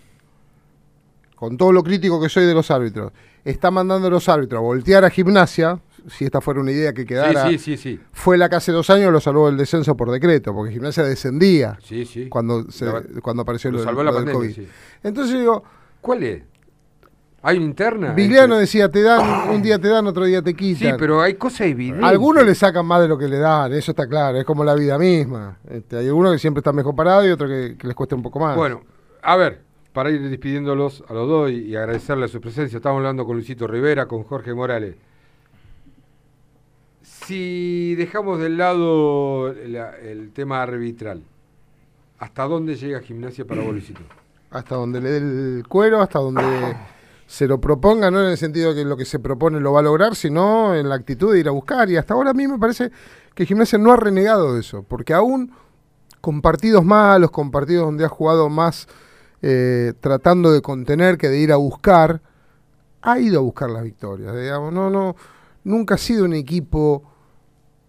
con 1.37 1.57
todo 1.57 1.71
lo 1.71 1.85
crítico 1.85 2.21
que 2.21 2.29
soy 2.29 2.47
de 2.47 2.55
los 2.55 2.71
árbitros, 2.73 3.13
está 3.45 3.71
mandando 3.71 4.09
a 4.09 4.11
los 4.11 4.29
árbitros 4.29 4.59
a 4.59 4.63
voltear 4.63 5.05
a 5.05 5.11
gimnasia, 5.11 5.79
si 6.09 6.25
esta 6.25 6.41
fuera 6.41 6.61
una 6.61 6.73
idea 6.73 6.93
que 6.93 7.05
quedara, 7.07 7.49
Sí, 7.49 7.59
sí, 7.59 7.77
sí, 7.77 7.97
sí. 7.97 8.01
fue 8.13 8.37
la 8.39 8.49
que 8.49 8.57
hace 8.57 8.73
dos 8.73 8.91
años 8.91 9.13
lo 9.13 9.21
salvó 9.21 9.49
el 9.49 9.57
descenso 9.57 9.97
por 9.97 10.11
decreto, 10.11 10.53
porque 10.55 10.73
gimnasia 10.73 11.05
descendía 11.05 11.79
Sí, 11.85 12.05
sí. 12.05 12.29
cuando, 12.29 12.69
se- 12.71 12.87
Lo- 12.87 13.03
cuando 13.23 13.43
apareció 13.43 13.71
lo 13.71 13.79
lo, 13.79 13.85
salvó 13.85 14.03
lo 14.03 14.11
la 14.11 14.17
del 14.19 14.25
pandemia, 14.33 14.55
COVID. 14.55 14.67
sí. 14.67 14.69
Entonces 15.03 15.39
digo, 15.39 15.63
¿Cuál 16.01 16.23
es? 16.23 16.43
¿Hay 17.43 17.59
una 17.59 17.67
interna? 17.67 18.13
Vigliano 18.13 18.57
decía, 18.57 18.89
te 18.91 19.03
dan, 19.03 19.51
un 19.55 19.63
día 19.63 19.79
te 19.79 19.89
dan, 19.89 20.07
otro 20.07 20.25
día 20.25 20.43
te 20.43 20.55
quitan. 20.55 20.93
Sí, 20.93 20.97
pero 20.99 21.21
hay 21.21 21.35
cosas 21.35 21.63
evidentes. 21.63 22.05
Algunos 22.05 22.45
le 22.45 22.55
sacan 22.55 22.87
más 22.87 23.01
de 23.03 23.09
lo 23.09 23.19
que 23.19 23.29
le 23.29 23.39
dan, 23.39 23.73
eso 23.73 23.93
está 23.93 24.07
claro, 24.09 24.39
es 24.39 24.45
como 24.45 24.65
la 24.65 24.75
vida 24.75 24.99
misma. 24.99 25.59
Este, 25.69 25.97
hay 25.99 26.07
algunos 26.07 26.33
que 26.33 26.39
siempre 26.39 26.61
están 26.61 26.75
mejor 26.75 26.95
parados 26.97 27.27
y 27.27 27.31
otros 27.31 27.49
que, 27.51 27.77
que 27.79 27.87
les 27.87 27.95
cuesta 27.95 28.15
un 28.17 28.23
poco 28.23 28.41
más. 28.41 28.57
Bueno, 28.57 28.83
a 29.23 29.37
ver, 29.37 29.63
para 29.97 30.11
ir 30.11 30.21
despidiéndolos 30.29 31.03
a 31.09 31.15
los 31.15 31.27
dos 31.27 31.51
y, 31.51 31.75
agradecerle 31.75 32.29
su 32.29 32.39
presencia, 32.39 32.77
estamos 32.77 32.99
hablando 32.99 33.25
con 33.25 33.35
Luisito 33.35 33.67
Rivera, 33.67 34.05
con 34.05 34.25
Jorge 34.25 34.53
Morales. 34.53 34.95
Si 37.01 37.95
dejamos 37.95 38.39
de 38.39 38.51
lado 38.51 39.55
la- 39.55 39.97
el 39.97 40.33
tema 40.35 40.63
arbitral, 40.63 41.23
¿hasta 42.19 42.45
dónde 42.45 42.77
llega 42.77 43.01
gimnasia 43.01 43.47
para 43.47 43.63
vos, 43.63 43.73
Luisito? 43.73 44.03
hasta 44.51 44.75
donde 44.75 45.01
le 45.01 45.11
dé 45.13 45.17
el 45.17 45.65
cuero, 45.67 46.03
hasta 46.03 46.19
donde 46.19 46.43
se 47.27 47.49
lo 47.49 47.59
proponga, 47.59 48.11
no 48.11 48.21
en 48.23 48.33
el 48.33 48.37
sentido 48.37 48.75
de 48.75 48.83
que 48.83 48.85
lo 48.87 48.99
que 48.99 49.07
se 49.07 49.19
propone 49.19 49.61
lo 49.61 49.73
va 49.73 49.81
a 49.81 49.85
lograr, 49.85 50.15
sino 50.15 50.75
en 50.75 50.91
la 50.91 50.97
actitud 50.97 51.33
de 51.33 51.41
ir 51.41 51.49
a 51.49 51.53
buscar. 51.53 51.89
Y 51.89 51.97
hasta 51.97 52.13
ahora 52.13 52.33
a 52.33 52.35
mí 52.35 52.47
me 52.47 52.59
parece 52.59 52.91
que 53.35 53.47
Gimnasia 53.47 53.79
no 53.79 53.93
ha 53.93 53.97
renegado 53.97 54.53
de 54.53 54.61
eso, 54.61 54.83
porque 54.87 55.15
aún 55.15 55.53
con 56.21 56.43
partidos 56.43 56.85
malos, 56.85 57.31
con 57.31 57.51
partidos 57.51 57.87
donde 57.87 58.05
ha 58.05 58.11
jugado 58.11 58.51
más 58.51 58.87
eh, 59.43 59.93
tratando 60.01 60.53
de 60.53 60.63
contener 60.63 61.19
que 61.19 61.29
de 61.29 61.39
ir 61.39 61.53
a 61.53 61.57
buscar, 61.57 62.21
ha 63.03 63.19
ido 63.19 63.39
a 63.39 63.43
buscar 63.43 63.71
las 63.71 63.83
victorias. 63.83 64.35
Digamos, 64.35 64.73
no, 64.73 64.91
no, 64.91 65.17
nunca 65.65 65.95
ha 65.95 65.99
sido 65.99 66.25
un 66.25 66.35
equipo 66.35 67.03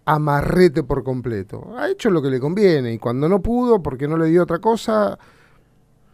amarrete 0.04 0.82
por 0.82 1.04
completo. 1.04 1.74
Ha 1.76 1.90
hecho 1.90 2.10
lo 2.10 2.22
que 2.22 2.30
le 2.30 2.40
conviene 2.40 2.92
y 2.92 2.98
cuando 2.98 3.28
no 3.28 3.40
pudo, 3.40 3.82
porque 3.82 4.08
no 4.08 4.16
le 4.16 4.26
dio 4.26 4.42
otra 4.42 4.58
cosa, 4.58 5.18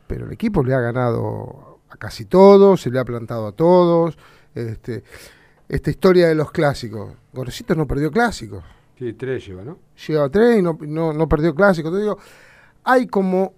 pero 0.06 0.26
el 0.26 0.32
equipo 0.32 0.64
le 0.64 0.74
ha 0.74 0.80
ganado 0.80 1.80
a 1.90 1.96
casi 1.96 2.24
todos, 2.24 2.80
se 2.80 2.90
le 2.90 2.98
ha 2.98 3.04
plantado 3.04 3.46
a 3.46 3.52
todos. 3.52 4.18
Este, 4.54 5.04
esta 5.68 5.90
historia 5.90 6.28
de 6.28 6.34
los 6.34 6.50
clásicos. 6.50 7.12
Gorosito 7.32 7.74
no 7.74 7.86
perdió 7.86 8.10
clásicos. 8.10 8.64
Sí, 8.98 9.12
tres 9.14 9.46
lleva, 9.46 9.64
¿no? 9.64 9.78
Lleva 10.06 10.28
tres 10.28 10.58
y 10.58 10.62
no, 10.62 10.78
no, 10.80 11.12
no 11.12 11.28
perdió 11.28 11.54
clásicos. 11.54 11.92
Te 11.92 11.98
digo, 11.98 12.18
hay 12.84 13.06
como 13.06 13.52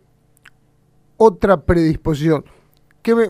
otra 1.16 1.60
predisposición. 1.62 2.44
Que 3.02 3.14
me, 3.14 3.28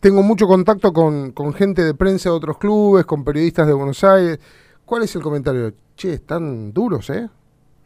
tengo 0.00 0.22
mucho 0.22 0.46
contacto 0.46 0.92
con, 0.92 1.32
con 1.32 1.52
gente 1.54 1.82
de 1.82 1.94
prensa 1.94 2.28
de 2.30 2.36
otros 2.36 2.58
clubes, 2.58 3.04
con 3.06 3.24
periodistas 3.24 3.66
de 3.66 3.72
Buenos 3.72 4.02
Aires. 4.04 4.38
¿Cuál 4.84 5.02
es 5.04 5.14
el 5.16 5.22
comentario? 5.22 5.72
Che, 5.96 6.12
están 6.14 6.72
duros, 6.72 7.08
¿eh? 7.10 7.28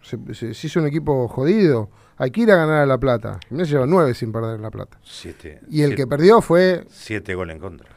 Se, 0.03 0.19
se- 0.35 0.55
se 0.55 0.67
hizo 0.67 0.81
un 0.81 0.87
equipo 0.87 1.29
jodido. 1.29 1.91
Hay 2.17 2.31
que 2.33 2.41
ir 2.41 2.51
a 2.51 2.57
ganar 2.57 2.79
a 2.83 2.87
La 2.87 2.99
Plata. 2.99 3.39
Gimnasia 3.49 3.75
lleva 3.75 3.87
nueve 3.87 4.15
sin 4.15 4.33
perder 4.33 4.57
en 4.57 4.63
La 4.63 4.71
Plata. 4.71 4.99
Siete, 5.05 5.61
Y 5.71 5.83
el 5.83 5.89
siete- 5.91 5.95
que 6.03 6.07
perdió 6.09 6.41
fue 6.41 6.85
Siete 6.89 7.35
goles 7.35 7.55
en 7.57 7.61
contra. 7.63 7.89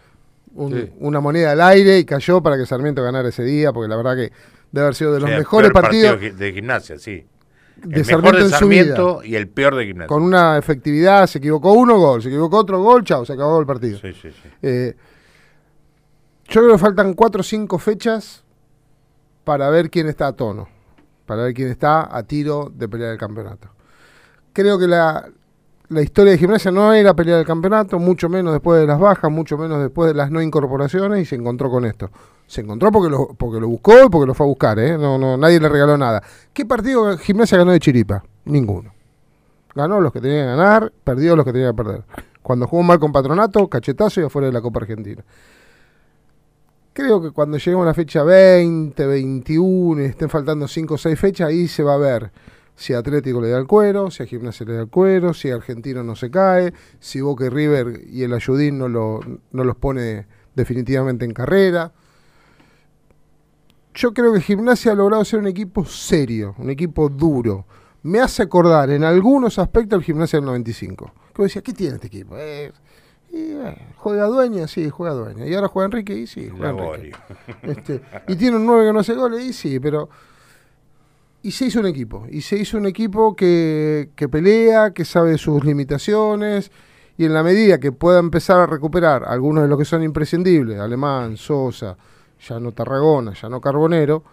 un- 0.54 0.72
Sí. 0.74 0.92
una 1.00 1.20
moneda 1.22 1.54
al 1.54 1.62
aire 1.62 1.98
y 1.98 2.06
cayó 2.06 2.42
para 2.44 2.58
que 2.58 2.66
Sarmiento 2.66 3.02
ganara 3.02 3.30
ese 3.30 3.44
día, 3.44 3.72
porque 3.74 3.88
la 3.88 3.96
verdad 3.96 4.16
que 4.16 4.32
debe 4.72 4.86
haber 4.86 4.96
sido 4.96 5.14
de 5.14 5.22
los 5.22 5.30
mejores 5.30 5.72
partidos 5.72 6.14
partido 6.18 6.38
de 6.38 6.54
gimnasia, 6.54 7.00
sí. 7.00 7.26
De 7.84 8.02
el 8.02 8.06
mejor 8.06 8.22
Sarmiento 8.24 8.38
de 8.38 8.42
en 8.42 8.50
su 8.50 8.58
Sarmiento 8.58 9.20
vida. 9.20 9.28
y 9.28 9.36
el 9.36 9.48
peor 9.48 9.76
de 9.76 9.86
gimnasia. 9.86 10.08
Con 10.08 10.24
una 10.24 10.58
efectividad, 10.58 11.28
se 11.28 11.40
equivocó 11.40 11.74
uno, 11.74 11.98
gol, 11.98 12.22
se 12.22 12.30
equivocó 12.30 12.58
otro, 12.58 12.82
gol, 12.82 13.04
chao, 13.04 13.26
se 13.26 13.34
acabó 13.34 13.60
el 13.60 13.66
partido. 13.66 13.98
Sí, 14.00 14.14
sí, 14.14 14.30
sí. 14.32 14.50
Eh, 14.62 14.96
yo 16.48 16.62
creo 16.62 16.74
que 16.74 16.78
faltan 16.80 17.14
cuatro 17.14 17.42
o 17.42 17.44
cinco 17.44 17.78
fechas 17.80 18.44
para 19.44 19.70
ver 19.70 19.90
quién 19.90 20.08
está 20.08 20.28
a 20.28 20.34
tono, 20.34 20.68
para 21.26 21.44
ver 21.44 21.54
quién 21.54 21.70
está 21.70 22.16
a 22.16 22.24
tiro 22.24 22.72
de 22.74 22.88
pelear 22.88 23.12
el 23.14 23.18
campeonato. 23.18 23.70
Creo 24.54 24.78
que 24.78 24.88
la, 24.88 25.30
la 25.90 26.02
historia 26.02 26.34
de 26.34 26.38
gimnasia 26.38 26.72
no 26.72 26.94
era 26.94 27.14
pelear 27.14 27.40
el 27.40 27.46
campeonato, 27.46 28.00
mucho 28.00 28.30
menos 28.30 28.54
después 28.54 28.80
de 28.80 28.88
las 28.88 29.00
bajas, 29.00 29.32
mucho 29.32 29.58
menos 29.58 29.82
después 29.82 30.10
de 30.10 30.14
las 30.14 30.30
no 30.30 30.42
incorporaciones 30.42 31.22
y 31.22 31.26
se 31.26 31.36
encontró 31.36 31.70
con 31.70 31.86
esto. 31.86 32.12
Se 32.52 32.60
encontró 32.60 32.92
porque 32.92 33.10
lo, 33.10 33.28
porque 33.28 33.62
lo 33.62 33.70
buscó 33.70 33.94
y 34.08 34.10
porque 34.10 34.28
lo 34.28 34.34
fue 34.34 34.46
a 34.46 34.50
buscar, 34.50 34.78
¿eh? 34.78 34.98
no, 34.98 35.18
no, 35.18 35.38
nadie 35.38 35.58
le 35.58 35.70
regaló 35.70 35.98
nada. 35.98 36.22
¿Qué 36.52 36.66
partido 36.66 37.18
gimnasia 37.18 37.58
ganó 37.58 37.72
de 37.72 37.80
Chiripa? 37.80 38.26
Ninguno. 38.44 38.94
Ganó 39.74 40.02
los 40.02 40.12
que 40.12 40.20
tenía 40.20 40.42
que 40.42 40.48
ganar, 40.48 40.92
perdió 41.06 41.38
los 41.38 41.46
que 41.46 41.54
tenía 41.54 41.70
que 41.70 41.76
perder. 41.76 42.04
Cuando 42.42 42.68
jugó 42.68 42.84
mal 42.84 43.00
con 43.00 43.14
Patronato, 43.14 43.70
cachetazo 43.70 44.20
y 44.20 44.26
afuera 44.26 44.48
de 44.48 44.52
la 44.52 44.60
Copa 44.60 44.82
Argentina. 44.82 45.24
Creo 46.92 47.22
que 47.22 47.32
cuando 47.32 47.58
lleguemos 47.58 47.84
a 47.84 47.88
la 47.88 47.94
fecha 47.94 48.22
20, 48.22 49.06
21 49.06 50.02
y 50.02 50.06
estén 50.08 50.30
faltando 50.30 50.68
5 50.68 50.94
o 50.94 50.98
6 50.98 51.18
fechas, 51.18 51.48
ahí 51.48 51.70
se 51.70 51.84
va 51.84 51.94
a 51.94 52.00
ver 52.00 52.32
si 52.76 52.94
Atlético 52.94 53.40
le 53.40 53.48
da 53.48 53.60
el 53.60 53.66
cuero, 53.66 54.12
si 54.12 54.24
a 54.24 54.26
Gimnasia 54.26 54.66
le 54.66 54.74
da 54.74 54.82
el 54.82 54.90
cuero, 54.90 55.34
si 55.34 55.50
Argentino 55.50 56.04
no 56.04 56.18
se 56.18 56.30
cae, 56.30 56.74
si 57.00 57.22
Boca 57.22 57.46
y 57.46 57.50
River 57.50 58.02
y 58.12 58.24
el 58.24 58.34
Ayudín 58.34 58.78
no, 58.78 58.90
lo, 58.90 59.22
no 59.54 59.64
los 59.64 59.78
pone 59.78 60.26
definitivamente 60.54 61.24
en 61.24 61.32
carrera. 61.32 61.94
Yo 63.94 64.14
creo 64.14 64.34
que 64.34 64.42
Gimnasia 64.42 64.94
ha 64.94 64.96
logrado 64.96 65.26
ser 65.26 65.40
un 65.40 65.48
equipo 65.48 65.86
serio, 65.86 66.56
un 66.58 66.70
equipo 66.70 67.10
duro. 67.10 67.66
Me 68.04 68.20
hace 68.20 68.44
acordar 68.44 68.90
en 68.90 69.04
algunos 69.04 69.60
aspectos 69.60 69.98
el 69.98 70.04
Gimnasia 70.04 70.40
del 70.40 70.46
95. 70.46 71.12
Que 71.36 71.44
decía, 71.44 71.62
¿qué 71.62 71.74
tiene 71.74 71.96
este 71.96 72.08
equipo? 72.08 72.36
Eh, 72.38 72.72
y, 73.32 73.54
bueno, 73.54 73.78
juega 73.98 74.26
dueña, 74.26 74.68
sí, 74.68 74.90
juega 74.90 75.14
dueña. 75.14 75.46
Y 75.46 75.54
ahora 75.54 75.68
juega 75.68 75.86
Enrique, 75.86 76.14
y 76.14 76.28
sí, 76.28 76.50
juega 76.50 76.70
Enrique. 76.70 77.18
Este, 77.64 78.02
y 78.28 78.36
tiene 78.36 78.58
un 78.58 78.66
9 78.66 78.88
que 78.88 78.94
no 78.94 79.00
hace 79.00 79.14
goles, 79.14 79.44
y 79.44 79.54
sí, 79.54 79.80
pero. 79.80 80.10
Y 81.44 81.52
se 81.52 81.66
hizo 81.66 81.80
un 81.80 81.88
equipo. 81.88 82.26
Y 82.30 82.42
se 82.42 82.58
hizo 82.58 82.78
un 82.78 82.86
equipo 82.86 83.36
que, 83.36 84.12
que 84.16 84.30
pelea, 84.30 84.92
que 84.92 85.06
sabe 85.06 85.38
sus 85.38 85.64
limitaciones. 85.64 86.72
Y 87.18 87.26
en 87.26 87.34
la 87.34 87.44
medida 87.44 87.80
que 87.80 87.92
pueda 87.92 88.20
empezar 88.20 88.60
a 88.60 88.66
recuperar 88.68 89.24
algunos 89.26 89.64
de 89.64 89.70
los 89.70 89.78
que 89.78 89.86
son 89.86 90.02
imprescindibles, 90.04 90.80
Alemán, 90.80 91.38
Sosa, 91.38 91.98
Llano 92.48 92.72
Tarragona, 92.72 93.34
Llano 93.34 93.62
Carbonero, 93.62 94.24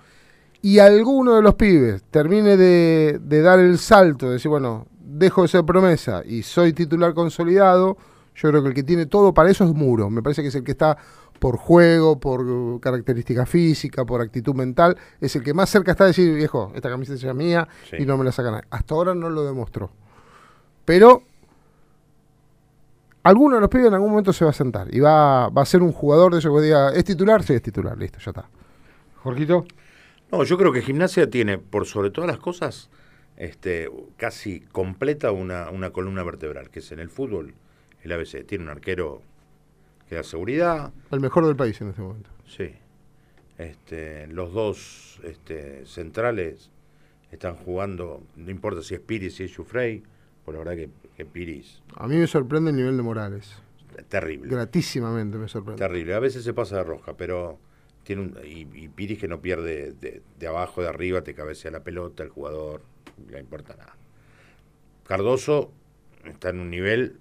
y 0.63 0.79
alguno 0.79 1.35
de 1.37 1.43
los 1.43 1.55
pibes 1.55 2.03
termine 2.11 2.57
de, 2.57 3.21
de 3.23 3.43
dar 3.43 3.59
el 3.61 3.79
salto, 3.79 4.27
de 4.27 4.33
decir, 4.35 4.49
bueno, 4.49 4.87
dejo 5.01 5.43
de 5.43 5.49
ser 5.49 5.65
promesa 5.65 6.23
y 6.25 6.43
soy 6.43 6.73
titular 6.73 7.15
consolidado, 7.15 7.97
yo 8.35 8.51
creo 8.51 8.63
que 8.63 8.69
el 8.69 8.75
que 8.75 8.83
tiene 8.83 9.07
todo 9.07 9.33
para 9.35 9.51
eso 9.51 9.65
es 9.65 9.71
Muro. 9.75 10.11
Me 10.11 10.23
parece 10.23 10.43
que 10.43 10.49
es 10.49 10.55
el 10.55 10.65
que 10.65 10.73
está 10.73 10.97
por 11.39 11.57
juego, 11.57 12.19
por 12.19 12.81
característica 12.81 13.47
física, 13.47 14.05
por 14.05 14.21
actitud 14.21 14.55
mental, 14.55 14.97
es 15.21 15.35
el 15.37 15.43
que 15.45 15.55
más 15.55 15.71
cerca 15.71 15.93
está 15.93 16.05
de 16.05 16.09
decir, 16.11 16.35
viejo, 16.35 16.73
esta 16.75 16.89
camiseta 16.91 17.29
es 17.29 17.35
mía 17.35 17.69
Sí. 17.89 17.97
y 18.01 18.07
no 18.07 18.17
me 18.17 18.25
la 18.25 18.33
sacan. 18.33 18.53
nadie". 18.53 18.67
Hasta 18.71 18.95
ahora 18.95 19.15
no 19.15 19.31
lo 19.31 19.45
demostró. 19.45 19.91
Pero 20.85 21.23
alguno 23.23 23.57
de 23.57 23.61
los 23.61 23.71
pibes 23.71 23.87
en 23.87 23.95
algún 23.95 24.11
momento 24.11 24.33
se 24.33 24.45
va 24.45 24.51
a 24.51 24.55
sentar 24.55 24.95
y 24.95 25.01
va, 25.01 25.49
va 25.49 25.63
a 25.63 25.67
ser 25.67 25.83
un 25.83 25.93
jugador 25.93 26.33
de 26.33 26.39
eso 26.39 26.55
que 26.55 26.63
diga, 26.63 26.93
¿es 26.95 27.05
titular? 27.05 27.43
Sí, 27.43 27.55
es 27.55 27.63
titular, 27.63 27.97
listo, 27.99 28.19
ya 28.19 28.31
está. 28.31 28.49
Jorgito. 29.17 29.65
No, 30.31 30.45
yo 30.45 30.59
creo 30.59 30.73
que 30.73 30.83
gimnasia 30.83 31.31
tiene, 31.31 31.59
por 31.59 31.87
sobre 31.87 32.11
todas 32.11 32.29
las 32.29 32.39
cosas, 32.39 32.91
este, 33.37 33.91
casi 34.17 34.61
completa 34.61 35.33
una, 35.33 35.71
una 35.71 35.91
columna 35.91 36.23
vertebral, 36.23 36.71
que 36.71 36.81
es 36.81 36.93
en 36.93 36.99
el 36.99 37.09
fútbol, 37.09 37.55
el 38.03 38.13
ABC. 38.13 38.45
Tiene 38.47 38.65
un 38.65 38.71
arquero 38.71 39.23
que 40.09 40.17
da 40.17 40.23
seguridad. 40.23 40.93
El 41.11 41.21
mejor 41.21 41.47
del 41.47 41.57
país 41.57 41.81
en 41.81 41.91
este 41.91 42.03
momento. 42.03 42.31
Sí. 42.47 42.75
Este, 43.59 44.27
los 44.29 44.53
dos 44.53 45.21
este, 45.25 45.85
centrales 45.87 46.71
están 47.31 47.57
jugando, 47.57 48.23
no 48.37 48.51
importa 48.51 48.83
si 48.83 48.95
es 48.95 49.01
Piris, 49.01 49.37
si 49.37 49.45
es 49.45 49.57
Jufrey, 49.57 50.03
por 50.49 50.55
la 50.55 50.65
verdad 50.65 50.77
que, 50.77 50.89
que 51.15 51.27
Piris, 51.27 51.83
A 51.95 52.09
mí 52.09 52.17
me 52.17 52.27
sorprende 52.27 52.71
el 52.71 52.77
nivel 52.77 52.97
de 52.97 53.03
Morales. 53.03 53.55
terrible. 54.09 54.51
Gratísimamente 54.51 55.37
me 55.37 55.47
sorprende. 55.47 55.79
Terrible. 55.79 56.15
A 56.15 56.21
veces 56.21 56.43
se 56.43 56.55
pasa 56.55 56.77
de 56.79 56.85
roja, 56.85 57.15
pero 57.19 57.59
tiene 58.03 58.23
un, 58.23 58.39
y, 58.43 58.61
y 58.73 58.89
Piris 58.89 59.19
que 59.19 59.29
no 59.29 59.43
pierde 59.43 59.93
de, 59.93 60.23
de 60.39 60.47
abajo, 60.47 60.81
de 60.81 60.89
arriba, 60.89 61.21
te 61.21 61.35
cabecea 61.35 61.71
la 61.71 61.81
pelota, 61.85 62.23
el 62.23 62.31
jugador, 62.31 62.81
no 63.31 63.39
importa 63.39 63.77
nada. 63.77 63.95
Cardoso 65.07 65.71
está 66.25 66.49
en 66.49 66.61
un 66.61 66.71
nivel 66.71 67.19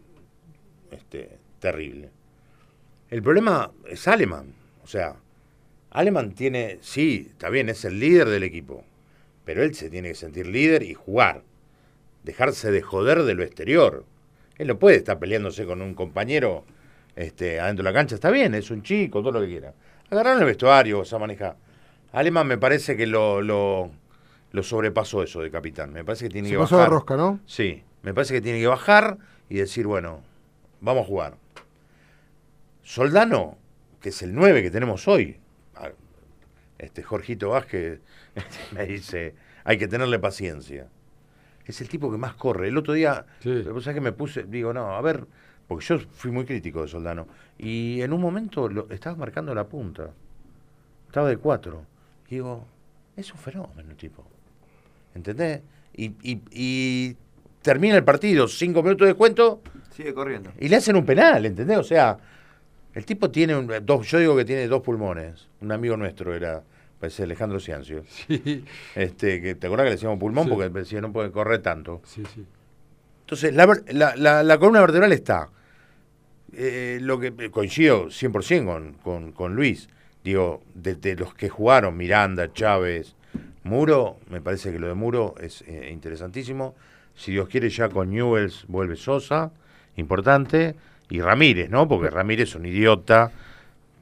este, 0.91 1.37
terrible. 1.59 2.09
El 3.09 3.21
problema 3.21 3.71
es 3.89 4.07
Aleman. 4.07 4.53
O 4.85 4.87
sea, 4.87 5.17
Aleman 5.89 6.31
tiene, 6.33 6.77
sí, 6.79 7.27
está 7.31 7.49
bien, 7.49 7.67
es 7.67 7.83
el 7.83 7.99
líder 7.99 8.29
del 8.29 8.43
equipo, 8.43 8.85
pero 9.43 9.63
él 9.63 9.75
se 9.75 9.89
tiene 9.89 10.07
que 10.07 10.15
sentir 10.15 10.47
líder 10.47 10.83
y 10.83 10.93
jugar. 10.93 11.43
Dejarse 12.27 12.71
de 12.71 12.81
joder 12.81 13.23
de 13.23 13.35
lo 13.35 13.43
exterior. 13.43 14.03
Él 14.57 14.67
no 14.67 14.77
puede 14.77 14.97
estar 14.97 15.17
peleándose 15.17 15.65
con 15.65 15.81
un 15.81 15.93
compañero 15.93 16.65
este, 17.15 17.61
adentro 17.61 17.85
de 17.85 17.89
la 17.89 17.93
cancha. 17.97 18.15
Está 18.15 18.29
bien, 18.31 18.53
es 18.53 18.69
un 18.69 18.83
chico, 18.83 19.21
todo 19.21 19.31
lo 19.31 19.39
que 19.39 19.47
quiera. 19.47 19.73
Agarraron 20.09 20.39
el 20.41 20.45
vestuario, 20.45 20.99
o 20.99 21.05
sea, 21.05 21.19
maneja. 21.19 21.55
Aleman 22.11 22.45
me 22.45 22.57
parece 22.57 22.97
que 22.97 23.07
lo, 23.07 23.41
lo, 23.41 23.91
lo 24.51 24.61
sobrepasó 24.63 25.23
eso 25.23 25.39
de 25.41 25.49
capitán. 25.49 25.93
Me 25.93 26.03
parece 26.03 26.25
que 26.25 26.31
tiene 26.31 26.49
Se 26.49 26.55
que 26.55 26.59
pasó 26.59 26.75
bajar. 26.75 26.89
de 26.89 26.95
rosca, 26.95 27.15
¿no? 27.15 27.39
Sí, 27.45 27.81
me 28.01 28.13
parece 28.13 28.33
que 28.33 28.41
tiene 28.41 28.59
que 28.59 28.67
bajar 28.67 29.17
y 29.49 29.55
decir, 29.55 29.87
bueno, 29.87 30.21
vamos 30.81 31.03
a 31.03 31.07
jugar. 31.07 31.37
Soldano, 32.83 33.57
que 34.01 34.09
es 34.09 34.21
el 34.21 34.35
9 34.35 34.63
que 34.63 34.71
tenemos 34.71 35.07
hoy, 35.07 35.39
este 36.77 37.03
Jorgito 37.03 37.49
Vázquez 37.51 38.01
me 38.73 38.85
dice, 38.85 39.33
hay 39.63 39.77
que 39.77 39.87
tenerle 39.87 40.19
paciencia. 40.19 40.89
Es 41.67 41.81
el 41.81 41.89
tipo 41.89 42.09
que 42.11 42.17
más 42.17 42.33
corre. 42.35 42.69
El 42.69 42.77
otro 42.77 42.93
día, 42.93 43.25
vos 43.71 43.83
sabés 43.83 43.95
que 43.95 44.01
me 44.01 44.13
puse, 44.13 44.43
digo, 44.43 44.73
no, 44.73 44.95
a 44.95 45.01
ver, 45.01 45.25
porque 45.67 45.85
yo 45.85 45.99
fui 45.99 46.31
muy 46.31 46.45
crítico 46.45 46.81
de 46.81 46.87
Soldano, 46.87 47.27
y 47.57 48.01
en 48.01 48.13
un 48.13 48.21
momento 48.21 48.69
lo, 48.69 48.89
estaba 48.89 49.15
marcando 49.17 49.53
la 49.53 49.65
punta, 49.65 50.09
estaba 51.07 51.27
de 51.29 51.37
4. 51.37 51.83
Digo, 52.29 52.65
es 53.15 53.31
un 53.33 53.37
fenómeno 53.39 53.89
el 53.89 53.95
tipo. 53.97 54.23
¿Entendés? 55.13 55.61
Y, 55.95 56.05
y- 56.23 56.41
y 56.51 57.15
termina 57.61 57.95
el 57.95 58.03
partido, 58.03 58.47
cinco 58.47 58.81
minutos 58.83 59.07
de 59.07 59.13
cuento, 59.15 59.61
Sigue 59.91 60.13
corriendo. 60.13 60.51
y 60.59 60.69
le 60.69 60.75
hacen 60.77 60.95
un 60.95 61.05
penal, 61.05 61.45
¿entendés? 61.45 61.77
O 61.79 61.83
sea, 61.83 62.17
el 62.93 63.05
tipo 63.05 63.29
tiene 63.31 63.55
un- 63.57 63.71
dos, 63.83 64.07
yo 64.09 64.19
digo 64.19 64.35
que 64.35 64.45
tiene 64.45 64.67
dos 64.67 64.81
pulmones. 64.81 65.47
Un 65.61 65.71
amigo 65.71 65.97
nuestro 65.97 66.33
era, 66.35 66.61
parece 66.99 67.23
Alejandro 67.23 67.59
Ciancio. 67.59 68.03
Sí. 68.27 68.63
Este, 68.95 69.41
que 69.41 69.55
te 69.55 69.67
acuerdas 69.67 69.85
que 69.85 69.89
le 69.89 69.95
decíamos 69.95 70.19
pulmón 70.19 70.45
Sí. 70.45 70.49
porque 70.51 70.69
decía 70.69 71.01
no 71.01 71.11
puede 71.11 71.31
correr 71.31 71.61
tanto. 71.61 72.01
Sí, 72.05 72.23
sí. 72.33 72.45
Entonces, 73.21 73.53
la, 73.53 73.67
la, 73.89 74.15
la- 74.15 74.43
la 74.43 74.57
columna 74.57 74.81
vertebral 74.81 75.11
está. 75.11 75.49
eh, 76.53 76.99
lo 77.01 77.19
que 77.19 77.51
coincido 77.51 78.05
100% 78.07 78.65
con, 78.65 78.93
con, 78.93 79.31
con 79.33 79.55
Luis. 79.55 79.89
Digo, 80.23 80.63
desde 80.73 81.15
los 81.15 81.33
que 81.33 81.49
jugaron, 81.49 81.95
Miranda, 81.97 82.51
Chávez, 82.53 83.15
Muro, 83.63 84.17
me 84.29 84.41
parece 84.41 84.71
que 84.71 84.79
lo 84.79 84.87
de 84.87 84.93
Muro 84.93 85.35
es 85.39 85.61
eh, 85.67 85.89
interesantísimo. 85.91 86.75
Si 87.15 87.31
Dios 87.31 87.47
quiere, 87.49 87.69
ya 87.69 87.89
con 87.89 88.09
Newells 88.11 88.65
vuelve 88.67 88.95
Sosa, 88.95 89.51
importante. 89.95 90.75
Y 91.09 91.21
Ramírez, 91.21 91.69
¿no? 91.69 91.87
Porque 91.87 92.09
Ramírez 92.09 92.49
es 92.49 92.55
un 92.55 92.65
idiota, 92.65 93.31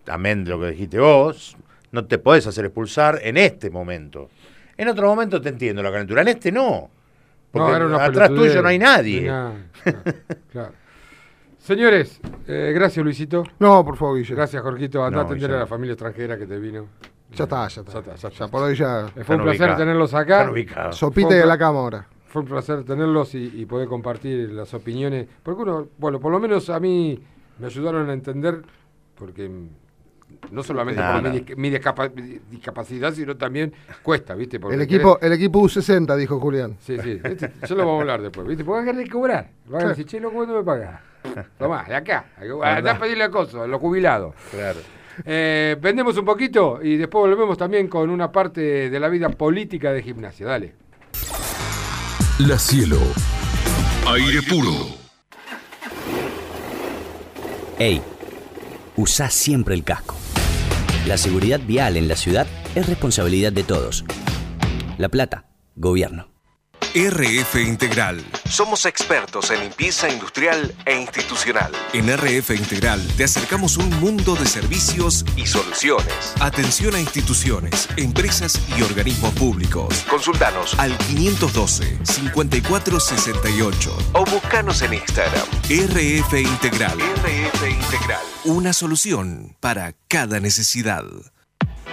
amén 0.07 0.43
de 0.43 0.49
lo 0.51 0.59
que 0.59 0.71
dijiste 0.71 0.99
vos. 0.99 1.55
No 1.91 2.05
te 2.05 2.17
podés 2.17 2.47
hacer 2.47 2.65
expulsar 2.65 3.19
en 3.23 3.37
este 3.37 3.69
momento. 3.69 4.29
En 4.77 4.87
otro 4.89 5.07
momento 5.07 5.41
te 5.41 5.49
entiendo 5.49 5.81
la 5.81 5.91
calentura, 5.91 6.21
en 6.21 6.27
este 6.29 6.51
no. 6.51 6.89
Porque 7.51 7.71
una 7.85 8.03
atrás 8.03 8.29
tuyo 8.29 8.61
no 8.61 8.67
hay 8.67 8.77
nadie. 8.79 9.21
Claro, 9.23 9.53
claro. 10.51 10.71
Señores, 11.57 12.19
eh, 12.47 12.71
gracias 12.75 13.03
Luisito. 13.03 13.43
No, 13.59 13.83
por 13.83 13.95
favor, 13.97 14.17
Guille. 14.17 14.35
Gracias 14.35 14.61
Jorgito. 14.61 15.03
Anda 15.03 15.17
No, 15.17 15.23
a 15.23 15.25
atender 15.25 15.51
a 15.53 15.59
la 15.59 15.67
familia 15.67 15.93
extranjera 15.93 16.37
que 16.37 16.45
te 16.45 16.59
vino. 16.59 16.87
Ya 17.31 17.45
está, 17.45 17.67
ya 17.67 17.81
está. 17.81 17.93
Ya 17.93 17.99
está, 17.99 18.15
ya 18.15 18.27
está. 18.27 18.45
Ya 18.45 18.47
por 18.51 18.63
hoy 18.63 18.75
ya. 18.75 19.07
Eh, 19.15 19.23
Fue 19.23 19.35
un 19.35 19.43
placer 19.43 19.75
tenerlos 19.75 20.13
acá. 20.13 20.49
Un 20.51 21.29
de 21.29 21.45
la 21.45 21.57
cama 21.57 21.79
ahora. 21.79 22.07
Fue 22.27 22.41
un 22.41 22.47
placer 22.47 22.83
tenerlos 22.83 23.33
y, 23.33 23.51
y 23.61 23.65
poder 23.65 23.87
compartir 23.87 24.51
las 24.51 24.73
opiniones. 24.73 25.27
Porque 25.41 25.63
uno, 25.63 25.87
bueno, 25.97 26.19
por 26.19 26.31
lo 26.31 26.39
menos 26.39 26.69
a 26.69 26.79
mí 26.79 27.19
me 27.57 27.65
ayudaron 27.65 28.09
a 28.09 28.13
entender, 28.13 28.61
porque 29.15 29.49
no 30.51 30.63
solamente 30.63 31.01
por 31.01 31.21
mi, 31.21 31.39
dis- 31.39 31.55
mi 31.57 31.69
discapa- 31.69 32.09
mi 32.13 32.39
discapacidad, 32.51 33.13
sino 33.13 33.35
también 33.35 33.73
cuesta, 34.03 34.35
¿viste? 34.35 34.59
Porque 34.59 34.75
El 34.75 34.81
equipo, 34.81 35.17
querés- 35.19 35.25
el 35.27 35.33
equipo 35.33 35.59
U60, 35.61 36.15
dijo 36.15 36.39
Julián. 36.39 36.77
Sí, 36.81 36.97
sí, 37.01 37.19
¿viste? 37.23 37.51
ya 37.67 37.75
lo 37.75 37.85
vamos 37.85 37.97
a 37.99 38.01
hablar 38.01 38.21
después, 38.21 38.47
¿viste? 38.47 38.63
Porque 38.63 38.89
hay 38.89 39.03
que 39.03 39.09
cobrar. 39.09 39.49
Van 39.67 39.85
a 39.85 39.89
decir, 39.89 40.05
che, 40.05 40.19
loco, 40.19 40.35
¿cuánto 40.35 40.53
me 40.55 40.63
pagas? 40.63 40.99
Tomá, 41.57 41.83
de 41.83 41.95
acá. 41.95 42.25
Andá 42.63 42.91
a 42.91 42.99
pedirle 42.99 43.23
a 43.23 43.29
coso, 43.31 43.63
a 43.63 43.67
los 43.67 43.79
jubilados. 43.79 44.35
Claro. 44.51 44.79
Eh, 45.23 45.77
vendemos 45.81 46.17
un 46.17 46.25
poquito 46.25 46.79
y 46.83 46.97
después 46.97 47.21
volvemos 47.29 47.57
también 47.57 47.87
con 47.87 48.09
una 48.09 48.31
parte 48.31 48.89
de 48.89 48.99
la 48.99 49.07
vida 49.09 49.29
política 49.29 49.91
de 49.93 50.03
gimnasia. 50.03 50.45
Dale. 50.45 50.75
La 52.39 52.59
Cielo. 52.59 52.97
Aire 54.07 54.41
puro. 54.43 54.71
Ey, 57.79 58.01
usá 58.95 59.29
siempre 59.29 59.75
el 59.75 59.83
casco. 59.83 60.15
La 61.07 61.17
seguridad 61.17 61.59
vial 61.59 61.97
en 61.97 62.07
la 62.07 62.15
ciudad 62.15 62.47
es 62.75 62.87
responsabilidad 62.87 63.53
de 63.53 63.63
todos. 63.63 64.05
La 64.97 65.09
Plata, 65.09 65.45
gobierno. 65.75 66.34
RF 66.95 67.61
Integral. 67.61 68.25
Somos 68.49 68.85
expertos 68.85 69.51
en 69.51 69.59
limpieza 69.59 70.09
industrial 70.09 70.73
e 70.85 70.97
institucional. 70.99 71.73
En 71.93 72.07
RF 72.07 72.51
Integral 72.51 73.05
te 73.17 73.25
acercamos 73.25 73.75
un 73.75 73.89
mundo 73.99 74.35
de 74.35 74.45
servicios 74.45 75.25
y 75.35 75.45
soluciones. 75.45 76.33
Atención 76.39 76.95
a 76.95 77.01
instituciones, 77.01 77.89
empresas 77.97 78.61
y 78.77 78.81
organismos 78.81 79.33
públicos. 79.33 80.05
Consultanos 80.09 80.79
al 80.79 80.97
512-5468 80.97 83.91
o 84.13 84.23
buscanos 84.25 84.81
en 84.81 84.93
Instagram. 84.93 85.45
RF 85.69 86.33
Integral. 86.33 86.97
RF 86.97 87.69
Integral. 87.69 88.21
Una 88.45 88.71
solución 88.71 89.57
para 89.59 89.95
cada 90.07 90.39
necesidad. 90.39 91.03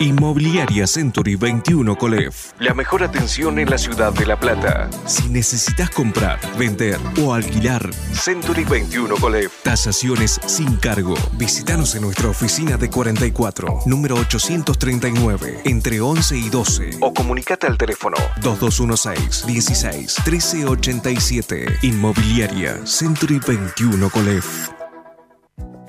Inmobiliaria 0.03 0.85
Century 0.89 1.37
21 1.37 1.97
Colef. 1.97 2.51
La 2.59 2.75
mejor 2.75 3.05
atención 3.05 3.61
en 3.61 3.71
la 3.71 3.79
ciudad 3.79 4.13
de 4.13 4.27
La 4.27 4.37
Plata. 4.37 4.91
Si 5.07 5.29
necesitas 5.29 5.91
comprar, 5.91 6.41
vender 6.59 6.99
o 7.25 7.33
alquilar, 7.33 7.89
Century 8.13 8.65
21 8.65 9.15
Colef. 9.15 9.63
Tasaciones 9.63 10.41
sin 10.47 10.75
cargo. 10.75 11.15
Visítanos 11.35 11.95
en 11.95 12.03
nuestra 12.03 12.29
oficina 12.29 12.77
de 12.77 12.91
44, 12.91 13.83
número 13.87 14.17
839, 14.17 15.61
entre 15.67 16.01
11 16.01 16.37
y 16.37 16.49
12. 16.51 16.91
O 17.01 17.15
comunicate 17.15 17.69
al 17.69 17.79
teléfono 17.79 18.17
2216 18.43 19.47
16 19.47 20.17
1387. 20.27 21.79
Inmobiliaria 21.83 22.85
Century 22.85 23.41
21 23.47 24.11
Colef. 24.11 24.72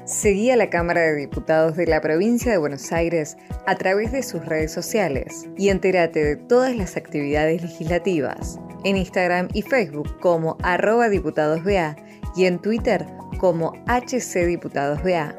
Seguí 0.05 0.51
a 0.51 0.57
la 0.57 0.69
Cámara 0.69 1.01
de 1.01 1.15
Diputados 1.15 1.77
de 1.77 1.87
la 1.87 2.01
Provincia 2.01 2.51
de 2.51 2.57
Buenos 2.57 2.91
Aires 2.91 3.37
a 3.65 3.75
través 3.75 4.11
de 4.11 4.21
sus 4.21 4.45
redes 4.45 4.73
sociales 4.73 5.47
y 5.57 5.69
entérate 5.69 6.21
de 6.23 6.35
todas 6.35 6.75
las 6.75 6.97
actividades 6.97 7.61
legislativas 7.61 8.59
en 8.83 8.97
Instagram 8.97 9.47
y 9.53 9.61
Facebook 9.61 10.19
como 10.19 10.57
arroba 10.61 11.07
diputadosBA 11.07 11.95
y 12.35 12.45
en 12.45 12.59
Twitter 12.59 13.05
como 13.39 13.71
HCDiputadosBA. 13.87 15.35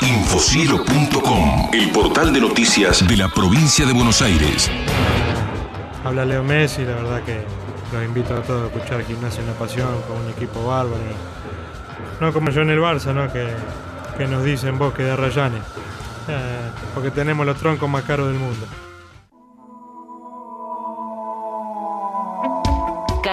infocielo.com, 0.01 1.69
el 1.71 1.91
portal 1.91 2.33
de 2.33 2.41
noticias 2.41 3.07
de 3.07 3.15
la 3.15 3.29
provincia 3.29 3.85
de 3.85 3.93
Buenos 3.93 4.21
Aires. 4.21 4.69
Habla 6.03 6.25
Leo 6.25 6.43
Messi, 6.43 6.83
la 6.83 6.95
verdad 6.95 7.23
que 7.23 7.41
los 7.93 8.03
invito 8.03 8.35
a 8.35 8.41
todos 8.41 8.63
a 8.63 8.75
escuchar 8.75 9.05
Gimnasia 9.05 9.43
Una 9.43 9.53
Pasión 9.53 10.01
con 10.09 10.17
un 10.25 10.29
equipo 10.29 10.67
bárbaro. 10.67 10.97
No 12.19 12.33
como 12.33 12.49
yo 12.51 12.61
en 12.61 12.71
el 12.71 12.79
Barça, 12.79 13.13
¿no? 13.13 13.31
Que, 13.31 13.47
que 14.17 14.27
nos 14.27 14.43
dicen 14.43 14.77
bosque 14.77 15.03
de 15.03 15.15
Rayanes. 15.15 15.61
Eh, 16.27 16.69
porque 16.93 17.11
tenemos 17.11 17.45
los 17.45 17.57
troncos 17.57 17.89
más 17.89 18.03
caros 18.03 18.27
del 18.27 18.37
mundo. 18.37 18.65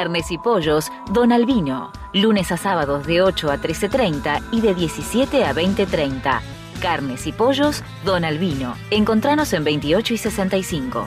Carnes 0.02 0.32
y 0.32 0.38
pollos, 0.38 0.90
Don 1.12 1.30
Albino. 1.30 1.92
Lunes 2.12 2.50
a 2.50 2.56
sábados 2.56 3.06
de 3.06 3.22
8 3.22 3.52
a 3.52 3.58
13.30 3.58 4.42
y 4.50 4.60
de 4.60 4.74
17 4.74 5.44
a 5.44 5.54
20.30. 5.54 6.40
Carnes 6.80 7.28
y 7.28 7.32
pollos, 7.32 7.84
Don 8.04 8.24
Albino. 8.24 8.74
Encontranos 8.90 9.52
en 9.52 9.62
28 9.62 10.14
y 10.14 10.18
65. 10.18 11.06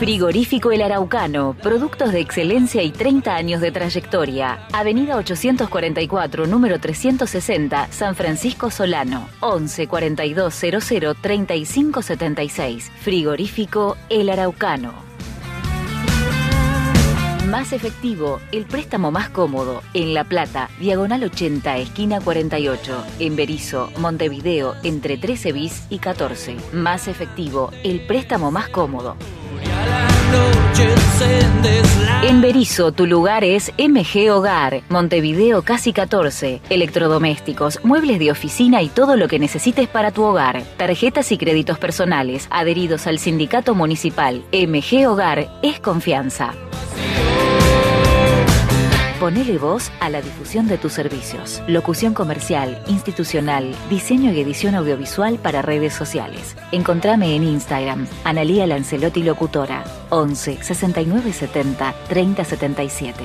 Frigorífico 0.00 0.72
El 0.72 0.80
Araucano, 0.80 1.54
productos 1.62 2.10
de 2.10 2.20
excelencia 2.20 2.82
y 2.82 2.90
30 2.90 3.34
años 3.34 3.60
de 3.60 3.70
trayectoria. 3.70 4.66
Avenida 4.72 5.18
844, 5.18 6.46
número 6.46 6.80
360, 6.80 7.88
San 7.92 8.16
Francisco 8.16 8.70
Solano. 8.70 9.28
11 9.40 9.88
42 9.88 10.54
00 10.54 11.14
35 11.16 12.00
76. 12.00 12.90
Frigorífico 13.02 13.98
El 14.08 14.30
Araucano. 14.30 14.94
Más 17.50 17.74
efectivo, 17.74 18.40
el 18.52 18.64
préstamo 18.64 19.10
más 19.10 19.28
cómodo. 19.28 19.82
En 19.92 20.14
La 20.14 20.24
Plata, 20.24 20.70
diagonal 20.80 21.24
80, 21.24 21.76
esquina 21.76 22.22
48. 22.22 23.04
En 23.18 23.36
Berizo, 23.36 23.90
Montevideo, 23.98 24.76
entre 24.82 25.18
13 25.18 25.52
bis 25.52 25.82
y 25.90 25.98
14. 25.98 26.56
Más 26.72 27.06
efectivo, 27.06 27.70
el 27.84 28.06
préstamo 28.06 28.50
más 28.50 28.70
cómodo. 28.70 29.16
En 32.22 32.40
Berizo, 32.40 32.92
tu 32.92 33.06
lugar 33.06 33.44
es 33.44 33.72
MG 33.76 34.30
Hogar, 34.30 34.82
Montevideo 34.88 35.62
Casi 35.62 35.92
14. 35.92 36.60
Electrodomésticos, 36.70 37.80
muebles 37.82 38.18
de 38.18 38.30
oficina 38.30 38.82
y 38.82 38.88
todo 38.88 39.16
lo 39.16 39.26
que 39.26 39.38
necesites 39.38 39.88
para 39.88 40.12
tu 40.12 40.22
hogar. 40.22 40.62
Tarjetas 40.76 41.32
y 41.32 41.38
créditos 41.38 41.78
personales, 41.78 42.46
adheridos 42.50 43.06
al 43.06 43.18
sindicato 43.18 43.74
municipal. 43.74 44.44
MG 44.52 45.08
Hogar 45.08 45.50
es 45.62 45.80
confianza. 45.80 46.52
Ponele 49.20 49.58
voz 49.58 49.92
a 50.00 50.08
la 50.08 50.22
difusión 50.22 50.66
de 50.66 50.78
tus 50.78 50.94
servicios. 50.94 51.62
Locución 51.68 52.14
comercial, 52.14 52.82
institucional, 52.86 53.74
diseño 53.90 54.32
y 54.32 54.40
edición 54.40 54.74
audiovisual 54.74 55.38
para 55.38 55.60
redes 55.60 55.92
sociales. 55.92 56.56
Encontrame 56.72 57.36
en 57.36 57.44
Instagram, 57.44 58.06
Analía 58.24 58.66
Lancelotti 58.66 59.22
Locutora, 59.22 59.84
11 60.08 60.62
69 60.62 61.34
70 61.34 61.94
30 62.08 62.44
77. 62.46 63.24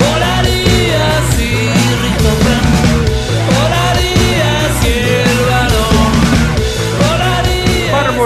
Volaría 0.00 1.20
si 1.32 1.44
Richthofen 2.00 2.77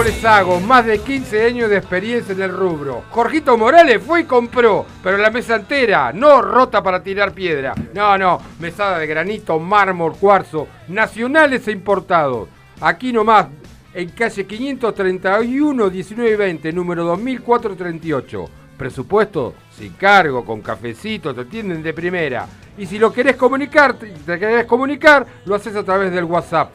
Hago, 0.03 0.59
más 0.59 0.85
de 0.85 0.99
15 0.99 1.45
años 1.45 1.69
de 1.69 1.77
experiencia 1.77 2.33
en 2.33 2.41
el 2.41 2.51
rubro. 2.51 3.05
Jorgito 3.09 3.57
Morales 3.57 4.03
fue 4.05 4.21
y 4.21 4.23
compró, 4.25 4.85
pero 5.01 5.17
la 5.17 5.29
mesa 5.29 5.55
entera, 5.55 6.11
no 6.11 6.41
rota 6.41 6.83
para 6.83 7.01
tirar 7.01 7.31
piedra. 7.31 7.73
No, 7.93 8.17
no, 8.17 8.37
mesada 8.59 8.99
de 8.99 9.07
granito, 9.07 9.57
mármol, 9.59 10.17
cuarzo, 10.17 10.67
nacionales 10.89 11.65
e 11.69 11.71
importados. 11.71 12.49
Aquí 12.81 13.13
nomás, 13.13 13.47
en 13.93 14.09
calle 14.09 14.45
531 14.45 15.89
1920, 15.89 16.73
número 16.73 17.05
2438. 17.05 18.49
Presupuesto 18.77 19.53
sin 19.71 19.93
cargo, 19.93 20.43
con 20.43 20.61
cafecito, 20.61 21.33
te 21.33 21.41
atienden 21.41 21.81
de 21.81 21.93
primera. 21.93 22.45
Y 22.77 22.85
si 22.87 22.99
lo 22.99 23.13
querés 23.13 23.37
comunicar, 23.37 23.93
te 23.93 24.37
querés 24.37 24.65
comunicar, 24.65 25.25
lo 25.45 25.55
haces 25.55 25.77
a 25.77 25.83
través 25.83 26.11
del 26.11 26.25
WhatsApp 26.25 26.71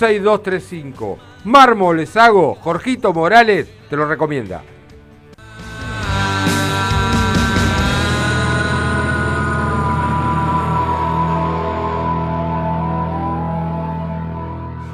221-354-6235. 0.00 1.18
Mármoles 1.44 2.16
Hago, 2.16 2.54
Jorgito 2.54 3.12
Morales, 3.12 3.68
te 3.88 3.96
lo 3.96 4.06
recomienda. 4.06 4.62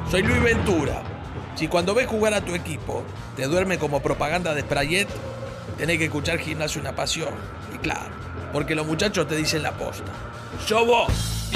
Soy 0.09 0.23
Luis 0.23 0.41
Ventura. 0.41 1.03
Si 1.55 1.67
cuando 1.67 1.93
ves 1.93 2.07
jugar 2.07 2.33
a 2.33 2.41
tu 2.41 2.55
equipo 2.55 3.03
te 3.35 3.45
duerme 3.45 3.77
como 3.77 4.01
propaganda 4.01 4.53
de 4.53 4.61
Sprayet, 4.61 5.07
tenés 5.77 5.97
que 5.97 6.05
escuchar 6.05 6.39
Gimnasio 6.39 6.79
Una 6.79 6.95
Pasión. 6.95 7.33
Y 7.75 7.77
claro, 7.79 8.11
porque 8.53 8.73
los 8.73 8.87
muchachos 8.87 9.27
te 9.27 9.35
dicen 9.35 9.63
la 9.63 9.73
posta. 9.73 10.11
¡Yo 10.65 10.85
vos! 10.85 11.46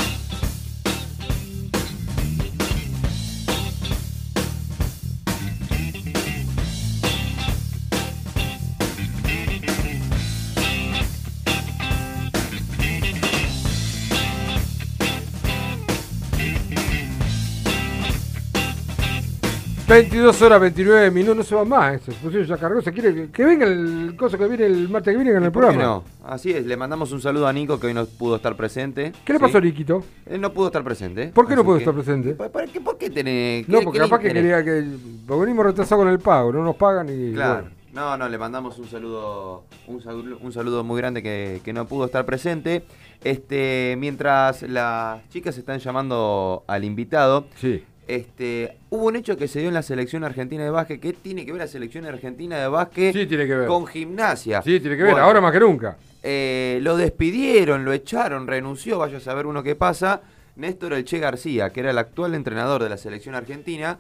22 19.91 20.41
horas 20.41 20.61
29 20.61 21.11
minutos, 21.11 21.35
no 21.37 21.43
se 21.43 21.53
va 21.53 21.65
más. 21.65 21.95
Este, 21.95 22.13
pusieron 22.13 22.47
ya 22.47 22.55
cargó, 22.57 22.81
se 22.81 22.93
quiere 22.93 23.13
que, 23.13 23.29
que 23.29 23.43
venga 23.43 23.65
el 23.65 24.15
cosa 24.17 24.37
que 24.37 24.47
viene 24.47 24.65
el 24.65 24.87
martes 24.87 25.11
que 25.13 25.17
viene 25.21 25.37
en 25.37 25.43
el 25.43 25.51
¿Por 25.51 25.63
qué 25.63 25.67
programa. 25.73 25.83
no? 25.83 26.27
Así 26.27 26.51
es, 26.51 26.65
le 26.65 26.77
mandamos 26.77 27.11
un 27.11 27.19
saludo 27.21 27.45
a 27.45 27.51
Nico 27.51 27.77
que 27.77 27.87
hoy 27.87 27.93
no 27.93 28.05
pudo 28.05 28.37
estar 28.37 28.55
presente. 28.55 29.11
¿Qué 29.25 29.33
le 29.33 29.39
pasó 29.39 29.57
a 29.57 29.61
Niquito? 29.61 30.03
Él 30.25 30.39
no 30.39 30.53
pudo 30.53 30.67
estar 30.67 30.83
presente. 30.83 31.27
¿Por 31.27 31.45
qué 31.45 31.55
no 31.57 31.65
pudo 31.65 31.75
que- 31.75 31.81
estar 31.83 31.93
presente? 31.93 32.33
¿Para 32.35 32.65
qué, 32.67 32.79
¿Por 32.79 32.97
qué 32.97 33.09
tenés.? 33.09 33.67
No, 33.67 33.81
porque 33.81 33.99
capaz 33.99 34.19
que 34.19 34.31
quería 34.31 34.63
que. 34.63 34.85
Venimos 35.27 35.65
retrasados 35.65 36.03
con 36.05 36.11
el 36.11 36.19
pago, 36.19 36.53
no 36.53 36.63
nos 36.63 36.75
pagan 36.77 37.07
y. 37.09 37.33
Claro. 37.33 37.63
bueno. 37.63 37.75
No, 37.93 38.15
no, 38.15 38.29
le 38.29 38.37
mandamos 38.37 38.79
un 38.79 38.87
saludo, 38.87 39.65
un 39.87 40.01
saludo, 40.01 40.37
un 40.41 40.53
saludo 40.53 40.81
muy 40.85 40.97
grande 41.01 41.21
que, 41.21 41.59
que 41.65 41.73
no 41.73 41.85
pudo 41.85 42.05
estar 42.05 42.25
presente. 42.25 42.85
Este, 43.21 43.95
mientras 43.99 44.61
las 44.63 45.27
chicas 45.27 45.57
están 45.57 45.79
llamando 45.79 46.63
al 46.67 46.85
invitado, 46.85 47.47
Sí. 47.57 47.83
Este, 48.07 48.77
hubo 48.89 49.05
un 49.05 49.15
hecho 49.15 49.37
que 49.37 49.47
se 49.47 49.59
dio 49.59 49.69
en 49.69 49.73
la 49.73 49.83
selección 49.83 50.23
argentina 50.23 50.63
de 50.63 50.69
básquet. 50.69 50.99
¿Qué 50.99 51.13
tiene 51.13 51.45
que 51.45 51.51
ver 51.53 51.61
la 51.61 51.67
selección 51.67 52.05
argentina 52.05 52.57
de 52.59 52.67
básquet 52.67 53.13
Sí, 53.13 53.25
tiene 53.25 53.45
que 53.47 53.55
ver. 53.55 53.67
con 53.67 53.85
gimnasia? 53.87 54.61
Sí, 54.61 54.79
tiene 54.79 54.97
que 54.97 55.03
ver, 55.03 55.11
Bueno, 55.13 55.25
ahora 55.25 55.39
más 55.41 55.51
que 55.53 55.59
nunca. 55.59 55.97
eh, 56.23 56.79
lo 56.81 56.97
despidieron, 56.97 57.85
lo 57.85 57.93
echaron, 57.93 58.47
renunció, 58.47 58.99
vaya 58.99 59.17
a 59.17 59.21
saber 59.21 59.45
uno 59.45 59.63
qué 59.63 59.75
pasa. 59.75 60.21
Néstor 60.57 60.93
Elche 60.93 61.19
García, 61.19 61.69
que 61.69 61.79
era 61.79 61.91
el 61.91 61.97
actual 61.97 62.35
entrenador 62.35 62.83
de 62.83 62.89
la 62.89 62.97
selección 62.97 63.35
argentina. 63.35 63.97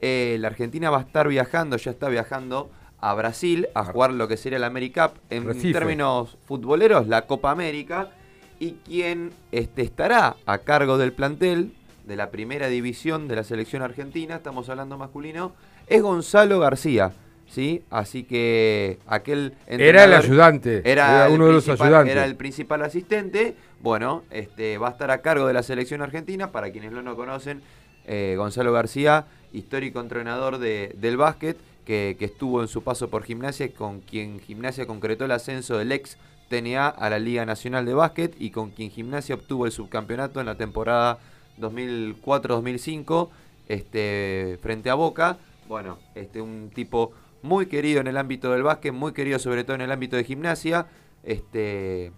Eh, 0.00 0.36
la 0.40 0.48
Argentina 0.48 0.90
va 0.90 0.98
a 0.98 1.02
estar 1.02 1.28
viajando, 1.28 1.76
ya 1.76 1.90
está 1.90 2.08
viajando 2.08 2.70
a 2.98 3.14
Brasil 3.14 3.68
a 3.74 3.84
jugar 3.84 4.12
lo 4.12 4.26
que 4.26 4.36
sería 4.36 4.58
la 4.58 4.68
AmeriCup 4.68 5.12
en 5.30 5.44
Recife. 5.44 5.72
términos 5.72 6.38
futboleros, 6.46 7.06
la 7.08 7.26
Copa 7.26 7.50
América. 7.50 8.10
Y 8.58 8.72
quien 8.84 9.30
este, 9.52 9.82
estará 9.82 10.36
a 10.46 10.58
cargo 10.58 10.96
del 10.98 11.12
plantel 11.12 11.72
de 12.12 12.16
la 12.18 12.30
primera 12.30 12.68
división 12.68 13.26
de 13.26 13.36
la 13.36 13.42
selección 13.42 13.80
argentina, 13.80 14.36
estamos 14.36 14.68
hablando 14.68 14.98
masculino, 14.98 15.54
es 15.86 16.02
Gonzalo 16.02 16.58
García. 16.60 17.12
¿Sí? 17.48 17.82
Así 17.90 18.24
que 18.24 18.98
aquel 19.06 19.54
Era 19.66 20.04
el 20.04 20.12
ayudante, 20.14 20.82
era 20.90 21.26
uno 21.30 21.46
de 21.46 21.52
los 21.54 21.68
ayudantes. 21.68 22.12
Era 22.12 22.24
el 22.26 22.36
principal 22.36 22.82
asistente. 22.82 23.54
Bueno, 23.80 24.24
este 24.30 24.76
va 24.78 24.88
a 24.88 24.90
estar 24.90 25.10
a 25.10 25.22
cargo 25.22 25.46
de 25.46 25.54
la 25.54 25.62
selección 25.62 26.02
argentina. 26.02 26.50
Para 26.52 26.70
quienes 26.70 26.92
no 26.92 27.00
lo 27.02 27.16
conocen, 27.16 27.60
eh, 28.06 28.34
Gonzalo 28.38 28.72
García, 28.72 29.24
histórico 29.54 30.00
entrenador 30.00 30.58
de- 30.58 30.94
del 30.98 31.16
básquet, 31.18 31.56
que, 31.86 32.16
que 32.18 32.26
estuvo 32.26 32.60
en 32.62 32.68
su 32.68 32.82
paso 32.82 33.08
por 33.08 33.22
gimnasia, 33.24 33.70
con 33.72 34.00
quien 34.00 34.38
gimnasia 34.40 34.86
concretó 34.86 35.24
el 35.26 35.32
ascenso 35.32 35.76
del 35.78 35.92
ex 35.92 36.16
TNA 36.48 36.88
a 36.88 37.10
la 37.10 37.18
Liga 37.18 37.44
Nacional 37.46 37.84
de 37.86 37.92
Básquet 37.94 38.34
y 38.38 38.50
con 38.50 38.70
quien 38.70 38.90
gimnasia 38.90 39.34
obtuvo 39.34 39.66
el 39.66 39.72
subcampeonato 39.72 40.40
en 40.40 40.46
la 40.46 40.54
temporada 40.54 41.18
2004-2005 41.58 43.28
este, 43.68 44.58
frente 44.60 44.90
a 44.90 44.94
Boca. 44.94 45.38
Bueno, 45.68 45.98
este, 46.14 46.40
un 46.40 46.70
tipo 46.74 47.12
muy 47.42 47.66
querido 47.66 48.00
en 48.00 48.06
el 48.06 48.16
ámbito 48.16 48.52
del 48.52 48.62
básquet, 48.62 48.92
muy 48.92 49.12
querido 49.12 49.38
sobre 49.38 49.64
todo 49.64 49.74
en 49.74 49.82
el 49.82 49.92
ámbito 49.92 50.16
de 50.16 50.24
gimnasia. 50.24 50.86
Este, 51.22 52.12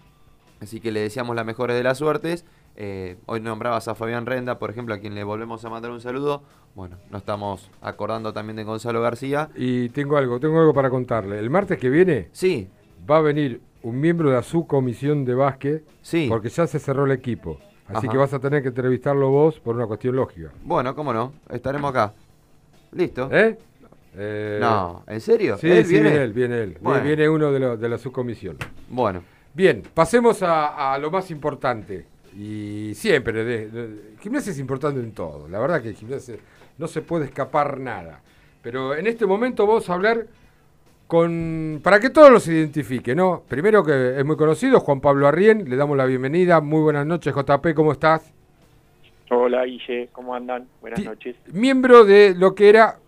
así 0.61 0.81
que 0.81 0.93
le 0.93 1.01
deseamos 1.01 1.37
las 1.37 1.47
mejores 1.47 1.77
de 1.77 1.83
las 1.83 1.99
suertes. 1.99 2.45
Eh, 2.77 3.17
hoy 3.27 3.41
nombrabas 3.41 3.87
a 3.87 3.95
Fabián 3.95 4.27
Renda, 4.27 4.59
por 4.59 4.71
ejemplo, 4.71 4.95
a 4.95 4.99
quien 4.99 5.15
le 5.15 5.23
volvemos 5.23 5.65
a 5.65 5.71
mandar 5.71 5.91
un 5.93 6.01
saludo. 6.01 6.43
Bueno, 6.75 6.97
nos 7.11 7.23
estamos 7.23 7.71
acordando 7.81 8.33
también 8.33 8.57
de 8.57 8.65
Gonzalo 8.65 9.01
García. 9.01 9.51
Y 9.55 9.91
tengo 9.91 10.17
algo, 10.17 10.41
tengo 10.41 10.59
algo 10.59 10.75
para 10.75 10.91
contarle. 10.91 11.39
El 11.39 11.51
martes 11.51 11.79
que 11.79 11.89
viene 11.89 12.29
sí. 12.33 12.69
va 13.09 13.19
a 13.19 13.21
venir 13.21 13.61
un 13.83 14.01
miembro 14.01 14.31
de 14.31 14.43
su 14.43 14.67
comisión 14.67 15.25
de 15.25 15.35
básquet 15.35 15.85
Sí. 16.03 16.27
porque 16.29 16.49
ya 16.49 16.67
se 16.67 16.79
cerró 16.81 17.05
el 17.05 17.13
equipo. 17.13 17.61
Así 17.89 18.07
Ajá. 18.07 18.09
que 18.13 18.17
vas 18.17 18.33
a 18.33 18.39
tener 18.39 18.63
que 18.63 18.69
entrevistarlo 18.69 19.29
vos 19.31 19.61
por 19.61 19.77
una 19.77 19.87
cuestión 19.87 20.17
lógica. 20.17 20.51
Bueno, 20.63 20.95
cómo 20.95 21.13
no, 21.13 21.35
estaremos 21.51 21.91
acá. 21.91 22.15
Listo. 22.93 23.29
¿Eh? 23.31 23.59
Eh, 24.17 24.59
No, 24.61 25.03
¿en 25.07 25.21
serio? 25.21 25.59
Sí, 25.59 25.71
¿Él 25.71 25.85
sí, 25.85 25.93
viene? 25.95 26.15
él, 26.17 26.33
viene 26.33 26.63
él. 26.63 26.79
Bueno. 26.81 27.05
Viene 27.05 27.29
uno 27.29 27.53
de, 27.53 27.59
lo- 27.61 27.77
de 27.77 27.89
la 27.89 27.99
subcomisión. 27.99 28.57
Bueno. 28.89 29.23
Bien, 29.53 29.83
pasemos 29.93 30.43
a, 30.43 30.95
a 30.95 30.99
lo 30.99 31.11
más 31.11 31.31
importante. 31.31 32.07
Y 32.37 32.93
siempre, 32.95 33.45
de, 33.45 33.69
de- 33.71 34.15
gimnasia 34.21 34.51
es 34.53 34.59
importante 34.59 35.01
en 35.01 35.13
todo. 35.13 35.47
La 35.49 35.59
verdad 35.59 35.83
que 35.83 35.93
gimnasia 35.95 36.37
no 36.79 36.89
se 36.89 37.03
puede 37.03 37.27
escapar 37.27 37.79
nada. 37.79 38.21
Pero 38.63 38.95
en 38.95 39.07
este 39.07 39.27
momento 39.27 39.67
vamos 39.67 39.89
a 39.91 39.95
hablar 39.95 40.27
con. 41.07 41.81
para 41.83 42.01
que 42.01 42.11
todos 42.11 42.31
los 42.31 42.47
identifiquen, 42.49 43.17
¿no? 43.17 43.43
Primero 43.49 43.85
que 43.85 44.19
es 44.19 44.25
muy 44.25 44.37
conocido, 44.37 44.81
Juan 44.81 45.01
Pablo 45.01 45.27
Arrién, 45.27 45.69
le 45.69 45.77
damos 45.77 45.97
la 45.97 46.07
bienvenida. 46.07 46.61
Muy 46.61 46.81
buenas 46.81 47.07
noches, 47.07 47.35
JP, 47.35 47.75
¿cómo 47.75 47.93
estás? 47.93 48.33
Hola 49.31 49.65
Guille, 49.65 50.09
¿cómo 50.13 50.35
andan? 50.35 50.69
Buenas 50.81 51.05
noches. 51.05 51.37
Miembro 51.53 52.05
de 52.05 52.35
lo 52.37 52.55
que 52.55 52.69
era, 52.69 52.99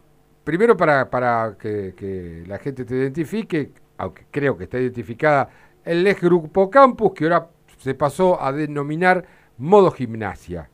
primero 0.45 0.77
para, 0.77 1.11
para 1.11 1.57
que, 1.61 1.95
que 1.97 2.45
la 2.47 2.59
gente 2.59 2.85
te 2.85 2.95
identifique, 2.95 3.71
aunque 3.99 4.25
creo 4.31 4.57
que 4.57 4.65
está 4.65 4.79
identificada, 4.79 5.49
el 5.85 6.07
ex 6.07 6.21
Grupo 6.21 6.71
Campus, 6.71 7.13
que 7.13 7.25
ahora 7.25 7.49
se 7.79 7.95
pasó 7.95 8.43
a 8.43 8.53
denominar 8.53 9.25
modo 9.59 9.91
gimnasia, 9.91 10.69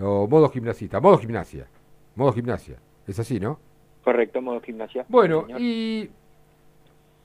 o 0.00 0.26
modo 0.26 0.48
gimnasista, 0.50 1.00
modo 1.00 1.18
gimnasia, 1.18 1.66
modo 2.14 2.32
gimnasia, 2.32 2.76
es 3.06 3.18
así, 3.18 3.40
¿no? 3.40 3.58
Correcto, 4.04 4.40
modo 4.40 4.60
gimnasia. 4.60 5.04
Bueno, 5.08 5.42
señor. 5.42 5.60
y 5.60 6.10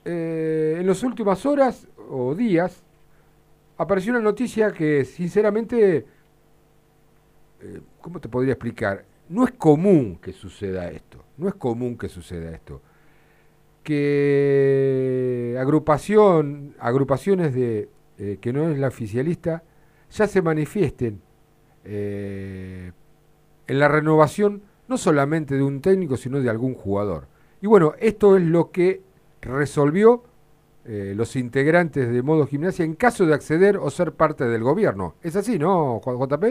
eh, 0.04 0.76
en 0.78 0.86
las 0.86 1.02
últimas 1.02 1.46
horas 1.46 1.88
o 2.10 2.34
días 2.34 2.82
apareció 3.78 4.12
una 4.12 4.20
noticia 4.20 4.72
que 4.72 5.04
sinceramente, 5.04 6.06
eh, 7.62 7.80
¿cómo 8.00 8.20
te 8.20 8.28
podría 8.28 8.52
explicar? 8.52 9.04
no 9.26 9.44
es 9.44 9.52
común 9.52 10.18
que 10.20 10.34
suceda 10.34 10.90
esto, 10.90 11.24
no 11.38 11.48
es 11.48 11.54
común 11.54 11.96
que 11.96 12.10
suceda 12.10 12.50
esto. 12.50 12.82
Que 13.82 15.56
agrupación, 15.58 16.74
agrupaciones 16.78 17.54
de 17.54 17.88
eh, 18.18 18.38
que 18.40 18.52
no 18.52 18.68
es 18.68 18.78
la 18.78 18.88
oficialista 18.88 19.62
ya 20.10 20.26
se 20.26 20.42
manifiesten 20.42 21.22
en 21.84 22.92
la 23.66 23.88
renovación 23.88 24.62
no 24.88 24.96
solamente 24.96 25.54
de 25.54 25.62
un 25.62 25.80
técnico, 25.80 26.16
sino 26.16 26.40
de 26.40 26.50
algún 26.50 26.74
jugador. 26.74 27.26
Y 27.60 27.66
bueno, 27.66 27.94
esto 27.98 28.36
es 28.36 28.42
lo 28.42 28.70
que 28.70 29.02
resolvió 29.44 30.24
eh, 30.84 31.12
los 31.16 31.36
integrantes 31.36 32.10
de 32.12 32.22
Modo 32.22 32.46
Gimnasia 32.46 32.84
en 32.84 32.94
caso 32.94 33.24
de 33.26 33.34
acceder 33.34 33.76
o 33.76 33.88
ser 33.90 34.12
parte 34.12 34.44
del 34.44 34.62
gobierno. 34.62 35.14
¿Es 35.22 35.36
así, 35.36 35.58
no, 35.58 36.00
Juan 36.00 36.18
JP? 36.18 36.44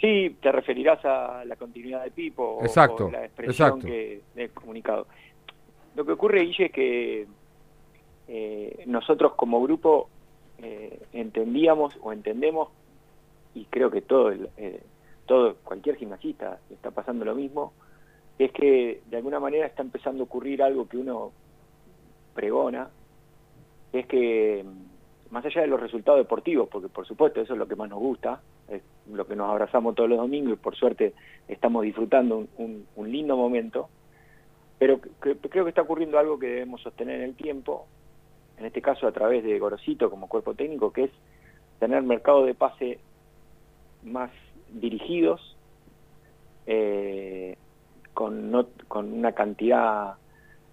Sí, 0.00 0.36
te 0.42 0.50
referirás 0.50 1.04
a 1.04 1.44
la 1.44 1.54
continuidad 1.56 2.02
de 2.02 2.10
Pipo 2.10 2.42
o- 2.58 2.62
Exacto, 2.64 3.06
o 3.06 3.10
la 3.10 3.24
expresión 3.24 3.68
exacto. 3.68 3.86
que 3.86 4.20
del 4.34 4.50
comunicado. 4.50 5.06
Lo 5.94 6.04
que 6.04 6.12
ocurre, 6.12 6.40
Guille, 6.42 6.66
es 6.66 6.72
que 6.72 7.26
eh, 8.28 8.82
nosotros 8.86 9.34
como 9.34 9.62
grupo 9.62 10.08
eh, 10.58 11.00
entendíamos 11.12 11.96
o 12.02 12.12
entendemos, 12.12 12.68
y 13.54 13.66
creo 13.66 13.90
que 13.90 14.00
todo, 14.02 14.30
el, 14.30 14.48
eh, 14.56 14.82
todo 15.26 15.56
cualquier 15.62 15.96
gimnasista 15.96 16.58
está 16.70 16.90
pasando 16.90 17.24
lo 17.24 17.34
mismo, 17.34 17.72
es 18.38 18.52
que 18.52 19.02
de 19.06 19.16
alguna 19.16 19.40
manera 19.40 19.66
está 19.66 19.82
empezando 19.82 20.22
a 20.22 20.26
ocurrir 20.26 20.62
algo 20.62 20.88
que 20.88 20.98
uno 20.98 21.32
pregona, 22.34 22.90
es 23.92 24.06
que 24.06 24.64
mm, 24.64 25.32
más 25.32 25.44
allá 25.44 25.62
de 25.62 25.66
los 25.66 25.80
resultados 25.80 26.20
deportivos, 26.20 26.68
porque 26.68 26.88
por 26.88 27.06
supuesto 27.06 27.40
eso 27.40 27.52
es 27.52 27.58
lo 27.58 27.68
que 27.68 27.76
más 27.76 27.88
nos 27.88 27.98
gusta, 27.98 28.40
es 28.68 28.82
lo 29.10 29.26
que 29.26 29.36
nos 29.36 29.50
abrazamos 29.50 29.94
todos 29.94 30.08
los 30.08 30.18
domingos 30.18 30.54
y 30.54 30.56
por 30.56 30.76
suerte 30.76 31.14
estamos 31.48 31.82
disfrutando 31.82 32.46
un, 32.56 32.86
lindo 32.96 33.36
momento, 33.36 33.88
pero 34.78 35.00
creo 35.00 35.64
que 35.64 35.68
está 35.68 35.82
ocurriendo 35.82 36.18
algo 36.18 36.38
que 36.38 36.46
debemos 36.46 36.82
sostener 36.82 37.20
en 37.20 37.30
el 37.30 37.34
tiempo, 37.34 37.86
en 38.58 38.66
este 38.66 38.82
caso 38.82 39.06
a 39.06 39.12
través 39.12 39.44
de 39.44 39.58
Gorosito 39.58 40.10
como 40.10 40.28
cuerpo 40.28 40.54
técnico, 40.54 40.92
que 40.92 41.04
es 41.04 41.10
tener 41.78 42.02
mercado 42.02 42.44
de 42.44 42.54
pase 42.54 42.98
más 44.02 44.30
dirigidos, 44.70 45.56
eh, 46.66 47.56
con, 48.14 48.50
no- 48.50 48.66
con 48.88 49.12
una 49.12 49.32
cantidad 49.32 50.14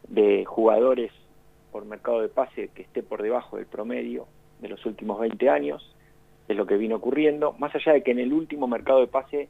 de 0.07 0.45
jugadores 0.45 1.11
por 1.71 1.85
mercado 1.85 2.21
de 2.21 2.29
pase 2.29 2.69
que 2.73 2.81
esté 2.81 3.03
por 3.03 3.21
debajo 3.21 3.57
del 3.57 3.65
promedio 3.67 4.25
de 4.59 4.69
los 4.69 4.85
últimos 4.85 5.19
20 5.19 5.49
años, 5.49 5.95
es 6.47 6.57
lo 6.57 6.65
que 6.65 6.77
vino 6.77 6.95
ocurriendo, 6.95 7.53
más 7.59 7.73
allá 7.75 7.93
de 7.93 8.01
que 8.03 8.11
en 8.11 8.19
el 8.19 8.33
último 8.33 8.67
mercado 8.67 8.99
de 9.01 9.07
pase 9.07 9.49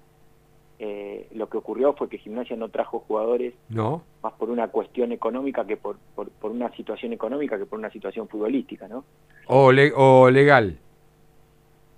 eh, 0.82 1.28
lo 1.34 1.50
que 1.50 1.58
ocurrió 1.58 1.94
fue 1.94 2.08
que 2.10 2.18
Gimnasia 2.20 2.56
no 2.56 2.70
trajo 2.70 3.00
jugadores 3.00 3.54
No. 3.70 4.04
más 4.24 4.34
por 4.34 4.50
una 4.50 4.68
cuestión 4.70 5.12
económica 5.12 5.66
que 5.66 5.76
por, 5.78 5.98
por, 6.16 6.30
por 6.30 6.52
una 6.52 6.72
situación 6.76 7.12
económica 7.14 7.58
que 7.58 7.66
por 7.66 7.80
una 7.80 7.90
situación 7.90 8.28
futbolística, 8.30 8.88
¿no? 8.88 9.04
O, 9.48 9.72
le- 9.72 9.92
o 9.96 10.30
legal. 10.30 10.78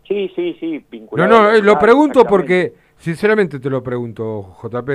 Sí, 0.07 0.31
sí, 0.35 0.55
sí, 0.59 0.79
No, 0.79 0.85
vinculado. 0.89 1.29
no, 1.29 1.49
al 1.49 1.55
eh, 1.57 1.61
lo 1.61 1.77
pregunto 1.79 2.25
porque, 2.25 2.73
sinceramente 2.97 3.59
te 3.59 3.69
lo 3.69 3.83
pregunto, 3.83 4.55
JP, 4.61 4.89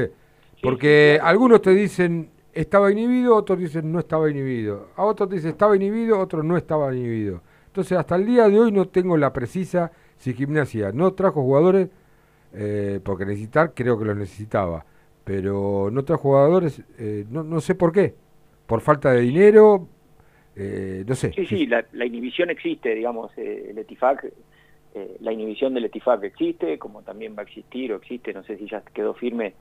porque 0.62 1.18
algunos 1.22 1.62
te 1.62 1.70
dicen 1.70 2.30
estaba 2.52 2.90
inhibido, 2.90 3.36
otros 3.36 3.58
dicen 3.58 3.92
no 3.92 3.98
estaba 3.98 4.30
inhibido, 4.30 4.88
a 4.96 5.04
otros 5.04 5.28
te 5.28 5.36
dicen 5.36 5.50
estaba 5.50 5.76
inhibido, 5.76 6.18
otros 6.18 6.44
no 6.44 6.56
estaba 6.56 6.94
inhibido. 6.94 7.42
Entonces, 7.66 7.98
hasta 7.98 8.16
el 8.16 8.24
día 8.24 8.48
de 8.48 8.58
hoy 8.58 8.72
no 8.72 8.88
tengo 8.88 9.16
la 9.18 9.32
precisa 9.32 9.92
si 10.16 10.32
Gimnasia 10.32 10.92
no 10.92 11.12
trajo 11.12 11.42
jugadores, 11.42 11.90
eh, 12.54 13.00
porque 13.04 13.26
necesitar 13.26 13.74
creo 13.74 13.98
que 13.98 14.06
los 14.06 14.16
necesitaba, 14.16 14.86
pero 15.24 15.90
no 15.92 16.04
trajo 16.04 16.22
jugadores, 16.22 16.82
eh, 16.98 17.26
no, 17.28 17.42
no 17.44 17.60
sé 17.60 17.74
por 17.74 17.92
qué, 17.92 18.14
por 18.66 18.80
falta 18.80 19.12
de 19.12 19.20
dinero, 19.20 19.88
eh, 20.56 21.04
no 21.06 21.14
sé. 21.14 21.32
Sí, 21.34 21.44
sí, 21.44 21.66
la, 21.66 21.84
la 21.92 22.06
inhibición 22.06 22.48
existe, 22.48 22.94
digamos, 22.94 23.30
eh, 23.36 23.66
el 23.70 23.78
ETIFAC, 23.78 24.32
eh, 24.94 25.16
la 25.20 25.32
inhibición 25.32 25.74
del 25.74 25.84
ETIFAC 25.84 26.24
existe, 26.24 26.78
como 26.78 27.02
también 27.02 27.34
va 27.36 27.40
a 27.40 27.44
existir 27.44 27.92
o 27.92 27.96
existe, 27.96 28.32
no 28.32 28.42
sé 28.44 28.56
si 28.56 28.66
ya 28.66 28.80
quedó 28.94 29.12
firme 29.12 29.52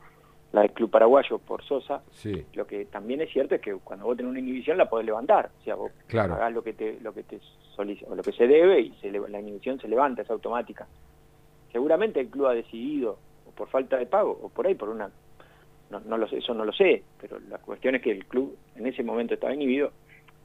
la 0.55 0.61
del 0.61 0.71
Club 0.71 0.89
Paraguayo 0.89 1.37
por 1.37 1.63
Sosa. 1.63 2.01
Sí. 2.11 2.45
Lo 2.53 2.65
que 2.65 2.85
también 2.85 3.21
es 3.21 3.29
cierto 3.31 3.55
es 3.55 3.61
que 3.61 3.75
cuando 3.75 4.05
vos 4.05 4.15
tenés 4.17 4.29
una 4.31 4.39
inhibición 4.39 4.77
la 4.77 4.89
podés 4.89 5.05
levantar, 5.05 5.51
o 5.59 5.63
sea, 5.63 5.75
vos 5.75 5.91
Claro. 6.07 6.33
pagás 6.33 6.53
lo 6.53 6.63
que 6.63 6.73
te, 6.73 6.99
lo 7.01 7.13
que 7.13 7.23
te 7.23 7.39
solic- 7.75 8.05
o 8.07 8.15
lo 8.15 8.23
que 8.23 8.31
se 8.31 8.47
debe 8.47 8.79
y 8.79 8.91
se 9.01 9.11
la 9.11 9.39
inhibición 9.39 9.79
se 9.79 9.87
levanta, 9.87 10.21
es 10.23 10.29
automática. 10.31 10.87
Seguramente 11.71 12.19
el 12.21 12.29
club 12.29 12.47
ha 12.47 12.53
decidido, 12.53 13.17
o 13.47 13.51
por 13.51 13.67
falta 13.67 13.97
de 13.97 14.05
pago, 14.05 14.31
o 14.41 14.49
por 14.49 14.65
ahí 14.65 14.75
por 14.75 14.89
una 14.89 15.09
no, 15.91 15.99
no 15.99 16.17
lo 16.17 16.27
sé, 16.27 16.37
eso 16.37 16.53
no 16.55 16.65
lo 16.65 16.73
sé, 16.73 17.03
pero 17.21 17.37
la 17.47 17.59
cuestión 17.59 17.93
es 17.95 18.01
que 18.01 18.09
el 18.11 18.25
club 18.25 18.57
en 18.75 18.87
ese 18.87 19.03
momento 19.03 19.35
estaba 19.35 19.53
inhibido. 19.53 19.91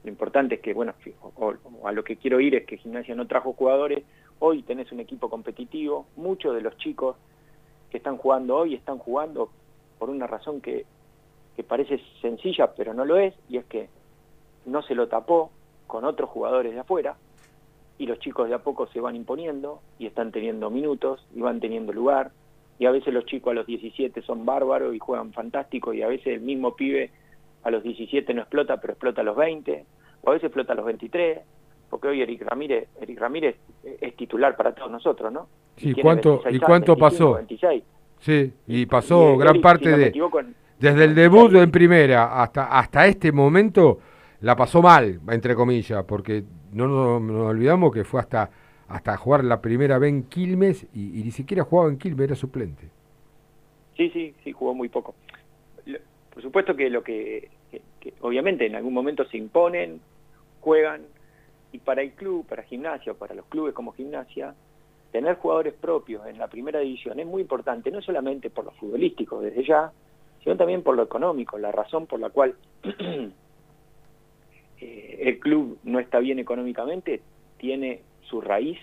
Lo 0.03 0.09
importante 0.09 0.55
es 0.55 0.61
que, 0.61 0.73
bueno, 0.73 0.93
o 1.35 1.87
a 1.87 1.91
lo 1.91 2.03
que 2.03 2.17
quiero 2.17 2.39
ir 2.39 2.53
es 2.55 2.65
que 2.67 2.77
Gimnasia 2.77 3.15
no 3.15 3.25
trajo 3.27 3.53
jugadores. 3.53 4.03
Hoy 4.39 4.61
tenés 4.63 4.91
un 4.91 4.99
equipo 4.99 5.29
competitivo. 5.29 6.05
Muchos 6.15 6.53
de 6.53 6.61
los 6.61 6.77
chicos 6.77 7.15
que 7.89 7.97
están 7.97 8.17
jugando 8.17 8.55
hoy 8.57 8.75
están 8.75 8.97
jugando 8.99 9.49
por 10.01 10.09
una 10.09 10.25
razón 10.25 10.61
que, 10.61 10.87
que 11.55 11.63
parece 11.63 12.01
sencilla, 12.23 12.73
pero 12.75 12.91
no 12.91 13.05
lo 13.05 13.17
es, 13.17 13.35
y 13.47 13.57
es 13.57 13.65
que 13.65 13.87
no 14.65 14.81
se 14.81 14.95
lo 14.95 15.07
tapó 15.07 15.51
con 15.85 16.05
otros 16.05 16.27
jugadores 16.27 16.73
de 16.73 16.79
afuera, 16.79 17.17
y 17.99 18.07
los 18.07 18.17
chicos 18.17 18.49
de 18.49 18.55
a 18.55 18.63
poco 18.63 18.87
se 18.87 18.99
van 18.99 19.15
imponiendo 19.15 19.79
y 19.99 20.07
están 20.07 20.31
teniendo 20.31 20.71
minutos 20.71 21.23
y 21.35 21.41
van 21.41 21.59
teniendo 21.59 21.93
lugar 21.93 22.31
y 22.79 22.87
a 22.87 22.91
veces 22.91 23.13
los 23.13 23.25
chicos 23.25 23.51
a 23.51 23.53
los 23.53 23.67
17 23.67 24.23
son 24.23 24.43
bárbaros 24.43 24.95
y 24.95 24.97
juegan 24.97 25.33
fantástico 25.33 25.93
y 25.93 26.01
a 26.01 26.07
veces 26.07 26.33
el 26.33 26.41
mismo 26.41 26.75
pibe 26.75 27.11
a 27.61 27.69
los 27.69 27.83
17 27.83 28.33
no 28.33 28.41
explota 28.41 28.81
pero 28.81 28.93
explota 28.93 29.21
a 29.21 29.23
los 29.23 29.37
20 29.37 29.85
o 30.23 30.29
a 30.31 30.33
veces 30.33 30.45
explota 30.45 30.73
a 30.73 30.77
los 30.77 30.85
23 30.85 31.41
porque 31.91 32.07
hoy 32.07 32.23
Eric 32.23 32.41
Ramírez 32.41 32.89
Eric 32.99 33.19
Ramírez 33.19 33.55
es 33.83 34.15
titular 34.15 34.57
para 34.57 34.73
todos 34.73 34.89
nosotros 34.89 35.31
¿no? 35.31 35.47
Tiene 35.75 36.01
¿cuánto, 36.01 36.41
26 36.41 36.55
¿y 36.55 36.59
cuánto 36.59 36.95
25, 36.95 36.99
pasó? 36.99 37.33
26 37.35 37.83
Sí, 38.21 38.53
y 38.67 38.85
pasó 38.85 39.33
y 39.35 39.37
gran 39.37 39.61
parte 39.61 39.85
si 39.85 39.89
no 39.91 39.97
me 39.97 40.03
de... 40.03 40.07
en- 40.39 40.55
Desde 40.79 41.03
el 41.05 41.15
debut 41.15 41.53
en 41.55 41.69
primera 41.71 42.41
hasta, 42.41 42.65
hasta 42.79 43.05
este 43.07 43.31
momento 43.31 43.99
la 44.41 44.55
pasó 44.55 44.81
mal, 44.81 45.19
entre 45.29 45.53
comillas, 45.55 46.03
porque 46.05 46.43
no 46.73 46.87
nos, 46.87 47.21
nos 47.21 47.47
olvidamos 47.49 47.91
que 47.93 48.03
fue 48.03 48.19
hasta, 48.19 48.49
hasta 48.87 49.17
jugar 49.17 49.43
la 49.43 49.61
primera 49.61 49.97
vez 49.99 50.09
en 50.09 50.23
Quilmes 50.23 50.87
y, 50.93 51.19
y 51.19 51.23
ni 51.23 51.31
siquiera 51.31 51.63
jugaba 51.63 51.89
en 51.89 51.97
Quilmes, 51.97 52.25
era 52.25 52.35
suplente. 52.35 52.89
Sí, 53.97 54.09
sí, 54.11 54.33
sí, 54.43 54.51
jugó 54.51 54.73
muy 54.73 54.89
poco. 54.89 55.13
Lo- 55.85 55.99
Por 56.33 56.41
supuesto 56.41 56.75
que 56.75 56.89
lo 56.89 57.03
que, 57.03 57.49
que- 57.69 57.81
que 57.99 58.13
obviamente 58.21 58.65
en 58.65 58.75
algún 58.75 58.93
momento 58.93 59.25
se 59.25 59.37
imponen, 59.37 59.99
juegan, 60.61 61.01
y 61.71 61.77
para 61.79 62.01
el 62.01 62.11
club, 62.13 62.45
para 62.47 62.63
gimnasia, 62.63 63.11
o 63.13 63.15
para 63.15 63.33
los 63.35 63.45
clubes 63.45 63.73
como 63.73 63.91
gimnasia, 63.93 64.53
tener 65.11 65.35
jugadores 65.35 65.73
propios 65.73 66.25
en 66.27 66.37
la 66.37 66.47
primera 66.47 66.79
división 66.79 67.19
es 67.19 67.27
muy 67.27 67.41
importante, 67.41 67.91
no 67.91 68.01
solamente 68.01 68.49
por 68.49 68.65
lo 68.65 68.71
futbolístico 68.71 69.41
desde 69.41 69.63
ya, 69.65 69.91
sino 70.43 70.57
también 70.57 70.83
por 70.83 70.95
lo 70.95 71.03
económico, 71.03 71.57
la 71.57 71.71
razón 71.71 72.07
por 72.07 72.19
la 72.19 72.29
cual 72.29 72.55
eh, 74.79 75.17
el 75.19 75.39
club 75.39 75.77
no 75.83 75.99
está 75.99 76.19
bien 76.19 76.39
económicamente 76.39 77.21
tiene 77.57 78.01
su 78.23 78.41
raíz 78.41 78.79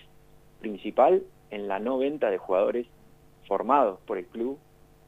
principal 0.61 1.23
en 1.51 1.67
la 1.67 1.79
no 1.79 1.97
venta 1.97 2.29
de 2.29 2.37
jugadores 2.37 2.87
formados 3.47 3.99
por 4.05 4.17
el 4.17 4.25
club 4.27 4.59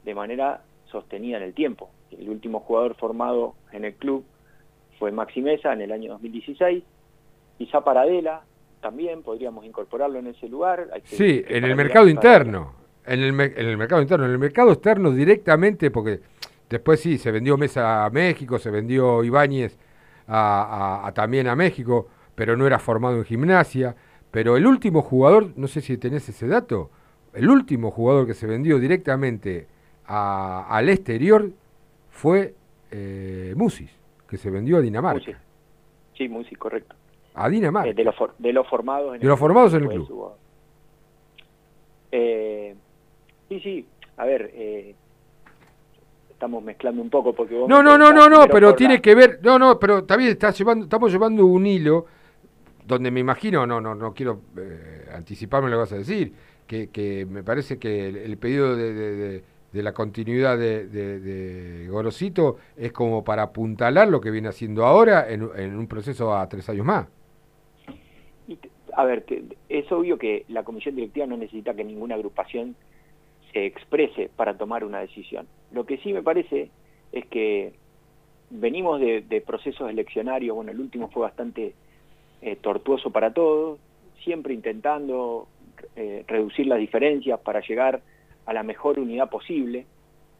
de 0.03 0.15
manera 0.15 0.64
sostenida 0.85 1.38
en 1.38 1.43
el 1.43 1.53
tiempo. 1.53 1.89
El 2.11 2.30
último 2.30 2.60
jugador 2.60 2.95
formado 2.95 3.56
en 3.72 3.85
el 3.85 3.93
club 3.93 4.26
fue 4.99 5.11
Maxi 5.11 5.41
Mesa 5.41 5.72
en 5.72 5.81
el 5.81 5.91
año 5.91 6.11
2016, 6.14 6.84
quizá 7.57 7.81
Paradela 7.81 8.43
también 8.81 9.21
podríamos 9.23 9.65
incorporarlo 9.65 10.19
en 10.19 10.27
ese 10.27 10.47
lugar. 10.49 10.89
Hay 10.93 11.01
que- 11.01 11.15
Sí, 11.15 11.43
en 11.47 11.63
el 11.63 11.75
mercado 11.75 12.07
interno. 12.07 12.73
En 13.05 13.19
el, 13.21 13.39
en 13.39 13.67
el 13.67 13.77
mercado 13.77 14.01
interno. 14.01 14.25
En 14.25 14.31
el 14.31 14.39
mercado 14.39 14.71
externo 14.71 15.11
directamente, 15.11 15.89
porque 15.91 16.19
después 16.69 16.99
sí, 16.99 17.17
se 17.17 17.31
vendió 17.31 17.57
Mesa 17.57 18.05
a 18.05 18.09
México, 18.09 18.59
se 18.59 18.69
vendió 18.71 19.23
Ibáñez 19.23 19.77
a, 20.27 21.01
a- 21.03 21.07
a- 21.07 21.13
también 21.13 21.47
a 21.47 21.55
México, 21.55 22.07
pero 22.35 22.55
no 22.57 22.65
era 22.67 22.79
formado 22.79 23.17
en 23.17 23.23
gimnasia. 23.25 23.95
Pero 24.31 24.55
el 24.57 24.65
último 24.65 25.01
jugador, 25.01 25.51
no 25.57 25.67
sé 25.67 25.81
si 25.81 25.97
tenés 25.97 26.27
ese 26.29 26.47
dato, 26.47 26.89
el 27.33 27.49
último 27.49 27.91
jugador 27.91 28.25
que 28.27 28.33
se 28.33 28.47
vendió 28.47 28.79
directamente 28.79 29.67
a- 30.05 30.65
al 30.69 30.89
exterior 30.89 31.49
fue 32.09 32.55
eh, 32.91 33.53
Musis, 33.55 33.89
que 34.27 34.37
se 34.37 34.49
vendió 34.49 34.77
a 34.77 34.81
Dinamarca. 34.81 35.39
Sí, 36.17 36.27
Musi, 36.27 36.55
correcto. 36.55 36.95
A 37.33 37.49
Dinamarca. 37.49 37.89
Eh, 37.89 37.93
de, 37.93 38.03
los 38.03 38.15
for- 38.15 38.33
de 38.37 38.53
los 38.53 38.67
formados 38.67 39.15
en 39.15 39.21
De 39.21 39.27
los 39.27 39.39
formados 39.39 39.73
en 39.73 39.83
el 39.83 39.87
Después 39.89 40.07
club. 40.07 40.17
hubo- 40.17 40.37
Eh, 42.11 42.75
sí, 43.49 43.59
sí, 43.61 43.85
a 44.17 44.25
ver, 44.25 44.51
eh, 44.53 44.95
estamos 46.31 46.63
mezclando 46.63 47.01
un 47.01 47.09
poco 47.09 47.33
porque 47.33 47.55
vos 47.55 47.69
No, 47.69 47.81
no, 47.81 47.97
no, 47.97 48.11
no, 48.11 48.27
no, 48.29 48.47
pero 48.51 48.75
tiene 48.75 48.95
la- 48.95 49.01
que 49.01 49.15
ver, 49.15 49.39
no, 49.43 49.57
no, 49.57 49.79
pero 49.79 50.03
también 50.03 50.31
está 50.31 50.51
llevando, 50.51 50.83
estamos 50.85 51.11
llevando 51.11 51.45
un 51.45 51.65
hilo 51.65 52.05
donde 52.85 53.11
me 53.11 53.19
imagino, 53.21 53.65
no, 53.65 53.79
no, 53.79 53.95
no 53.95 54.13
quiero 54.13 54.41
eh, 54.57 55.05
anticiparme 55.15 55.69
lo 55.69 55.77
que 55.77 55.79
vas 55.79 55.93
a 55.93 55.97
decir, 55.97 56.33
que, 56.67 56.89
que 56.89 57.25
me 57.29 57.43
parece 57.43 57.77
que 57.79 58.09
el, 58.09 58.17
el 58.17 58.37
pedido 58.37 58.75
de, 58.75 58.93
de- 58.93 59.15
de- 59.15 59.43
de 59.71 59.83
la 59.83 59.93
continuidad 59.93 60.57
de, 60.57 60.85
de, 60.87 61.19
de 61.21 61.87
Gorosito 61.87 62.57
es 62.75 62.91
como 62.91 63.23
para 63.23 63.43
apuntalar 63.43 64.09
lo 64.09 64.19
que 64.19 64.29
viene 64.29 64.49
haciendo 64.49 64.85
ahora 64.85 65.29
en, 65.31 65.49
en 65.55 65.77
un 65.77 65.87
proceso 65.87 66.35
a 66.35 66.49
tres 66.49 66.67
años 66.67 66.85
más. 66.85 67.07
A 68.95 69.05
ver, 69.05 69.26
es 69.69 69.91
obvio 69.91 70.18
que 70.18 70.45
la 70.47 70.63
comisión 70.63 70.95
directiva 70.95 71.26
no 71.26 71.38
necesita 71.38 71.73
que 71.73 71.84
ninguna 71.84 72.15
agrupación 72.15 72.76
se 73.53 73.65
exprese 73.65 74.30
para 74.35 74.57
tomar 74.57 74.84
una 74.84 74.99
decisión. 74.99 75.47
Lo 75.72 75.85
que 75.85 75.97
sí 75.97 76.13
me 76.13 76.23
parece 76.23 76.69
es 77.11 77.26
que 77.27 77.73
venimos 78.49 78.99
de, 78.99 79.43
procesos 79.45 79.89
eleccionarios, 79.89 80.55
bueno, 80.55 80.72
el 80.72 80.80
último 80.80 81.09
fue 81.09 81.23
bastante 81.23 81.73
eh, 82.41 82.55
tortuoso 82.57 83.11
para 83.11 83.34
todos, 83.34 83.80
siempre 84.23 84.53
intentando 84.53 85.47
eh, 85.95 86.23
reducir 86.27 86.68
las 86.68 86.80
diferencias 86.80 87.39
para 87.39 87.61
llegar 87.61 88.01
a 88.45 88.53
la 88.53 88.63
mejor 88.63 88.99
unidad 88.99 89.30
posible, 89.30 89.85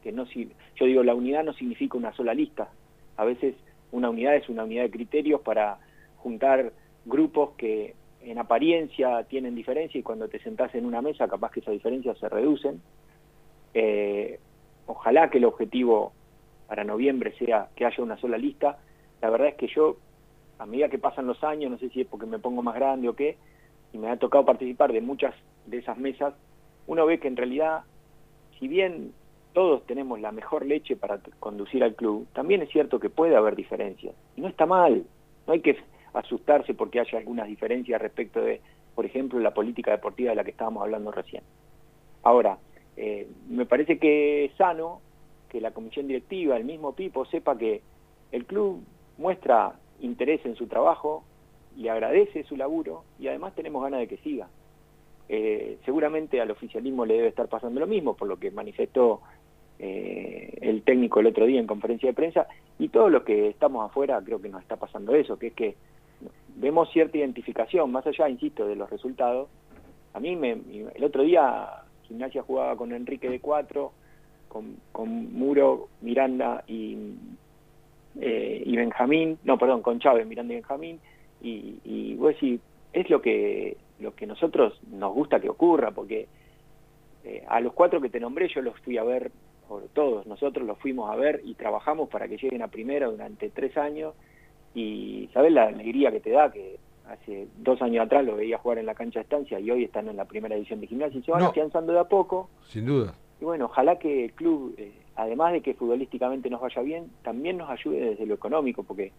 que 0.02 0.12
no 0.12 0.24
yo 0.26 0.86
digo 0.86 1.02
la 1.02 1.14
unidad 1.14 1.44
no 1.44 1.52
significa 1.54 1.96
una 1.96 2.12
sola 2.12 2.34
lista, 2.34 2.68
a 3.16 3.24
veces 3.24 3.54
una 3.92 4.10
unidad 4.10 4.36
es 4.36 4.48
una 4.48 4.64
unidad 4.64 4.82
de 4.84 4.90
criterios 4.90 5.40
para 5.40 5.78
juntar 6.18 6.72
grupos 7.04 7.50
que 7.56 7.94
en 8.24 8.38
apariencia 8.38 9.24
tienen 9.24 9.54
diferencia 9.54 9.98
y 9.98 10.02
cuando 10.02 10.28
te 10.28 10.38
sentás 10.40 10.74
en 10.74 10.86
una 10.86 11.02
mesa 11.02 11.28
capaz 11.28 11.50
que 11.50 11.60
esas 11.60 11.74
diferencias 11.74 12.18
se 12.18 12.28
reducen. 12.28 12.80
Eh, 13.74 14.38
ojalá 14.86 15.30
que 15.30 15.38
el 15.38 15.44
objetivo 15.44 16.12
para 16.66 16.84
noviembre 16.84 17.32
sea 17.38 17.68
que 17.74 17.84
haya 17.84 18.02
una 18.02 18.16
sola 18.16 18.38
lista. 18.38 18.78
La 19.20 19.30
verdad 19.30 19.48
es 19.48 19.54
que 19.56 19.68
yo, 19.68 19.96
a 20.58 20.66
medida 20.66 20.88
que 20.88 20.98
pasan 20.98 21.26
los 21.26 21.42
años, 21.44 21.70
no 21.70 21.78
sé 21.78 21.88
si 21.90 22.02
es 22.02 22.06
porque 22.06 22.26
me 22.26 22.38
pongo 22.38 22.62
más 22.62 22.74
grande 22.74 23.08
o 23.08 23.14
qué, 23.14 23.36
y 23.92 23.98
me 23.98 24.08
ha 24.08 24.16
tocado 24.16 24.44
participar 24.44 24.92
de 24.92 25.00
muchas 25.00 25.34
de 25.66 25.78
esas 25.78 25.98
mesas, 25.98 26.34
uno 26.86 27.06
ve 27.06 27.20
que 27.20 27.28
en 27.28 27.36
realidad, 27.36 27.82
si 28.58 28.68
bien 28.68 29.12
todos 29.52 29.84
tenemos 29.86 30.20
la 30.20 30.32
mejor 30.32 30.64
leche 30.64 30.96
para 30.96 31.20
conducir 31.38 31.84
al 31.84 31.94
club, 31.94 32.26
también 32.32 32.62
es 32.62 32.70
cierto 32.70 32.98
que 32.98 33.10
puede 33.10 33.36
haber 33.36 33.54
diferencias. 33.54 34.14
Y 34.36 34.40
no 34.40 34.48
está 34.48 34.66
mal, 34.66 35.04
no 35.46 35.52
hay 35.52 35.60
que 35.60 35.76
asustarse 36.14 36.74
porque 36.74 37.00
haya 37.00 37.18
algunas 37.18 37.48
diferencias 37.48 38.00
respecto 38.00 38.40
de, 38.40 38.60
por 38.94 39.06
ejemplo, 39.06 39.38
la 39.38 39.54
política 39.54 39.90
deportiva 39.90 40.30
de 40.30 40.36
la 40.36 40.44
que 40.44 40.50
estábamos 40.50 40.82
hablando 40.82 41.10
recién. 41.10 41.42
Ahora, 42.22 42.58
eh, 42.96 43.26
me 43.48 43.66
parece 43.66 43.98
que 43.98 44.44
es 44.46 44.52
sano 44.54 45.00
que 45.48 45.60
la 45.60 45.72
comisión 45.72 46.06
directiva, 46.06 46.56
el 46.56 46.64
mismo 46.64 46.94
Pipo, 46.94 47.24
sepa 47.26 47.56
que 47.56 47.82
el 48.30 48.46
club 48.46 48.82
muestra 49.18 49.74
interés 50.00 50.44
en 50.44 50.56
su 50.56 50.66
trabajo, 50.66 51.24
le 51.76 51.90
agradece 51.90 52.44
su 52.44 52.56
laburo 52.56 53.04
y 53.18 53.28
además 53.28 53.54
tenemos 53.54 53.82
ganas 53.82 54.00
de 54.00 54.08
que 54.08 54.16
siga. 54.18 54.48
Eh, 55.28 55.78
seguramente 55.84 56.40
al 56.40 56.50
oficialismo 56.50 57.06
le 57.06 57.14
debe 57.14 57.28
estar 57.28 57.48
pasando 57.48 57.80
lo 57.80 57.86
mismo, 57.86 58.14
por 58.14 58.28
lo 58.28 58.38
que 58.38 58.50
manifestó 58.50 59.20
eh, 59.78 60.58
el 60.60 60.82
técnico 60.82 61.20
el 61.20 61.26
otro 61.26 61.46
día 61.46 61.60
en 61.60 61.66
conferencia 61.66 62.08
de 62.08 62.14
prensa, 62.14 62.46
y 62.78 62.88
todos 62.88 63.10
los 63.10 63.22
que 63.22 63.48
estamos 63.48 63.84
afuera 63.84 64.20
creo 64.24 64.40
que 64.40 64.48
nos 64.48 64.62
está 64.62 64.76
pasando 64.76 65.14
eso, 65.14 65.38
que 65.38 65.48
es 65.48 65.54
que 65.54 65.76
vemos 66.56 66.90
cierta 66.92 67.18
identificación, 67.18 67.90
más 67.90 68.06
allá, 68.06 68.28
insisto, 68.28 68.66
de 68.66 68.76
los 68.76 68.90
resultados. 68.90 69.48
A 70.14 70.20
mí 70.20 70.36
me, 70.36 70.52
el 70.94 71.04
otro 71.04 71.22
día 71.22 71.68
Gimnasia 72.04 72.42
jugaba 72.42 72.76
con 72.76 72.92
Enrique 72.92 73.28
de 73.28 73.40
Cuatro, 73.40 73.92
con, 74.48 74.76
con 74.92 75.32
Muro, 75.32 75.88
Miranda 76.02 76.64
y, 76.66 77.14
eh, 78.20 78.62
y 78.64 78.76
Benjamín, 78.76 79.38
no, 79.44 79.56
perdón, 79.58 79.82
con 79.82 79.98
Chávez, 79.98 80.26
Miranda 80.26 80.52
y 80.52 80.56
Benjamín, 80.56 81.00
y, 81.40 81.78
y 81.84 82.14
vos 82.16 82.34
decís, 82.34 82.60
es 82.92 83.08
lo 83.08 83.22
que, 83.22 83.76
lo 84.00 84.14
que 84.14 84.26
nosotros 84.26 84.78
nos 84.90 85.14
gusta 85.14 85.40
que 85.40 85.48
ocurra, 85.48 85.90
porque 85.90 86.28
eh, 87.24 87.44
a 87.48 87.60
los 87.60 87.72
cuatro 87.72 88.00
que 88.00 88.10
te 88.10 88.20
nombré 88.20 88.48
yo 88.48 88.60
los 88.60 88.78
fui 88.80 88.98
a 88.98 89.04
ver, 89.04 89.30
por 89.68 89.88
todos. 89.88 90.26
Nosotros 90.26 90.66
los 90.66 90.78
fuimos 90.78 91.10
a 91.10 91.16
ver 91.16 91.40
y 91.44 91.54
trabajamos 91.54 92.10
para 92.10 92.28
que 92.28 92.36
lleguen 92.36 92.60
a 92.60 92.68
primera 92.68 93.06
durante 93.06 93.48
tres 93.48 93.76
años, 93.78 94.14
y 94.74 95.28
sabes 95.32 95.52
la 95.52 95.64
alegría 95.64 96.10
que 96.10 96.20
te 96.20 96.30
da 96.30 96.50
que 96.50 96.78
hace 97.08 97.46
dos 97.58 97.82
años 97.82 98.06
atrás 98.06 98.24
lo 98.24 98.36
veía 98.36 98.58
jugar 98.58 98.78
en 98.78 98.86
la 98.86 98.94
cancha 98.94 99.18
de 99.18 99.24
estancia 99.24 99.60
y 99.60 99.70
hoy 99.70 99.84
están 99.84 100.08
en 100.08 100.16
la 100.16 100.24
primera 100.24 100.54
edición 100.56 100.80
de 100.80 100.86
gimnasia 100.86 101.18
y 101.18 101.22
se 101.22 101.30
van 101.30 101.42
No. 101.42 101.48
afianzando 101.48 101.92
de 101.92 101.98
a 101.98 102.04
poco 102.04 102.48
Sin 102.68 102.86
duda. 102.86 103.14
y 103.40 103.44
bueno, 103.44 103.66
ojalá 103.66 103.98
que 103.98 104.24
el 104.26 104.32
club, 104.32 104.74
eh, 104.78 104.92
además 105.16 105.52
de 105.52 105.60
que 105.60 105.74
futbolísticamente 105.74 106.48
nos 106.48 106.60
vaya 106.60 106.80
bien, 106.82 107.10
también 107.22 107.58
nos 107.58 107.68
ayude 107.68 108.00
desde 108.10 108.24
lo 108.24 108.34
económico, 108.34 108.82
porque 108.82 109.12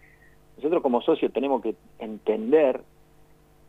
nosotros 0.58 0.82
como 0.82 1.02
socios 1.02 1.32
tenemos 1.34 1.62
que 1.62 1.76
entender 2.00 2.82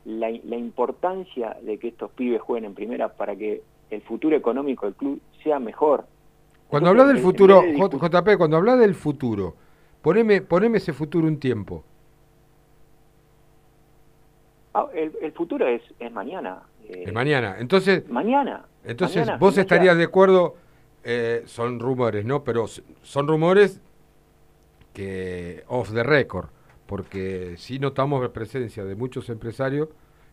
la, 0.07 0.31
la 0.31 0.57
importancia 0.57 1.57
de 1.63 1.79
que 1.79 1.89
estos 1.89 2.11
pibes 2.13 2.41
jueguen 2.41 2.67
en 2.67 2.75
primera 2.75 3.09
para 3.15 3.35
que 3.37 3.63
el 3.91 4.01
futuro 4.03 4.37
económico 4.37 4.87
del 4.87 4.95
club 4.95 5.21
sea 5.43 5.59
mejor. 5.59 6.05
Cuando 6.69 6.91
hablas 6.91 7.09
del 7.09 7.19
futuro, 7.19 7.63
JP, 7.63 8.37
cuando 8.39 8.57
hablas 8.57 8.79
del 8.79 8.95
futuro, 8.95 9.55
poneme, 10.05 10.43
poneme 10.43 10.77
ese 10.79 10.93
futuro 10.93 11.27
un 11.27 11.39
tiempo. 11.41 11.83
Ah, 14.75 14.87
el, 14.95 15.13
el 15.23 15.33
futuro 15.33 15.67
es, 15.67 15.83
es 15.99 16.13
mañana. 16.13 16.63
eh, 16.89 17.07
De 17.07 17.13
mañana. 17.13 17.57
Entonces, 17.59 18.09
mañana. 18.09 18.67
entonces 18.85 19.19
mañana, 19.23 19.39
vos 19.39 19.57
estarías 19.57 19.97
de 19.97 20.05
acuerdo, 20.05 20.57
eh, 21.05 21.43
son 21.47 21.79
rumores, 21.81 22.25
¿no? 22.25 22.45
Pero 22.45 22.67
son 23.03 23.29
rumores 23.29 23.81
que 24.93 25.65
off 25.69 25.93
the 25.93 26.03
record, 26.03 26.49
porque 26.87 27.55
sí 27.57 27.79
notamos 27.79 28.21
la 28.23 28.33
presencia 28.33 28.85
de 28.85 28.95
muchos 28.95 29.29
empresarios 29.29 29.89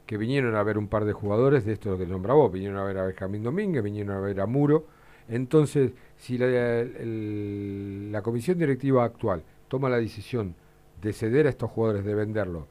que 0.05 0.17
vinieron 0.17 0.55
a 0.55 0.63
ver 0.63 0.77
un 0.77 0.87
par 0.87 1.05
de 1.05 1.13
jugadores 1.13 1.65
de 1.65 1.73
esto 1.73 1.97
que 1.97 2.05
nombra 2.05 2.33
vos, 2.33 2.51
vinieron 2.51 2.77
a 2.77 2.83
ver 2.83 2.97
a 2.97 3.05
Benjamín 3.05 3.43
Domínguez, 3.43 3.83
vinieron 3.83 4.15
a 4.17 4.19
ver 4.19 4.41
a 4.41 4.45
Muro. 4.47 4.85
Entonces, 5.29 5.93
si 6.17 6.37
la, 6.37 6.47
el- 6.79 8.11
la 8.11 8.21
comisión 8.21 8.57
directiva 8.57 9.03
actual 9.05 9.43
toma 9.71 9.87
la 9.87 9.99
decisión 9.99 10.53
de 11.01 11.13
ceder 11.13 11.47
a 11.47 11.49
estos 11.49 11.71
jugadores, 11.71 12.03
de 12.03 12.13
venderlos, 12.13 12.65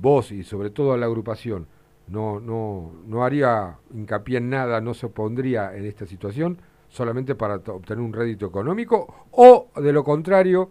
vos 0.00 0.32
y 0.32 0.44
sobre 0.44 0.70
todo 0.70 0.94
a 0.94 0.96
la 0.96 1.04
agrupación 1.04 1.66
no, 2.08 2.40
no, 2.40 2.90
no 3.06 3.22
haría 3.22 3.76
hincapié 3.94 4.38
en 4.38 4.48
nada, 4.48 4.80
no 4.80 4.94
se 4.94 5.06
opondría 5.06 5.76
en 5.76 5.84
esta 5.84 6.06
situación 6.06 6.56
solamente 6.88 7.34
para 7.34 7.56
obtener 7.56 8.02
un 8.02 8.14
rédito 8.14 8.46
económico 8.46 9.26
o 9.32 9.68
de 9.76 9.92
lo 9.92 10.02
contrario 10.02 10.70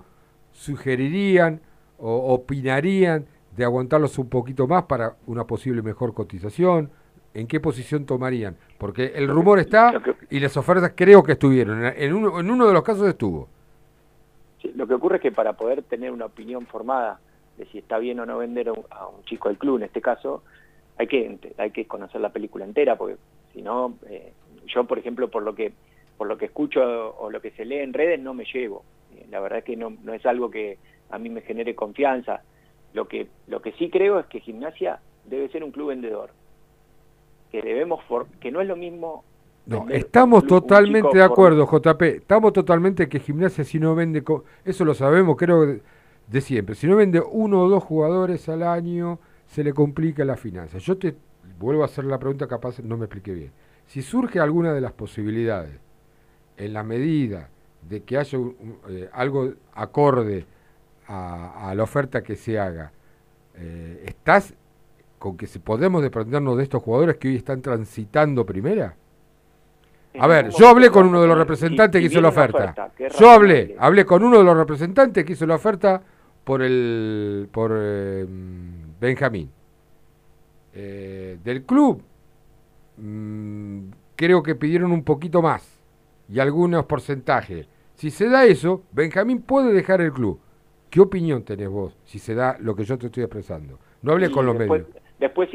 sugerirían 0.51 1.61
o 1.99 2.33
opinarían 2.33 3.27
de 3.55 3.63
aguantarlos 3.63 4.17
un 4.17 4.29
poquito 4.29 4.67
más 4.67 4.83
para 4.83 5.15
una 5.27 5.45
posible 5.45 5.83
mejor 5.83 6.15
cotización. 6.15 6.89
¿En 7.35 7.45
qué 7.45 7.59
posición 7.59 8.05
tomarían? 8.05 8.57
Porque 8.79 9.13
el 9.15 9.27
rumor 9.27 9.59
está 9.59 10.01
y 10.31 10.39
las 10.39 10.57
ofertas 10.57 10.93
creo 10.95 11.21
que 11.21 11.33
estuvieron. 11.33 11.85
En 11.85 12.13
uno, 12.13 12.39
en 12.39 12.49
uno 12.49 12.67
de 12.67 12.73
los 12.73 12.81
casos 12.81 13.07
estuvo. 13.07 13.47
Lo 14.75 14.87
que 14.87 14.93
ocurre 14.93 15.17
es 15.17 15.21
que 15.21 15.31
para 15.31 15.53
poder 15.53 15.83
tener 15.83 16.11
una 16.11 16.25
opinión 16.25 16.65
formada 16.65 17.19
de 17.57 17.65
si 17.65 17.79
está 17.79 17.97
bien 17.97 18.19
o 18.19 18.25
no 18.25 18.37
vender 18.37 18.69
a 18.69 19.07
un, 19.07 19.23
chico 19.25 19.49
del 19.49 19.57
club, 19.57 19.77
en 19.77 19.83
este 19.83 20.01
caso, 20.01 20.43
hay 20.97 21.07
que 21.07 21.37
hay 21.57 21.71
que 21.71 21.85
conocer 21.85 22.21
la 22.21 22.31
película 22.31 22.65
entera, 22.65 22.97
porque 22.97 23.17
si 23.53 23.61
no, 23.61 23.95
eh, 24.07 24.33
yo 24.67 24.85
por 24.85 24.99
ejemplo 24.99 25.29
por 25.29 25.43
lo 25.43 25.55
que 25.55 25.73
por 26.17 26.27
lo 26.27 26.37
que 26.37 26.45
escucho 26.45 26.81
o 27.17 27.29
lo 27.29 27.41
que 27.41 27.51
se 27.51 27.65
lee 27.65 27.79
en 27.79 27.93
redes 27.93 28.19
no 28.19 28.33
me 28.33 28.45
llevo. 28.45 28.83
Eh, 29.15 29.25
La 29.29 29.39
verdad 29.39 29.59
es 29.59 29.65
que 29.65 29.77
no, 29.77 29.91
no 30.03 30.13
es 30.13 30.25
algo 30.25 30.49
que 30.49 30.77
a 31.09 31.17
mí 31.17 31.29
me 31.29 31.41
genere 31.41 31.75
confianza. 31.75 32.41
Lo 32.93 33.07
que 33.07 33.27
lo 33.47 33.61
que 33.61 33.71
sí 33.73 33.89
creo 33.89 34.19
es 34.19 34.25
que 34.27 34.39
Gimnasia 34.39 34.99
debe 35.25 35.49
ser 35.49 35.63
un 35.63 35.71
club 35.71 35.89
vendedor, 35.89 36.31
que 37.51 37.61
debemos 37.61 38.01
que 38.39 38.51
no 38.51 38.61
es 38.61 38.67
lo 38.67 38.75
mismo 38.75 39.23
No, 39.69 39.85
estamos 39.89 40.45
totalmente 40.47 41.07
de 41.17 41.23
por- 41.23 41.31
acuerdo, 41.31 41.65
JP. 41.67 42.01
Estamos 42.17 42.53
totalmente 42.53 43.07
que 43.07 43.19
Gimnasia 43.19 43.63
si 43.63 43.79
no 43.79 43.95
vende, 43.95 44.23
eso 44.65 44.85
lo 44.85 44.93
sabemos 44.93 45.35
creo 45.37 45.65
de, 45.65 45.81
de 46.27 46.41
siempre. 46.41 46.75
Si 46.75 46.87
no 46.87 46.95
vende 46.95 47.21
uno 47.21 47.61
o 47.61 47.69
dos 47.69 47.83
jugadores 47.83 48.47
al 48.49 48.63
año, 48.63 49.19
se 49.47 49.63
le 49.63 49.73
complica 49.73 50.25
la 50.25 50.37
finanza. 50.37 50.77
Yo 50.79 50.97
te 50.97 51.15
vuelvo 51.59 51.83
a 51.83 51.85
hacer 51.85 52.05
la 52.05 52.19
pregunta, 52.19 52.47
capaz 52.47 52.79
no 52.79 52.97
me 52.97 53.05
expliqué 53.05 53.33
bien. 53.33 53.51
Si 53.87 54.01
surge 54.01 54.39
alguna 54.39 54.73
de 54.73 54.81
las 54.81 54.91
posibilidades, 54.93 55.79
en 56.57 56.73
la 56.73 56.83
medida 56.83 57.49
de 57.87 58.03
que 58.03 58.17
haya 58.17 58.37
un- 58.37 58.55
un, 58.59 58.77
eh, 58.89 59.09
algo 59.13 59.53
acorde 59.73 60.45
a, 61.07 61.69
a 61.69 61.75
la 61.75 61.83
oferta 61.83 62.21
que 62.21 62.35
se 62.35 62.59
haga, 62.59 62.91
eh, 63.55 64.03
¿estás 64.07 64.53
con 65.17 65.37
que 65.37 65.47
si 65.47 65.59
podemos 65.59 66.01
desprendernos 66.01 66.57
de 66.57 66.63
estos 66.63 66.81
jugadores 66.83 67.17
que 67.17 67.27
hoy 67.29 67.35
están 67.37 67.61
transitando 67.61 68.45
primera? 68.45 68.95
A 70.17 70.27
ver, 70.27 70.49
yo 70.49 70.67
hablé 70.67 70.89
con 70.89 71.07
uno 71.07 71.21
de 71.21 71.27
los 71.27 71.37
representantes 71.37 72.01
que 72.01 72.07
hizo 72.07 72.21
la 72.21 72.29
oferta. 72.29 72.91
Yo 73.19 73.29
hablé, 73.29 73.75
hablé 73.77 74.05
con 74.05 74.23
uno 74.23 74.39
de 74.39 74.43
los 74.43 74.57
representantes 74.57 75.23
que 75.23 75.33
hizo 75.33 75.45
la 75.45 75.55
oferta 75.55 76.01
por 76.43 76.61
el 76.61 77.47
por 77.51 77.71
eh, 77.75 78.25
Benjamín. 78.99 79.51
Eh, 80.73 81.37
del 81.43 81.63
club 81.63 82.01
mm, 82.97 83.79
creo 84.15 84.41
que 84.43 84.55
pidieron 84.55 84.91
un 84.91 85.03
poquito 85.03 85.41
más 85.41 85.79
y 86.27 86.39
algunos 86.39 86.85
porcentajes. 86.85 87.67
Si 87.95 88.09
se 88.11 88.29
da 88.29 88.45
eso, 88.45 88.83
Benjamín 88.91 89.41
puede 89.41 89.73
dejar 89.73 90.01
el 90.01 90.11
club. 90.11 90.39
¿Qué 90.89 91.01
opinión 91.01 91.43
tenés 91.43 91.69
vos 91.69 91.95
si 92.05 92.17
se 92.17 92.33
da 92.33 92.57
lo 92.59 92.75
que 92.75 92.83
yo 92.83 92.97
te 92.97 93.07
estoy 93.07 93.23
expresando? 93.23 93.77
No 94.01 94.13
hablé 94.13 94.31
con 94.31 94.45
los 94.45 94.57
después, 94.57 94.83
medios. 94.83 95.03
Después 95.19 95.49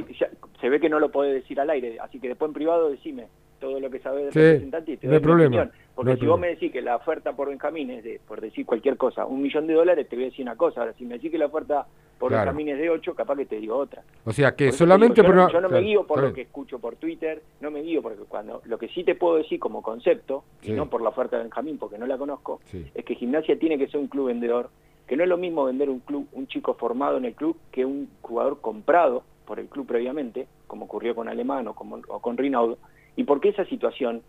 se 0.60 0.68
ve 0.68 0.78
que 0.78 0.88
no 0.88 1.00
lo 1.00 1.10
podés 1.10 1.34
decir 1.34 1.58
al 1.58 1.70
aire, 1.70 1.98
así 2.00 2.20
que 2.20 2.28
después 2.28 2.48
en 2.50 2.54
privado 2.54 2.90
decime 2.90 3.26
todo 3.64 3.80
lo 3.80 3.90
que 3.90 3.98
sabes 4.00 4.32
Sí, 4.32 4.38
representante 4.40 4.92
y 4.92 4.96
te 4.98 5.06
no 5.06 5.10
doy 5.12 5.16
hay 5.16 5.20
mi 5.20 5.24
problema. 5.24 5.48
opinión. 5.62 5.72
Porque 5.94 6.16
si 6.16 6.26
vos 6.26 6.38
me 6.40 6.48
decís 6.48 6.72
que 6.72 6.82
la 6.82 6.96
oferta 6.96 7.32
por 7.34 7.48
Benjamín 7.48 7.90
es 7.90 8.04
de, 8.04 8.20
por 8.26 8.40
decir 8.40 8.66
cualquier 8.66 8.96
cosa, 8.96 9.24
un 9.26 9.40
millón 9.42 9.66
de 9.66 9.74
dólares, 9.74 10.08
te 10.08 10.16
voy 10.16 10.24
a 10.24 10.28
decir 10.28 10.44
una 10.44 10.56
cosa. 10.56 10.80
Ahora, 10.80 10.92
si 10.94 11.04
me 11.04 11.14
decís 11.14 11.30
que 11.30 11.38
la 11.38 11.46
oferta 11.46 11.86
por 12.18 12.30
Claro. 12.30 12.44
Benjamín 12.46 12.68
es 12.70 12.78
de 12.78 12.90
8, 12.90 13.14
capaz 13.14 13.36
que 13.36 13.46
te 13.46 13.56
digo 13.56 13.76
otra. 13.76 14.02
O 14.24 14.32
sea 14.32 14.54
que 14.54 14.66
Por 14.66 14.74
solamente... 14.74 15.22
digo, 15.22 15.32
yo, 15.32 15.40
no- 15.40 15.48
yo 15.50 15.60
no 15.60 15.68
me 15.68 15.80
guío 15.80 16.06
por 16.06 16.20
lo 16.22 16.32
que 16.32 16.42
escucho 16.42 16.78
por 16.78 16.96
Twitter, 16.96 17.42
no 17.60 17.70
me 17.70 17.80
guío 17.82 18.02
porque 18.02 18.22
cuando 18.28 18.60
lo 18.66 18.76
que 18.78 18.88
sí 18.88 19.02
te 19.04 19.14
puedo 19.14 19.36
decir 19.36 19.58
como 19.60 19.82
concepto, 19.82 20.44
Sí. 20.60 20.72
y 20.72 20.74
no 20.74 20.88
por 20.90 21.00
la 21.02 21.08
oferta 21.10 21.36
de 21.36 21.44
Benjamín 21.44 21.78
porque 21.78 21.96
no 21.98 22.06
la 22.06 22.18
conozco, 22.18 22.60
Sí. 22.66 22.84
es 22.94 23.04
que 23.04 23.14
Gimnasia 23.14 23.58
tiene 23.58 23.78
que 23.78 23.88
ser 23.88 24.00
un 24.00 24.08
club 24.08 24.26
vendedor, 24.28 24.68
que 25.06 25.16
no 25.16 25.22
es 25.22 25.28
lo 25.28 25.36
mismo 25.36 25.64
vender 25.64 25.90
un 25.90 26.00
club, 26.00 26.26
un 26.32 26.46
chico 26.48 26.74
formado 26.74 27.18
en 27.18 27.24
el 27.26 27.34
club 27.34 27.56
que 27.70 27.84
un 27.84 28.08
jugador 28.22 28.60
comprado 28.60 29.22
por 29.44 29.60
el 29.60 29.66
club 29.66 29.86
previamente, 29.86 30.46
como 30.66 30.86
ocurrió 30.86 31.14
con 31.14 31.28
Alemán 31.28 31.68
o, 31.68 31.74
como, 31.74 32.00
o 32.08 32.18
con 32.20 32.36
Rinaudo, 32.38 32.78
y 33.16 33.24
porque 33.24 33.50
esa 33.50 33.64
situación 33.66 34.22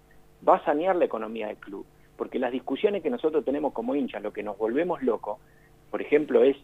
va 0.47 0.57
a 0.57 0.65
sanear 0.65 0.95
la 0.95 1.05
economía 1.05 1.47
del 1.47 1.57
club. 1.57 1.85
Porque 2.17 2.39
las 2.39 2.51
discusiones 2.51 3.03
que 3.03 3.09
nosotros 3.09 3.43
tenemos 3.43 3.73
como 3.73 3.95
hinchas, 3.95 4.23
lo 4.23 4.31
que 4.31 4.43
nos 4.43 4.57
volvemos 4.57 5.01
locos, 5.03 5.39
por 5.91 6.01
ejemplo, 6.01 6.43
es 6.43 6.55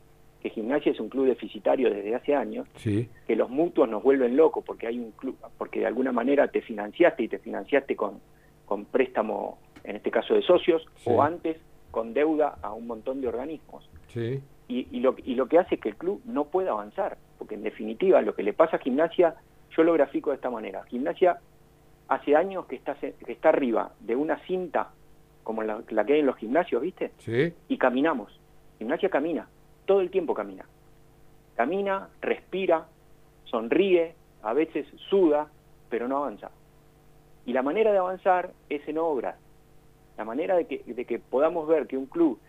que 0.42 0.50
Gimnasia 0.50 0.92
es 0.92 1.00
un 1.00 1.10
club 1.10 1.28
deficitario 1.28 1.90
desde 1.94 2.16
hace 2.16 2.34
años, 2.34 2.68
Sí. 2.78 3.08
que 3.28 3.36
los 3.36 3.50
mutuos 3.50 3.88
nos 3.90 4.02
vuelven 4.02 4.36
locos 4.36 4.64
porque 4.66 4.88
hay 4.88 4.98
un 4.98 5.12
club, 5.12 5.38
porque 5.58 5.82
de 5.82 5.86
alguna 5.88 6.12
manera 6.12 6.48
te 6.48 6.62
financiaste 6.62 7.24
y 7.24 7.28
te 7.28 7.38
financiaste 7.38 7.96
con, 7.96 8.20
con 8.66 8.86
préstamo, 8.86 9.60
en 9.84 9.98
este 9.98 10.10
caso 10.10 10.34
de 10.34 10.42
socios, 10.42 10.86
o 11.06 11.22
antes 11.22 11.58
con 11.92 12.14
deuda 12.14 12.58
a 12.62 12.74
un 12.74 12.88
montón 12.88 13.22
de 13.22 13.28
organismos. 13.28 13.88
Sí. 14.08 14.42
Y, 14.68 14.88
y 14.92 15.00
lo, 15.02 15.16
y 15.24 15.36
lo 15.36 15.48
que 15.48 15.60
hace 15.60 15.76
es 15.76 15.82
que 15.82 15.90
el 15.90 15.96
club 15.98 16.22
no 16.26 16.46
pueda 16.46 16.72
avanzar, 16.72 17.18
porque 17.38 17.56
en 17.56 17.64
definitiva 17.64 18.22
lo 18.22 18.34
que 18.34 18.44
le 18.44 18.54
pasa 18.54 18.78
a 18.78 18.80
Gimnasia, 18.80 19.36
yo 19.76 19.84
lo 19.84 19.94
grafico 19.94 20.30
de 20.32 20.38
esta 20.38 20.50
manera. 20.50 20.84
Gimnasia 20.86 21.40
hace 22.12 22.36
años 22.36 22.66
que 22.66 22.76
está, 22.76 22.96
que 22.96 23.32
está 23.32 23.50
arriba 23.50 23.94
de 24.02 24.18
una 24.18 24.38
cinta 24.46 24.90
como 25.44 25.64
la, 25.64 25.82
la 25.90 26.06
que 26.06 26.14
hay 26.14 26.20
en 26.20 26.26
los 26.26 26.36
gimnasios, 26.36 26.82
¿viste? 26.82 27.12
Sí. 27.20 27.54
y 27.70 27.78
caminamos. 27.78 28.38
Gimnasia 28.80 29.10
camina, 29.10 29.48
todo 29.86 30.02
el 30.02 30.12
tiempo 30.12 30.34
camina. 30.34 30.66
Camina, 31.56 32.10
respira, 32.20 32.86
sonríe, 33.46 34.14
a 34.44 34.52
veces 34.52 34.88
suda, 35.10 35.48
pero 35.90 36.10
no 36.10 36.18
avanza. 36.18 36.52
Y 37.46 37.54
la 37.54 37.62
manera 37.62 37.94
de 37.94 38.00
avanzar 38.00 38.52
es 38.70 38.86
en 38.90 38.98
obras. 38.98 39.38
La 40.18 40.26
manera 40.26 40.58
de 40.58 40.66
que, 40.66 40.84
de 40.86 41.06
que 41.06 41.18
podamos 41.18 41.66
ver 41.66 41.88
que 41.88 41.96
un 41.96 42.08
club, 42.08 42.40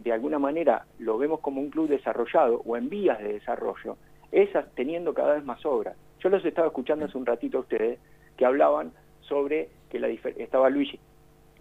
de 0.00 0.12
alguna 0.12 0.38
manera, 0.38 0.84
lo 0.98 1.16
vemos 1.16 1.40
como 1.40 1.62
un 1.62 1.70
club 1.70 1.88
desarrollado 1.88 2.60
o 2.66 2.76
en 2.76 2.90
vías 2.90 3.18
de 3.18 3.32
desarrollo, 3.32 3.96
es 4.30 4.50
teniendo 4.74 5.14
cada 5.14 5.36
vez 5.36 5.44
más 5.44 5.64
obras. 5.64 5.96
Yo 6.20 6.28
los 6.28 6.44
estaba 6.44 6.66
escuchando 6.66 7.06
hace 7.06 7.16
un 7.16 7.24
ratito 7.24 7.58
a 7.58 7.60
ustedes 7.62 7.98
que 8.38 8.46
hablaban 8.46 8.92
sobre 9.20 9.68
que 9.90 9.98
la 9.98 10.08
estaba 10.08 10.70
Luigi, 10.70 10.98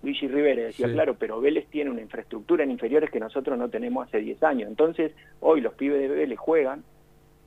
Luigi 0.03 0.27
Rivera, 0.27 0.61
decía, 0.63 0.87
Sí. 0.87 0.93
claro, 0.93 1.15
pero 1.19 1.41
Vélez 1.41 1.67
tiene 1.69 1.89
una 1.89 2.01
infraestructura 2.01 2.63
en 2.63 2.71
inferiores 2.71 3.09
que 3.09 3.19
nosotros 3.19 3.57
no 3.57 3.67
tenemos 3.69 4.07
hace 4.07 4.19
10 4.19 4.41
años. 4.43 4.69
Entonces, 4.69 5.11
hoy 5.41 5.59
los 5.59 5.73
pibes 5.73 5.99
de 5.99 6.07
Vélez 6.07 6.37
juegan, 6.39 6.83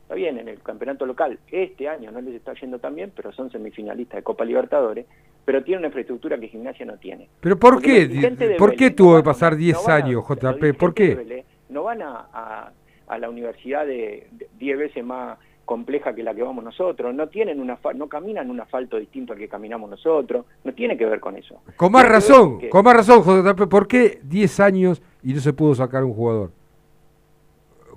está 0.02 0.15
bien, 0.16 0.36
en 0.39 0.48
el 0.48 0.61
campeonato 0.61 1.07
local, 1.07 1.39
este 1.51 1.89
año 1.89 2.11
no 2.11 2.20
les 2.20 2.35
está 2.35 2.52
yendo 2.55 2.78
tan 2.81 2.97
bien, 2.97 3.12
pero 3.15 3.31
son 3.32 3.51
semifinalistas 3.52 4.16
de 4.16 4.23
Copa 4.24 4.44
Libertadores, 4.44 5.07
pero 5.44 5.62
tiene 5.62 5.78
una 5.78 5.86
infraestructura 5.86 6.39
que 6.39 6.48
Gimnasia 6.48 6.85
no 6.85 6.97
tiene. 6.98 7.28
Pero 7.40 7.57
¿por 7.59 7.74
Porque 7.74 8.09
qué? 8.09 8.57
¿Por 8.59 8.74
qué 8.74 8.90
tuvo 8.90 9.12
no 9.12 9.19
que 9.19 9.24
pasar 9.24 9.57
10 9.57 9.77
no 9.77 9.82
van 9.85 9.90
a- 9.90 10.05
años, 10.05 10.24
JP? 10.28 10.74
¿Por 10.77 10.93
qué? 10.93 11.44
No 11.69 11.85
van 11.85 12.02
a, 12.02 12.27
a- 12.32 12.73
a 13.07 13.19
la 13.19 13.31
universidad 13.31 13.86
de 13.86 14.27
de 14.32 14.48
10 14.59 14.77
veces 14.78 15.05
más 15.05 15.39
compleja 15.75 16.13
que 16.17 16.25
la 16.25 16.35
que 16.35 16.43
vamos 16.43 16.65
nosotros, 16.65 17.15
no 17.15 17.29
tienen 17.29 17.61
una 17.61 17.79
no 17.95 18.09
caminan 18.09 18.51
un 18.51 18.61
asfalto 18.61 18.97
distinto 18.99 19.35
al 19.35 19.39
que 19.39 19.47
caminamos 19.49 19.89
nosotros, 19.89 20.45
no 20.65 20.73
tiene 20.75 20.99
que 20.99 21.07
ver 21.07 21.21
con 21.21 21.37
eso. 21.37 21.61
Con 21.77 21.93
más 21.93 22.03
que 22.03 22.09
razón, 22.11 22.59
que- 22.59 22.69
con 22.71 22.85
más 22.85 22.97
razón, 22.97 23.23
JP. 23.23 23.69
¿Por 23.69 23.87
qué 23.87 24.19
10 24.25 24.59
años 24.59 25.01
y 25.23 25.33
no 25.33 25.39
se 25.41 25.53
pudo 25.53 25.77
sacar 25.77 26.03
un 26.03 26.13
jugador? 26.13 26.51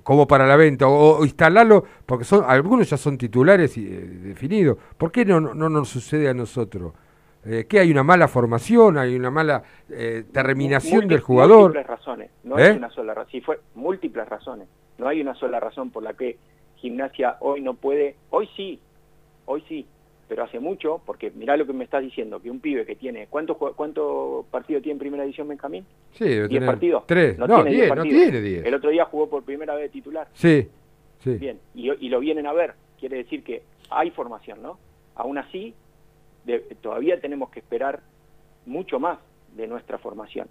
Como 0.04 0.28
para 0.28 0.46
la 0.46 0.54
venta, 0.54 0.86
o, 0.86 1.18
o 1.18 1.24
instalarlo, 1.24 1.82
porque 2.06 2.24
son 2.24 2.44
algunos 2.46 2.88
ya 2.88 2.96
son 2.96 3.18
titulares 3.18 3.76
y, 3.76 3.86
eh, 3.86 4.00
definidos. 4.22 4.78
¿Por 4.96 5.10
qué 5.10 5.24
no, 5.24 5.40
no, 5.40 5.52
no 5.54 5.68
nos 5.68 5.88
sucede 5.88 6.28
a 6.28 6.34
nosotros? 6.34 6.92
Eh, 7.44 7.66
¿Qué 7.68 7.80
hay 7.80 7.90
una 7.90 8.04
mala 8.04 8.28
formación, 8.28 8.98
hay 8.98 9.16
una 9.16 9.30
mala 9.32 9.64
eh, 9.90 10.22
terminación 10.30 11.02
Múlti- 11.02 11.08
del 11.08 11.20
jugador? 11.20 11.60
Múltiples 11.74 11.86
razones, 11.88 12.30
no 12.44 12.56
¿Eh? 12.56 12.70
es 12.70 12.76
una 12.76 12.90
sola 12.90 13.14
razón. 13.14 13.30
Si 13.32 13.40
fue 13.40 13.58
múltiples 13.74 14.28
razones, 14.28 14.68
no 14.98 15.08
hay 15.08 15.20
una 15.20 15.34
sola 15.34 15.58
razón 15.58 15.90
por 15.90 16.02
la 16.04 16.12
que 16.14 16.36
Gimnasia 16.88 17.38
hoy 17.40 17.62
no 17.62 17.72
puede, 17.72 18.14
hoy 18.28 18.46
sí, 18.56 18.78
hoy 19.46 19.64
sí, 19.70 19.86
pero 20.28 20.42
hace 20.44 20.60
mucho, 20.60 21.00
porque 21.06 21.30
mirá 21.30 21.56
lo 21.56 21.64
que 21.66 21.72
me 21.72 21.84
estás 21.84 22.02
diciendo, 22.02 22.42
que 22.42 22.50
un 22.50 22.60
pibe 22.60 22.84
que 22.84 22.94
tiene, 22.94 23.26
¿cuántos 23.28 23.56
cuánto 23.74 24.44
partido 24.50 24.82
tiene 24.82 24.92
en 24.92 24.98
primera 24.98 25.22
división 25.22 25.48
Benjamín? 25.48 25.86
Sí, 26.12 26.24
debe 26.24 26.48
10 26.48 26.48
tener 26.50 26.66
partidos. 26.66 27.04
tres. 27.06 27.38
No, 27.38 27.46
No, 27.46 27.54
tiene 27.62 27.70
10 27.70 27.76
diez, 27.80 27.88
no 27.88 27.94
partidos. 27.96 28.22
tiene 28.22 28.40
10. 28.42 28.66
El 28.66 28.74
otro 28.74 28.90
día 28.90 29.04
jugó 29.06 29.30
por 29.30 29.42
primera 29.44 29.74
vez 29.74 29.90
titular. 29.90 30.28
Sí, 30.34 30.68
sí. 31.20 31.34
Bien, 31.38 31.58
y, 31.74 31.90
y 31.90 32.08
lo 32.10 32.20
vienen 32.20 32.46
a 32.46 32.52
ver. 32.52 32.74
Quiere 33.00 33.16
decir 33.16 33.42
que 33.42 33.62
hay 33.88 34.10
formación, 34.10 34.60
¿no? 34.62 34.78
Aún 35.14 35.38
así, 35.38 35.72
de- 36.44 36.60
todavía 36.82 37.18
tenemos 37.18 37.48
que 37.48 37.60
esperar 37.60 38.00
mucho 38.66 39.00
más 39.00 39.18
de 39.56 39.66
nuestra 39.66 39.96
formación. 39.96 40.48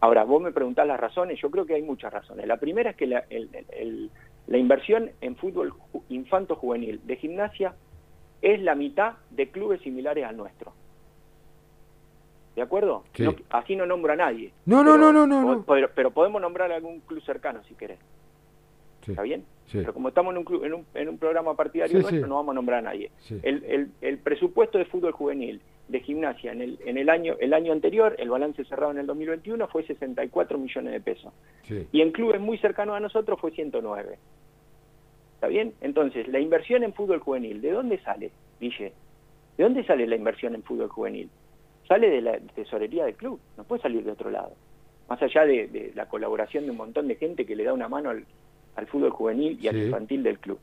Ahora, 0.00 0.24
vos 0.24 0.42
me 0.42 0.50
preguntás 0.52 0.86
las 0.88 0.98
razones, 0.98 1.40
yo 1.40 1.50
creo 1.52 1.66
que 1.66 1.74
hay 1.74 1.82
muchas 1.82 2.12
razones. 2.12 2.46
La 2.46 2.56
primera 2.56 2.90
es 2.90 2.96
que 2.96 3.06
la, 3.06 3.24
el- 3.30 3.48
el- 3.52 3.66
el- 3.70 4.10
la 4.48 4.58
inversión 4.58 5.10
en 5.20 5.36
fútbol 5.36 5.72
ju- 5.92 6.02
infanto-juvenil 6.08 7.00
de 7.06 7.16
gimnasia 7.16 7.74
es 8.42 8.60
la 8.60 8.74
mitad 8.74 9.14
de 9.30 9.48
clubes 9.50 9.80
similares 9.82 10.24
al 10.24 10.36
nuestro. 10.36 10.72
¿De 12.56 12.62
acuerdo? 12.62 13.04
Sí. 13.14 13.22
No- 13.24 13.34
así 13.50 13.76
no 13.76 13.86
nombro 13.86 14.12
a 14.12 14.16
nadie. 14.16 14.52
No, 14.66 14.82
no, 14.82 14.92
Pero- 14.92 15.12
no, 15.12 15.26
no, 15.26 15.42
no. 15.44 15.62
Pero, 15.64 15.90
pero 15.94 16.10
podemos 16.10 16.40
nombrar 16.42 16.72
algún 16.72 17.00
club 17.00 17.22
cercano 17.22 17.62
si 17.68 17.74
querés. 17.74 17.98
Sí. 19.04 19.12
¿Está 19.12 19.22
bien? 19.22 19.44
Sí. 19.66 19.78
Pero 19.78 19.94
como 19.94 20.08
estamos 20.08 20.32
en 20.32 20.38
un, 20.38 20.44
club, 20.44 20.64
en 20.64 20.74
un, 20.74 20.86
en 20.94 21.08
un 21.08 21.18
programa 21.18 21.54
partidario 21.54 22.00
nuestro, 22.00 22.26
no 22.26 22.36
vamos 22.36 22.52
a 22.52 22.54
nombrar 22.56 22.78
a 22.80 22.82
nadie. 22.82 23.10
Sí. 23.20 23.38
El, 23.42 23.62
el- 23.64 23.90
el 24.00 24.18
presupuesto 24.18 24.76
de 24.78 24.86
fútbol 24.86 25.12
juvenil 25.12 25.60
de 25.88 26.00
gimnasia 26.00 26.52
en 26.52 26.62
el, 26.62 26.78
en 26.84 26.98
el 26.98 27.08
año 27.08 27.36
el 27.40 27.54
año 27.54 27.72
anterior, 27.72 28.14
el 28.18 28.28
balance 28.28 28.64
cerrado 28.64 28.92
en 28.92 28.98
el 28.98 29.06
2021 29.06 29.68
fue 29.68 29.84
64 29.84 30.58
millones 30.58 30.92
de 30.92 31.00
pesos. 31.00 31.32
Sí. 31.62 31.86
Y 31.92 32.02
en 32.02 32.12
clubes 32.12 32.40
muy 32.40 32.58
cercanos 32.58 32.96
a 32.96 33.00
nosotros 33.00 33.40
fue 33.40 33.50
109. 33.50 34.18
¿Está 35.34 35.46
bien? 35.46 35.72
Entonces, 35.80 36.28
la 36.28 36.40
inversión 36.40 36.82
en 36.82 36.92
fútbol 36.92 37.20
juvenil, 37.20 37.60
¿de 37.60 37.70
dónde 37.70 37.98
sale, 38.00 38.32
Guille? 38.60 38.92
¿De 39.56 39.64
dónde 39.64 39.84
sale 39.84 40.06
la 40.06 40.16
inversión 40.16 40.54
en 40.54 40.62
fútbol 40.62 40.88
juvenil? 40.88 41.30
Sale 41.86 42.10
de 42.10 42.20
la 42.20 42.38
tesorería 42.54 43.06
del 43.06 43.14
club, 43.14 43.40
no 43.56 43.64
puede 43.64 43.82
salir 43.82 44.04
de 44.04 44.12
otro 44.12 44.30
lado. 44.30 44.52
Más 45.08 45.22
allá 45.22 45.46
de, 45.46 45.68
de 45.68 45.92
la 45.94 46.06
colaboración 46.06 46.64
de 46.64 46.70
un 46.70 46.76
montón 46.76 47.08
de 47.08 47.16
gente 47.16 47.46
que 47.46 47.56
le 47.56 47.64
da 47.64 47.72
una 47.72 47.88
mano 47.88 48.10
al, 48.10 48.26
al 48.78 48.86
fútbol 48.86 49.10
juvenil 49.10 49.58
y 49.60 49.68
al 49.68 49.76
infantil 49.76 50.22
del 50.22 50.38
club. 50.38 50.58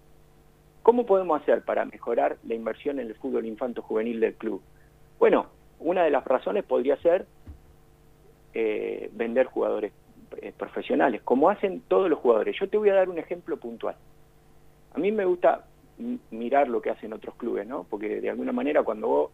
¿Cómo 0.84 1.06
podemos 1.06 1.42
hacer 1.42 1.64
para 1.64 1.84
mejorar 1.84 2.38
la 2.48 2.54
inversión 2.54 3.00
en 3.00 3.08
el 3.08 3.16
fútbol 3.16 3.46
infanto 3.46 3.82
juvenil 3.82 4.20
del 4.20 4.36
club? 4.36 4.62
Bueno, 5.20 5.48
una 5.80 6.04
de 6.04 6.12
las 6.12 6.24
razones 6.26 6.64
podría 6.64 6.98
ser 6.98 7.26
eh, 8.54 9.10
vender 9.14 9.48
jugadores 9.48 9.94
eh, 10.42 10.54
profesionales, 10.58 11.22
como 11.24 11.50
hacen 11.50 11.82
todos 11.88 12.10
los 12.10 12.20
jugadores. 12.20 12.56
Yo 12.60 12.70
te 12.70 12.78
voy 12.78 12.90
a 12.90 12.96
dar 12.96 13.10
un 13.10 13.20
ejemplo 13.20 13.58
puntual. 13.58 13.96
A 14.94 15.00
mí 15.00 15.12
me 15.12 15.26
gusta 15.26 15.66
mirar 16.32 16.68
lo 16.68 16.82
que 16.82 16.90
hacen 16.90 17.14
otros 17.14 17.36
clubes, 17.36 17.68
¿no? 17.68 17.86
Porque 17.90 18.22
de 18.22 18.30
alguna 18.30 18.52
manera 18.52 18.84
cuando 18.84 19.08
vos, 19.08 19.32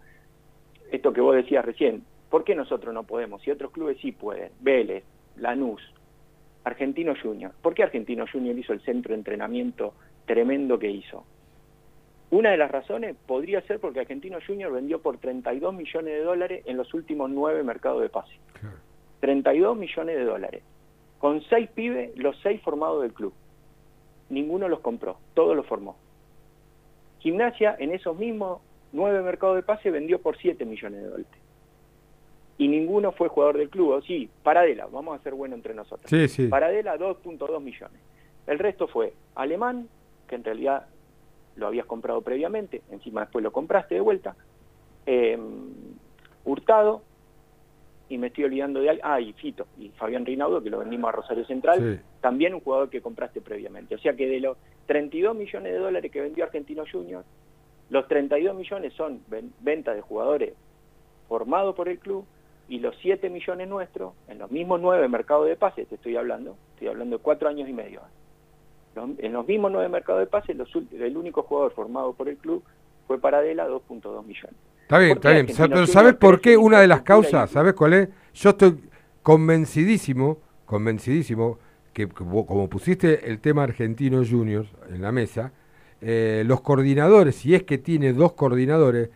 esto 0.92 1.14
que 1.14 1.22
vos 1.22 1.36
decías 1.36 1.66
recién, 1.66 2.04
¿por 2.30 2.44
qué 2.44 2.56
nosotros 2.56 2.94
no 2.94 3.04
podemos? 3.04 3.42
Si 3.42 3.52
otros 3.52 3.72
clubes 3.72 3.98
sí 4.02 4.12
pueden, 4.12 4.52
Vélez, 4.60 5.04
Lanús, 5.38 5.82
Argentino 6.64 7.14
Junior. 7.22 7.52
¿Por 7.62 7.74
qué 7.74 7.84
Argentino 7.84 8.26
Junior 8.32 8.58
hizo 8.58 8.74
el 8.74 8.82
centro 8.82 9.10
de 9.10 9.20
entrenamiento 9.20 9.94
tremendo 10.26 10.78
que 10.78 10.90
hizo? 10.90 11.26
Una 12.32 12.52
de 12.52 12.58
las 12.58 12.72
razones 12.72 13.16
podría 13.28 13.62
ser 13.64 13.80
porque 13.80 14.00
Argentino 14.00 14.40
Junior 14.46 14.72
vendió 14.72 15.02
por 15.02 15.18
32 15.18 15.74
millones 15.74 16.14
de 16.14 16.24
dólares 16.24 16.64
en 16.66 16.78
los 16.78 16.94
últimos 16.94 17.30
nueve 17.30 17.62
mercados 17.64 18.02
de 18.02 18.10
pase. 18.10 18.34
32 19.20 19.78
millones 19.78 20.16
de 20.16 20.24
dólares. 20.24 20.64
Con 21.20 21.42
seis 21.44 21.70
pibes, 21.70 22.18
los 22.18 22.40
seis 22.42 22.62
formados 22.62 23.02
del 23.02 23.14
club. 23.14 23.34
Ninguno 24.30 24.70
los 24.70 24.80
compró, 24.80 25.18
todos 25.34 25.56
los 25.58 25.66
formó. 25.66 25.98
Gimnasia 27.20 27.76
en 27.78 27.92
esos 27.92 28.18
mismos 28.18 28.62
nueve 28.94 29.22
mercados 29.22 29.58
de 29.58 29.64
pase 29.64 29.92
vendió 29.92 30.22
por 30.22 30.38
7 30.38 30.66
millones 30.66 31.02
de 31.02 31.08
dólares. 31.08 31.42
Y 32.58 32.68
ninguno 32.68 33.12
fue 33.12 33.28
jugador 33.28 33.58
del 33.58 33.70
club. 33.70 33.92
O 33.92 34.02
sí, 34.02 34.30
Paradela, 34.44 34.88
vamos 34.88 35.20
a 35.20 35.24
ser 35.24 35.34
bueno 35.34 35.56
entre 35.56 35.74
nosotros. 35.74 36.10
Sí, 36.10 36.28
sí. 36.28 36.48
Paradela 36.48 36.98
2.2 36.98 37.62
millones. 37.62 38.00
El 38.48 38.60
resto 38.60 38.88
fue 38.88 39.14
Alemán, 39.36 39.88
que 40.28 40.36
en 40.36 40.44
realidad 40.44 40.88
lo 41.56 41.68
habías 41.68 41.86
comprado 41.86 42.22
previamente, 42.22 42.82
encima 42.92 43.22
después 43.22 43.44
lo 43.44 43.52
compraste 43.52 43.96
de 43.96 44.02
vuelta. 44.02 44.36
eh, 45.06 45.38
Hurtado, 46.44 47.04
y 48.10 48.18
me 48.18 48.28
estoy 48.28 48.44
olvidando 48.46 48.80
de 48.82 48.90
alguien, 48.90 49.08
ah, 49.08 49.22
y 49.22 49.32
Fito, 49.34 49.68
y 49.80 49.90
Fabián 49.90 50.26
Rinaudo, 50.26 50.62
que 50.62 50.70
lo 50.70 50.80
vendimos 50.80 51.08
a 51.10 51.12
Rosario 51.14 51.46
Central, 51.46 51.80
Sí. 51.98 52.06
también 52.20 52.54
un 52.54 52.60
jugador 52.62 52.90
que 52.90 53.02
compraste 53.02 53.42
previamente. 53.42 53.96
O 53.96 53.98
sea 54.00 54.14
que 54.16 54.28
de 54.28 54.40
los 54.42 54.58
32 54.88 55.36
millones 55.36 55.72
de 55.74 55.80
dólares 55.80 56.12
que 56.12 56.20
vendió 56.22 56.44
Argentino 56.44 56.84
Junior, 56.92 57.24
los 57.90 58.08
32 58.08 58.56
millones 58.56 58.94
son 58.94 59.22
ven- 59.28 59.54
venta 59.60 59.94
de 59.94 60.02
jugadores 60.02 60.54
formados 61.28 61.76
por 61.76 61.88
el 61.90 62.00
club 62.00 62.26
y 62.68 62.80
los 62.80 62.96
7 63.02 63.30
millones 63.30 63.68
nuestros, 63.70 64.14
en 64.28 64.40
los 64.40 64.52
mismos 64.52 64.82
9 64.82 65.08
mercados 65.08 65.48
de 65.48 65.56
pases, 65.56 65.88
te 65.88 65.96
estoy 65.96 66.16
hablando, 66.18 66.58
estoy 66.74 66.88
hablando 66.90 67.18
de 67.18 67.24
4 67.24 67.48
años 67.50 67.70
y 67.70 67.74
medio. 67.74 68.02
En 68.96 69.34
los 69.34 69.48
mismos 69.48 69.72
9 69.72 69.88
mercados 69.90 70.20
de 70.22 70.28
pases, 70.28 70.56
los 70.56 70.70
el 70.76 71.16
único 71.18 71.44
jugador 71.44 71.72
formado 71.74 72.14
por 72.14 72.28
el 72.28 72.38
club 72.38 72.64
fue 73.08 73.20
Paradela, 73.20 73.68
2.2 73.68 74.26
millones. 74.26 74.56
Está 74.82 74.98
bien, 75.00 75.10
¿Por 75.18 75.18
está 75.18 75.32
bien. 75.32 75.48
Pero 75.72 75.88
¿sabes 75.88 76.16
por 76.16 76.42
qué? 76.42 76.58
Una 76.58 76.80
de 76.82 76.88
las 76.88 77.00
y- 77.02 77.04
causas, 77.04 77.50
¿sabes 77.52 77.74
cuál 77.74 77.94
es? 77.94 78.10
Yo 78.34 78.50
estoy 78.52 78.78
convencidísimo, 79.46 80.38
convencidísimo, 80.66 81.58
que 81.94 82.08
como 82.08 82.46
como 82.46 82.70
pusiste 82.70 83.30
el 83.30 83.40
tema 83.40 83.64
Argentinos 83.64 84.30
Juniors 84.30 84.70
en 84.90 85.02
la 85.02 85.12
mesa, 85.12 85.52
eh, 86.02 86.44
los 86.46 86.62
coordinadores, 86.62 87.36
si 87.36 87.54
es 87.56 87.64
que 87.64 87.78
tiene 87.78 88.14
dos 88.14 88.34
coordinadores, 88.34 89.10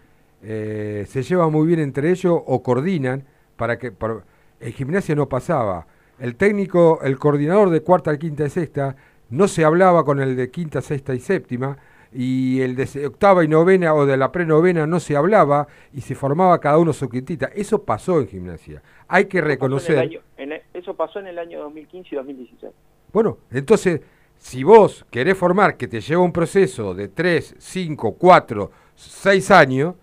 eh, 0.43 1.05
se 1.07 1.23
llevan 1.23 1.51
muy 1.51 1.67
bien 1.67 1.79
entre 1.79 2.09
ellos 2.11 2.39
o 2.45 2.61
coordinan 2.63 3.23
para 3.55 3.77
que... 3.77 3.91
para- 3.91 4.23
en 4.59 4.71
gimnasia 4.73 5.15
no 5.15 5.27
pasaba. 5.27 5.85
El 6.17 6.35
técnico, 6.37 6.99
el 7.03 7.17
coordinador 7.19 7.69
de 7.69 7.81
cuarta, 7.81 8.17
quinta 8.17 8.45
y 8.45 8.49
sexta, 8.49 8.95
no 9.29 9.47
se 9.47 9.63
hablaba 9.65 10.03
con 10.05 10.19
el 10.19 10.35
de 10.35 10.49
quinta, 10.51 10.81
sexta 10.81 11.13
y 11.13 11.19
séptima, 11.19 11.77
y 12.13 12.61
el 12.61 12.75
de 12.75 13.07
octava 13.07 13.43
y 13.43 13.47
novena 13.47 13.93
o 13.93 14.05
de 14.05 14.15
la 14.15 14.31
prenovena 14.31 14.87
no 14.87 14.99
se 15.01 15.17
hablaba 15.17 15.67
y 15.91 16.01
se 16.01 16.15
formaba 16.15 16.59
cada 16.59 16.77
uno 16.77 16.93
su 16.93 17.09
quintita. 17.09 17.47
Eso 17.53 17.83
pasó 17.83 18.21
en 18.21 18.27
gimnasia. 18.27 18.81
Hay 19.07 19.25
que 19.25 19.39
Pasó 19.39 19.39
en 19.39 19.43
el 19.43 19.49
reconocer. 19.57 19.99
año- 19.99 20.21
en 20.37 20.51
el- 20.53 20.61
eso 20.73 20.93
pasó 20.95 21.19
en 21.19 21.27
el 21.27 21.37
año 21.39 21.59
2015 21.61 22.09
y 22.13 22.15
2016. 22.17 22.71
Bueno, 23.11 23.39
entonces, 23.51 23.99
si 24.37 24.63
vos 24.63 25.05
querés 25.11 25.37
formar 25.37 25.75
que 25.75 25.87
te 25.89 25.99
lleva 25.99 26.21
un 26.21 26.31
proceso 26.31 26.93
de 26.93 27.09
3, 27.09 27.55
5, 27.57 28.13
4, 28.13 28.71
6 28.95 29.51
años, 29.51 29.95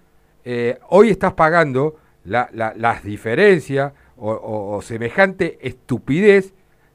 eh, 0.44 0.78
hoy 0.90 1.08
estás 1.10 1.32
pagando 1.32 1.96
la- 2.24 2.50
la- 2.52 2.74
las 2.76 3.02
diferencias 3.04 3.92
o, 4.18 4.32
o- 4.32 4.76
o 4.76 4.82
semejante 4.82 5.58
estupidez, 5.66 6.52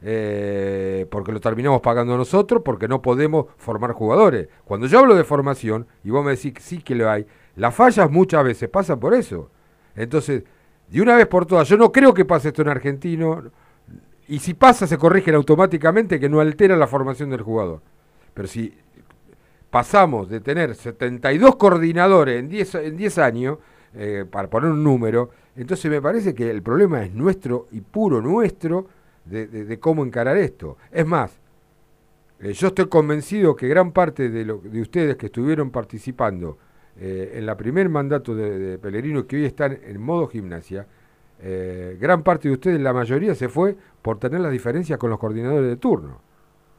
eh, 0.09 1.05
porque 1.09 1.33
lo 1.33 1.41
terminamos 1.41 1.81
pagando 1.81 2.15
nosotros, 2.15 2.61
porque 2.63 2.87
no 2.87 3.01
podemos 3.01 3.47
formar 3.57 3.91
jugadores. 3.91 4.47
Cuando 4.63 4.87
yo 4.87 4.99
hablo 4.99 5.15
de 5.15 5.25
formación, 5.25 5.85
y 6.01 6.11
vos 6.11 6.23
me 6.23 6.31
decís 6.31 6.53
que 6.53 6.61
sí 6.61 6.77
que 6.77 6.95
lo 6.95 7.09
hay, 7.09 7.25
las 7.57 7.75
fallas 7.75 8.09
muchas 8.09 8.41
veces 8.45 8.69
pasan 8.69 9.01
por 9.01 9.13
eso. 9.13 9.49
Entonces, 9.97 10.45
de 10.87 11.01
una 11.01 11.17
vez 11.17 11.27
por 11.27 11.45
todas, 11.45 11.67
yo 11.67 11.75
no 11.75 11.91
creo 11.91 12.13
que 12.13 12.23
pase 12.23 12.47
esto 12.47 12.61
en 12.61 12.69
argentino, 12.69 13.51
y 14.29 14.39
si 14.39 14.53
pasa, 14.53 14.87
se 14.87 14.97
corrigen 14.97 15.35
automáticamente, 15.35 16.21
que 16.21 16.29
no 16.29 16.39
altera 16.39 16.77
la 16.77 16.87
formación 16.87 17.29
del 17.29 17.41
jugador. 17.41 17.81
Pero 18.33 18.47
si 18.47 18.73
pasamos 19.69 20.29
de 20.29 20.39
tener 20.39 20.73
72 20.73 21.57
coordinadores 21.57 22.39
en 22.39 22.47
10, 22.47 22.75
en 22.75 22.95
10 22.95 23.17
años, 23.17 23.57
eh, 23.93 24.23
para 24.31 24.49
poner 24.49 24.71
un 24.71 24.85
número, 24.85 25.31
entonces 25.57 25.91
me 25.91 26.01
parece 26.01 26.33
que 26.33 26.49
el 26.49 26.63
problema 26.63 27.03
es 27.03 27.13
nuestro 27.13 27.67
y 27.71 27.81
puro 27.81 28.21
nuestro 28.21 28.87
de, 29.29 29.47
de- 29.47 29.65
de 29.65 29.79
cómo 29.79 30.03
encarar 30.05 30.37
esto. 30.37 30.77
Es 30.91 31.05
más, 31.05 31.39
eh, 32.39 32.53
yo 32.53 32.67
estoy 32.67 32.87
convencido 32.87 33.55
que 33.55 33.67
gran 33.67 33.91
parte 33.91 34.29
de, 34.29 34.45
lo, 34.45 34.57
de 34.59 34.81
ustedes 34.81 35.15
que 35.17 35.27
estuvieron 35.27 35.71
participando 35.71 36.57
eh, 36.99 37.33
en 37.35 37.45
la 37.45 37.55
primer 37.57 37.89
mandato 37.89 38.33
de, 38.35 38.57
de 38.57 38.77
Pellegrino, 38.77 39.25
que 39.27 39.35
hoy 39.37 39.45
están 39.45 39.77
en 39.83 40.01
modo 40.01 40.27
gimnasia, 40.27 40.87
eh, 41.39 41.95
gran 41.99 42.23
parte 42.23 42.47
de 42.47 42.53
ustedes, 42.55 42.79
la 42.81 42.93
mayoría, 42.93 43.35
se 43.35 43.49
fue 43.49 43.75
por 44.01 44.17
tener 44.19 44.39
las 44.39 44.51
diferencias 44.51 44.97
con 44.97 45.09
los 45.11 45.19
coordinadores 45.19 45.69
de 45.69 45.77
turno 45.77 46.19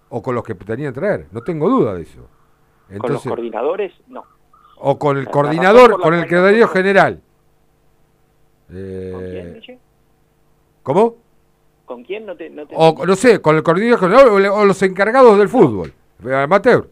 o 0.08 0.22
con 0.22 0.34
los 0.34 0.42
que 0.42 0.54
tenían 0.54 0.92
que 0.92 1.00
traer. 1.00 1.26
No 1.30 1.42
tengo 1.42 1.68
duda 1.68 1.94
de 1.94 2.02
eso. 2.02 2.16
con 2.20 2.96
los 2.96 2.96
Entonces, 2.96 3.28
coordinadores, 3.28 3.92
no. 4.08 4.24
o 4.78 4.98
con 4.98 5.16
el 5.18 5.24
La- 5.26 5.30
coordinador, 5.30 6.00
con 6.00 6.14
el 6.14 6.22
secretario 6.22 6.66
general. 6.68 7.20
¿Con 8.68 8.76
quién? 9.60 9.78
¿Cómo? 10.82 11.16
¿Con 11.88 12.04
quién? 12.04 12.26
No 12.26 12.36
te, 12.36 12.50
no 12.50 12.66
te 12.66 12.74
O 12.76 13.06
no 13.06 13.16
sé, 13.16 13.40
con 13.40 13.56
el 13.56 13.62
coordinador 13.62 13.98
general 14.00 14.28
o, 14.28 14.64
los 14.66 14.82
encargados 14.82 15.38
del 15.38 15.48
fútbol. 15.48 15.94
Amateur. 16.22 16.86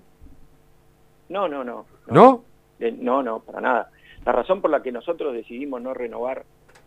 No, 1.29 1.47
no, 1.47 1.63
no. 1.63 1.85
¿No? 2.09 2.43
De- 2.79 2.93
no, 2.93 3.23
no, 3.23 3.41
para 3.41 3.61
nada. 3.61 3.91
La 4.25 4.33
razón 4.33 4.63
por 4.63 4.71
la 4.71 4.83
que 4.83 4.91
nosotros 4.91 5.35
decidimos 5.35 5.83
no 5.83 5.93
renovar 5.93 6.47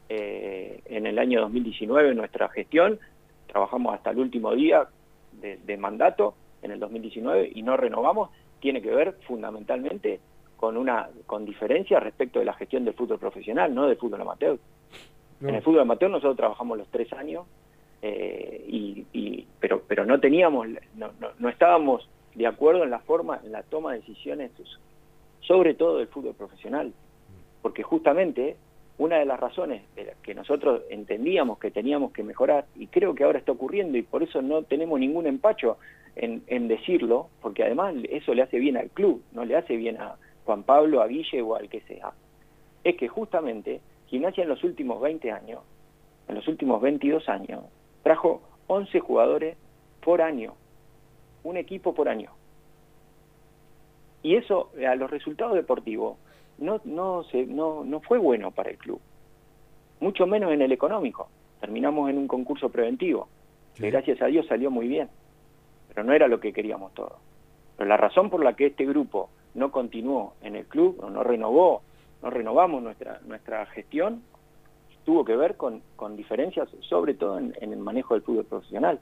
eh, 0.09 0.81
en 0.85 1.05
el 1.05 1.19
año 1.19 1.39
2019 1.41 2.15
nuestra 2.15 2.49
gestión, 2.49 2.99
trabajamos 3.45 3.93
hasta 3.93 4.09
el 4.09 4.17
último 4.17 4.55
día 4.55 4.87
de, 5.33 5.57
de 5.57 5.77
mandato 5.77 6.33
en 6.63 6.71
el 6.71 6.79
2019 6.79 7.51
y 7.53 7.61
no 7.61 7.77
renovamos, 7.77 8.31
tiene 8.59 8.81
que 8.81 8.89
ver 8.89 9.17
fundamentalmente 9.27 10.19
con 10.57 10.77
una 10.77 11.09
con 11.27 11.45
diferencia 11.45 11.99
respecto 11.99 12.39
de 12.39 12.45
la 12.45 12.53
gestión 12.53 12.85
del 12.85 12.95
fútbol 12.95 13.19
profesional, 13.19 13.73
no 13.75 13.85
del 13.85 13.97
fútbol 13.97 14.21
amateur. 14.21 14.57
En 15.41 15.53
el 15.53 15.61
fútbol 15.61 15.81
amateur 15.81 16.09
nosotros 16.09 16.35
trabajamos 16.37 16.77
los 16.77 16.87
tres 16.89 17.13
años, 17.13 17.45
eh, 18.01 18.63
y, 18.67 19.05
y- 19.13 19.45
pero, 19.59 19.81
pero 19.87 20.05
no 20.05 20.19
teníamos, 20.19 20.67
no, 20.95 21.11
no, 21.19 21.29
no 21.37 21.49
estábamos 21.49 22.07
de 22.35 22.47
acuerdo 22.47 22.83
en 22.83 22.89
la 22.91 22.99
forma, 22.99 23.39
en 23.43 23.51
la 23.51 23.63
toma 23.63 23.91
de 23.93 23.99
decisiones, 23.99 24.51
sobre 25.41 25.73
todo 25.73 25.97
del 25.97 26.07
fútbol 26.07 26.35
profesional, 26.35 26.93
porque 27.61 27.83
justamente 27.83 28.55
una 28.97 29.17
de 29.17 29.25
las 29.25 29.39
razones 29.39 29.83
de 29.95 30.05
las 30.05 30.15
que 30.17 30.35
nosotros 30.35 30.81
entendíamos 30.89 31.57
que 31.59 31.71
teníamos 31.71 32.11
que 32.11 32.23
mejorar, 32.23 32.65
y 32.75 32.87
creo 32.87 33.15
que 33.15 33.23
ahora 33.23 33.39
está 33.39 33.51
ocurriendo, 33.51 33.97
y 33.97 34.01
por 34.03 34.23
eso 34.23 34.41
no 34.41 34.63
tenemos 34.63 34.99
ningún 34.99 35.25
empacho 35.25 35.77
en, 36.15 36.43
en 36.47 36.67
decirlo, 36.67 37.29
porque 37.41 37.63
además 37.63 37.95
eso 38.09 38.33
le 38.33 38.41
hace 38.43 38.59
bien 38.59 38.77
al 38.77 38.89
club, 38.89 39.21
no 39.33 39.45
le 39.45 39.55
hace 39.55 39.75
bien 39.75 39.97
a 39.97 40.15
Juan 40.45 40.63
Pablo, 40.63 41.01
a 41.01 41.07
Guille 41.07 41.41
o 41.41 41.55
al 41.55 41.69
que 41.69 41.81
sea, 41.81 42.11
es 42.83 42.95
que 42.95 43.07
justamente 43.07 43.81
Gimnasia 44.07 44.43
en 44.43 44.49
los 44.49 44.63
últimos 44.63 44.99
20 45.01 45.31
años, 45.31 45.61
en 46.27 46.35
los 46.35 46.47
últimos 46.47 46.81
22 46.81 47.27
años, 47.29 47.63
trajo 48.03 48.41
11 48.67 48.99
jugadores 48.99 49.57
por 50.01 50.21
año, 50.21 50.53
un 51.43 51.57
equipo 51.57 51.93
por 51.93 52.09
año. 52.09 52.31
Y 54.21 54.35
eso, 54.35 54.71
a 54.87 54.95
los 54.95 55.09
resultados 55.09 55.55
deportivos, 55.55 56.17
no, 56.57 56.81
no, 56.83 57.23
se, 57.23 57.45
no, 57.45 57.83
no 57.83 58.01
fue 58.01 58.17
bueno 58.17 58.51
para 58.51 58.69
el 58.69 58.77
club, 58.77 58.99
mucho 59.99 60.27
menos 60.27 60.51
en 60.51 60.61
el 60.61 60.71
económico. 60.71 61.29
Terminamos 61.59 62.09
en 62.09 62.17
un 62.17 62.27
concurso 62.27 62.69
preventivo, 62.69 63.27
que 63.75 63.89
gracias 63.89 64.21
a 64.21 64.27
Dios 64.27 64.45
salió 64.47 64.71
muy 64.71 64.87
bien, 64.87 65.09
pero 65.87 66.03
no 66.03 66.13
era 66.13 66.27
lo 66.27 66.39
que 66.39 66.53
queríamos 66.53 66.93
todos. 66.93 67.13
Pero 67.77 67.87
la 67.87 67.97
razón 67.97 68.29
por 68.29 68.43
la 68.43 68.55
que 68.55 68.67
este 68.67 68.85
grupo 68.85 69.29
no 69.53 69.71
continuó 69.71 70.35
en 70.41 70.55
el 70.55 70.65
club, 70.65 70.99
o 71.01 71.09
no 71.09 71.23
renovó, 71.23 71.81
no 72.21 72.29
renovamos 72.29 72.83
nuestra, 72.83 73.19
nuestra 73.25 73.65
gestión, 73.67 74.21
tuvo 75.09 75.25
que 75.25 75.35
ver 75.35 75.57
con, 75.57 75.81
con 75.95 76.15
diferencias, 76.15 76.69
sobre 76.87 77.15
todo 77.15 77.39
en, 77.39 77.55
el 77.59 77.77
manejo 77.77 78.13
del 78.13 78.21
fútbol 78.21 78.45
profesional. 78.45 78.99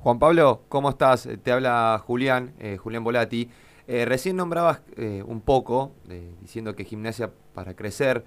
Juan 0.00 0.18
Pablo, 0.18 0.60
¿cómo 0.68 0.90
estás? 0.90 1.24
Eh, 1.24 1.38
Te 1.38 1.52
habla 1.52 1.98
Julián, 2.04 2.52
eh, 2.58 2.76
Julián 2.76 3.02
Volati. 3.02 3.48
Eh, 3.86 4.04
recién 4.04 4.36
nombrabas 4.36 4.82
eh, 4.98 5.24
un 5.26 5.40
poco, 5.40 5.92
diciendo 6.42 6.76
que 6.76 6.84
gimnasia 6.84 7.30
para 7.54 7.74
crecer 7.74 8.24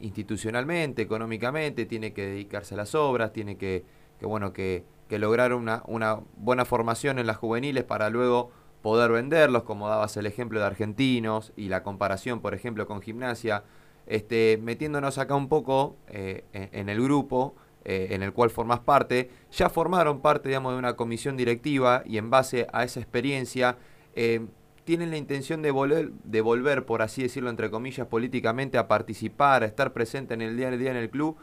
institucionalmente, 0.00 1.02
económicamente, 1.02 1.84
tiene 1.84 2.14
que 2.14 2.26
dedicarse 2.26 2.72
a 2.74 2.78
las 2.78 2.94
obras, 2.94 3.34
tiene 3.34 3.56
que, 3.58 3.84
que 4.18 4.24
bueno, 4.24 4.54
que, 4.54 4.82
que 5.10 5.18
lograr 5.18 5.52
una, 5.52 5.82
una 5.86 6.20
buena 6.38 6.64
formación 6.64 7.18
en 7.18 7.26
las 7.26 7.36
juveniles 7.36 7.84
para 7.84 8.08
luego 8.08 8.50
poder 8.80 9.12
venderlos, 9.12 9.64
como 9.64 9.88
dabas 9.88 10.16
el 10.16 10.24
ejemplo 10.24 10.58
de 10.58 10.66
argentinos 10.66 11.52
y 11.54 11.68
la 11.68 11.82
comparación, 11.82 12.40
por 12.40 12.54
ejemplo, 12.54 12.86
con 12.86 13.02
gimnasia. 13.02 13.62
Este, 14.06 14.58
metiéndonos 14.62 15.18
acá 15.18 15.34
un 15.34 15.48
poco 15.48 15.96
eh, 16.08 16.44
en, 16.52 16.88
el 16.88 17.02
grupo, 17.02 17.54
eh, 17.84 18.08
en 18.10 18.22
el 18.22 18.32
cual 18.32 18.50
formás 18.50 18.80
parte, 18.80 19.30
ya 19.50 19.70
formaron 19.70 20.20
parte, 20.20 20.48
digamos, 20.48 20.72
de 20.72 20.78
una 20.78 20.94
comisión 20.94 21.36
directiva 21.36 22.02
y 22.04 22.18
en 22.18 22.30
base 22.30 22.66
a 22.72 22.84
esa 22.84 23.00
experiencia 23.00 23.78
eh, 24.14 24.46
tienen 24.84 25.10
la 25.10 25.16
intención 25.16 25.62
de 25.62 25.70
volver, 25.70 26.10
de 26.24 26.40
volver, 26.42 26.84
por 26.84 27.00
así 27.00 27.22
decirlo, 27.22 27.48
entre 27.48 27.70
comillas, 27.70 28.06
políticamente 28.06 28.76
a 28.76 28.88
participar, 28.88 29.62
a 29.62 29.66
estar 29.66 29.94
presente 29.94 30.34
en 30.34 30.42
el 30.42 30.56
día 30.56 30.68
a 30.68 30.76
día 30.76 30.90
en 30.90 30.98
el 30.98 31.08
club, 31.08 31.36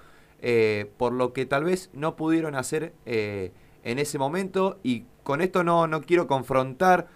por 0.97 1.13
lo 1.13 1.33
que 1.33 1.45
tal 1.45 1.63
vez 1.63 1.91
no 1.93 2.15
pudieron 2.15 2.55
hacer 2.55 2.93
en 3.05 3.99
ese 3.99 4.17
momento 4.17 4.79
y 4.81 5.05
con 5.23 5.41
esto 5.41 5.63
no, 5.63 5.85
no 5.85 6.01
quiero 6.01 6.25
confrontar 6.25 7.07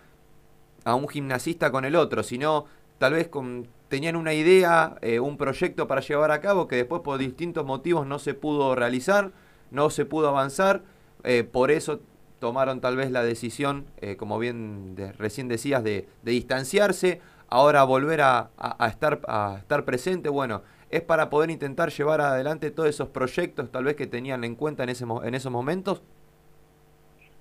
a 0.83 0.95
un 0.95 1.07
gimnasista 1.07 1.71
con 1.71 1.85
el 1.85 1.95
otro, 1.95 2.23
sino 2.23 2.65
tal 2.99 3.13
vez 3.13 3.27
con, 3.27 3.67
tenían 3.89 4.15
una 4.15 4.33
idea, 4.33 4.95
eh, 5.01 5.19
un 5.19 5.37
proyecto 5.37 5.87
para 5.87 6.01
llevar 6.01 6.31
a 6.31 6.41
cabo 6.41 6.67
que 6.67 6.75
después 6.75 7.01
por 7.01 7.17
distintos 7.17 7.65
motivos 7.65 8.07
no 8.07 8.19
se 8.19 8.33
pudo 8.33 8.75
realizar, 8.75 9.31
no 9.71 9.89
se 9.89 10.05
pudo 10.05 10.29
avanzar, 10.29 10.81
eh, 11.23 11.43
por 11.43 11.71
eso 11.71 11.99
tomaron 12.39 12.81
tal 12.81 12.95
vez 12.95 13.11
la 13.11 13.23
decisión, 13.23 13.85
eh, 14.01 14.15
como 14.15 14.37
bien 14.39 14.95
recién 15.17 15.47
decías, 15.47 15.83
de, 15.83 16.07
de 16.23 16.31
distanciarse, 16.31 17.21
ahora 17.47 17.83
volver 17.83 18.21
a, 18.21 18.49
estar, 18.87 19.21
a 19.27 19.57
estar 19.59 19.85
presente, 19.85 20.29
bueno, 20.29 20.63
es 20.89 21.01
para 21.01 21.29
poder 21.29 21.49
intentar 21.49 21.89
llevar 21.89 22.21
adelante 22.21 22.71
todos 22.71 22.89
esos 22.89 23.09
proyectos 23.09 23.71
tal 23.71 23.85
vez 23.85 23.95
que 23.95 24.07
tenían 24.07 24.43
en 24.43 24.55
cuenta 24.55 24.83
en, 24.83 24.89
ese, 24.89 25.05
en 25.23 25.35
esos 25.35 25.51
momentos. 25.51 26.01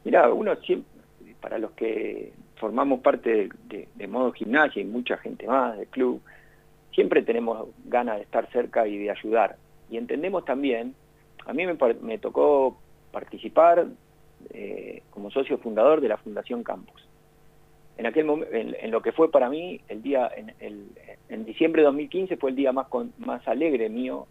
Mira, 0.04 0.32
uno 0.32 0.54
siempre, 0.56 0.90
para 1.40 1.58
los 1.58 1.72
que 1.72 2.32
formamos 2.56 3.00
parte 3.00 3.48
de 3.68 4.06
modo 4.08 4.32
gimnasia 4.32 4.80
y 4.82 4.84
mucha 4.84 5.16
gente 5.18 5.46
más 5.46 5.76
del 5.76 5.86
club, 5.88 6.20
siempre 6.94 7.22
tenemos 7.22 7.68
ganas 7.86 8.16
de 8.16 8.22
estar 8.22 8.48
cerca 8.50 8.86
y 8.86 8.98
de 8.98 9.10
ayudar. 9.10 9.56
y 9.90 9.96
entendemos 9.98 10.44
también, 10.44 10.94
a 11.46 11.52
mí 11.52 11.64
me, 11.66 12.18
tocó 12.18 12.78
participar 13.12 13.86
eh, 14.50 15.02
como 15.10 15.30
socio 15.30 15.58
fundador 15.58 16.00
de 16.00 16.08
la 16.08 16.16
Fundación 16.16 16.62
Campus. 16.64 17.06
En 17.96 18.06
aquel 18.06 18.28
en, 18.50 18.74
en 18.80 18.90
lo 18.90 19.02
que 19.02 19.12
fue 19.12 19.30
para 19.30 19.48
mí 19.50 19.80
el 19.88 20.02
día, 20.02 20.28
en, 20.34 20.52
el- 20.58 20.88
en 21.28 21.44
diciembre 21.44 21.82
de 21.82 21.86
2015 21.86 22.36
fue 22.38 22.50
el 22.50 22.56
día 22.56 22.72
más, 22.72 22.88
con- 22.88 23.12
más 23.18 23.46
alegre 23.46 23.88
mío 23.88 24.26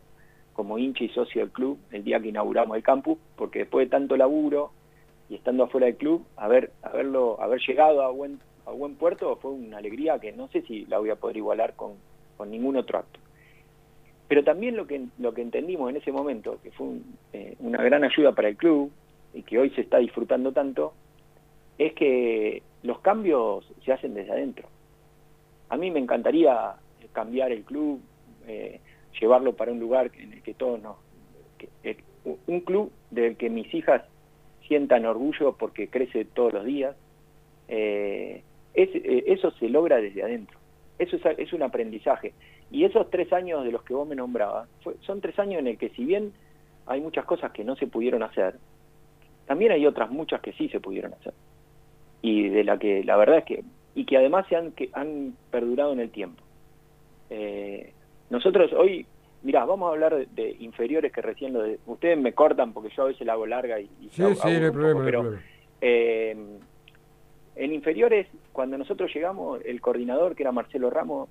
como 0.54 0.78
hincha 0.78 1.04
y 1.04 1.10
socio 1.10 1.42
del 1.42 1.52
club, 1.52 1.78
el 1.92 2.04
día 2.04 2.20
que 2.20 2.30
inauguramos 2.30 2.76
el 2.78 2.84
campus, 2.84 3.18
porque 3.38 3.60
después 3.60 3.86
de 3.88 3.92
tanto 3.92 4.18
laburo 4.18 4.72
y 5.30 5.36
estando 5.36 5.64
afuera 5.64 5.86
del 5.88 5.96
club, 5.98 6.26
haber, 6.36 6.72
haberlo, 6.82 7.40
haber 7.42 7.60
llegado 7.66 8.02
a 8.04 8.10
buen, 8.10 8.40
a 8.66 8.72
buen 8.72 8.96
puerto 8.96 9.36
fue 9.38 9.52
una 9.52 9.78
alegría 9.78 10.20
que 10.20 10.32
no 10.34 10.48
sé 10.50 10.62
si 10.64 10.86
la 10.86 11.00
voy 11.00 11.10
a 11.12 11.16
poder 11.16 11.38
igualar 11.38 11.76
con, 11.76 11.94
con 12.38 12.52
ningún 12.52 12.78
otro 12.78 13.00
acto. 13.00 13.20
Pero 14.28 14.44
también 14.44 14.76
lo 14.76 14.88
que, 14.88 15.06
lo 15.20 15.34
que 15.34 15.42
entendimos 15.42 15.90
en 15.90 15.98
ese 15.98 16.12
momento, 16.12 16.60
que 16.64 16.72
fue 16.72 16.88
eh, 17.34 17.56
una 17.60 17.82
gran 17.84 18.04
ayuda 18.04 18.32
para 18.32 18.48
el 18.48 18.58
club 18.58 18.92
y 19.34 19.44
que 19.44 19.60
hoy 19.60 19.70
se 19.72 19.82
está 19.82 19.98
disfrutando 19.98 20.52
tanto, 20.52 20.94
es 21.78 21.94
que 21.94 22.64
los 22.84 23.00
cambios 23.00 23.72
se 23.84 23.94
hacen 23.94 24.14
desde 24.14 24.32
adentro. 24.32 24.68
A 25.70 25.78
mí 25.78 25.92
me 25.92 26.00
encantaría 26.00 26.76
cambiar 27.12 27.52
el 27.52 27.64
club, 27.64 28.02
eh, 28.48 28.80
llevarlo 29.20 29.56
para 29.56 29.72
un 29.72 29.80
lugar 29.80 30.12
en 30.18 30.34
el 30.34 30.42
que 30.42 30.54
todos 30.54 30.82
nos... 30.82 30.98
un 32.48 32.62
club 32.62 32.92
del 33.12 33.38
que 33.38 33.50
mis 33.50 33.72
hijas 33.74 34.04
sientan 34.68 35.06
orgullo 35.06 35.56
porque 35.58 35.90
crece 35.90 36.26
todos 36.26 36.54
los 36.54 36.66
días. 36.66 36.96
Eh, 37.68 38.44
eso 38.74 39.52
se 39.52 39.70
logra 39.70 39.98
desde 39.98 40.24
adentro. 40.24 40.58
Eso 41.00 41.16
es, 41.18 41.22
es 41.40 41.54
un 41.54 41.64
aprendizaje. 41.64 42.34
Y 42.72 42.86
esos 42.86 43.10
tres 43.10 43.32
años 43.34 43.64
de 43.64 43.72
los 43.72 43.84
que 43.84 43.94
vos 43.94 44.08
me 44.08 44.16
nombrabas, 44.16 44.70
fue- 44.84 44.96
son 45.02 45.22
tres 45.22 45.38
años 45.40 45.60
en 45.60 45.68
el 45.68 45.78
que 45.78 45.90
si 45.90 46.06
bien 46.06 46.34
hay 46.86 47.02
muchas 47.02 47.26
cosas 47.26 47.52
que 47.52 47.64
no 47.64 47.76
se 47.76 47.88
pudieron 47.88 48.24
hacer, 48.24 48.56
también 49.46 49.72
hay 49.72 49.86
otras 49.86 50.10
muchas 50.12 50.42
que 50.42 50.54
sí 50.54 50.70
se 50.70 50.80
pudieron 50.80 51.14
hacer. 51.14 51.34
Y 52.22 52.50
de 52.50 52.64
la 52.64 52.78
que 52.78 53.04
la 53.04 53.18
verdad 53.18 53.40
es 53.40 53.46
que, 53.46 53.64
y 53.96 54.06
que 54.06 54.18
además 54.18 54.46
se 54.48 54.56
han, 54.56 54.72
que 54.72 54.90
han 54.94 55.36
perdurado 55.52 55.94
en 55.94 56.00
el 56.00 56.10
tiempo. 56.12 56.42
Eh, 57.30 57.94
nosotros 58.30 58.72
hoy, 58.74 59.06
mirá, 59.42 59.66
vamos 59.66 59.90
a 59.90 59.94
hablar 59.94 60.16
de, 60.16 60.28
de 60.28 60.56
inferiores 60.60 61.12
que 61.12 61.22
recién 61.22 61.54
lo 61.54 61.62
de, 61.64 61.80
ustedes 61.86 62.18
me 62.18 62.34
cortan 62.34 62.74
porque 62.74 62.90
yo 62.96 63.04
a 63.04 63.08
veces 63.08 63.26
la 63.28 63.34
hago 63.34 63.46
larga 63.46 63.80
y, 63.80 63.90
y 64.02 64.10
Sí, 64.10 64.24
sí, 64.36 64.42
no 64.44 64.48
hay 64.50 64.72
problema, 64.72 64.72
poco, 64.72 64.94
no 64.94 65.00
hay 65.00 65.06
pero, 65.06 65.22
problema. 65.22 65.44
eh, 65.82 66.38
en 67.56 67.74
inferiores, 67.74 68.28
cuando 68.52 68.78
nosotros 68.78 69.14
llegamos, 69.14 69.60
el 69.66 69.80
coordinador, 69.82 70.36
que 70.36 70.44
era 70.44 70.52
Marcelo 70.52 70.90
Ramos, 70.90 71.30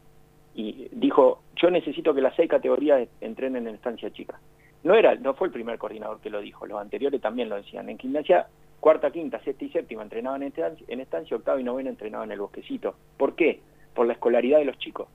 y 0.55 0.89
dijo, 0.93 1.43
yo 1.57 1.70
necesito 1.70 2.15
que 2.15 2.20
las 2.20 2.36
seis 2.36 2.49
categorías 2.49 3.09
entrenen 3.20 3.66
en 3.66 3.74
estancia 3.74 4.11
chica. 4.11 4.39
No 4.85 4.94
era, 4.94 5.15
no 5.15 5.35
fue 5.35 5.47
el 5.47 5.53
primer 5.53 5.78
coordinador 5.78 6.20
que 6.20 6.31
lo 6.31 6.40
dijo, 6.40 6.66
los 6.66 6.81
anteriores 6.81 7.20
también 7.20 7.49
lo 7.49 7.57
decían. 7.57 7.89
En 7.89 7.99
gimnasia, 7.99 8.47
cuarta, 8.81 9.11
quinta, 9.11 9.40
sexta 9.40 9.65
y 9.65 9.70
séptima 9.70 10.03
entrenaban 10.03 10.43
en 10.43 10.49
estancia, 10.49 10.85
en 10.89 11.01
estancia 11.01 11.36
octava 11.36 11.61
y 11.61 11.65
novena 11.65 11.90
entrenaban 11.90 12.28
en 12.28 12.32
el 12.32 12.40
bosquecito. 12.40 12.94
¿Por 13.16 13.35
qué? 13.35 13.61
Por 13.94 14.07
la 14.07 14.15
escolaridad 14.15 14.59
de 14.59 14.65
los 14.66 14.78
chicos. 14.78 15.09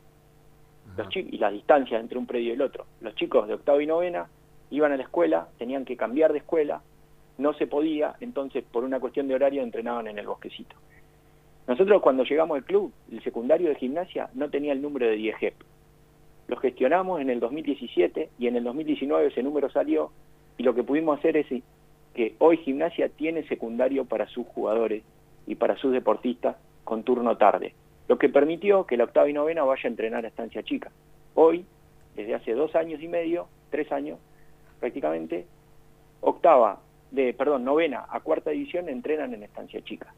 Los 0.97 1.09
chi- 1.09 1.27
y 1.29 1.37
la 1.37 1.51
distancia 1.51 1.99
entre 1.99 2.17
un 2.17 2.25
predio 2.25 2.49
y 2.49 2.53
el 2.53 2.61
otro. 2.61 2.85
Los 3.01 3.13
chicos 3.15 3.47
de 3.47 3.53
octava 3.55 3.83
y 3.83 3.85
novena 3.85 4.27
iban 4.71 4.91
a 4.93 4.97
la 4.97 5.03
escuela, 5.03 5.49
tenían 5.59 5.85
que 5.85 5.97
cambiar 5.97 6.31
de 6.31 6.39
escuela, 6.39 6.81
no 7.37 7.53
se 7.53 7.67
podía, 7.67 8.15
entonces 8.21 8.63
por 8.63 8.83
una 8.83 8.99
cuestión 8.99 9.27
de 9.27 9.35
horario 9.35 9.61
entrenaban 9.61 10.07
en 10.07 10.17
el 10.17 10.25
bosquecito. 10.25 10.75
Nosotros 11.67 12.01
cuando 12.01 12.23
llegamos 12.23 12.55
al 12.55 12.63
club, 12.63 12.93
el 13.11 13.21
secundario 13.23 13.67
de 13.69 13.75
gimnasia 13.75 14.29
no 14.33 14.49
tenía 14.49 14.71
el 14.71 14.81
número 14.81 15.05
de 15.05 15.17
10 15.17 15.35
GEP. 15.37 15.53
Lo 16.47 16.55
gestionamos 16.55 17.19
en 17.19 17.29
el 17.29 17.41
2017 17.41 18.29
y 18.39 18.47
en 18.47 18.55
el 18.55 18.63
2019 18.63 19.27
ese 19.27 19.43
número 19.43 19.69
salió 19.69 20.11
y 20.57 20.63
lo 20.63 20.73
que 20.73 20.83
pudimos 20.83 21.19
hacer 21.19 21.35
es 21.35 21.47
que 22.13 22.35
hoy 22.39 22.57
gimnasia 22.57 23.09
tiene 23.09 23.45
secundario 23.47 24.05
para 24.05 24.27
sus 24.27 24.47
jugadores 24.47 25.03
y 25.45 25.55
para 25.55 25.75
sus 25.77 25.91
deportistas 25.91 26.55
con 26.85 27.03
turno 27.03 27.35
tarde, 27.35 27.73
lo 28.07 28.17
que 28.17 28.29
permitió 28.29 28.85
que 28.85 28.95
la 28.95 29.03
octava 29.03 29.29
y 29.29 29.33
novena 29.33 29.65
vaya 29.65 29.81
a 29.83 29.87
entrenar 29.87 30.23
a 30.23 30.29
estancia 30.29 30.63
chica. 30.63 30.89
Hoy, 31.35 31.65
desde 32.15 32.33
hace 32.33 32.53
dos 32.53 32.75
años 32.75 33.01
y 33.01 33.09
medio, 33.09 33.49
tres 33.69 33.91
años 33.91 34.19
prácticamente, 34.79 35.45
octava, 36.21 36.79
de, 37.11 37.33
perdón, 37.33 37.65
novena 37.65 38.05
a 38.09 38.21
cuarta 38.21 38.51
división 38.51 38.87
entrenan 38.87 39.33
en 39.33 39.43
estancia 39.43 39.81
chica. 39.81 40.13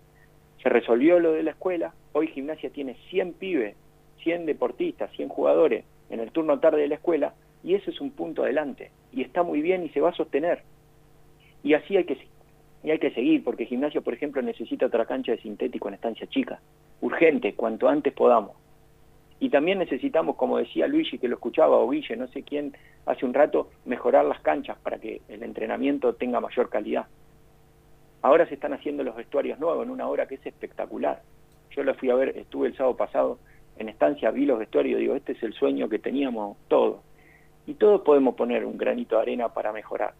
Se 0.61 0.69
resolvió 0.69 1.19
lo 1.19 1.31
de 1.31 1.43
la 1.43 1.51
escuela, 1.51 1.93
hoy 2.11 2.27
gimnasia 2.27 2.69
tiene 2.69 2.95
100 3.09 3.33
pibes, 3.33 3.75
100 4.23 4.45
deportistas, 4.45 5.11
100 5.11 5.29
jugadores 5.29 5.85
en 6.09 6.19
el 6.19 6.31
turno 6.31 6.59
tarde 6.59 6.81
de 6.81 6.87
la 6.87 6.95
escuela 6.95 7.33
y 7.63 7.75
eso 7.75 7.91
es 7.91 8.01
un 8.01 8.11
punto 8.11 8.43
adelante 8.43 8.91
y 9.13 9.21
está 9.21 9.43
muy 9.43 9.61
bien 9.61 9.83
y 9.83 9.89
se 9.89 10.01
va 10.01 10.09
a 10.09 10.15
sostener. 10.15 10.63
Y 11.63 11.73
así 11.73 11.97
hay 11.97 12.05
que 12.05 12.17
y 12.81 12.91
hay 12.91 12.99
que 12.99 13.11
seguir 13.11 13.43
porque 13.43 13.65
gimnasia, 13.65 14.01
por 14.01 14.13
ejemplo, 14.13 14.41
necesita 14.41 14.85
otra 14.85 15.05
cancha 15.05 15.33
de 15.33 15.41
sintético 15.41 15.89
en 15.89 15.95
estancia 15.95 16.27
chica, 16.27 16.61
urgente, 17.01 17.53
cuanto 17.53 17.89
antes 17.89 18.13
podamos. 18.13 18.55
Y 19.41 19.49
también 19.49 19.79
necesitamos, 19.79 20.35
como 20.35 20.57
decía 20.57 20.87
Luigi, 20.87 21.17
que 21.17 21.27
lo 21.27 21.35
escuchaba, 21.35 21.77
o 21.77 21.89
Guille, 21.89 22.15
no 22.15 22.27
sé 22.27 22.43
quién, 22.43 22.73
hace 23.05 23.25
un 23.25 23.33
rato, 23.33 23.69
mejorar 23.85 24.25
las 24.25 24.41
canchas 24.41 24.77
para 24.79 24.97
que 24.97 25.21
el 25.29 25.43
entrenamiento 25.43 26.13
tenga 26.15 26.39
mayor 26.39 26.69
calidad. 26.69 27.07
Ahora 28.21 28.47
se 28.47 28.55
están 28.55 28.73
haciendo 28.73 29.03
los 29.03 29.15
vestuarios 29.15 29.59
nuevos 29.59 29.85
en 29.85 29.91
una 29.91 30.07
hora 30.07 30.27
que 30.27 30.35
es 30.35 30.45
espectacular. 30.45 31.21
Yo 31.71 31.83
lo 31.83 31.93
fui 31.95 32.09
a 32.09 32.15
ver, 32.15 32.37
estuve 32.37 32.67
el 32.67 32.75
sábado 32.75 32.97
pasado 32.97 33.39
en 33.77 33.89
estancia, 33.89 34.31
vi 34.31 34.45
los 34.45 34.59
vestuarios, 34.59 34.99
digo, 34.99 35.15
este 35.15 35.33
es 35.33 35.43
el 35.43 35.53
sueño 35.53 35.87
que 35.87 35.99
teníamos 35.99 36.57
todos. 36.67 36.97
Y 37.65 37.75
todos 37.75 38.01
podemos 38.01 38.35
poner 38.35 38.65
un 38.65 38.77
granito 38.77 39.15
de 39.15 39.21
arena 39.21 39.49
para 39.49 39.71
mejorar. 39.71 40.13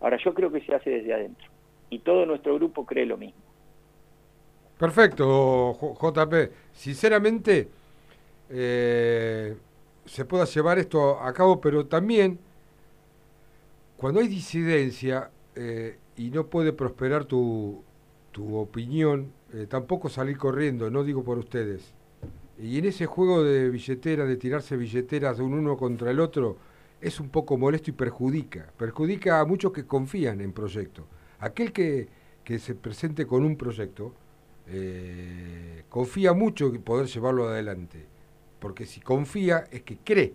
Ahora 0.00 0.18
yo 0.22 0.32
creo 0.32 0.50
que 0.50 0.60
se 0.62 0.74
hace 0.74 0.90
desde 0.90 1.12
adentro. 1.12 1.48
Y 1.90 1.98
todo 1.98 2.24
nuestro 2.24 2.54
grupo 2.54 2.86
cree 2.86 3.04
lo 3.04 3.18
mismo. 3.18 3.40
Perfecto, 4.78 5.76
JP. 6.00 6.34
Sinceramente, 6.72 7.68
eh, 8.48 9.56
se 10.04 10.24
pueda 10.24 10.44
llevar 10.44 10.78
esto 10.78 11.20
a 11.20 11.32
cabo, 11.32 11.60
pero 11.60 11.86
también 11.86 12.38
cuando 13.96 14.20
hay 14.20 14.28
disidencia 14.28 15.30
eh, 15.54 15.98
y 16.16 16.30
no 16.30 16.46
puede 16.46 16.72
prosperar 16.72 17.24
tu, 17.24 17.82
tu 18.32 18.56
opinión, 18.56 19.32
eh, 19.52 19.66
tampoco 19.68 20.08
salir 20.08 20.38
corriendo, 20.38 20.90
no 20.90 21.04
digo 21.04 21.22
por 21.22 21.38
ustedes. 21.38 21.94
Y 22.58 22.78
en 22.78 22.86
ese 22.86 23.06
juego 23.06 23.42
de 23.42 23.70
billetera, 23.70 24.24
de 24.24 24.36
tirarse 24.36 24.76
billeteras 24.76 25.38
de 25.38 25.42
un 25.42 25.54
uno 25.54 25.76
contra 25.76 26.10
el 26.10 26.20
otro, 26.20 26.56
es 27.00 27.18
un 27.18 27.28
poco 27.28 27.56
molesto 27.56 27.90
y 27.90 27.94
perjudica. 27.94 28.72
Perjudica 28.76 29.40
a 29.40 29.44
muchos 29.44 29.72
que 29.72 29.86
confían 29.86 30.40
en 30.40 30.52
proyectos. 30.52 31.04
Aquel 31.40 31.72
que, 31.72 32.08
que 32.44 32.58
se 32.58 32.74
presente 32.74 33.26
con 33.26 33.44
un 33.44 33.56
proyecto, 33.56 34.14
eh, 34.68 35.84
confía 35.88 36.32
mucho 36.32 36.68
en 36.68 36.82
poder 36.82 37.06
llevarlo 37.06 37.48
adelante. 37.48 38.06
Porque 38.60 38.86
si 38.86 39.00
confía 39.00 39.64
es 39.70 39.82
que 39.82 39.98
cree. 39.98 40.34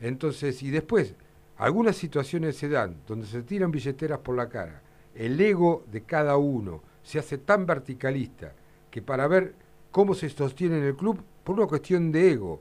Entonces, 0.00 0.62
y 0.62 0.70
después, 0.70 1.14
algunas 1.56 1.96
situaciones 1.96 2.56
se 2.56 2.68
dan 2.68 2.96
donde 3.06 3.26
se 3.26 3.42
tiran 3.42 3.70
billeteras 3.70 4.18
por 4.18 4.36
la 4.36 4.48
cara. 4.48 4.82
El 5.16 5.40
ego 5.40 5.84
de 5.90 6.02
cada 6.02 6.36
uno 6.36 6.82
se 7.02 7.18
hace 7.18 7.38
tan 7.38 7.66
verticalista 7.66 8.52
que 8.90 9.02
para 9.02 9.26
ver 9.26 9.54
cómo 9.90 10.14
se 10.14 10.28
sostiene 10.28 10.78
en 10.78 10.84
el 10.84 10.96
club, 10.96 11.22
por 11.42 11.56
una 11.56 11.66
cuestión 11.66 12.12
de 12.12 12.32
ego, 12.32 12.60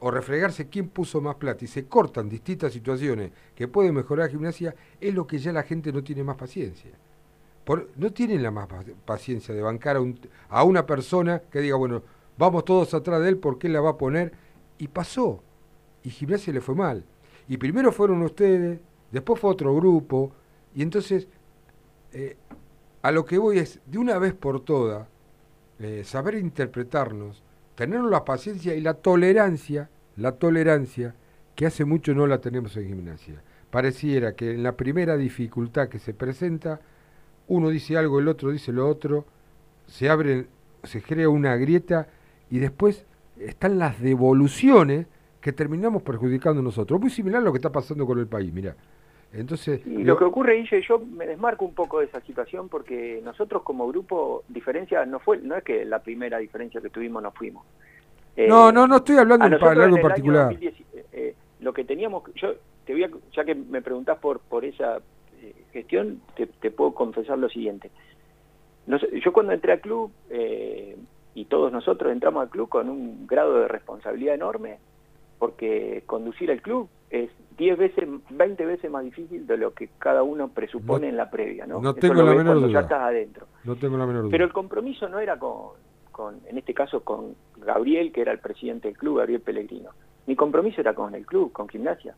o 0.00 0.10
refregarse 0.10 0.68
quién 0.68 0.88
puso 0.88 1.20
más 1.22 1.36
plata 1.36 1.64
y 1.64 1.68
se 1.68 1.86
cortan 1.86 2.28
distintas 2.28 2.72
situaciones 2.74 3.30
que 3.54 3.68
pueden 3.68 3.94
mejorar 3.94 4.26
la 4.26 4.30
gimnasia, 4.32 4.74
es 5.00 5.14
lo 5.14 5.26
que 5.26 5.38
ya 5.38 5.50
la 5.52 5.62
gente 5.62 5.92
no 5.92 6.04
tiene 6.04 6.22
más 6.22 6.36
paciencia. 6.36 6.90
Por- 7.64 7.88
no 7.96 8.12
tienen 8.12 8.42
la 8.42 8.50
más 8.50 8.66
pa- 8.66 8.84
paciencia 9.06 9.54
de 9.54 9.62
bancar 9.62 9.96
a, 9.96 10.00
a 10.50 10.64
una 10.64 10.84
persona 10.84 11.40
que 11.50 11.60
diga, 11.60 11.76
bueno, 11.76 12.02
vamos 12.36 12.66
todos 12.66 12.92
atrás 12.92 13.22
de 13.22 13.30
él 13.30 13.38
porque 13.38 13.68
él 13.68 13.72
la 13.72 13.80
va 13.80 13.90
a 13.90 13.96
poner. 13.96 14.32
Y 14.76 14.88
pasó. 14.88 15.42
Y 16.02 16.10
gimnasia 16.10 16.52
le 16.52 16.60
fue 16.60 16.74
mal. 16.74 17.04
Y 17.48 17.56
primero 17.56 17.90
fueron 17.90 18.20
ustedes, 18.22 18.80
después 19.10 19.40
fue 19.40 19.50
otro 19.50 19.74
grupo. 19.74 20.32
Y 20.74 20.82
entonces, 20.82 21.28
eh, 22.14 22.36
a 23.02 23.12
lo 23.12 23.24
que 23.24 23.38
voy 23.38 23.58
es, 23.58 23.80
de 23.86 23.98
una 23.98 24.18
vez 24.18 24.32
por 24.32 24.64
todas, 24.64 25.06
eh, 25.78 26.02
saber 26.04 26.36
interpretarnos, 26.36 27.42
tener 27.74 28.00
la 28.00 28.24
paciencia 28.24 28.74
y 28.74 28.80
la 28.80 28.94
tolerancia, 28.94 29.90
la 30.16 30.32
tolerancia, 30.32 31.14
que 31.54 31.66
hace 31.66 31.84
mucho 31.84 32.14
no 32.14 32.26
la 32.26 32.40
tenemos 32.40 32.76
en 32.76 32.86
gimnasia. 32.86 33.42
Pareciera 33.70 34.34
que 34.34 34.52
en 34.52 34.62
la 34.62 34.76
primera 34.76 35.16
dificultad 35.16 35.88
que 35.88 35.98
se 35.98 36.14
presenta, 36.14 36.80
uno 37.48 37.68
dice 37.68 37.96
algo, 37.96 38.20
el 38.20 38.28
otro 38.28 38.52
dice 38.52 38.72
lo 38.72 38.88
otro, 38.88 39.26
se 39.86 40.08
abre, 40.08 40.46
se 40.84 41.02
crea 41.02 41.28
una 41.28 41.56
grieta 41.56 42.08
y 42.50 42.58
después 42.58 43.04
están 43.38 43.78
las 43.78 44.00
devoluciones 44.00 45.06
que 45.40 45.52
terminamos 45.52 46.02
perjudicando 46.02 46.62
nosotros. 46.62 47.00
Muy 47.00 47.10
similar 47.10 47.42
a 47.42 47.44
lo 47.44 47.52
que 47.52 47.58
está 47.58 47.72
pasando 47.72 48.06
con 48.06 48.18
el 48.18 48.26
país, 48.26 48.52
mira. 48.52 48.76
Entonces, 49.36 49.84
Y 49.84 50.04
lo 50.04 50.16
que 50.16 50.24
ocurre, 50.24 50.54
Guille, 50.54 50.80
yo 50.82 50.98
me 51.00 51.26
desmarco 51.26 51.64
un 51.64 51.74
poco 51.74 51.98
de 51.98 52.06
esa 52.06 52.20
situación 52.20 52.68
porque 52.68 53.20
nosotros 53.24 53.62
como 53.62 53.88
grupo, 53.88 54.44
diferencia 54.48 55.04
no 55.06 55.18
fue, 55.18 55.38
no 55.38 55.56
es 55.56 55.64
que 55.64 55.84
la 55.84 55.98
primera 55.98 56.38
diferencia 56.38 56.80
que 56.80 56.90
tuvimos 56.90 57.22
nos 57.22 57.34
fuimos. 57.34 57.66
Eh, 58.36 58.46
no, 58.48 58.70
no, 58.70 58.86
no 58.86 58.96
estoy 58.96 59.16
hablando 59.16 59.46
en 59.46 59.52
de 59.52 59.82
algo 59.82 59.96
en 59.96 60.02
particular. 60.02 60.44
2010, 60.50 60.80
eh, 60.80 61.06
eh, 61.12 61.34
lo 61.60 61.72
que 61.72 61.84
teníamos, 61.84 62.22
yo 62.36 62.54
te 62.84 62.92
voy 62.92 63.04
a, 63.04 63.10
ya 63.32 63.44
que 63.44 63.54
me 63.54 63.82
preguntás 63.82 64.18
por, 64.18 64.40
por 64.40 64.64
esa 64.64 64.98
eh, 65.40 65.54
gestión, 65.72 66.20
te, 66.36 66.46
te 66.46 66.70
puedo 66.70 66.94
confesar 66.94 67.38
lo 67.38 67.48
siguiente. 67.48 67.90
Yo 68.86 69.32
cuando 69.32 69.52
entré 69.52 69.72
al 69.72 69.80
club, 69.80 70.12
eh, 70.30 70.96
y 71.34 71.46
todos 71.46 71.72
nosotros 71.72 72.12
entramos 72.12 72.42
al 72.42 72.50
club 72.50 72.68
con 72.68 72.88
un 72.90 73.26
grado 73.26 73.60
de 73.60 73.68
responsabilidad 73.68 74.34
enorme, 74.34 74.78
porque 75.38 76.02
conducir 76.06 76.50
el 76.50 76.62
club 76.62 76.88
es 77.22 77.30
10 77.58 77.78
veces, 77.78 78.08
20 78.30 78.66
veces 78.66 78.90
más 78.90 79.04
difícil 79.04 79.46
de 79.46 79.56
lo 79.56 79.72
que 79.74 79.88
cada 79.98 80.22
uno 80.22 80.48
presupone 80.48 81.06
No- 81.06 81.10
en 81.10 81.16
la 81.16 81.30
previa, 81.30 81.66
¿no? 81.66 81.80
no 81.80 81.90
Eso 81.90 82.00
tengo 82.00 82.14
lo 82.14 82.24
la 82.24 82.30
menor 82.34 82.44
cuando 82.54 82.66
ya 82.68 82.72
duda. 82.72 82.80
estás 82.80 83.00
adentro. 83.02 83.46
No 83.64 83.76
tengo 83.76 83.96
la 83.96 84.06
menor 84.06 84.22
duda. 84.22 84.30
Pero 84.32 84.44
el 84.44 84.52
compromiso 84.52 85.08
no 85.08 85.20
era 85.20 85.38
con, 85.38 85.72
con, 86.10 86.40
en 86.46 86.58
este 86.58 86.74
caso, 86.74 87.04
con 87.04 87.34
Gabriel, 87.58 88.10
que 88.12 88.20
era 88.22 88.32
el 88.32 88.40
presidente 88.40 88.88
del 88.88 88.96
club, 88.98 89.18
Gabriel 89.18 89.40
Pellegrino. 89.40 89.90
Mi 90.26 90.34
compromiso 90.34 90.80
era 90.80 90.94
con 90.94 91.14
el 91.14 91.24
club, 91.26 91.52
con 91.52 91.68
gimnasia. 91.68 92.14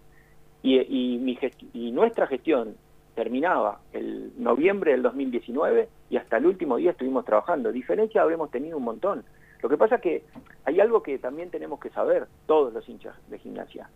Y, 0.62 0.78
y, 0.78 1.18
mi 1.18 1.38
y 1.74 1.92
nuestra 1.92 2.26
gestión 2.26 2.74
terminaba 3.14 3.80
el 3.92 4.32
noviembre 4.38 4.92
del 4.92 5.02
2019 5.02 5.88
y 6.10 6.16
hasta 6.16 6.36
el 6.38 6.46
último 6.46 6.76
día 6.76 6.90
estuvimos 6.92 7.24
trabajando. 7.24 7.72
Diferencia 7.72 8.22
habremos 8.22 8.50
tenido 8.50 8.76
un 8.78 8.84
montón. 8.84 9.24
Lo 9.62 9.68
que 9.68 9.76
pasa 9.76 9.98
que 9.98 10.24
hay 10.64 10.80
algo 10.80 11.02
que 11.02 11.18
también 11.18 11.50
tenemos 11.50 11.80
que 11.80 11.90
saber, 11.90 12.26
todos 12.46 12.72
los 12.74 12.86
hinchas 12.88 13.14
de 13.28 13.38
gimnasia, 13.38 13.88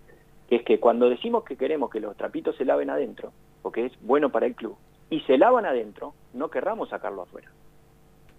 es 0.50 0.62
que 0.64 0.80
cuando 0.80 1.08
decimos 1.08 1.44
que 1.44 1.56
queremos 1.56 1.90
que 1.90 2.00
los 2.00 2.16
trapitos 2.16 2.56
se 2.56 2.64
laven 2.64 2.90
adentro, 2.90 3.32
porque 3.62 3.86
es 3.86 3.92
bueno 4.02 4.30
para 4.30 4.46
el 4.46 4.54
club, 4.54 4.76
y 5.08 5.20
se 5.20 5.38
lavan 5.38 5.64
adentro, 5.64 6.14
no 6.34 6.50
querramos 6.50 6.88
sacarlo 6.88 7.22
afuera. 7.22 7.48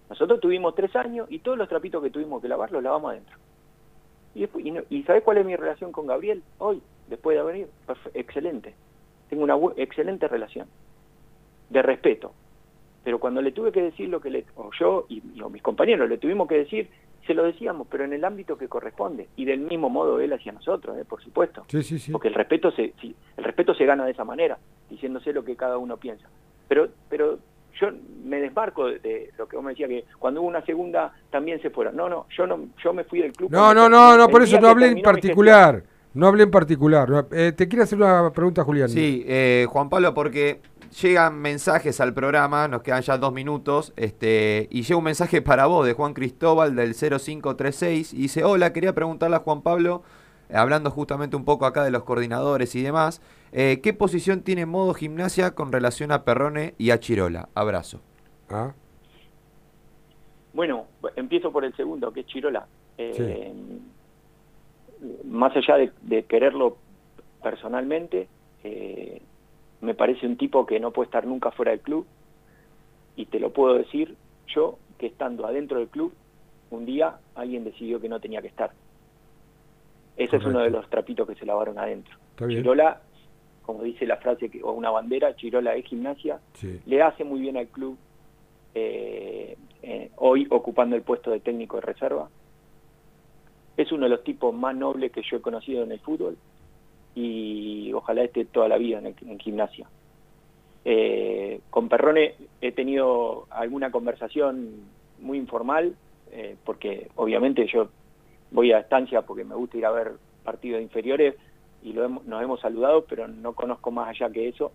Nosotros 0.10 0.40
tuvimos 0.42 0.76
tres 0.76 0.94
años 0.96 1.28
y 1.32 1.40
todos 1.40 1.58
los 1.58 1.70
trapitos 1.70 2.04
que 2.04 2.10
tuvimos 2.10 2.42
que 2.42 2.50
lavar 2.50 2.72
los 2.72 2.84
lavamos 2.84 3.12
adentro. 3.12 3.38
Y, 4.36 4.42
después- 4.42 4.66
y, 4.66 4.72
no- 4.72 4.82
¿y 4.90 5.04
¿sabés 5.04 5.24
cuál 5.24 5.38
es 5.38 5.46
mi 5.46 5.56
relación 5.56 5.92
con 5.92 6.06
Gabriel 6.08 6.44
hoy, 6.58 6.82
después 7.08 7.38
de 7.38 7.44
venir? 7.44 7.68
Perfe- 7.88 8.12
excelente. 8.14 8.76
Tengo 9.30 9.44
una 9.44 9.58
excelente 9.78 10.28
relación, 10.28 10.68
de 11.70 11.82
respeto. 11.82 12.34
Pero 13.04 13.20
cuando 13.20 13.42
le 13.42 13.52
tuve 13.54 13.72
que 13.72 13.82
decir 13.82 14.10
lo 14.10 14.20
que 14.22 14.30
le, 14.30 14.46
o 14.56 14.70
yo 14.80 15.06
y, 15.10 15.22
mis 15.50 15.62
compañeros 15.64 16.10
le 16.10 16.18
tuvimos 16.18 16.48
que 16.48 16.58
decir, 16.60 16.90
se 17.26 17.34
lo 17.34 17.44
decíamos, 17.44 17.88
pero 17.90 18.04
en 18.04 18.14
el 18.14 18.24
ámbito 18.24 18.58
que 18.58 18.68
corresponde. 18.68 19.30
Y 19.36 19.46
del 19.46 19.60
mismo 19.60 19.90
modo 19.90 20.20
él 20.20 20.34
hacia 20.34 20.52
nosotros, 20.52 20.98
eh, 20.98 21.06
por 21.06 21.22
supuesto. 21.22 21.66
Sí, 21.68 21.84
sí, 21.84 22.00
sí. 22.00 22.12
Porque 22.12 22.30
el 22.30 22.34
respeto 22.34 22.72
se, 22.72 22.94
sí, 23.00 23.16
el 23.38 23.44
respeto 23.44 23.74
se 23.74 23.86
gana 23.86 24.06
de 24.06 24.12
esa 24.12 24.24
manera, 24.24 24.58
diciéndose 24.90 25.34
lo 25.34 25.44
que 25.44 25.56
cada 25.56 25.78
uno 25.78 25.98
piensa. 25.98 26.28
Pero, 26.68 26.90
pero 27.10 27.40
yo 27.80 27.88
me 28.24 28.40
desmarco 28.40 28.88
de, 28.88 29.00
de 29.00 29.32
lo 29.38 29.48
que 29.48 29.56
vos 29.56 29.66
me 29.66 29.72
decías 29.72 29.90
que 29.90 30.06
cuando 30.20 30.42
hubo 30.42 30.50
una 30.50 30.66
segunda 30.66 31.14
también 31.30 31.62
se 31.62 31.70
fueron. 31.70 31.96
No, 31.96 32.10
no, 32.10 32.28
yo 32.36 32.48
no, 32.48 32.68
yo 32.84 32.94
me 32.94 33.04
fui 33.04 33.22
del 33.22 33.34
club. 33.34 33.52
No, 33.52 33.74
no, 33.74 33.90
no, 33.90 34.18
no, 34.18 34.28
por 34.28 34.42
eso 34.44 34.60
no 34.60 34.68
hablé 34.68 34.88
en 34.88 35.02
particular. 35.02 35.84
No 36.14 36.28
hablé 36.28 36.44
en 36.44 36.52
particular. 36.52 37.28
Eh, 37.32 37.54
te 37.56 37.70
quiero 37.70 37.84
hacer 37.84 37.98
una 37.98 38.32
pregunta, 38.32 38.64
Julián. 38.66 38.90
Sí, 38.90 39.24
eh, 39.26 39.66
Juan 39.70 39.90
Pablo, 39.90 40.14
porque 40.14 40.60
llegan 40.92 41.40
mensajes 41.40 42.00
al 42.02 42.14
programa, 42.14 42.68
nos 42.68 42.82
quedan 42.84 43.02
ya 43.02 43.18
dos 43.18 43.34
minutos, 43.34 43.94
este, 43.96 44.68
y 44.72 44.84
llega 44.84 44.98
un 44.98 45.04
mensaje 45.06 45.42
para 45.42 45.66
vos 45.66 45.86
de 45.86 45.94
Juan 45.94 46.14
Cristóbal 46.14 46.76
del 46.76 46.94
0536, 46.96 48.14
y 48.14 48.18
dice, 48.24 48.44
hola, 48.44 48.74
quería 48.74 48.94
preguntarle 48.94 49.38
a 49.38 49.40
Juan 49.40 49.62
Pablo, 49.62 50.04
eh, 50.50 50.58
hablando 50.58 50.92
justamente 50.92 51.36
un 51.36 51.46
poco 51.46 51.66
acá 51.66 51.84
de 51.84 51.92
los 51.92 52.04
coordinadores 52.04 52.76
y 52.76 52.82
demás, 52.82 53.22
eh, 53.52 53.80
¿qué 53.82 53.94
posición 53.94 54.42
tiene 54.44 54.66
modo 54.66 54.94
gimnasia 54.94 55.52
con 55.56 55.72
relación 55.72 56.12
a 56.12 56.24
Perrone 56.24 56.76
y 56.78 56.92
a 56.92 57.00
Chirola? 57.00 57.50
Abrazo. 57.56 58.02
Ah, 58.50 58.74
Bueno, 60.54 60.88
empiezo 61.16 61.52
por 61.52 61.64
el 61.64 61.74
segundo, 61.76 62.12
que 62.12 62.22
es 62.22 62.26
Chirola. 62.28 62.68
Eh, 62.98 63.54
Más 65.26 65.56
allá 65.56 65.78
de, 65.78 65.92
de 66.02 66.24
quererlo 66.26 66.78
personalmente, 67.42 68.28
eh, 68.64 69.22
me 69.82 69.96
parece 69.96 70.26
un 70.28 70.38
tipo 70.38 70.66
que 70.66 70.80
no 70.80 70.92
puede 70.92 71.08
estar 71.08 71.26
nunca 71.26 71.52
fuera 71.52 71.72
del 71.72 71.82
club. 71.82 72.06
Y 73.16 73.26
te 73.26 73.40
lo 73.40 73.52
puedo 73.52 73.76
decir 73.76 74.16
yo, 74.48 74.78
que 74.98 75.08
estando 75.08 75.46
adentro 75.46 75.80
del 75.80 75.88
club, 75.88 76.14
un 76.70 76.86
día 76.86 77.18
alguien 77.36 77.64
decidió 77.64 78.00
que 78.00 78.08
no 78.08 78.20
tenía 78.20 78.42
que 78.42 78.48
estar. 78.48 78.72
Ese 80.18 80.38
es 80.38 80.46
uno 80.46 80.60
de 80.60 80.70
los 80.70 80.90
trapitos 80.90 81.28
que 81.28 81.36
se 81.36 81.46
lavaron 81.46 81.80
adentro. 81.80 82.16
Chirola, 82.38 83.02
como 83.64 83.84
dice 83.84 84.06
la 84.06 84.18
frase, 84.18 84.50
que, 84.50 84.62
o 84.64 84.72
una 84.72 84.92
bandera, 84.92 85.36
Chirola 85.36 85.76
es 85.76 85.86
gimnasia, 85.86 86.40
sí. 86.54 86.80
le 86.86 87.02
hace 87.02 87.24
muy 87.24 87.40
bien 87.40 87.58
al 87.58 87.68
club, 87.68 87.98
eh, 88.76 89.58
eh, 89.82 90.12
hoy 90.18 90.48
ocupando 90.50 90.96
el 90.96 91.02
puesto 91.02 91.32
de 91.32 91.40
técnico 91.40 91.78
de 91.78 91.82
reserva. 91.82 92.30
Es 93.78 93.92
uno 93.92 94.04
de 94.04 94.10
los 94.10 94.24
tipos 94.24 94.54
más 94.54 94.76
nobles 94.76 95.12
que 95.12 95.24
yo 95.24 95.38
he 95.38 95.42
conocido 95.42 95.84
en 95.84 95.92
el 95.92 96.00
fútbol 96.00 96.38
y 97.16 97.92
ojalá 97.94 98.24
esté 98.24 98.46
toda 98.46 98.68
la 98.68 98.78
vida 98.78 99.00
en, 99.00 99.08
el- 99.08 99.16
en 99.28 99.40
gimnasia. 99.40 99.88
Eh, 100.84 101.60
con 101.70 101.90
Perrone 101.90 102.34
he 102.62 102.72
tenido 102.72 103.46
alguna 103.52 103.92
conversación 103.92 104.70
muy 105.20 105.38
informal, 105.38 105.96
eh, 106.32 106.56
porque 106.66 107.10
obviamente 107.16 107.68
yo 107.68 107.90
voy 108.52 108.72
a 108.72 108.80
estancia 108.80 109.22
porque 109.22 109.44
me 109.44 109.56
gusta 109.56 109.78
ir 109.78 109.86
a 109.86 109.92
ver 109.92 110.14
partidos 110.44 110.82
inferiores 110.82 111.36
y 111.84 111.94
lo 111.94 112.04
hemos- 112.04 112.26
nos 112.26 112.42
hemos 112.42 112.60
saludado, 112.62 113.06
pero 113.06 113.28
no 113.28 113.54
conozco 113.54 113.92
más 113.92 114.10
allá 114.10 114.32
que 114.32 114.48
eso. 114.48 114.72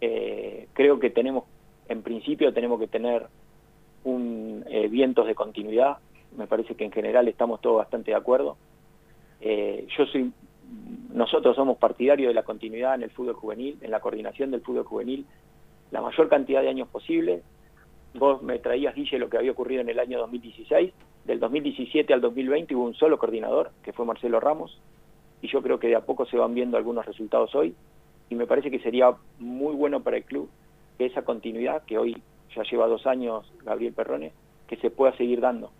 Eh, 0.00 0.66
creo 0.72 0.98
que 0.98 1.10
tenemos, 1.10 1.44
en 1.88 2.02
principio 2.02 2.52
tenemos 2.52 2.80
que 2.80 2.88
tener 2.88 3.26
un 4.04 4.64
vientos 4.90 5.26
de 5.26 5.34
continuidad. 5.34 5.98
Me 6.36 6.46
parece 6.46 6.74
que 6.74 6.84
en 6.84 6.92
general 6.92 7.26
estamos 7.28 7.60
todos 7.60 7.78
bastante 7.78 8.10
de 8.10 8.16
acuerdo. 8.16 8.56
Yo 9.40 10.06
soy, 10.06 10.32
nosotros 11.12 11.56
somos 11.56 11.78
partidarios 11.78 12.28
de 12.28 12.34
la 12.34 12.42
continuidad 12.42 12.94
en 12.94 13.02
el 13.02 13.10
fútbol 13.10 13.34
juvenil, 13.34 13.78
en 13.80 13.90
la 13.90 14.00
coordinación 14.00 14.50
del 14.50 14.60
fútbol 14.60 14.84
juvenil, 14.84 15.26
la 15.90 16.00
mayor 16.00 16.28
cantidad 16.28 16.62
de 16.62 16.68
años 16.68 16.88
posible. 16.88 17.42
Vos 18.14 18.42
me 18.42 18.58
traías, 18.58 18.94
Guille, 18.94 19.18
lo 19.18 19.28
que 19.28 19.38
había 19.38 19.52
ocurrido 19.52 19.80
en 19.80 19.88
el 19.88 19.98
año 19.98 20.18
2016. 20.18 20.92
Del 21.24 21.40
2017 21.40 22.12
al 22.12 22.20
2020 22.20 22.74
hubo 22.74 22.84
un 22.84 22.94
solo 22.94 23.18
coordinador, 23.18 23.70
que 23.82 23.92
fue 23.92 24.06
Marcelo 24.06 24.40
Ramos, 24.40 24.80
y 25.42 25.48
yo 25.48 25.62
creo 25.62 25.78
que 25.78 25.88
de 25.88 25.96
a 25.96 26.00
poco 26.00 26.26
se 26.26 26.36
van 26.36 26.54
viendo 26.54 26.76
algunos 26.76 27.06
resultados 27.06 27.54
hoy, 27.54 27.74
y 28.30 28.34
me 28.34 28.46
parece 28.46 28.70
que 28.70 28.80
sería 28.80 29.14
muy 29.38 29.74
bueno 29.74 30.02
para 30.02 30.16
el 30.18 30.24
club 30.24 30.48
que 30.96 31.06
esa 31.06 31.22
continuidad, 31.22 31.82
que 31.84 31.98
hoy 31.98 32.22
ya 32.54 32.62
lleva 32.62 32.86
dos 32.86 33.06
años 33.06 33.50
Gabriel 33.64 33.92
Perrone, 33.92 34.32
que 34.66 34.76
se 34.76 34.90
pueda 34.90 35.16
seguir 35.16 35.40
dando. 35.40 35.70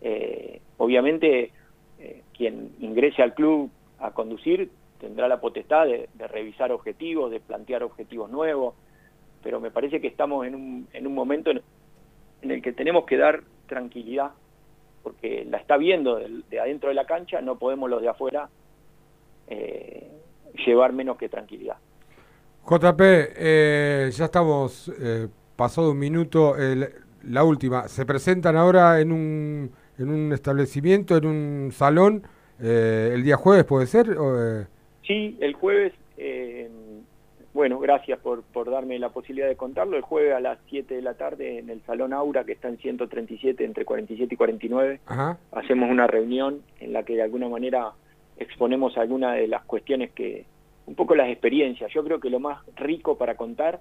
Eh, 0.00 0.60
obviamente, 0.78 1.52
eh, 1.98 2.22
quien 2.36 2.72
ingrese 2.80 3.22
al 3.22 3.34
club 3.34 3.70
a 4.00 4.12
conducir 4.12 4.70
tendrá 4.98 5.28
la 5.28 5.40
potestad 5.40 5.86
de, 5.86 6.08
revisar 6.28 6.72
objetivos, 6.72 7.30
de 7.30 7.40
plantear 7.40 7.82
objetivos 7.82 8.30
nuevos, 8.30 8.74
pero 9.42 9.60
me 9.60 9.70
parece 9.70 10.00
que 10.00 10.06
estamos 10.06 10.46
en 10.46 10.54
un, 10.54 10.88
en 10.92 11.06
un 11.06 11.14
momento 11.14 11.50
en, 11.50 11.62
el 12.42 12.62
que 12.62 12.72
tenemos 12.72 13.06
que 13.06 13.16
dar 13.16 13.42
tranquilidad, 13.66 14.32
porque 15.02 15.46
la 15.46 15.56
está 15.56 15.78
viendo 15.78 16.16
de, 16.16 16.42
de 16.50 16.60
adentro 16.60 16.90
de 16.90 16.94
la 16.94 17.06
cancha, 17.06 17.40
no 17.40 17.58
podemos 17.58 17.88
los 17.88 18.02
de 18.02 18.08
afuera 18.08 18.50
eh, 19.48 20.10
llevar 20.66 20.92
menos 20.92 21.16
que 21.16 21.28
tranquilidad. 21.28 21.76
JP, 22.68 23.00
eh, 23.00 24.10
ya 24.12 24.26
estamos 24.26 24.92
eh, 25.00 25.28
pasado 25.56 25.92
un 25.92 25.98
minuto. 25.98 26.54
la 27.24 27.44
última, 27.44 27.88
¿se 27.88 28.04
presentan 28.04 28.56
ahora 28.56 29.00
en 29.00 29.12
un, 29.12 29.72
en 29.98 30.10
un 30.10 30.32
establecimiento, 30.32 31.16
en 31.16 31.26
un 31.26 31.72
salón, 31.72 32.22
eh, 32.62 33.12
el 33.14 33.22
día 33.22 33.36
jueves, 33.36 33.64
puede 33.64 33.86
ser? 33.86 34.10
O, 34.18 34.60
eh, 34.60 34.66
Sí, 35.06 35.36
el 35.40 35.54
jueves, 35.54 35.92
eh, 36.16 36.68
bueno, 37.52 37.78
gracias 37.80 38.18
por, 38.20 38.42
por 38.42 38.70
darme 38.70 38.98
la 38.98 39.08
posibilidad 39.08 39.48
de 39.48 39.56
contarlo. 39.56 39.96
El 39.96 40.02
jueves 40.02 40.34
a 40.34 40.40
las 40.40 40.58
7 40.68 40.94
de 40.94 41.02
la 41.02 41.14
tarde 41.14 41.58
en 41.58 41.68
el 41.68 41.82
Salón 41.82 42.12
Aura, 42.12 42.44
que 42.44 42.52
está 42.52 42.68
en 42.68 42.78
137, 42.78 43.64
entre 43.64 43.84
47 43.84 44.32
y 44.32 44.36
49, 44.36 45.00
Ajá. 45.06 45.38
hacemos 45.52 45.90
una 45.90 46.06
reunión 46.06 46.62
en 46.78 46.92
la 46.92 47.02
que 47.02 47.14
de 47.14 47.22
alguna 47.22 47.48
manera 47.48 47.92
exponemos 48.36 48.96
algunas 48.96 49.36
de 49.36 49.48
las 49.48 49.64
cuestiones 49.64 50.12
que, 50.12 50.46
un 50.86 50.94
poco 50.94 51.14
las 51.14 51.28
experiencias. 51.28 51.92
Yo 51.92 52.04
creo 52.04 52.20
que 52.20 52.30
lo 52.30 52.40
más 52.40 52.64
rico 52.76 53.18
para 53.18 53.36
contar 53.36 53.80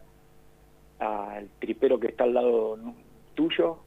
al 0.99 1.47
tripero 1.59 1.99
que 1.99 2.07
está 2.07 2.25
al 2.25 2.33
lado 2.33 2.77
tuyo 3.35 3.77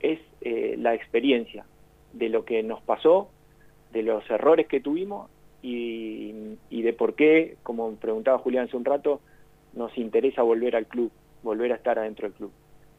es 0.00 0.18
eh, 0.40 0.76
la 0.78 0.94
experiencia 0.94 1.64
de 2.12 2.28
lo 2.28 2.44
que 2.44 2.62
nos 2.62 2.82
pasó, 2.82 3.30
de 3.92 4.02
los 4.02 4.28
errores 4.30 4.66
que 4.66 4.80
tuvimos 4.80 5.30
y, 5.62 6.56
y 6.70 6.82
de 6.82 6.92
por 6.92 7.14
qué, 7.14 7.56
como 7.62 7.94
preguntaba 7.96 8.38
Julián 8.38 8.66
hace 8.66 8.76
un 8.76 8.84
rato, 8.84 9.20
nos 9.74 9.96
interesa 9.96 10.42
volver 10.42 10.76
al 10.76 10.86
club, 10.86 11.10
volver 11.42 11.72
a 11.72 11.76
estar 11.76 11.98
adentro 11.98 12.28
del 12.28 12.36
club. 12.36 12.52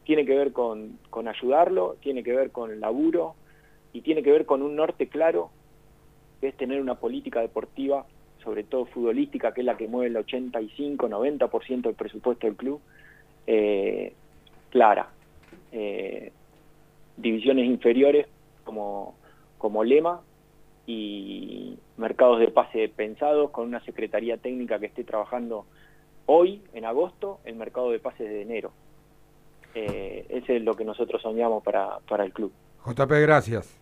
Tiene 0.04 0.24
que 0.24 0.36
ver 0.36 0.52
con, 0.52 0.98
con 1.10 1.28
ayudarlo, 1.28 1.96
tiene 2.00 2.22
que 2.22 2.32
ver 2.32 2.50
con 2.50 2.80
laburo 2.80 3.34
y 3.92 4.02
tiene 4.02 4.22
que 4.22 4.32
ver 4.32 4.46
con 4.46 4.62
un 4.62 4.76
norte 4.76 5.08
claro, 5.08 5.50
que 6.40 6.48
es 6.48 6.56
tener 6.56 6.80
una 6.80 6.96
política 6.96 7.40
deportiva, 7.40 8.06
sobre 8.42 8.64
todo 8.64 8.86
futbolística, 8.86 9.54
que 9.54 9.62
es 9.62 9.64
la 9.64 9.76
que 9.76 9.88
mueve 9.88 10.08
el 10.08 10.24
85-90% 10.26 11.82
del 11.82 11.94
presupuesto 11.94 12.46
del 12.46 12.56
club, 12.56 12.80
eh, 13.46 14.12
clara. 14.70 15.08
Eh, 15.72 16.32
divisiones 17.16 17.66
inferiores 17.66 18.26
como, 18.64 19.14
como 19.58 19.84
lema 19.84 20.20
y 20.86 21.78
mercados 21.96 22.40
de 22.40 22.48
pase 22.48 22.88
pensados 22.88 23.50
con 23.50 23.66
una 23.68 23.82
secretaría 23.84 24.36
técnica 24.36 24.78
que 24.78 24.86
esté 24.86 25.04
trabajando 25.04 25.64
hoy, 26.26 26.62
en 26.72 26.84
agosto, 26.84 27.40
el 27.44 27.56
mercado 27.56 27.90
de 27.90 27.98
pases 27.98 28.28
de 28.28 28.42
enero. 28.42 28.72
Eh, 29.74 30.26
ese 30.28 30.56
es 30.56 30.62
lo 30.62 30.74
que 30.74 30.84
nosotros 30.84 31.20
soñamos 31.22 31.62
para, 31.62 31.98
para 32.08 32.24
el 32.24 32.32
club. 32.32 32.52
JP, 32.86 33.10
gracias. 33.22 33.80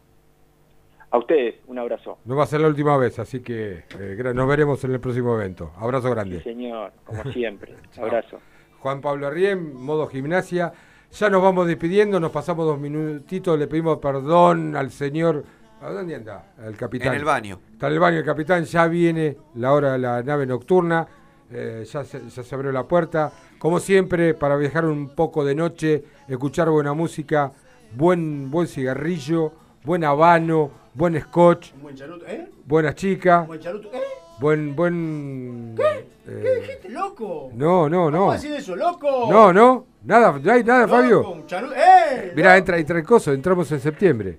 A 1.10 1.18
ustedes, 1.18 1.56
un 1.66 1.78
abrazo. 1.78 2.18
No 2.24 2.36
va 2.36 2.44
a 2.44 2.46
ser 2.46 2.60
la 2.60 2.68
última 2.68 2.96
vez, 2.96 3.18
así 3.18 3.42
que 3.42 3.84
eh, 3.98 4.32
nos 4.34 4.48
veremos 4.48 4.82
en 4.84 4.92
el 4.92 5.00
próximo 5.00 5.34
evento. 5.34 5.72
Abrazo 5.76 6.10
grande. 6.10 6.38
Sí, 6.38 6.44
señor, 6.44 6.92
como 7.04 7.22
siempre. 7.32 7.74
Abrazo. 7.98 8.38
Juan 8.78 9.00
Pablo 9.02 9.26
Arrién, 9.26 9.74
modo 9.74 10.06
gimnasia. 10.06 10.72
Ya 11.10 11.28
nos 11.28 11.42
vamos 11.42 11.66
despidiendo, 11.66 12.18
nos 12.18 12.32
pasamos 12.32 12.64
dos 12.64 12.80
minutitos, 12.80 13.58
le 13.58 13.66
pedimos 13.66 13.98
perdón 13.98 14.74
al 14.74 14.90
señor. 14.90 15.44
¿A 15.82 15.90
dónde 15.90 16.14
anda? 16.14 16.44
El 16.64 16.76
capitán. 16.76 17.08
En 17.08 17.14
el 17.14 17.24
baño. 17.24 17.58
Está 17.72 17.88
en 17.88 17.94
el 17.94 17.98
baño 17.98 18.18
el 18.18 18.24
capitán, 18.24 18.64
ya 18.64 18.86
viene 18.86 19.36
la 19.56 19.72
hora 19.72 19.92
de 19.92 19.98
la 19.98 20.22
nave 20.22 20.46
nocturna, 20.46 21.06
eh, 21.50 21.84
ya, 21.90 22.04
se, 22.04 22.20
ya 22.28 22.42
se 22.42 22.54
abrió 22.54 22.70
la 22.70 22.84
puerta. 22.84 23.32
Como 23.58 23.80
siempre, 23.80 24.34
para 24.34 24.56
viajar 24.56 24.84
un 24.84 25.08
poco 25.14 25.44
de 25.44 25.54
noche, 25.56 26.04
escuchar 26.28 26.70
buena 26.70 26.92
música, 26.92 27.50
buen, 27.96 28.48
buen 28.50 28.68
cigarrillo, 28.68 29.52
buen 29.82 30.04
habano, 30.04 30.70
buen 30.94 31.20
scotch, 31.20 31.72
Un 31.74 31.82
buen 31.82 31.96
charuto, 31.96 32.26
¿eh? 32.28 32.48
buenas 32.64 32.94
chicas, 32.94 33.40
Un 33.42 33.46
buen 33.48 33.60
charuto, 33.60 33.88
¿eh? 33.92 34.00
buen, 34.38 34.76
buen... 34.76 35.74
¿Qué? 35.76 36.06
eh, 36.28 36.40
¿Qué 36.42 36.54
dijiste, 36.60 36.88
loco? 36.90 37.50
no, 37.54 37.88
no, 37.88 38.08
no. 38.08 38.18
¿Cómo 38.18 38.32
decir 38.34 38.52
eso, 38.52 38.76
loco? 38.76 39.26
No, 39.28 39.52
no, 39.52 39.86
nada, 40.04 40.38
no 40.40 40.52
hay 40.52 40.62
nada, 40.62 40.82
Loco, 40.86 40.92
Fabio. 40.94 41.28
un 41.32 41.46
charuto, 41.46 41.74
¡eh! 41.74 42.32
Mirá, 42.36 42.56
entra, 42.56 42.78
entra 42.78 42.98
el 42.98 43.04
coso, 43.04 43.32
entramos 43.32 43.70
en 43.72 43.80
septiembre. 43.80 44.38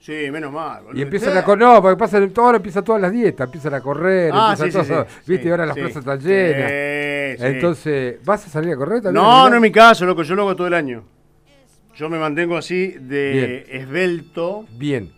Sí, 0.00 0.30
menos 0.30 0.50
mal. 0.50 0.84
Y 0.94 1.02
empiezan 1.02 1.36
a 1.36 1.44
correr, 1.44 1.68
no, 1.68 1.82
porque 1.82 1.96
pasa, 1.98 2.18
ahora 2.38 2.56
empiezan 2.56 2.82
todas 2.82 3.02
las 3.02 3.12
dietas, 3.12 3.44
empiezan 3.46 3.74
a 3.74 3.80
correr, 3.82 4.30
Ah, 4.34 4.54
empiezan 4.56 4.82
sí, 4.82 4.88
sí, 4.88 4.94
todo, 4.94 5.06
sí, 5.08 5.32
viste, 5.32 5.48
y 5.48 5.50
ahora 5.50 5.66
las 5.66 5.76
plazas 5.76 5.96
están 5.98 6.20
llenas. 6.20 6.70
Entonces, 7.42 8.16
¿vas 8.24 8.46
a 8.46 8.48
salir 8.48 8.72
a 8.72 8.76
correr 8.76 9.02
también? 9.02 9.22
No, 9.22 9.50
no 9.50 9.56
es 9.56 9.60
mi 9.62 9.70
caso, 9.70 10.06
loco. 10.06 10.22
Yo 10.22 10.34
lo 10.34 10.42
hago 10.42 10.56
todo 10.56 10.66
el 10.66 10.74
año. 10.74 11.04
Yo 11.94 12.08
me 12.08 12.18
mantengo 12.18 12.56
así 12.56 12.96
de 12.98 13.64
Bien. 13.68 13.82
esbelto. 13.82 14.64
Bien. 14.72 15.12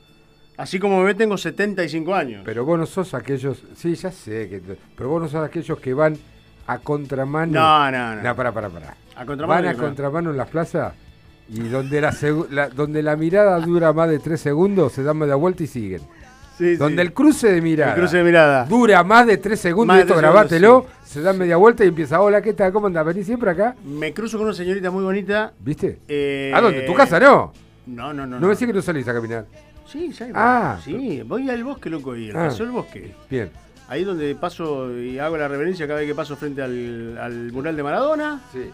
Así 0.56 0.80
como 0.80 0.98
me 0.98 1.04
ve, 1.06 1.14
tengo 1.14 1.38
75 1.38 2.14
años. 2.14 2.42
Pero 2.44 2.64
vos 2.64 2.76
no 2.76 2.86
sos 2.86 3.14
aquellos, 3.14 3.62
sí, 3.76 3.94
ya 3.94 4.10
sé, 4.10 4.48
que, 4.48 4.60
pero 4.96 5.08
vos 5.08 5.22
no 5.22 5.28
sos 5.28 5.44
aquellos 5.44 5.78
que 5.78 5.94
van 5.94 6.18
a 6.66 6.78
contramano. 6.78 7.52
No, 7.52 7.90
no, 7.90 8.16
no. 8.16 8.22
No, 8.22 8.36
pará, 8.36 8.50
pará, 8.50 8.68
pará. 8.68 8.96
A 9.14 9.24
contramano 9.24 9.66
Van 9.66 9.74
a 9.76 9.78
contramano 9.78 10.30
en 10.30 10.36
las 10.36 10.48
plazas 10.48 10.92
y 11.48 11.60
donde 11.68 12.00
la, 12.00 12.68
donde 12.70 13.02
la 13.02 13.16
mirada 13.16 13.58
dura 13.60 13.92
más 13.92 14.08
de 14.08 14.18
tres 14.18 14.40
segundos, 14.40 14.92
se 14.92 15.02
dan 15.02 15.18
media 15.18 15.34
vuelta 15.34 15.62
y 15.62 15.66
siguen. 15.66 16.00
Sí, 16.58 16.76
donde 16.76 16.96
sí. 17.02 17.06
el 17.08 17.12
cruce 17.14 17.50
de 17.52 17.60
mirada, 17.62 17.94
El 17.94 18.00
cruce 18.00 18.18
de 18.18 18.24
mirada. 18.24 18.64
dura 18.66 19.02
más 19.02 19.26
de 19.26 19.38
tres 19.38 19.58
segundos, 19.58 19.88
Más 19.96 19.98
y 19.98 20.00
esto 20.02 20.16
grabátelo, 20.16 20.86
se 21.02 21.20
dan 21.22 21.38
media 21.38 21.56
vuelta 21.56 21.84
y 21.84 21.88
empieza, 21.88 22.20
hola, 22.20 22.42
¿qué 22.42 22.52
tal? 22.52 22.72
¿Cómo 22.72 22.86
andás? 22.88 23.06
¿Venís 23.06 23.26
siempre 23.26 23.50
acá? 23.50 23.74
Me 23.84 24.12
cruzo 24.12 24.36
con 24.36 24.46
una 24.46 24.54
señorita 24.54 24.90
muy 24.90 25.02
bonita. 25.02 25.52
¿Viste? 25.60 25.98
eh, 26.08 26.52
¿A 26.54 26.60
dónde? 26.60 26.82
¿Tu 26.82 26.94
casa 26.94 27.18
no? 27.18 27.52
No, 27.86 28.12
no, 28.12 28.26
no. 28.26 28.38
No 28.38 28.46
me 28.46 28.52
decís 28.54 28.66
que 28.66 28.72
no 28.74 28.82
salís 28.82 29.08
a 29.08 29.14
caminar. 29.14 29.46
Sí, 29.86 30.12
ya 30.12 30.28
Ah. 30.34 30.78
Sí, 30.84 31.22
voy 31.26 31.50
al 31.50 31.64
bosque, 31.64 31.90
loco, 31.90 32.14
y 32.16 32.28
el 32.28 32.36
Ah. 32.36 32.44
paso 32.48 32.64
bosque. 32.70 33.14
Bien. 33.30 33.50
Ahí 33.88 34.04
donde 34.04 34.34
paso 34.36 34.96
y 34.96 35.18
hago 35.18 35.36
la 35.36 35.48
reverencia 35.48 35.86
cada 35.86 35.98
vez 36.00 36.08
que 36.08 36.14
paso 36.14 36.36
frente 36.36 36.62
al, 36.62 37.18
al 37.18 37.50
mural 37.52 37.76
de 37.76 37.82
Maradona. 37.82 38.40
Sí. 38.52 38.70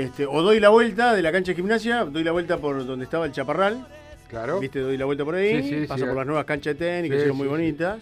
Este, 0.00 0.26
o 0.26 0.42
doy 0.42 0.60
la 0.60 0.68
vuelta 0.70 1.14
de 1.14 1.22
la 1.22 1.30
cancha 1.32 1.52
de 1.52 1.56
gimnasia, 1.56 2.04
doy 2.04 2.24
la 2.24 2.32
vuelta 2.32 2.58
por 2.58 2.84
donde 2.86 3.04
estaba 3.04 3.26
el 3.26 3.32
chaparral. 3.32 3.86
Claro. 4.28 4.60
Viste, 4.60 4.78
doy 4.80 4.96
la 4.96 5.04
vuelta 5.04 5.24
por 5.24 5.34
ahí, 5.34 5.62
Sí, 5.62 5.80
sí, 5.80 5.86
paso 5.86 6.04
sí. 6.04 6.06
por 6.06 6.16
las 6.16 6.26
nuevas 6.26 6.44
canchas 6.44 6.78
de 6.78 6.84
tenis, 6.86 7.10
que 7.10 7.26
son 7.28 7.36
muy 7.36 7.48
bonitas. 7.48 7.98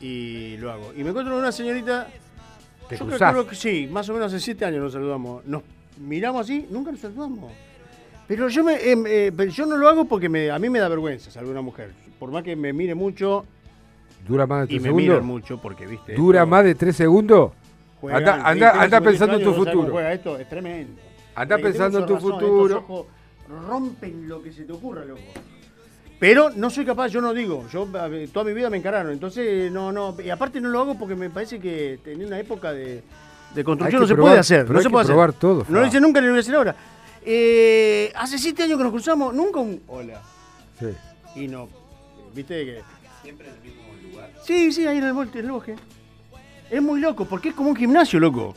Y 0.00 0.56
lo 0.58 0.72
hago. 0.72 0.92
Y 0.96 1.02
me 1.04 1.10
encuentro 1.10 1.32
con 1.34 1.42
una 1.42 1.52
señorita. 1.52 2.08
Te 2.88 2.96
yo 2.96 3.04
cruzás. 3.06 3.20
calculo 3.20 3.46
que 3.46 3.54
sí, 3.54 3.88
más 3.90 4.08
o 4.08 4.14
menos 4.14 4.32
hace 4.32 4.42
siete 4.42 4.64
años 4.64 4.80
nos 4.82 4.92
saludamos. 4.92 5.44
Nos 5.46 5.62
miramos 6.00 6.42
así, 6.42 6.66
nunca 6.70 6.90
nos 6.90 7.00
saludamos. 7.00 7.52
Pero 8.26 8.48
yo 8.48 8.64
me, 8.64 8.74
em, 8.90 9.04
eh, 9.06 9.32
pero 9.36 9.50
yo 9.50 9.66
no 9.66 9.76
lo 9.76 9.88
hago 9.88 10.04
porque 10.06 10.28
me- 10.28 10.50
a 10.50 10.58
mí 10.58 10.68
me 10.68 10.78
da 10.80 10.88
vergüenza 10.88 11.30
saludar 11.30 11.50
a 11.56 11.60
una 11.60 11.62
mujer. 11.62 11.92
Por 12.18 12.30
más 12.30 12.42
que 12.42 12.56
me 12.56 12.72
mire 12.72 12.94
mucho 12.94 13.44
¿Dura 14.26 14.46
más 14.46 14.68
de 14.68 14.74
y 14.74 14.78
tres 14.78 14.82
me 14.82 14.92
miran 14.96 15.16
segundos? 15.18 15.24
mucho, 15.42 15.60
porque 15.62 15.86
viste. 15.86 16.14
¿Dura 16.14 16.40
esto 16.40 16.46
más 16.50 16.64
de 16.64 16.74
tres 16.74 16.96
segundos? 16.96 17.52
Anda, 18.02 18.34
anda, 18.44 18.70
anda 18.70 18.98
58 18.98 19.04
pensando 19.04 19.36
en 19.36 19.44
tu 19.44 19.52
futuro. 19.54 19.92
juega 19.92 20.12
esto, 20.12 20.38
es 20.38 20.48
tremendo. 20.48 21.00
Anda 21.34 21.58
pensando 21.58 21.98
en 22.00 22.06
tu 22.06 22.14
razón, 22.14 22.30
futuro. 22.32 22.78
ojos 22.78 23.06
rompen 23.48 24.28
lo 24.28 24.42
que 24.42 24.52
se 24.52 24.64
te 24.64 24.72
ocurra, 24.72 25.04
loco. 25.04 25.20
Pero 26.18 26.50
no 26.50 26.70
soy 26.70 26.84
capaz, 26.84 27.08
yo 27.08 27.20
no 27.20 27.34
digo, 27.34 27.66
yo 27.68 27.82
a 27.94 28.08
toda 28.32 28.44
mi 28.44 28.52
vida 28.52 28.70
me 28.70 28.76
encararon, 28.76 29.12
entonces 29.12 29.72
no, 29.72 29.90
no, 29.90 30.16
y 30.24 30.30
aparte 30.30 30.60
no 30.60 30.68
lo 30.68 30.80
hago 30.80 30.96
porque 30.96 31.16
me 31.16 31.30
parece 31.30 31.58
que 31.58 31.98
en 32.06 32.24
una 32.24 32.38
época 32.38 32.72
de, 32.72 33.02
de 33.54 33.64
construcción 33.64 34.02
no 34.02 34.06
se 34.06 34.14
probar, 34.14 34.30
puede 34.30 34.40
hacer, 34.40 34.60
pero 34.60 34.74
no 34.74 34.78
hay 34.78 34.82
se 34.84 34.88
que 34.88 34.92
puede 34.92 35.06
probar 35.06 35.28
hacer. 35.30 35.40
todo, 35.40 35.66
no 35.68 35.80
lo 35.80 35.86
hice 35.86 36.00
nunca 36.00 36.20
en 36.20 36.26
la 36.26 36.30
universidad 36.30 36.58
ahora. 36.58 36.76
Eh, 37.24 38.12
hace 38.14 38.38
siete 38.38 38.62
años 38.62 38.78
que 38.78 38.84
nos 38.84 38.92
cruzamos, 38.92 39.34
nunca 39.34 39.58
un 39.58 39.82
hola. 39.88 40.22
Sí. 40.78 41.40
Y 41.40 41.48
no, 41.48 41.68
viste 42.32 42.64
que... 42.64 42.82
Siempre 43.22 43.48
en 43.48 43.54
el 43.54 43.60
mismo 43.60 43.82
lugar. 44.10 44.30
Sí, 44.44 44.72
sí, 44.72 44.86
ahí 44.86 44.98
en 44.98 45.04
el, 45.04 45.10
en 45.10 45.44
el 45.44 45.50
bosque. 45.50 45.74
Es 46.72 46.80
muy 46.82 47.00
loco, 47.00 47.26
porque 47.26 47.50
es 47.50 47.54
como 47.54 47.68
un 47.68 47.76
gimnasio, 47.76 48.18
loco. 48.18 48.54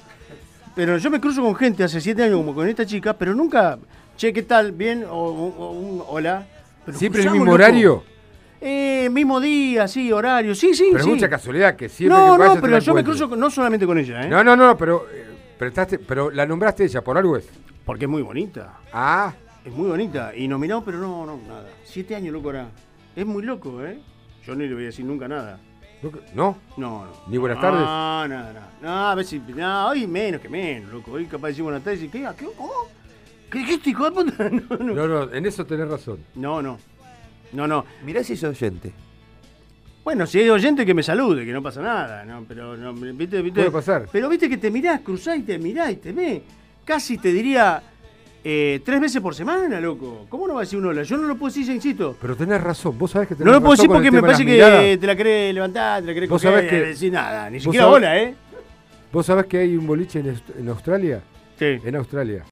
Pero 0.74 0.98
yo 0.98 1.10
me 1.12 1.20
cruzo 1.20 1.42
con 1.42 1.54
gente 1.56 1.84
hace 1.84 2.00
siete 2.00 2.24
años 2.24 2.38
como 2.38 2.56
con 2.56 2.66
esta 2.68 2.86
chica, 2.86 3.14
pero 3.14 3.36
nunca, 3.36 3.78
che, 4.16 4.32
¿qué 4.32 4.44
tal? 4.44 4.72
¿Bien? 4.72 5.04
O, 5.04 5.10
o- 5.18 5.56
o 5.58 5.72
un 5.72 6.02
hola. 6.08 6.48
Pero 6.86 6.98
¿Siempre 6.98 7.22
el 7.24 7.30
mismo 7.32 7.44
loco. 7.44 7.56
horario? 7.56 8.04
Eh, 8.62 9.10
mismo 9.12 9.42
día, 9.42 9.86
sí, 9.90 10.14
horario, 10.14 10.56
sí, 10.56 10.74
sí, 10.74 10.86
Pero 10.92 11.00
es 11.00 11.04
sí. 11.04 11.10
mucha 11.10 11.30
casualidad 11.30 11.76
que 11.76 11.90
siempre 11.90 12.18
No, 12.18 12.34
que 12.34 12.40
vayas 12.40 12.56
no, 12.56 12.62
pero 12.62 12.80
yo 12.80 12.94
me 12.94 13.04
cruzo 13.04 13.30
con- 13.30 13.38
no 13.40 13.50
solamente 13.52 13.86
con 13.86 13.98
ella, 13.98 14.24
¿eh? 14.24 14.30
No, 14.30 14.44
no, 14.46 14.56
no, 14.56 14.78
pero, 14.78 15.06
eh, 15.14 15.98
pero 16.08 16.32
la 16.32 16.46
nombraste 16.46 16.86
ella, 16.86 17.02
por 17.04 17.18
algo 17.18 17.36
es. 17.36 17.50
Porque 17.86 18.06
es 18.06 18.10
muy 18.10 18.22
bonita. 18.22 18.78
Ah. 18.94 19.34
Es 19.66 19.74
muy 19.74 19.90
bonita. 19.90 20.32
Y 20.36 20.48
nominado, 20.48 20.84
pero 20.86 21.00
no, 21.00 21.26
no, 21.26 21.38
nada. 21.48 21.66
Siete 21.84 22.16
años, 22.16 22.32
loco, 22.34 22.48
ahora. 22.48 22.68
Es 23.14 23.26
muy 23.26 23.44
loco, 23.44 23.84
¿eh? 23.84 24.00
Yo 24.46 24.56
no 24.56 24.64
le 24.64 24.74
voy 24.74 24.84
a 24.84 24.86
decir 24.88 25.04
nunca 25.06 25.28
nada. 25.28 25.60
¿No? 26.34 26.58
No, 26.78 27.06
no. 27.06 27.12
Ni 27.28 27.38
buenas 27.38 27.58
no, 27.58 27.62
tardes. 27.62 27.82
No, 27.82 28.28
no, 28.28 28.54
no. 28.54 28.60
No, 28.82 29.10
a 29.10 29.16
ver 29.16 29.26
si. 29.26 29.40
No, 29.40 29.88
hoy 29.88 30.08
menos 30.08 30.42
que 30.42 30.50
menos, 30.50 30.92
loco. 30.92 31.12
Hoy 31.12 31.26
capaz 31.26 31.48
de 31.48 31.52
decir 31.52 31.64
buenas 31.64 31.84
tardes 31.84 32.04
y 32.04 32.10
¿qué? 32.10 32.28
¿Qué? 32.38 32.46
¿Cómo? 32.58 32.72
¿Qué 33.50 33.90
hijo 33.90 34.06
de 34.06 34.12
puta? 34.12 34.50
No, 34.50 34.78
no. 34.78 34.94
No, 34.94 35.08
no, 35.08 35.34
en 35.34 35.46
eso 35.46 35.66
tenés 35.66 35.88
razón. 35.88 36.20
No, 36.36 36.62
no. 36.62 36.78
No, 37.54 37.68
no. 37.68 37.86
Mirá 38.04 38.24
si 38.24 38.34
es 38.34 38.44
oyente. 38.44 38.92
Bueno, 40.04 40.28
si 40.28 40.40
hay 40.40 40.50
oyente 40.50 40.86
que 40.86 40.94
me 40.94 41.02
salude, 41.02 41.46
que 41.46 41.52
no 41.52 41.64
pasa 41.64 41.82
nada, 41.82 42.24
¿no? 42.26 42.46
Pero, 42.48 42.78
no, 42.78 42.94
¿viste? 42.94 43.42
viste 43.42 43.62
Puede 43.62 43.72
pasar. 43.72 44.08
Pero 44.12 44.30
viste 44.30 44.48
que 44.48 44.58
te 44.58 44.70
mirás, 44.70 45.02
cruzás 45.02 45.40
y 45.40 45.42
te 45.42 45.58
mirás 45.58 45.92
y 45.92 45.96
te 45.96 46.12
ve. 46.12 46.44
Casi 46.84 47.18
te 47.18 47.32
diría 47.32 47.82
eh, 48.48 48.80
tres 48.86 49.02
veces 49.02 49.22
por 49.22 49.34
semana, 49.34 49.82
loco. 49.82 50.28
¿Cómo 50.30 50.48
no 50.48 50.54
va 50.54 50.60
a 50.60 50.64
decir 50.64 50.78
un 50.78 50.86
hola? 50.86 51.02
Yo 51.02 51.18
no 51.18 51.28
lo 51.28 51.36
puedo 51.36 51.50
decir, 51.52 51.66
ya 51.66 51.74
insisto. 51.74 52.16
Pero 52.22 52.36
tenés 52.36 52.62
razón, 52.62 52.96
vos 52.96 53.10
sabés 53.10 53.28
que 53.28 53.34
tenés 53.34 53.48
No 53.48 53.54
lo 53.54 53.60
puedo 53.60 53.72
decir 53.74 53.90
porque 53.90 54.12
me 54.12 54.22
parece 54.22 54.46
que 54.46 54.98
te 55.02 55.08
la 55.08 55.16
querés 55.16 55.54
levantar, 55.54 56.02
te 56.02 56.08
la 56.08 56.14
querés 56.14 56.30
Vos 56.30 56.42
coger, 56.42 56.56
sabés 56.58 56.70
que- 56.70 56.80
no 56.80 56.86
decir 56.86 57.12
nada. 57.12 57.50
Ni 57.50 57.60
siquiera 57.60 57.86
sabés- 57.86 57.96
hola, 57.96 58.20
¿eh? 58.22 58.36
¿Vos 59.12 59.26
sabés 59.26 59.46
que 59.48 59.58
hay 59.58 59.76
un 59.76 59.88
boliche 59.88 60.20
en, 60.20 60.40
en 60.60 60.70
Australia? 60.70 61.22
Sí. 61.58 61.80
En 61.84 61.96
Australia. 61.96 62.44